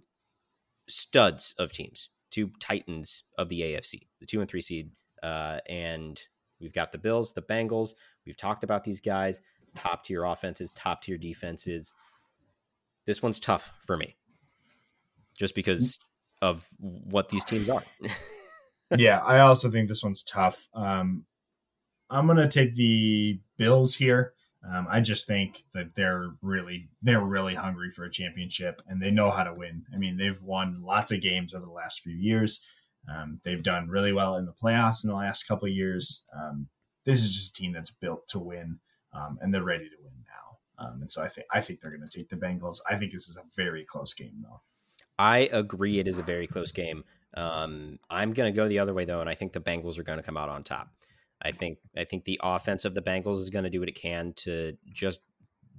studs 0.88 1.54
of 1.58 1.72
teams, 1.72 2.10
two 2.32 2.52
titans 2.60 3.24
of 3.38 3.50
the 3.50 3.62
AFC, 3.62 4.08
the 4.20 4.26
two 4.26 4.40
and 4.40 4.50
three 4.50 4.62
seed, 4.62 4.92
uh, 5.26 5.60
and 5.68 6.22
we've 6.60 6.74
got 6.74 6.92
the 6.92 7.00
Bills, 7.00 7.34
the 7.34 7.42
Bengals. 7.42 7.96
We've 8.26 8.38
talked 8.38 8.64
about 8.64 8.84
these 8.84 9.02
guys, 9.02 9.42
top 9.76 10.04
tier 10.04 10.24
offenses, 10.24 10.72
top 10.72 11.02
tier 11.02 11.18
defenses. 11.18 11.94
This 13.06 13.24
one's 13.24 13.40
tough 13.40 13.74
for 13.86 13.98
me, 13.98 14.16
just 15.38 15.56
because 15.56 16.00
of 16.42 16.68
what 16.80 17.30
these 17.30 17.44
teams 17.44 17.70
are. 17.70 17.84
yeah, 18.98 19.20
I 19.20 19.40
also 19.40 19.72
think 19.72 19.88
this 19.88 20.04
one's 20.04 20.24
tough. 20.24 20.68
Um, 20.76 21.26
I'm 22.10 22.28
gonna 22.28 22.48
take 22.48 22.76
the 22.76 23.40
Bills 23.58 23.96
here. 23.96 24.34
Um, 24.68 24.88
I 24.90 25.00
just 25.00 25.28
think 25.28 25.64
that 25.74 25.96
they're 25.96 26.32
really 26.42 26.90
they're 27.02 27.20
really 27.20 27.56
hungry 27.56 27.90
for 27.90 28.04
a 28.06 28.12
championship 28.12 28.82
and 28.88 29.02
they 29.02 29.12
know 29.12 29.32
how 29.32 29.44
to 29.44 29.54
win. 29.54 29.86
I 29.94 29.98
mean, 29.98 30.18
they've 30.18 30.42
won 30.42 30.84
lots 30.84 31.12
of 31.12 31.22
games 31.22 31.54
over 31.54 31.66
the 31.66 31.72
last 31.72 32.02
few 32.02 32.16
years. 32.16 32.60
Um, 33.08 33.40
they've 33.44 33.64
done 33.64 33.90
really 33.90 34.14
well 34.14 34.36
in 34.36 34.46
the 34.46 34.54
playoffs 34.54 35.04
in 35.04 35.10
the 35.10 35.16
last 35.16 35.48
couple 35.48 35.68
years. 35.68 36.24
Um, 36.36 36.68
this 37.06 37.24
is 37.24 37.34
just 37.34 37.50
a 37.50 37.62
team 37.62 37.74
that's 37.74 37.92
built 37.92 38.28
to 38.30 38.40
win, 38.40 38.80
um, 39.14 39.38
and 39.42 39.54
they're 39.54 39.64
ready 39.64 39.90
to 39.90 39.96
win 40.04 40.14
now. 40.26 40.86
Um, 40.86 41.02
and 41.02 41.12
so 41.12 41.24
I 41.24 41.28
think 41.28 41.48
I 41.54 41.62
think 41.62 41.80
they're 41.80 41.96
going 41.96 42.08
to 42.08 42.18
take 42.18 42.30
the 42.30 42.36
Bengals. 42.36 42.80
I 42.90 42.98
think 42.98 43.12
this 43.12 43.28
is 43.28 43.38
a 43.38 43.44
very 43.56 43.86
close 43.86 44.14
game, 44.14 44.42
though. 44.42 44.62
I 45.18 45.50
agree. 45.52 46.00
It 46.00 46.08
is 46.08 46.20
a 46.20 46.24
very 46.24 46.48
close 46.48 46.72
game. 46.72 47.04
Um, 47.36 48.00
I'm 48.10 48.34
going 48.34 48.52
to 48.52 48.56
go 48.56 48.68
the 48.68 48.80
other 48.80 48.94
way 48.94 49.06
though, 49.06 49.22
and 49.22 49.30
I 49.30 49.36
think 49.36 49.54
the 49.54 49.62
Bengals 49.62 49.98
are 49.98 50.04
going 50.04 50.20
to 50.20 50.24
come 50.24 50.38
out 50.38 50.50
on 50.50 50.64
top. 50.64 50.90
I 51.42 51.52
think 51.52 51.80
I 51.96 52.06
think 52.06 52.26
the 52.26 52.40
offense 52.42 52.86
of 52.86 52.96
the 52.96 53.02
Bengals 53.02 53.40
is 53.40 53.50
going 53.50 53.64
to 53.66 53.70
do 53.70 53.80
what 53.80 53.90
it 53.90 53.96
can 53.96 54.34
to 54.38 54.78
just 54.92 55.20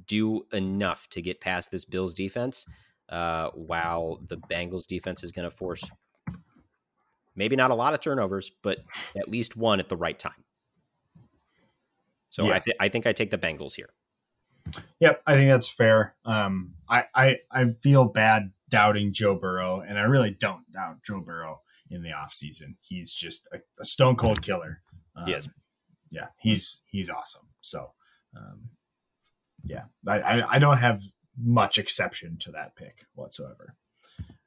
do 0.06 0.46
enough 0.52 1.08
to 1.10 1.22
get 1.22 1.40
past 1.40 1.70
this 1.70 1.84
Bills 1.84 2.14
defense, 2.14 2.66
uh, 3.08 3.50
while 3.50 4.20
the 4.26 4.36
Bengals 4.36 4.86
defense 4.86 5.24
is 5.24 5.32
going 5.32 5.48
to 5.48 5.54
force 5.54 5.90
maybe 7.36 7.54
not 7.54 7.70
a 7.70 7.74
lot 7.74 7.94
of 7.94 8.00
turnovers, 8.00 8.50
but 8.62 8.78
at 9.16 9.28
least 9.28 9.56
one 9.56 9.78
at 9.78 9.88
the 9.88 9.96
right 9.96 10.18
time. 10.18 10.44
So 12.30 12.46
yeah. 12.46 12.54
I, 12.54 12.58
th- 12.58 12.76
I 12.80 12.88
think 12.88 13.06
I 13.06 13.12
take 13.12 13.30
the 13.30 13.38
Bengals 13.38 13.74
here. 13.74 13.90
Yep, 14.98 15.22
I 15.26 15.34
think 15.34 15.48
that's 15.50 15.68
fair. 15.68 16.16
Um, 16.24 16.74
I, 16.88 17.04
I 17.14 17.38
I 17.52 17.66
feel 17.82 18.04
bad 18.04 18.50
doubting 18.68 19.12
Joe 19.12 19.36
Burrow, 19.36 19.80
and 19.80 19.96
I 19.96 20.02
really 20.02 20.32
don't 20.32 20.70
doubt 20.72 21.04
Joe 21.04 21.20
Burrow 21.20 21.60
in 21.88 22.02
the 22.02 22.10
offseason. 22.10 22.74
He's 22.80 23.14
just 23.14 23.46
a, 23.52 23.58
a 23.80 23.84
stone 23.84 24.16
cold 24.16 24.42
killer. 24.42 24.82
Um, 25.14 25.24
yes. 25.28 25.48
Yeah, 26.10 26.26
he's 26.38 26.82
he's 26.86 27.10
awesome. 27.10 27.48
So, 27.60 27.92
um, 28.36 28.70
yeah, 29.64 29.84
I, 30.06 30.20
I, 30.20 30.54
I 30.54 30.58
don't 30.58 30.78
have 30.78 31.02
much 31.38 31.78
exception 31.78 32.38
to 32.40 32.52
that 32.52 32.74
pick 32.76 33.06
whatsoever. 33.14 33.76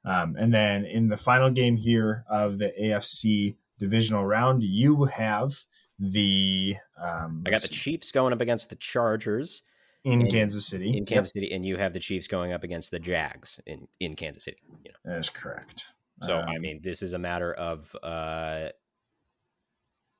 Um, 0.10 0.36
and 0.40 0.52
then 0.52 0.86
in 0.86 1.08
the 1.08 1.18
final 1.18 1.52
game 1.52 1.78
here 1.78 2.26
of 2.28 2.58
the 2.58 2.74
AFC 2.82 3.56
divisional 3.78 4.26
round, 4.26 4.64
you 4.64 5.06
have 5.06 5.54
the. 6.00 6.78
Um, 7.00 7.44
I 7.46 7.52
got 7.52 7.62
the 7.62 7.68
see. 7.68 7.76
Chiefs 7.76 8.12
going 8.12 8.34
up 8.34 8.42
against 8.42 8.70
the 8.70 8.76
Chargers 8.76 9.62
in, 10.04 10.22
in 10.22 10.32
Kansas 10.32 10.66
City. 10.66 10.98
In 10.98 11.06
Kansas 11.06 11.32
yep. 11.36 11.44
City, 11.44 11.54
and 11.54 11.64
you 11.64 11.78
have 11.78 11.94
the 11.94 12.00
Chiefs 12.00 12.26
going 12.26 12.54
up 12.54 12.64
against 12.64 12.90
the 12.90 13.00
Jags 13.00 13.60
in 13.68 13.88
in 14.00 14.16
Kansas 14.16 14.46
City. 14.46 14.58
You 14.84 14.92
know. 14.92 15.14
That 15.14 15.20
is 15.20 15.30
correct. 15.30 15.86
So 16.24 16.38
um, 16.38 16.50
I 16.50 16.58
mean, 16.58 16.82
this 16.82 17.04
is 17.04 17.14
a 17.14 17.20
matter 17.20 17.54
of 17.54 17.96
uh, 18.02 18.70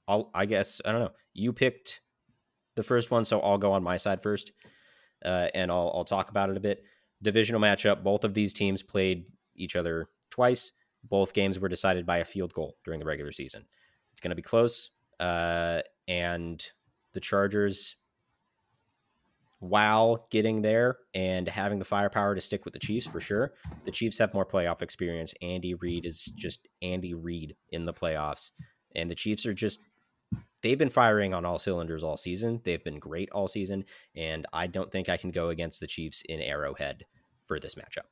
I'll, 0.08 0.30
I 0.36 0.46
guess 0.46 0.82
I 0.86 0.92
don't 0.92 1.02
know. 1.02 1.12
You 1.34 1.52
picked 1.52 2.02
the 2.76 2.84
first 2.84 3.10
one, 3.10 3.26
so 3.26 3.40
I'll 3.40 3.58
go 3.58 3.72
on 3.72 3.82
my 3.82 3.98
side 3.98 4.22
first, 4.22 4.52
uh, 5.26 5.48
and 5.56 5.72
I'll 5.72 5.92
I'll 5.96 6.06
talk 6.06 6.30
about 6.30 6.52
it 6.52 6.58
a 6.58 6.60
bit. 6.60 6.84
Divisional 7.24 7.60
matchup. 7.60 8.04
Both 8.04 8.24
of 8.24 8.36
these 8.36 8.54
teams 8.54 8.84
played 8.84 9.26
each 9.60 9.76
other 9.76 10.10
twice. 10.30 10.72
Both 11.04 11.34
games 11.34 11.60
were 11.60 11.70
decided 11.70 12.06
by 12.06 12.18
a 12.18 12.26
field 12.26 12.54
goal 12.54 12.78
during 12.84 13.00
the 13.00 13.06
regular 13.06 13.32
season. 13.32 13.66
It's 14.12 14.22
going 14.22 14.32
to 14.32 14.36
be 14.36 14.42
close, 14.42 14.90
uh, 15.20 15.82
and 16.08 16.66
the 17.14 17.20
Chargers, 17.20 17.96
while 19.60 20.28
getting 20.30 20.62
there 20.62 20.98
and 21.14 21.48
having 21.48 21.80
the 21.80 21.86
firepower 21.86 22.36
to 22.36 22.42
stick 22.42 22.66
with 22.66 22.74
the 22.74 22.80
Chiefs 22.80 23.08
for 23.08 23.20
sure, 23.20 23.54
the 23.86 23.92
Chiefs 23.92 24.18
have 24.18 24.34
more 24.34 24.46
playoff 24.46 24.82
experience. 24.82 25.34
Andy 25.42 25.74
Reid 25.74 26.06
is 26.06 26.26
just 26.36 26.68
Andy 26.82 27.14
Reid 27.14 27.56
in 27.70 27.86
the 27.86 27.94
playoffs, 27.94 28.52
and 28.96 29.10
the 29.10 29.16
Chiefs 29.16 29.46
are 29.46 29.54
just 29.54 29.80
they've 30.62 30.78
been 30.78 30.90
firing 30.90 31.34
on 31.34 31.46
all 31.46 31.60
cylinders 31.60 32.04
all 32.04 32.18
season. 32.18 32.62
They've 32.64 32.84
been 32.84 33.00
great 33.00 33.30
all 33.32 33.48
season, 33.48 33.86
and 34.16 34.46
I 34.54 34.68
don't 34.68 34.92
think 34.92 35.10
I 35.10 35.18
can 35.18 35.32
go 35.32 35.50
against 35.50 35.80
the 35.80 35.88
Chiefs 35.88 36.24
in 36.28 36.42
Arrowhead 36.42 37.06
for 37.46 37.60
this 37.60 37.76
matchup. 37.76 38.08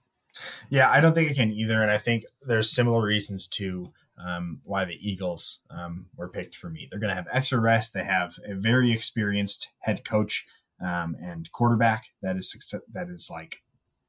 Yeah, 0.70 0.90
I 0.90 1.00
don't 1.00 1.14
think 1.14 1.30
I 1.30 1.34
can 1.34 1.52
either, 1.52 1.82
and 1.82 1.92
I 1.92 1.98
think 1.98 2.26
there's 2.46 2.72
similar 2.72 3.02
reasons 3.02 3.48
to 3.50 3.92
um, 4.18 4.62
why 4.64 4.86
the 4.86 4.98
Eagles 5.00 5.62
um, 5.70 6.08
were 6.16 6.30
picked 6.30 6.56
for 6.56 6.70
me. 6.70 6.88
They're 6.90 7.00
going 7.00 7.12
to 7.12 7.16
have 7.16 7.28
extra 7.32 7.60
rest. 7.60 7.94
They 7.94 8.04
have 8.04 8.36
a 8.46 8.56
very 8.56 8.92
experienced 8.92 9.70
head 9.80 10.04
coach 10.04 10.46
um, 10.82 11.16
and 11.22 11.52
quarterback 11.52 12.12
that 12.22 12.38
is 12.38 12.56
that 12.94 13.10
is 13.10 13.30
like 13.30 13.62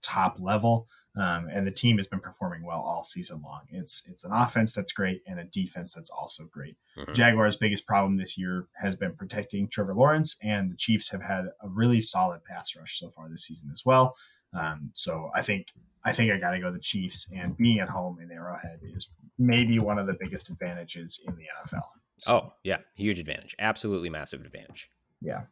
top 0.03 0.37
level. 0.39 0.89
Um, 1.17 1.49
and 1.51 1.67
the 1.67 1.73
team 1.73 1.97
has 1.97 2.07
been 2.07 2.21
performing 2.21 2.63
well 2.63 2.81
all 2.81 3.03
season 3.03 3.43
long. 3.43 3.63
It's 3.71 4.03
it's 4.07 4.23
an 4.23 4.31
offense 4.33 4.73
that's 4.73 4.93
great 4.93 5.23
and 5.27 5.41
a 5.41 5.45
defense 5.45 5.93
that's 5.93 6.11
also 6.11 6.45
great. 6.45 6.77
Mm-hmm. 6.97 7.13
Jaguars' 7.13 7.57
biggest 7.57 7.87
problem 7.87 8.17
this 8.17 8.39
year 8.39 8.69
has 8.75 8.95
been 8.95 9.15
protecting 9.15 9.67
Trevor 9.67 9.95
Lawrence, 9.95 10.37
and 10.43 10.71
the 10.71 10.77
Chiefs 10.77 11.11
have 11.11 11.23
had 11.23 11.47
a 11.61 11.69
really 11.69 12.01
solid 12.01 12.45
pass 12.45 12.77
rush 12.77 12.99
so 12.99 13.09
far 13.09 13.29
this 13.29 13.45
season 13.45 13.71
as 13.73 13.85
well. 13.85 14.17
Um, 14.55 14.91
so 14.95 15.31
I 15.35 15.43
think 15.43 15.73
I 16.05 16.13
think 16.13 16.33
I 16.33 16.37
got 16.39 16.53
to 16.53 16.61
go 16.61 16.71
the 16.71 16.79
Chiefs, 16.79 17.31
and 17.35 17.57
being 17.57 17.81
at 17.81 17.89
home 17.89 18.19
in 18.21 18.31
Arrowhead 18.31 18.81
is 18.83 19.11
maybe 19.39 19.79
one 19.79 19.99
of 19.99 20.07
the 20.07 20.17
biggest 20.19 20.49
advantages 20.49 21.21
in 21.27 21.35
the 21.37 21.45
NFL. 21.63 21.83
So, 22.19 22.33
oh 22.35 22.53
yeah, 22.65 22.79
huge 22.95 23.19
advantage, 23.19 23.55
absolutely 23.59 24.11
massive 24.11 24.41
advantage. 24.45 24.91
Yeah. 25.21 25.43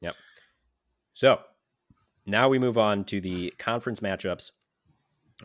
Yep. 0.00 0.14
So 1.14 1.40
now 2.26 2.48
we 2.48 2.58
move 2.58 2.78
on 2.78 3.04
to 3.04 3.20
the 3.20 3.52
conference 3.58 4.00
matchups 4.00 4.50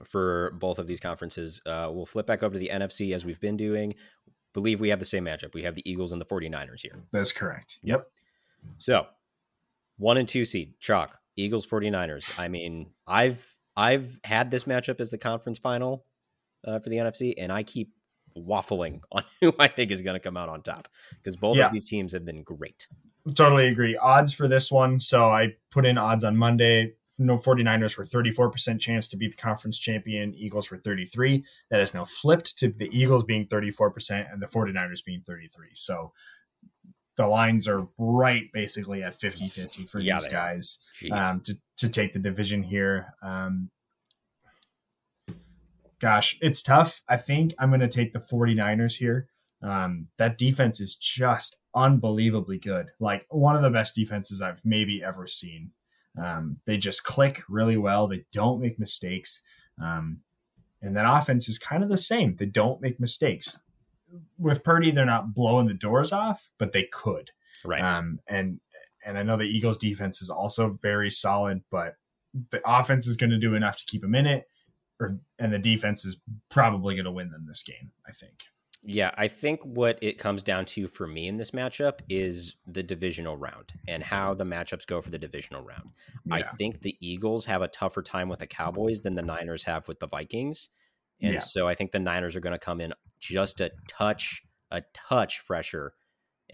for 0.05 0.51
both 0.59 0.79
of 0.79 0.87
these 0.87 0.99
conferences. 0.99 1.61
Uh, 1.65 1.89
we'll 1.91 2.05
flip 2.05 2.27
back 2.27 2.43
over 2.43 2.53
to 2.53 2.59
the 2.59 2.69
NFC 2.73 3.13
as 3.13 3.25
we've 3.25 3.39
been 3.39 3.57
doing. 3.57 3.95
Believe 4.53 4.79
we 4.79 4.89
have 4.89 4.99
the 4.99 5.05
same 5.05 5.25
matchup. 5.25 5.53
We 5.53 5.63
have 5.63 5.75
the 5.75 5.89
Eagles 5.89 6.11
and 6.11 6.19
the 6.19 6.25
49ers 6.25 6.81
here. 6.81 7.03
That's 7.11 7.31
correct. 7.31 7.79
Yep. 7.83 8.07
So, 8.77 9.05
one 9.97 10.17
and 10.17 10.27
two 10.27 10.43
seed, 10.43 10.79
chalk, 10.79 11.19
Eagles 11.35 11.67
49ers. 11.67 12.39
I 12.39 12.47
mean, 12.47 12.91
I've 13.05 13.55
I've 13.79 14.19
had 14.25 14.51
this 14.51 14.65
matchup 14.65 14.99
as 14.99 15.09
the 15.09 15.17
conference 15.17 15.57
final 15.57 16.05
uh, 16.67 16.79
for 16.79 16.89
the 16.89 16.97
NFC, 16.97 17.33
and 17.37 17.49
I 17.49 17.63
keep 17.63 17.93
waffling 18.37 18.99
on 19.11 19.23
who 19.39 19.53
I 19.57 19.69
think 19.69 19.91
is 19.91 20.01
going 20.01 20.15
to 20.15 20.19
come 20.19 20.35
out 20.35 20.49
on 20.49 20.61
top 20.61 20.89
because 21.15 21.37
both 21.37 21.57
yeah. 21.57 21.67
of 21.67 21.71
these 21.71 21.87
teams 21.87 22.11
have 22.11 22.25
been 22.25 22.43
great. 22.43 22.87
Totally 23.35 23.67
agree. 23.67 23.95
Odds 23.95 24.33
for 24.33 24.47
this 24.47 24.69
one. 24.69 24.99
So 24.99 25.29
I 25.29 25.55
put 25.71 25.85
in 25.85 25.97
odds 25.97 26.23
on 26.23 26.35
Monday. 26.35 26.93
No 27.21 27.35
49ers 27.35 27.97
were 27.97 28.05
34% 28.05 28.79
chance 28.79 29.07
to 29.09 29.17
beat 29.17 29.31
the 29.31 29.37
conference 29.37 29.77
champion. 29.77 30.33
Eagles 30.35 30.71
were 30.71 30.77
33. 30.77 31.43
That 31.69 31.81
is 31.81 31.93
now 31.93 32.05
flipped 32.05 32.57
to 32.59 32.69
the 32.69 32.89
Eagles 32.91 33.23
being 33.23 33.45
34% 33.45 34.31
and 34.31 34.41
the 34.41 34.47
49ers 34.47 35.03
being 35.03 35.21
33. 35.27 35.67
So 35.73 36.13
the 37.17 37.27
lines 37.27 37.67
are 37.67 37.85
right 37.97 38.49
basically 38.53 39.03
at 39.03 39.13
50 39.13 39.49
50 39.49 39.85
for 39.85 39.99
yeah, 39.99 40.13
these 40.13 40.27
guys 40.27 40.79
um, 41.11 41.41
to, 41.41 41.55
to 41.79 41.89
take 41.89 42.13
the 42.13 42.19
division 42.19 42.63
here. 42.63 43.13
Um, 43.21 43.69
gosh, 45.99 46.37
it's 46.41 46.61
tough. 46.61 47.01
I 47.07 47.17
think 47.17 47.53
I'm 47.59 47.69
going 47.69 47.81
to 47.81 47.87
take 47.87 48.13
the 48.13 48.19
49ers 48.19 48.95
here. 48.95 49.27
Um, 49.61 50.07
that 50.17 50.37
defense 50.37 50.79
is 50.79 50.95
just 50.95 51.57
unbelievably 51.75 52.59
good. 52.59 52.91
Like 52.99 53.25
one 53.29 53.55
of 53.55 53.61
the 53.61 53.69
best 53.69 53.95
defenses 53.95 54.41
I've 54.41 54.61
maybe 54.63 55.03
ever 55.03 55.27
seen. 55.27 55.71
Um, 56.21 56.57
they 56.65 56.77
just 56.77 57.03
click 57.03 57.43
really 57.49 57.77
well. 57.77 58.07
They 58.07 58.25
don't 58.31 58.61
make 58.61 58.79
mistakes. 58.79 59.41
Um, 59.81 60.19
and 60.81 60.95
that 60.95 61.05
offense 61.05 61.49
is 61.49 61.57
kind 61.57 61.83
of 61.83 61.89
the 61.89 61.97
same. 61.97 62.37
They 62.37 62.45
don't 62.45 62.81
make 62.81 62.99
mistakes. 62.99 63.61
With 64.37 64.63
Purdy, 64.63 64.91
they're 64.91 65.05
not 65.05 65.33
blowing 65.33 65.67
the 65.67 65.73
doors 65.73 66.11
off, 66.11 66.51
but 66.57 66.71
they 66.71 66.87
could. 66.91 67.31
Right. 67.63 67.83
Um, 67.83 68.19
and 68.27 68.59
and 69.09 69.17
I 69.17 69.23
know 69.23 69.37
the 69.37 69.43
Eagles 69.43 69.77
defense 69.77 70.21
is 70.21 70.29
also 70.29 70.77
very 70.81 71.09
solid, 71.09 71.63
but 71.71 71.95
the 72.51 72.61
offense 72.63 73.07
is 73.07 73.15
going 73.15 73.31
to 73.31 73.39
do 73.39 73.55
enough 73.55 73.77
to 73.77 73.85
keep 73.85 74.01
them 74.01 74.13
in 74.13 74.27
it, 74.27 74.45
or 74.99 75.19
and 75.39 75.51
the 75.51 75.59
defense 75.59 76.05
is 76.05 76.21
probably 76.49 76.95
going 76.95 77.05
to 77.05 77.11
win 77.11 77.31
them 77.31 77.45
this 77.47 77.63
game. 77.63 77.91
I 78.07 78.11
think. 78.11 78.35
Yeah, 78.81 79.11
I 79.17 79.27
think 79.27 79.61
what 79.65 79.99
it 80.01 80.17
comes 80.19 80.41
down 80.41 80.65
to 80.65 80.87
for 80.87 81.05
me 81.05 81.27
in 81.27 81.37
this 81.37 81.51
matchup 81.51 81.99
is 82.07 82.55
the 82.65 82.83
divisional 82.83 83.35
round 83.35 83.73
and 83.87 84.01
how 84.01 84.33
the 84.35 84.45
matchups 84.45 84.87
go 84.87 85.01
for 85.01 85.09
the 85.09 85.17
divisional 85.17 85.61
round. 85.61 85.89
Yeah. 86.23 86.35
I 86.35 86.43
think 86.43 86.81
the 86.81 86.95
Eagles 87.01 87.45
have 87.45 87.61
a 87.61 87.67
tougher 87.67 88.01
time 88.01 88.29
with 88.29 88.39
the 88.39 88.47
Cowboys 88.47 89.01
than 89.01 89.15
the 89.15 89.21
Niners 89.21 89.63
have 89.63 89.89
with 89.89 89.99
the 89.99 90.07
Vikings. 90.07 90.69
And 91.21 91.33
yeah. 91.33 91.39
so 91.39 91.67
I 91.67 91.75
think 91.75 91.91
the 91.91 91.99
Niners 91.99 92.37
are 92.37 92.39
going 92.39 92.57
to 92.57 92.65
come 92.65 92.79
in 92.79 92.93
just 93.19 93.59
a 93.59 93.71
touch, 93.89 94.43
a 94.71 94.83
touch 94.93 95.39
fresher 95.39 95.93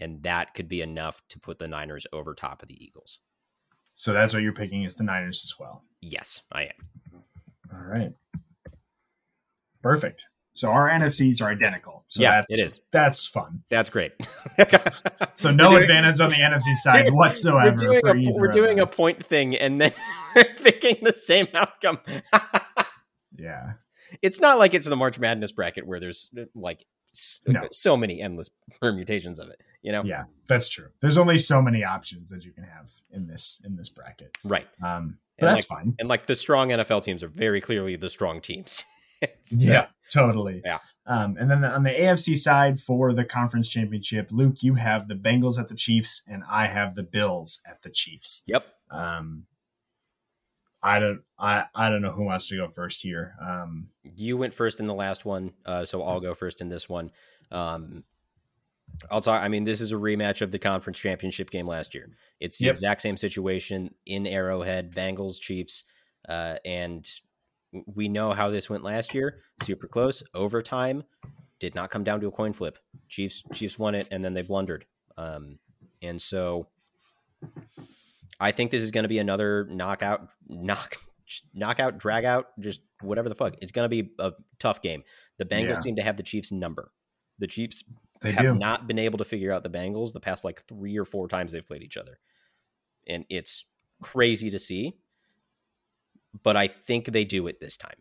and 0.00 0.22
that 0.22 0.54
could 0.54 0.68
be 0.68 0.80
enough 0.80 1.22
to 1.30 1.38
put 1.40 1.58
the 1.58 1.66
Niners 1.68 2.06
over 2.12 2.34
top 2.34 2.62
of 2.62 2.68
the 2.68 2.82
Eagles. 2.84 3.20
So 3.94 4.12
that's 4.12 4.32
what 4.34 4.42
you're 4.42 4.52
picking 4.52 4.82
is 4.82 4.94
the 4.96 5.04
Niners 5.04 5.42
as 5.44 5.58
well. 5.58 5.84
Yes, 6.00 6.42
I 6.52 6.64
am. 6.64 7.22
All 7.72 7.80
right. 7.86 8.12
Perfect. 9.82 10.26
So 10.54 10.70
our 10.70 10.88
NFCs 10.88 11.42
are 11.42 11.50
identical. 11.50 12.04
So 12.08 12.22
Yeah, 12.22 12.36
that's, 12.36 12.50
it 12.52 12.60
is. 12.60 12.80
That's 12.92 13.26
fun. 13.26 13.62
That's 13.68 13.88
great. 13.90 14.12
So 15.34 15.50
no 15.50 15.68
We're 15.70 15.80
doing- 15.80 15.82
advantage 15.90 16.20
on 16.20 16.30
the 16.30 16.36
NFC 16.36 16.74
side 16.76 17.12
whatsoever. 17.12 17.70
We're 17.70 17.76
doing, 17.76 18.00
for 18.00 18.16
a, 18.16 18.32
we're 18.40 18.48
doing 18.48 18.80
a 18.80 18.86
point 18.86 19.22
thing, 19.26 19.54
and 19.54 19.78
then 19.78 19.92
picking 20.62 20.96
the 21.02 21.12
same 21.12 21.46
outcome. 21.54 21.98
Yeah. 23.38 23.72
it's 24.22 24.40
not 24.40 24.58
like 24.58 24.72
it's 24.72 24.88
the 24.88 24.96
March 24.96 25.18
Madness 25.18 25.52
bracket 25.52 25.86
where 25.86 26.00
there's 26.00 26.30
like 26.54 26.86
s- 27.14 27.40
No. 27.46 27.68
so 27.70 27.98
many 27.98 28.22
endless 28.22 28.48
permutations 28.80 29.38
of 29.38 29.48
it. 29.50 29.60
You 29.86 29.92
know, 29.92 30.02
Yeah, 30.04 30.24
that's 30.48 30.68
true. 30.68 30.88
There's 31.00 31.16
only 31.16 31.38
so 31.38 31.62
many 31.62 31.84
options 31.84 32.28
that 32.30 32.44
you 32.44 32.52
can 32.52 32.64
have 32.64 32.90
in 33.12 33.28
this 33.28 33.60
in 33.64 33.76
this 33.76 33.88
bracket. 33.88 34.36
right? 34.42 34.66
Um, 34.84 35.18
but 35.38 35.46
And 35.46 35.54
that's 35.56 35.64
fine. 35.66 35.94
And 36.00 36.08
like 36.08 36.26
the 36.26 36.34
strong 36.34 36.70
NFL 36.70 37.04
teams 37.04 37.22
are 37.22 37.28
very 37.28 37.60
clearly 37.60 37.94
the 37.96 38.10
strong 38.10 38.40
teams. 38.40 38.84
It's- 39.22 39.52
Yeah, 39.52 39.86
totally. 40.12 40.60
Yeah. 40.64 40.78
Um, 41.06 41.36
and 41.38 41.48
then 41.50 41.64
on 41.64 41.84
the 41.84 41.90
AFC 41.90 42.36
side 42.36 42.80
for 42.80 43.14
the 43.14 43.24
conference 43.24 43.70
championship, 43.70 44.28
Luke, 44.32 44.56
you 44.62 44.74
have 44.74 45.06
the 45.08 45.14
Bengals 45.14 45.58
at 45.58 45.68
the 45.68 45.74
Chiefs, 45.76 46.22
and 46.26 46.42
I 46.50 46.66
have 46.66 46.96
the 46.96 47.02
Bills 47.04 47.60
at 47.64 47.80
the 47.82 47.88
Chiefs. 47.90 48.42
Yep. 48.46 48.66
Um, 48.90 49.46
I 50.82 50.98
don't, 50.98 51.22
I, 51.38 51.64
I 51.74 51.88
don't 51.88 52.02
know 52.02 52.10
who 52.12 52.24
wants 52.24 52.48
to 52.48 52.56
go 52.56 52.68
first 52.68 53.02
here. 53.02 53.34
Um, 53.40 53.88
You 54.02 54.36
went 54.36 54.52
first 54.52 54.80
in 54.80 54.86
the 54.86 54.94
last 54.94 55.24
one, 55.24 55.52
uh, 55.64 55.84
so 55.84 56.02
I'll 56.02 56.20
go 56.20 56.34
first 56.34 56.60
in 56.60 56.68
this 56.68 56.88
one. 56.88 57.10
Um, 57.50 58.04
I'll 59.10 59.20
talk. 59.20 59.42
I 59.42 59.48
mean, 59.48 59.64
this 59.64 59.80
is 59.80 59.92
a 59.92 59.96
rematch 59.96 60.42
of 60.42 60.50
the 60.50 60.58
conference 60.58 60.98
championship 60.98 61.50
game 61.50 61.66
last 61.66 61.94
year. 61.94 62.10
It's 62.40 62.58
the 62.58 62.66
Yep. 62.66 62.72
exact 62.74 63.02
same 63.02 63.16
situation 63.16 63.94
in 64.04 64.26
Arrowhead, 64.26 64.94
Bengals, 64.94 65.40
Chiefs, 65.40 65.84
uh, 66.28 66.56
and 66.64 67.08
we 67.72 68.08
know 68.08 68.32
how 68.32 68.48
this 68.50 68.70
went 68.70 68.82
last 68.84 69.14
year. 69.14 69.40
Super 69.62 69.86
close, 69.88 70.22
overtime. 70.34 71.04
Did 71.58 71.74
not 71.74 71.90
come 71.90 72.04
down 72.04 72.20
to 72.20 72.26
a 72.26 72.30
coin 72.30 72.52
flip. 72.52 72.78
Chiefs 73.08 73.42
Chiefs 73.54 73.78
won 73.78 73.94
it, 73.94 74.08
and 74.10 74.22
then 74.22 74.34
they 74.34 74.42
blundered. 74.42 74.84
Um, 75.16 75.58
and 76.02 76.20
so, 76.20 76.68
I 78.38 78.52
think 78.52 78.70
this 78.70 78.82
is 78.82 78.90
going 78.90 79.04
to 79.04 79.08
be 79.08 79.18
another 79.18 79.64
knockout, 79.70 80.30
knock, 80.48 80.96
knockout, 81.54 81.98
drag 81.98 82.24
out, 82.24 82.48
just 82.60 82.80
whatever 83.00 83.28
the 83.28 83.34
fuck. 83.34 83.54
It's 83.62 83.72
going 83.72 83.84
to 83.88 84.02
be 84.02 84.12
a 84.18 84.32
tough 84.58 84.82
game. 84.82 85.02
The 85.38 85.44
Bengals 85.44 85.68
Yeah. 85.68 85.80
seem 85.80 85.96
to 85.96 86.02
have 86.02 86.16
the 86.16 86.22
Chiefs 86.22 86.52
number. 86.52 86.92
The 87.38 87.46
Chiefs 87.46 87.84
they 88.20 88.32
have 88.32 88.44
do. 88.44 88.54
not 88.54 88.86
been 88.86 88.98
able 88.98 89.18
to 89.18 89.24
figure 89.24 89.52
out 89.52 89.62
the 89.62 89.70
Bengals 89.70 90.12
the 90.12 90.20
past 90.20 90.44
like 90.44 90.64
three 90.66 90.96
or 90.98 91.04
four 91.04 91.28
times 91.28 91.52
they've 91.52 91.66
played 91.66 91.82
each 91.82 91.96
other. 91.96 92.18
And 93.06 93.24
it's 93.28 93.64
crazy 94.02 94.50
to 94.50 94.58
see. 94.58 94.96
But 96.42 96.56
I 96.56 96.68
think 96.68 97.06
they 97.06 97.24
do 97.24 97.46
it 97.46 97.60
this 97.60 97.76
time. 97.76 97.96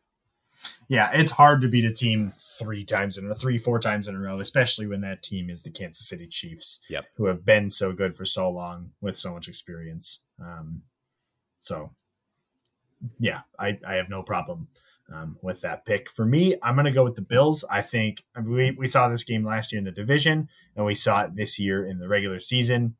yeah, 0.88 1.12
it's 1.14 1.32
hard 1.32 1.62
to 1.62 1.68
beat 1.68 1.86
a 1.86 1.92
team 1.94 2.32
three 2.60 2.84
times 2.84 3.18
in 3.18 3.30
a 3.30 3.36
three, 3.36 3.58
four 3.58 3.80
times 3.80 4.08
in 4.08 4.16
a 4.16 4.20
row, 4.20 4.40
especially 4.40 4.88
when 4.88 5.02
that 5.02 5.22
team 5.24 5.50
is 5.50 5.64
the 5.64 5.70
Kansas 5.70 6.08
City 6.08 6.28
Chiefs, 6.28 6.80
Yep. 6.90 7.06
who 7.16 7.26
have 7.26 7.46
been 7.46 7.70
so 7.70 7.92
good 7.94 8.16
for 8.16 8.26
so 8.26 8.50
long 8.50 8.92
with 9.02 9.18
so 9.18 9.34
much 9.34 9.48
experience. 9.48 10.22
Um, 10.42 10.84
so, 11.60 11.92
yeah, 13.20 13.42
I, 13.60 13.80
I 13.88 13.96
have 13.96 14.10
no 14.10 14.24
problem 14.24 14.68
um, 15.14 15.38
with 15.42 15.62
that 15.62 15.86
pick. 15.86 16.10
For 16.10 16.26
me, 16.26 16.56
I'm 16.64 16.76
going 16.76 16.86
to 16.86 16.92
go 16.92 17.04
with 17.04 17.16
the 17.16 17.22
Bills. 17.22 17.64
I 17.70 17.82
think 17.82 18.24
we, 18.44 18.72
we 18.72 18.88
saw 18.88 19.08
this 19.08 19.24
game 19.24 19.46
last 19.46 19.72
year 19.72 19.80
in 19.80 19.86
the 19.86 19.92
division, 19.92 20.50
and 20.76 20.86
we 20.86 20.96
saw 20.96 21.24
it 21.24 21.36
this 21.36 21.60
year 21.60 21.86
in 21.86 22.00
the 22.00 22.08
regular 22.08 22.40
season. 22.40 22.96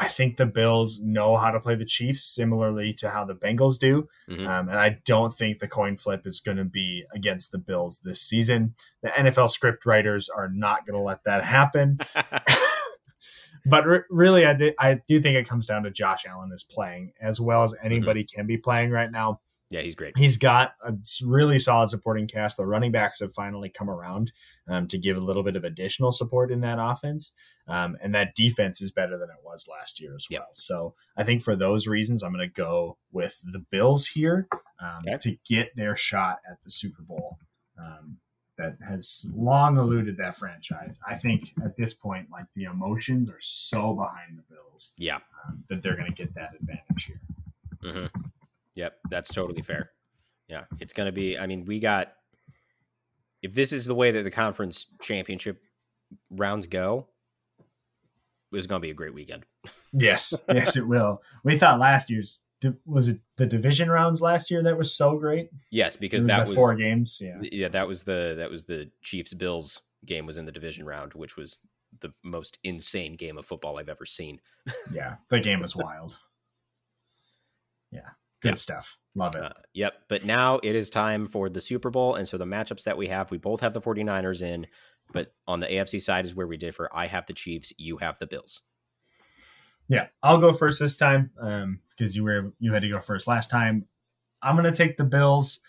I 0.00 0.06
think 0.06 0.36
the 0.36 0.46
Bills 0.46 1.00
know 1.00 1.36
how 1.36 1.50
to 1.50 1.58
play 1.58 1.74
the 1.74 1.84
Chiefs 1.84 2.22
similarly 2.22 2.92
to 2.94 3.10
how 3.10 3.24
the 3.24 3.34
Bengals 3.34 3.78
do. 3.80 4.08
Mhm. 4.30 4.46
Um, 4.46 4.68
and 4.68 4.78
I 4.78 5.00
don't 5.04 5.34
think 5.34 5.58
the 5.58 5.66
coin 5.66 5.96
flip 5.96 6.24
is 6.24 6.38
going 6.38 6.58
to 6.58 6.64
be 6.64 7.04
against 7.12 7.50
the 7.50 7.58
Bills 7.58 7.98
this 8.04 8.20
season. 8.20 8.74
The 9.02 9.08
NFL 9.08 9.50
script 9.50 9.84
writers 9.86 10.28
are 10.28 10.48
not 10.48 10.86
going 10.86 10.96
to 10.96 11.02
let 11.02 11.24
that 11.24 11.42
happen. 11.42 11.98
but 13.66 13.86
re- 13.86 14.02
really, 14.08 14.46
I, 14.46 14.52
di- 14.54 14.74
I 14.78 15.00
do 15.08 15.20
think 15.20 15.36
it 15.36 15.48
comes 15.48 15.66
down 15.66 15.82
to 15.82 15.90
Josh 15.90 16.26
Allen 16.26 16.52
is 16.52 16.62
playing 16.62 17.12
as 17.20 17.40
well 17.40 17.64
as 17.64 17.74
anybody 17.82 18.22
can 18.22 18.46
be 18.46 18.56
playing 18.56 18.90
right 18.90 19.10
now. 19.10 19.40
Yeah, 19.70 19.80
he's 19.82 19.94
great. 19.94 20.16
He's 20.16 20.36
got 20.38 20.72
a 20.82 20.94
really 21.24 21.58
solid 21.58 21.88
supporting 21.90 22.26
cast. 22.26 22.56
The 22.56 22.66
running 22.66 22.90
backs 22.92 23.20
have 23.20 23.32
finally 23.32 23.68
come 23.68 23.90
around 23.90 24.32
um, 24.68 24.88
to 24.88 24.98
give 24.98 25.16
a 25.16 25.20
little 25.20 25.42
bit 25.42 25.56
of 25.56 25.64
additional 25.64 26.10
support 26.12 26.50
in 26.50 26.60
that 26.62 26.78
offense. 26.80 27.32
Um, 27.66 27.96
and 28.00 28.14
that 28.14 28.34
defense 28.34 28.80
is 28.80 28.90
better 28.92 29.18
than 29.18 29.28
it 29.28 29.44
was 29.44 29.68
last 29.70 30.00
year 30.00 30.14
as 30.14 30.26
Yep. 30.30 30.40
well. 30.40 30.48
So 30.52 30.94
I 31.18 31.24
think 31.24 31.42
for 31.42 31.54
those 31.54 31.86
reasons, 31.86 32.22
I'm 32.22 32.32
going 32.32 32.48
to 32.48 32.52
go 32.52 32.96
with 33.12 33.40
the 33.44 33.58
Bills 33.58 34.06
here 34.06 34.48
um, 34.80 35.00
Okay. 35.06 35.18
to 35.18 35.36
get 35.46 35.76
their 35.76 35.94
shot 35.96 36.38
at 36.50 36.62
the 36.64 36.70
Super 36.70 37.02
Bowl. 37.02 37.36
Um, 37.78 38.18
that 38.56 38.76
has 38.88 39.30
long 39.36 39.76
eluded 39.78 40.16
that 40.16 40.36
franchise. 40.36 40.96
I 41.06 41.14
think 41.14 41.52
at 41.64 41.76
this 41.76 41.94
point, 41.94 42.26
like 42.32 42.46
the 42.56 42.64
emotions 42.64 43.30
are 43.30 43.38
so 43.38 43.94
behind 43.94 44.36
the 44.36 44.42
Bills 44.52 44.94
Yeah. 44.96 45.18
um, 45.46 45.62
that 45.68 45.80
they're 45.80 45.94
going 45.94 46.12
to 46.12 46.24
get 46.24 46.34
that 46.34 46.54
advantage 46.60 47.04
here. 47.04 47.20
hmm 47.92 48.06
Yep, 48.78 48.96
that's 49.10 49.34
totally 49.34 49.62
fair. 49.62 49.90
Yeah, 50.46 50.64
it's 50.78 50.92
going 50.92 51.06
to 51.08 51.12
be. 51.12 51.36
I 51.36 51.48
mean, 51.48 51.64
we 51.64 51.80
got. 51.80 52.12
If 53.42 53.52
this 53.52 53.72
is 53.72 53.86
the 53.86 53.94
way 53.94 54.12
that 54.12 54.22
the 54.22 54.30
conference 54.30 54.86
championship 55.02 55.60
rounds 56.30 56.68
go, 56.68 57.08
it's 58.52 58.68
going 58.68 58.80
to 58.80 58.86
be 58.86 58.90
a 58.90 58.94
great 58.94 59.14
weekend. 59.14 59.44
Yes, 59.90 60.34
yes, 60.50 60.76
it 60.76 60.86
will. 60.86 61.22
We 61.44 61.56
thought 61.56 61.78
last 61.78 62.10
year's 62.10 62.42
was 62.84 63.08
it 63.08 63.20
the 63.38 63.46
division 63.46 63.90
rounds 63.90 64.20
last 64.20 64.50
year 64.50 64.62
that 64.62 64.76
was 64.76 64.94
so 64.94 65.16
great 65.16 65.48
Yes, 65.70 65.96
because 65.96 66.26
that 66.26 66.36
that 66.36 66.46
was 66.48 66.54
four 66.54 66.74
games. 66.74 67.22
Yeah, 67.24 67.38
yeah, 67.40 67.68
that 67.68 67.88
was 67.88 68.02
the 68.02 68.34
that 68.36 68.50
was 68.50 68.66
the 68.66 68.90
Chiefs 69.00 69.32
Bills 69.32 69.80
game 70.04 70.26
was 70.26 70.36
in 70.36 70.44
the 70.44 70.52
division 70.52 70.84
round, 70.84 71.14
which 71.14 71.38
was 71.38 71.60
the 72.00 72.12
most 72.22 72.58
insane 72.62 73.16
game 73.16 73.38
of 73.38 73.46
football 73.46 73.78
I've 73.78 73.88
ever 73.88 74.04
seen. 74.04 74.40
yeah, 74.92 75.14
the 75.30 75.40
game 75.40 75.60
was 75.60 75.74
wild. 75.74 76.18
Yeah, 77.90 78.10
good 78.40 78.50
Yeah. 78.50 78.54
stuff. 78.54 78.96
Love 79.14 79.34
it. 79.34 79.42
Uh, 79.42 79.50
yep. 79.74 79.94
But 80.08 80.24
now 80.24 80.60
it 80.62 80.76
is 80.76 80.90
time 80.90 81.26
for 81.26 81.48
the 81.48 81.60
Super 81.60 81.90
Bowl. 81.90 82.14
And 82.14 82.28
so 82.28 82.38
the 82.38 82.44
matchups 82.44 82.84
that 82.84 82.96
we 82.96 83.08
have, 83.08 83.30
we 83.30 83.38
both 83.38 83.60
have 83.60 83.72
the 83.72 83.80
49ers 83.80 84.42
in, 84.42 84.66
but 85.12 85.34
on 85.46 85.60
the 85.60 85.66
AFC 85.66 86.00
side 86.00 86.24
is 86.24 86.34
where 86.34 86.46
we 86.46 86.56
differ. 86.56 86.88
I 86.92 87.06
have 87.08 87.26
the 87.26 87.32
Chiefs, 87.32 87.72
you 87.78 87.96
have 87.98 88.18
the 88.18 88.26
Bills. 88.26 88.62
Yeah, 89.88 90.08
I'll 90.22 90.38
go 90.38 90.52
first 90.52 90.80
this 90.80 90.96
time 90.96 91.30
um, 91.40 91.80
because 91.90 92.14
you 92.14 92.22
were 92.22 92.52
you 92.58 92.72
had 92.74 92.82
to 92.82 92.88
go 92.90 93.00
first 93.00 93.26
last 93.26 93.50
time. 93.50 93.86
I'm 94.42 94.54
gonna 94.54 94.70
take 94.70 94.98
the 94.98 95.04
Bills. 95.04 95.60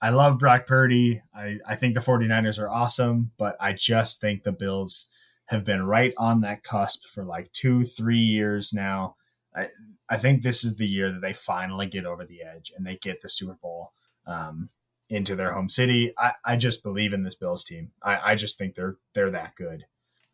I 0.00 0.08
love 0.10 0.38
Brock 0.38 0.66
Purdy. 0.66 1.20
I, 1.34 1.58
I 1.66 1.74
think 1.76 1.94
the 1.94 2.00
49ers 2.00 2.58
are 2.58 2.70
awesome, 2.70 3.32
but 3.36 3.56
I 3.60 3.74
just 3.74 4.20
think 4.20 4.42
the 4.42 4.52
Bills 4.52 5.08
have 5.46 5.64
been 5.64 5.82
right 5.84 6.14
on 6.16 6.40
that 6.42 6.62
cusp 6.62 7.06
for 7.08 7.24
like 7.24 7.52
two, 7.52 7.84
three 7.84 8.18
years 8.20 8.72
now. 8.72 9.16
I 9.58 9.68
I 10.08 10.16
think 10.16 10.42
this 10.42 10.64
is 10.64 10.76
the 10.76 10.86
year 10.86 11.12
that 11.12 11.20
they 11.20 11.32
finally 11.32 11.86
get 11.86 12.06
over 12.06 12.24
the 12.24 12.42
edge 12.42 12.72
and 12.76 12.86
they 12.86 12.96
get 12.96 13.20
the 13.20 13.28
Super 13.28 13.58
Bowl 13.60 13.92
um, 14.26 14.70
into 15.10 15.36
their 15.36 15.52
home 15.52 15.68
city. 15.68 16.12
I, 16.18 16.32
I 16.44 16.56
just 16.56 16.82
believe 16.82 17.12
in 17.12 17.22
this 17.22 17.34
Bills 17.34 17.64
team. 17.64 17.92
I, 18.02 18.32
I 18.32 18.34
just 18.34 18.58
think 18.58 18.74
they're 18.74 18.96
they're 19.14 19.30
that 19.30 19.54
good. 19.56 19.84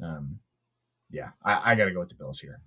Um, 0.03 0.41
yeah, 1.11 1.31
I, 1.45 1.73
I 1.73 1.75
got 1.75 1.87
to 1.87 1.93
go 1.93 2.01
with 2.01 2.09
the 2.09 2.15
Bills 2.15 2.41
here. 2.41 2.61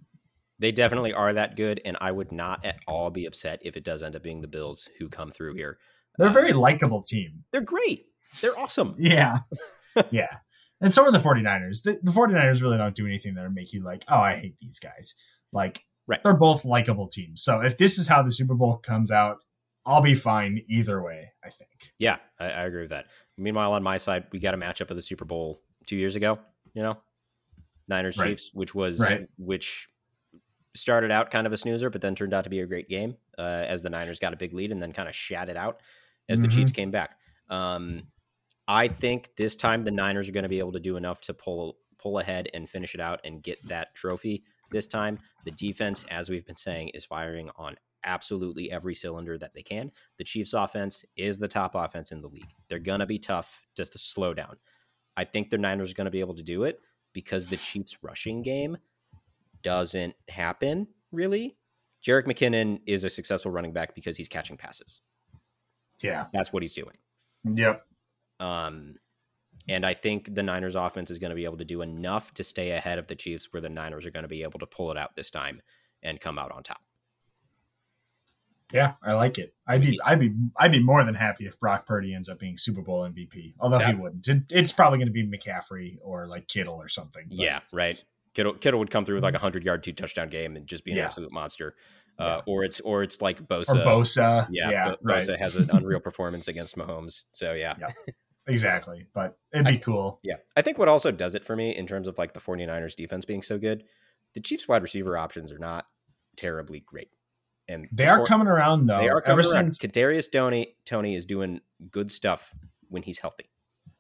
They 0.60 0.72
definitely 0.72 1.14
are 1.14 1.34
that 1.34 1.56
good. 1.56 1.82
And 1.86 1.98
I 2.02 2.12
would 2.12 2.32
not 2.32 2.66
at 2.66 2.80
all 2.88 3.10
be 3.10 3.26
upset 3.26 3.60
if 3.64 3.78
it 3.78 3.84
does 3.84 4.02
end 4.02 4.16
up 4.16 4.24
being 4.24 4.42
the 4.42 4.48
Bills 4.48 4.90
who 5.00 5.10
come 5.10 5.32
through 5.32 5.56
here. 5.56 5.78
They're 6.18 6.28
a 6.28 6.32
very 6.32 6.54
likable 6.54 7.04
team. 7.04 7.44
They're 7.52 7.62
great. 7.62 8.06
They're 8.42 8.58
awesome. 8.58 8.96
Yeah. 9.00 9.40
yeah. 10.12 10.38
And 10.80 10.94
so 10.94 11.04
are 11.04 11.12
the 11.12 11.18
49ers. 11.18 11.84
The, 11.84 12.00
the 12.04 12.12
49ers 12.12 12.62
really 12.62 12.78
don't 12.78 12.96
do 12.96 13.08
anything 13.08 13.34
that 13.36 13.52
make 13.52 13.74
you 13.74 13.84
like, 13.84 14.04
oh, 14.08 14.20
I 14.20 14.36
hate 14.36 14.58
these 14.60 14.80
guys. 14.80 15.16
Like, 15.52 15.86
Right. 16.08 16.22
they're 16.24 16.34
both 16.34 16.64
likable 16.66 17.08
teams. 17.08 17.42
So 17.44 17.60
if 17.60 17.78
this 17.78 17.98
is 17.98 18.08
how 18.08 18.24
the 18.24 18.32
Super 18.32 18.54
Bowl 18.56 18.78
comes 18.78 19.12
out, 19.12 19.40
I'll 19.86 20.02
be 20.02 20.16
fine 20.16 20.64
either 20.68 21.02
way, 21.02 21.32
I 21.44 21.50
think. 21.50 21.92
Yeah, 21.98 22.18
I, 22.40 22.46
I 22.46 22.64
agree 22.66 22.82
with 22.82 22.90
that. 22.92 23.08
Meanwhile, 23.38 23.74
on 23.74 23.84
my 23.84 23.98
side, 23.98 24.26
we 24.32 24.40
got 24.40 24.54
a 24.54 24.58
matchup 24.58 24.90
of 24.90 24.96
the 24.96 25.02
Super 25.02 25.26
Bowl 25.26 25.62
two 25.86 25.96
years 25.98 26.16
ago, 26.16 26.40
you 26.74 26.82
know, 26.82 26.98
Niners 27.88 28.18
Right. 28.18 28.30
Chiefs, 28.30 28.52
which 28.54 28.74
was 28.76 29.00
Right. 29.00 29.28
which 29.38 29.90
started 30.76 31.10
out 31.12 31.32
kind 31.32 31.48
of 31.48 31.54
a 31.54 31.58
snoozer, 31.58 31.90
but 31.90 32.02
then 32.02 32.16
turned 32.16 32.34
out 32.34 32.44
to 32.44 32.50
be 32.50 32.60
a 32.60 32.66
great 32.68 32.88
game 32.90 33.18
uh, 33.38 33.42
as 33.42 33.82
the 33.82 33.90
Niners 33.90 34.20
got 34.20 34.34
a 34.34 34.38
big 34.38 34.54
lead 34.54 34.72
and 34.72 34.82
then 34.82 34.94
kind 34.94 35.10
of 35.10 35.16
shat 35.16 35.50
it 35.50 35.58
out 35.58 35.82
as 36.30 36.40
the 36.42 36.48
Mhm. 36.48 36.52
Chiefs 36.52 36.72
came 36.72 36.92
back. 36.92 37.18
Um, 37.50 38.04
I 38.68 38.90
think 38.90 39.36
this 39.38 39.56
time 39.56 39.84
the 39.86 39.92
Niners 39.92 40.28
are 40.30 40.34
going 40.34 40.44
to 40.44 40.50
be 40.50 40.60
able 40.60 40.74
to 40.74 40.80
do 40.80 40.98
enough 40.98 41.22
to 41.22 41.34
pull 41.34 41.78
pull 41.98 42.20
ahead 42.20 42.48
and 42.54 42.70
finish 42.70 42.94
it 42.94 43.02
out 43.02 43.20
and 43.24 43.42
get 43.42 43.58
that 43.70 43.96
trophy 43.96 44.44
this 44.72 44.88
time. 44.88 45.20
The 45.46 45.52
defense, 45.52 46.06
as 46.10 46.30
we've 46.30 46.46
been 46.46 46.58
saying, 46.58 46.90
is 46.90 47.06
firing 47.06 47.50
on 47.56 47.78
absolutely 48.04 48.72
every 48.72 48.96
cylinder 48.96 49.38
that 49.38 49.54
they 49.54 49.62
can. 49.62 49.92
The 50.18 50.24
Chiefs 50.24 50.54
offense 50.54 51.06
is 51.16 51.40
the 51.40 51.48
top 51.48 51.76
offense 51.76 52.12
in 52.12 52.22
the 52.22 52.28
league. 52.28 52.54
They're 52.70 52.80
going 52.80 53.00
to 53.00 53.06
be 53.06 53.20
tough 53.20 53.66
to, 53.76 53.86
to 53.86 53.98
slow 53.98 54.34
down. 54.34 54.58
I 55.16 55.26
think 55.26 55.50
the 55.50 55.58
Niners 55.58 55.92
are 55.92 55.96
going 55.96 56.06
to 56.06 56.12
be 56.12 56.20
able 56.20 56.36
to 56.36 56.44
do 56.44 56.64
it 56.64 56.80
because 57.14 57.48
the 57.48 57.58
Chiefs' 57.58 57.98
rushing 58.02 58.42
game 58.42 58.78
doesn't 59.64 60.16
happen 60.30 60.88
really. 61.12 61.58
Jerick 62.06 62.26
McKinnon 62.26 62.80
is 62.86 63.04
a 63.04 63.10
successful 63.10 63.52
running 63.52 63.74
back 63.74 63.96
because 63.96 64.16
he's 64.16 64.28
catching 64.28 64.56
passes. 64.56 65.02
Yeah. 66.02 66.26
That's 66.32 66.54
what 66.54 66.62
he's 66.62 66.76
doing. 66.76 66.96
Yep. 67.44 67.84
Um, 68.40 68.96
and 69.68 69.86
I 69.86 69.94
think 69.94 70.34
the 70.36 70.44
Niners 70.44 70.76
offense 70.76 71.12
is 71.12 71.18
going 71.20 71.30
to 71.32 71.36
be 71.36 71.46
able 71.46 71.58
to 71.58 71.66
do 71.66 71.82
enough 71.82 72.34
to 72.36 72.44
stay 72.44 72.72
ahead 72.72 72.98
of 73.00 73.08
the 73.08 73.16
Chiefs 73.16 73.48
where 73.52 73.62
the 73.62 73.70
Niners 73.70 74.06
are 74.06 74.12
going 74.12 74.24
to 74.24 74.30
be 74.30 74.44
able 74.44 74.60
to 74.60 74.66
pull 74.66 74.92
it 74.92 74.98
out 74.98 75.16
this 75.16 75.30
time 75.32 75.62
and 76.04 76.20
come 76.20 76.38
out 76.40 76.52
on 76.52 76.64
top. 76.64 76.80
Yeah, 78.74 78.94
I 79.02 79.14
like 79.14 79.38
it. 79.38 79.54
I'd 79.66 79.82
be, 79.82 79.98
I'd 80.06 80.20
be, 80.20 80.34
I'd 80.58 80.72
be 80.74 80.82
more 80.82 81.02
than 81.06 81.16
happy 81.16 81.46
if 81.46 81.58
Brock 81.58 81.86
Purdy 81.86 82.14
ends 82.14 82.28
up 82.28 82.38
being 82.40 82.58
Super 82.58 82.82
Bowl 82.82 83.08
MVP. 83.10 83.54
Although 83.60 83.80
Yeah. 83.80 83.88
he 83.90 83.96
wouldn't. 83.96 84.28
It, 84.28 84.44
it's 84.50 84.74
probably 84.74 85.00
going 85.00 85.08
to 85.08 85.14
be 85.14 85.26
McCaffrey 85.26 85.96
or 86.04 86.28
like 86.28 86.48
Kittle 86.50 86.76
or 86.76 86.90
something. 86.90 87.24
but- 87.30 87.38
Yeah, 87.38 87.62
right. 87.72 88.04
Kittle 88.34 88.54
Kittle 88.54 88.80
would 88.80 88.92
come 88.92 89.06
through 89.06 89.16
with 89.16 89.24
like 89.24 89.34
a 89.36 89.40
hundred 89.40 89.64
yard, 89.64 89.84
two 89.84 89.94
touchdown 89.94 90.30
game 90.30 90.56
and 90.58 90.68
just 90.68 90.84
be 90.84 90.92
an 90.92 90.98
Yeah. 90.98 91.06
absolute 91.06 91.32
monster. 91.32 91.76
Uh, 92.20 92.24
Yeah. 92.26 92.42
Or 92.54 92.64
it's 92.66 92.80
or 92.82 93.04
it's 93.04 93.22
like 93.22 93.40
Or 93.40 93.44
Bosa. 93.46 93.84
Bosa. 93.86 94.48
Yeah, 94.52 94.70
Yeah. 94.70 94.90
Bo- 94.90 94.98
right. 95.02 95.24
Bosa 95.24 95.40
has 95.40 95.56
an 95.56 95.70
unreal 95.72 96.00
performance 96.02 96.48
against 96.50 96.76
Mahomes. 96.76 97.24
So 97.32 97.54
yeah. 97.54 97.76
Exactly. 98.48 99.06
But 99.14 99.38
it'd 99.54 99.66
be 99.68 99.78
cool. 99.78 100.20
Yeah. 100.24 100.36
I 100.56 100.62
think 100.62 100.78
what 100.78 100.88
also 100.88 101.12
does 101.12 101.36
it 101.36 101.46
for 101.46 101.56
me 101.56 101.76
in 101.76 101.86
terms 101.88 102.08
of 102.08 102.18
like 102.18 102.34
the 102.34 102.40
49ers 102.40 102.96
defense 102.96 103.26
being 103.26 103.44
so 103.44 103.58
good, 103.58 103.84
the 104.34 104.40
Chiefs 104.42 104.68
wide 104.68 104.82
receiver 104.84 105.18
options 105.18 105.52
are 105.52 105.60
not 105.60 105.86
terribly 106.36 106.80
great. 106.80 107.10
And 107.68 107.88
They 107.92 108.06
the 108.06 108.10
are 108.12 108.26
coming 108.26 108.48
around 108.48 108.88
though. 108.88 109.00
They 109.00 109.10
are 109.10 109.18
Ever 109.18 109.22
coming 109.22 109.46
around. 109.46 109.74
since 109.74 109.80
Kadarius 109.80 110.32
Toney 110.32 110.76
Toney 110.86 111.16
is 111.16 111.26
doing 111.26 111.60
good 111.92 112.12
stuff 112.12 112.54
when 112.90 113.04
he's 113.04 113.20
healthy. 113.20 113.50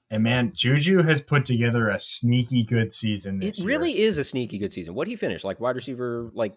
and 0.09 0.23
man, 0.23 0.53
Juju 0.55 1.01
has 1.03 1.19
put 1.19 1.43
together 1.43 1.89
a 1.89 1.99
sneaky 1.99 2.63
good 2.63 2.93
season 2.93 3.43
It 3.43 3.59
year. 3.59 3.67
really 3.67 3.99
is 3.99 4.17
a 4.17 4.23
sneaky 4.23 4.57
good 4.57 4.71
season. 4.71 4.93
What 4.93 5.07
he 5.09 5.17
finished 5.17 5.43
like 5.43 5.59
wide 5.59 5.75
receiver 5.75 6.29
like 6.33 6.55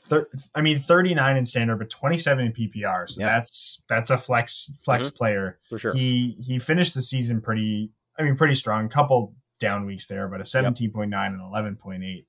Thir- 0.00 0.28
I 0.54 0.60
mean, 0.60 0.78
39 0.78 1.36
in 1.36 1.44
standard, 1.44 1.78
but 1.78 1.90
27 1.90 2.46
in 2.46 2.52
PPR. 2.52 3.08
So 3.08 3.20
Yeah. 3.20 3.26
that's 3.34 3.82
that's 3.88 4.10
a 4.10 4.16
flex 4.18 4.70
flex 4.80 5.10
player. 5.10 5.58
for 5.68 5.78
sure. 5.78 5.92
He 5.94 6.36
he 6.40 6.58
finished 6.58 6.94
the 6.94 7.02
season 7.02 7.40
pretty. 7.40 7.90
I 8.18 8.22
mean, 8.22 8.36
pretty 8.36 8.54
strong. 8.54 8.88
Couple 8.88 9.34
down 9.60 9.86
weeks 9.86 10.06
there, 10.06 10.28
but 10.28 10.40
a 10.40 10.44
17.9 10.44 11.04
and 11.26 11.40
11.8. 11.40 12.24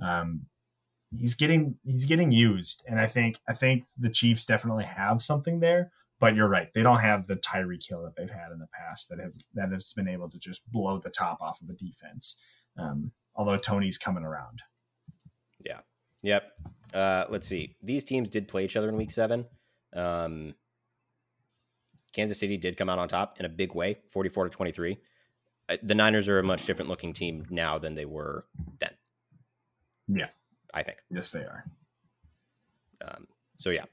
Um, 0.00 0.46
he's 1.16 1.34
getting 1.34 1.76
he's 1.84 2.04
getting 2.04 2.30
used, 2.32 2.84
and 2.86 3.00
I 3.00 3.06
think 3.06 3.38
I 3.48 3.54
think 3.54 3.84
the 3.98 4.10
Chiefs 4.10 4.44
definitely 4.46 4.84
have 4.84 5.22
something 5.22 5.60
there. 5.60 5.90
But 6.20 6.34
you're 6.36 6.48
right; 6.48 6.72
they 6.74 6.82
don't 6.82 7.00
have 7.00 7.26
the 7.26 7.36
Tyreek 7.36 7.88
Hill 7.88 8.02
that 8.04 8.16
they've 8.16 8.30
had 8.30 8.52
in 8.52 8.58
the 8.58 8.68
past 8.68 9.08
that 9.08 9.18
have 9.18 9.34
that 9.54 9.70
has 9.72 9.92
been 9.94 10.08
able 10.08 10.28
to 10.30 10.38
just 10.38 10.70
blow 10.70 10.98
the 10.98 11.10
top 11.10 11.40
off 11.40 11.60
of 11.60 11.68
a 11.68 11.72
defense. 11.74 12.36
Um, 12.78 13.12
although 13.34 13.56
Toney's 13.58 13.98
coming 13.98 14.24
around. 14.24 14.62
Yeah. 15.64 15.80
Yep. 16.22 16.44
Uh, 16.94 17.24
let's 17.28 17.48
see. 17.48 17.74
These 17.82 18.04
teams 18.04 18.28
did 18.28 18.46
play 18.48 18.64
each 18.64 18.76
other 18.76 18.88
in 18.88 18.96
week 18.96 19.10
seven. 19.10 19.46
Um, 19.92 20.54
Kansas 22.12 22.38
City 22.38 22.56
did 22.56 22.76
come 22.76 22.88
out 22.88 23.00
on 23.00 23.08
top 23.08 23.38
in 23.40 23.44
a 23.44 23.48
big 23.48 23.74
way, 23.74 23.98
44 24.10 24.44
to 24.44 24.50
23. 24.50 24.98
Uh, 25.68 25.76
The 25.82 25.94
Niners 25.94 26.28
are 26.28 26.38
a 26.38 26.42
much 26.44 26.64
different 26.66 26.88
looking 26.88 27.12
team 27.12 27.46
now 27.50 27.78
than 27.78 27.94
they 27.94 28.04
were 28.04 28.44
then. 28.78 28.92
Yeah. 30.06 30.28
I 30.72 30.82
think. 30.82 30.98
Yes, 31.10 31.30
they 31.30 31.40
are. 31.40 31.64
Um, 33.06 33.28
so, 33.58 33.70
yeah, 33.70 33.84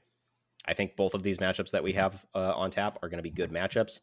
I 0.66 0.74
think 0.74 0.96
both 0.96 1.14
of 1.14 1.22
these 1.22 1.38
matchups 1.38 1.70
that 1.70 1.84
we 1.84 1.92
have 1.92 2.26
uh, 2.34 2.52
on 2.54 2.70
tap 2.70 2.98
are 3.02 3.08
going 3.08 3.18
to 3.18 3.22
be 3.22 3.30
good 3.30 3.52
matchups. 3.52 4.00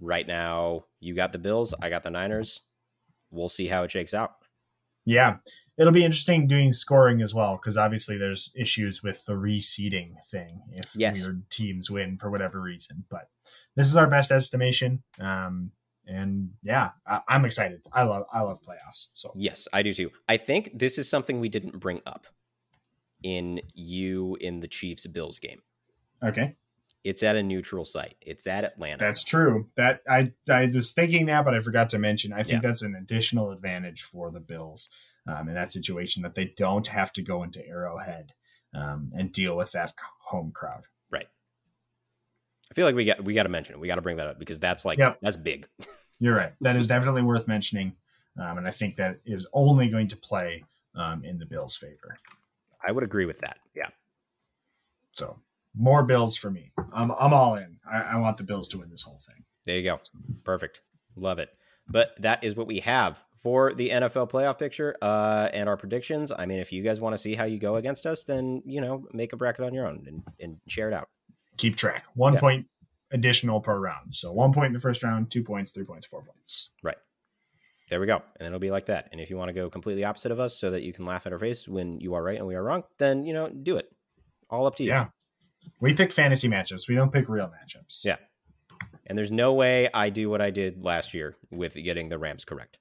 Right 0.00 0.26
now, 0.26 0.86
you 1.00 1.14
got 1.14 1.32
the 1.32 1.38
Bills, 1.38 1.74
I 1.80 1.90
got 1.90 2.02
the 2.02 2.10
Niners. 2.10 2.60
We'll 3.30 3.48
see 3.50 3.68
how 3.68 3.84
it 3.84 3.90
shakes 3.90 4.14
out. 4.14 4.36
Yeah, 5.04 5.36
it'll 5.76 5.92
be 5.92 6.04
interesting 6.04 6.46
doing 6.46 6.72
scoring 6.72 7.22
as 7.22 7.34
well 7.34 7.56
because 7.56 7.76
obviously 7.76 8.16
there's 8.16 8.52
issues 8.54 9.02
with 9.02 9.24
the 9.24 9.32
reseeding 9.32 10.14
thing 10.30 10.62
if 10.72 10.94
Yes. 10.94 11.20
weird 11.22 11.50
teams 11.50 11.90
win 11.90 12.16
for 12.18 12.30
whatever 12.30 12.60
reason. 12.60 13.04
But 13.10 13.28
this 13.74 13.88
is 13.88 13.96
our 13.96 14.06
best 14.06 14.30
estimation, 14.30 15.02
um, 15.18 15.72
and 16.06 16.50
yeah, 16.62 16.90
I, 17.06 17.20
I'm 17.28 17.44
excited. 17.44 17.82
I 17.92 18.02
love 18.04 18.26
I 18.32 18.40
love 18.42 18.60
playoffs. 18.62 19.08
So 19.14 19.32
Yes, 19.34 19.66
I 19.72 19.82
do 19.82 19.92
too. 19.92 20.10
I 20.28 20.36
think 20.36 20.70
this 20.78 20.98
is 20.98 21.08
something 21.08 21.40
we 21.40 21.48
didn't 21.48 21.78
bring 21.80 22.00
up 22.06 22.26
in 23.22 23.60
you 23.74 24.36
in 24.40 24.60
the 24.60 24.68
Chiefs 24.68 25.06
Bills 25.06 25.38
game. 25.38 25.62
okay, 26.22 26.56
It's 27.04 27.22
at 27.24 27.34
a 27.36 27.42
neutral 27.42 27.84
site. 27.84 28.16
It's 28.20 28.46
at 28.46 28.64
Atlanta. 28.64 28.98
that's 28.98 29.24
true. 29.24 29.68
That 29.76 30.02
I 30.08 30.32
I 30.48 30.70
was 30.72 30.92
thinking 30.92 31.26
that, 31.26 31.44
but 31.44 31.54
I 31.54 31.60
forgot 31.60 31.90
to 31.90 31.98
mention. 31.98 32.32
I 32.32 32.42
think 32.44 32.62
Yeah. 32.62 32.68
that's 32.68 32.82
an 32.82 32.94
additional 32.94 33.50
advantage 33.50 34.02
for 34.02 34.30
the 34.30 34.38
Bills 34.40 34.88
um, 35.26 35.48
in 35.48 35.54
that 35.54 35.72
situation 35.72 36.22
that 36.22 36.34
they 36.36 36.52
don't 36.56 36.86
have 36.88 37.12
to 37.14 37.22
go 37.22 37.42
into 37.42 37.66
Arrowhead 37.66 38.32
um, 38.74 39.10
and 39.16 39.32
deal 39.32 39.56
with 39.56 39.72
that 39.72 39.94
home 40.26 40.52
crowd. 40.52 40.84
Right. 41.10 41.26
I 42.70 42.74
feel 42.74 42.86
like 42.86 42.94
we 42.94 43.04
got 43.04 43.24
we 43.24 43.34
got 43.34 43.42
to 43.44 43.48
mention 43.48 43.74
it. 43.74 43.80
We 43.80 43.88
got 43.88 43.96
to 43.96 44.02
bring 44.02 44.18
that 44.18 44.28
up 44.28 44.38
because 44.38 44.60
that's 44.60 44.84
like 44.84 44.98
Yep. 44.98 45.18
that's 45.22 45.36
big. 45.36 45.66
You're 46.20 46.36
right. 46.36 46.52
That 46.60 46.76
is 46.76 46.86
definitely 46.86 47.22
worth 47.22 47.48
mentioning. 47.48 47.96
Um, 48.38 48.58
and 48.58 48.66
I 48.68 48.70
think 48.70 48.96
that 48.96 49.18
is 49.26 49.46
only 49.52 49.88
going 49.88 50.06
to 50.08 50.16
play 50.16 50.64
um, 50.94 51.24
in 51.24 51.38
the 51.38 51.46
Bills' 51.46 51.76
favor. 51.76 52.16
I 52.86 52.92
would 52.92 53.02
agree 53.04 53.26
with 53.26 53.40
that. 53.40 53.58
Yeah. 53.74 53.88
So 55.12 55.38
more 55.74 56.02
Bills 56.02 56.36
for 56.36 56.50
me. 56.50 56.72
I'm, 56.92 57.10
I'm 57.12 57.32
all 57.32 57.54
in. 57.56 57.78
I, 57.90 58.00
I 58.02 58.16
want 58.16 58.36
the 58.36 58.44
Bills 58.44 58.68
to 58.68 58.78
win 58.78 58.90
this 58.90 59.02
whole 59.02 59.20
thing. 59.26 59.44
There 59.64 59.76
you 59.76 59.82
go. 59.84 59.98
Perfect. 60.44 60.82
Love 61.16 61.38
it. 61.38 61.50
But 61.88 62.14
that 62.20 62.42
is 62.44 62.54
what 62.56 62.66
we 62.66 62.80
have 62.80 63.22
for 63.36 63.74
the 63.74 63.90
NFL 63.90 64.30
playoff 64.30 64.58
picture 64.58 64.94
uh, 65.02 65.48
and 65.52 65.68
our 65.68 65.76
predictions. 65.76 66.30
I 66.30 66.46
mean, 66.46 66.58
if 66.60 66.72
you 66.72 66.82
guys 66.82 67.00
want 67.00 67.14
to 67.14 67.18
see 67.18 67.34
how 67.34 67.44
you 67.44 67.58
go 67.58 67.76
against 67.76 68.06
us, 68.06 68.24
then 68.24 68.62
you 68.64 68.80
know 68.80 69.06
make 69.12 69.32
a 69.32 69.36
bracket 69.36 69.64
on 69.64 69.74
your 69.74 69.86
own 69.86 70.04
and, 70.06 70.22
and 70.40 70.56
share 70.68 70.88
it 70.88 70.94
out. 70.94 71.08
Keep 71.56 71.76
track. 71.76 72.04
One 72.14 72.34
Yeah. 72.34 72.40
point 72.40 72.66
additional 73.10 73.60
per 73.60 73.78
round. 73.78 74.14
So 74.14 74.32
one 74.32 74.52
point 74.52 74.68
in 74.68 74.72
the 74.72 74.80
first 74.80 75.02
round, 75.02 75.30
two 75.30 75.42
points, 75.42 75.72
three 75.72 75.84
points, 75.84 76.06
four 76.06 76.22
points. 76.22 76.70
Right. 76.82 76.96
There 77.90 78.00
we 78.00 78.06
go. 78.06 78.22
And 78.38 78.46
it'll 78.46 78.58
be 78.60 78.70
like 78.70 78.86
that. 78.86 79.08
And 79.12 79.20
if 79.20 79.28
you 79.28 79.36
want 79.36 79.48
to 79.50 79.52
go 79.52 79.68
completely 79.68 80.04
opposite 80.04 80.32
of 80.32 80.40
us 80.40 80.58
so 80.58 80.70
that 80.70 80.82
you 80.82 80.92
can 80.94 81.04
laugh 81.04 81.26
at 81.26 81.32
our 81.32 81.38
face 81.38 81.68
when 81.68 82.00
you 82.00 82.14
are 82.14 82.22
right 82.22 82.38
and 82.38 82.46
we 82.46 82.54
are 82.54 82.62
wrong, 82.62 82.84
then, 82.98 83.26
you 83.26 83.34
know, 83.34 83.50
do 83.50 83.76
it. 83.76 83.90
All 84.48 84.66
up 84.66 84.76
to 84.76 84.82
you. 84.82 84.90
Yeah. 84.90 85.08
We 85.80 85.94
pick 85.94 86.12
fantasy 86.12 86.48
matchups. 86.48 86.88
We 86.88 86.94
don't 86.94 87.12
pick 87.12 87.28
real 87.28 87.48
matchups. 87.50 88.04
Yeah. 88.04 88.16
And 89.06 89.18
there's 89.18 89.32
no 89.32 89.52
way 89.52 89.90
I 89.92 90.10
do 90.10 90.30
what 90.30 90.40
I 90.40 90.50
did 90.50 90.82
last 90.82 91.12
year 91.12 91.36
with 91.50 91.74
getting 91.74 92.08
the 92.08 92.18
Rams 92.18 92.44
correct. 92.44 92.78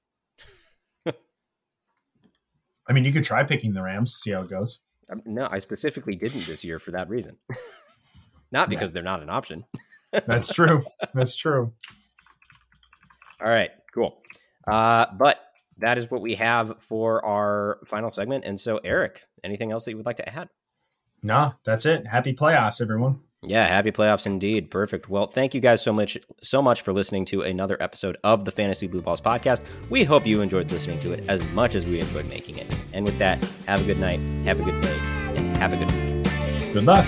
I 1.07 2.93
mean, 2.93 3.05
you 3.05 3.11
could 3.11 3.23
try 3.23 3.43
picking 3.43 3.73
the 3.73 3.81
Rams, 3.81 4.13
see 4.13 4.31
how 4.31 4.41
it 4.41 4.49
goes. 4.49 4.81
Um, 5.11 5.21
No, 5.25 5.47
I 5.49 5.59
specifically 5.59 6.15
didn't 6.15 6.45
this 6.45 6.63
year 6.63 6.79
for 6.79 6.91
that 6.91 7.09
reason. 7.09 7.37
not 8.51 8.69
because 8.69 8.93
they're 8.93 9.03
not 9.03 9.23
an 9.23 9.29
option. 9.29 9.65
That's 10.11 10.53
true. 10.53 10.83
That's 11.13 11.35
true. 11.35 11.73
All 13.41 13.49
right, 13.49 13.71
cool. 13.93 14.21
Uh, 14.67 15.07
but 15.17 15.39
that 15.79 15.97
is 15.97 16.11
what 16.11 16.21
we 16.21 16.35
have 16.35 16.75
for 16.79 17.25
our 17.25 17.79
final 17.87 18.11
segment. 18.11 18.45
And 18.45 18.59
so, 18.59 18.79
Eric, 18.83 19.21
anything 19.43 19.71
else 19.71 19.85
that 19.85 19.91
you 19.91 19.97
would 19.97 20.05
like 20.05 20.17
to 20.17 20.29
add? 20.29 20.49
No, 21.23 21.53
that's 21.63 21.85
it. 21.85 22.07
Happy 22.07 22.33
playoffs, 22.33 22.81
everyone. 22.81 23.19
Yeah, 23.43 23.65
happy 23.65 23.91
playoffs 23.91 24.27
indeed. 24.27 24.69
Perfect. 24.69 25.09
Well, 25.09 25.25
thank 25.25 25.55
you 25.55 25.61
guys 25.61 25.81
so 25.81 25.91
much 25.91 26.17
so 26.43 26.61
much 26.61 26.81
for 26.81 26.93
listening 26.93 27.25
to 27.25 27.41
another 27.41 27.75
episode 27.81 28.17
of 28.23 28.45
the 28.45 28.51
Fantasy 28.51 28.85
Blue 28.85 29.01
Balls 29.01 29.21
podcast. 29.21 29.63
We 29.89 30.03
hope 30.03 30.27
you 30.27 30.41
enjoyed 30.41 30.71
listening 30.71 30.99
to 30.99 31.11
it 31.13 31.23
as 31.27 31.41
much 31.53 31.73
as 31.73 31.85
we 31.85 31.99
enjoyed 31.99 32.25
making 32.27 32.57
it. 32.57 32.67
And 32.93 33.03
with 33.03 33.17
that, 33.17 33.43
have 33.67 33.81
a 33.81 33.83
good 33.83 33.99
night, 33.99 34.19
have 34.45 34.59
a 34.59 34.63
good 34.63 34.79
day, 34.81 34.97
and 35.35 35.57
have 35.57 35.73
a 35.73 35.77
good 35.77 35.91
week. 35.91 36.73
Good 36.73 36.85
luck. 36.85 37.05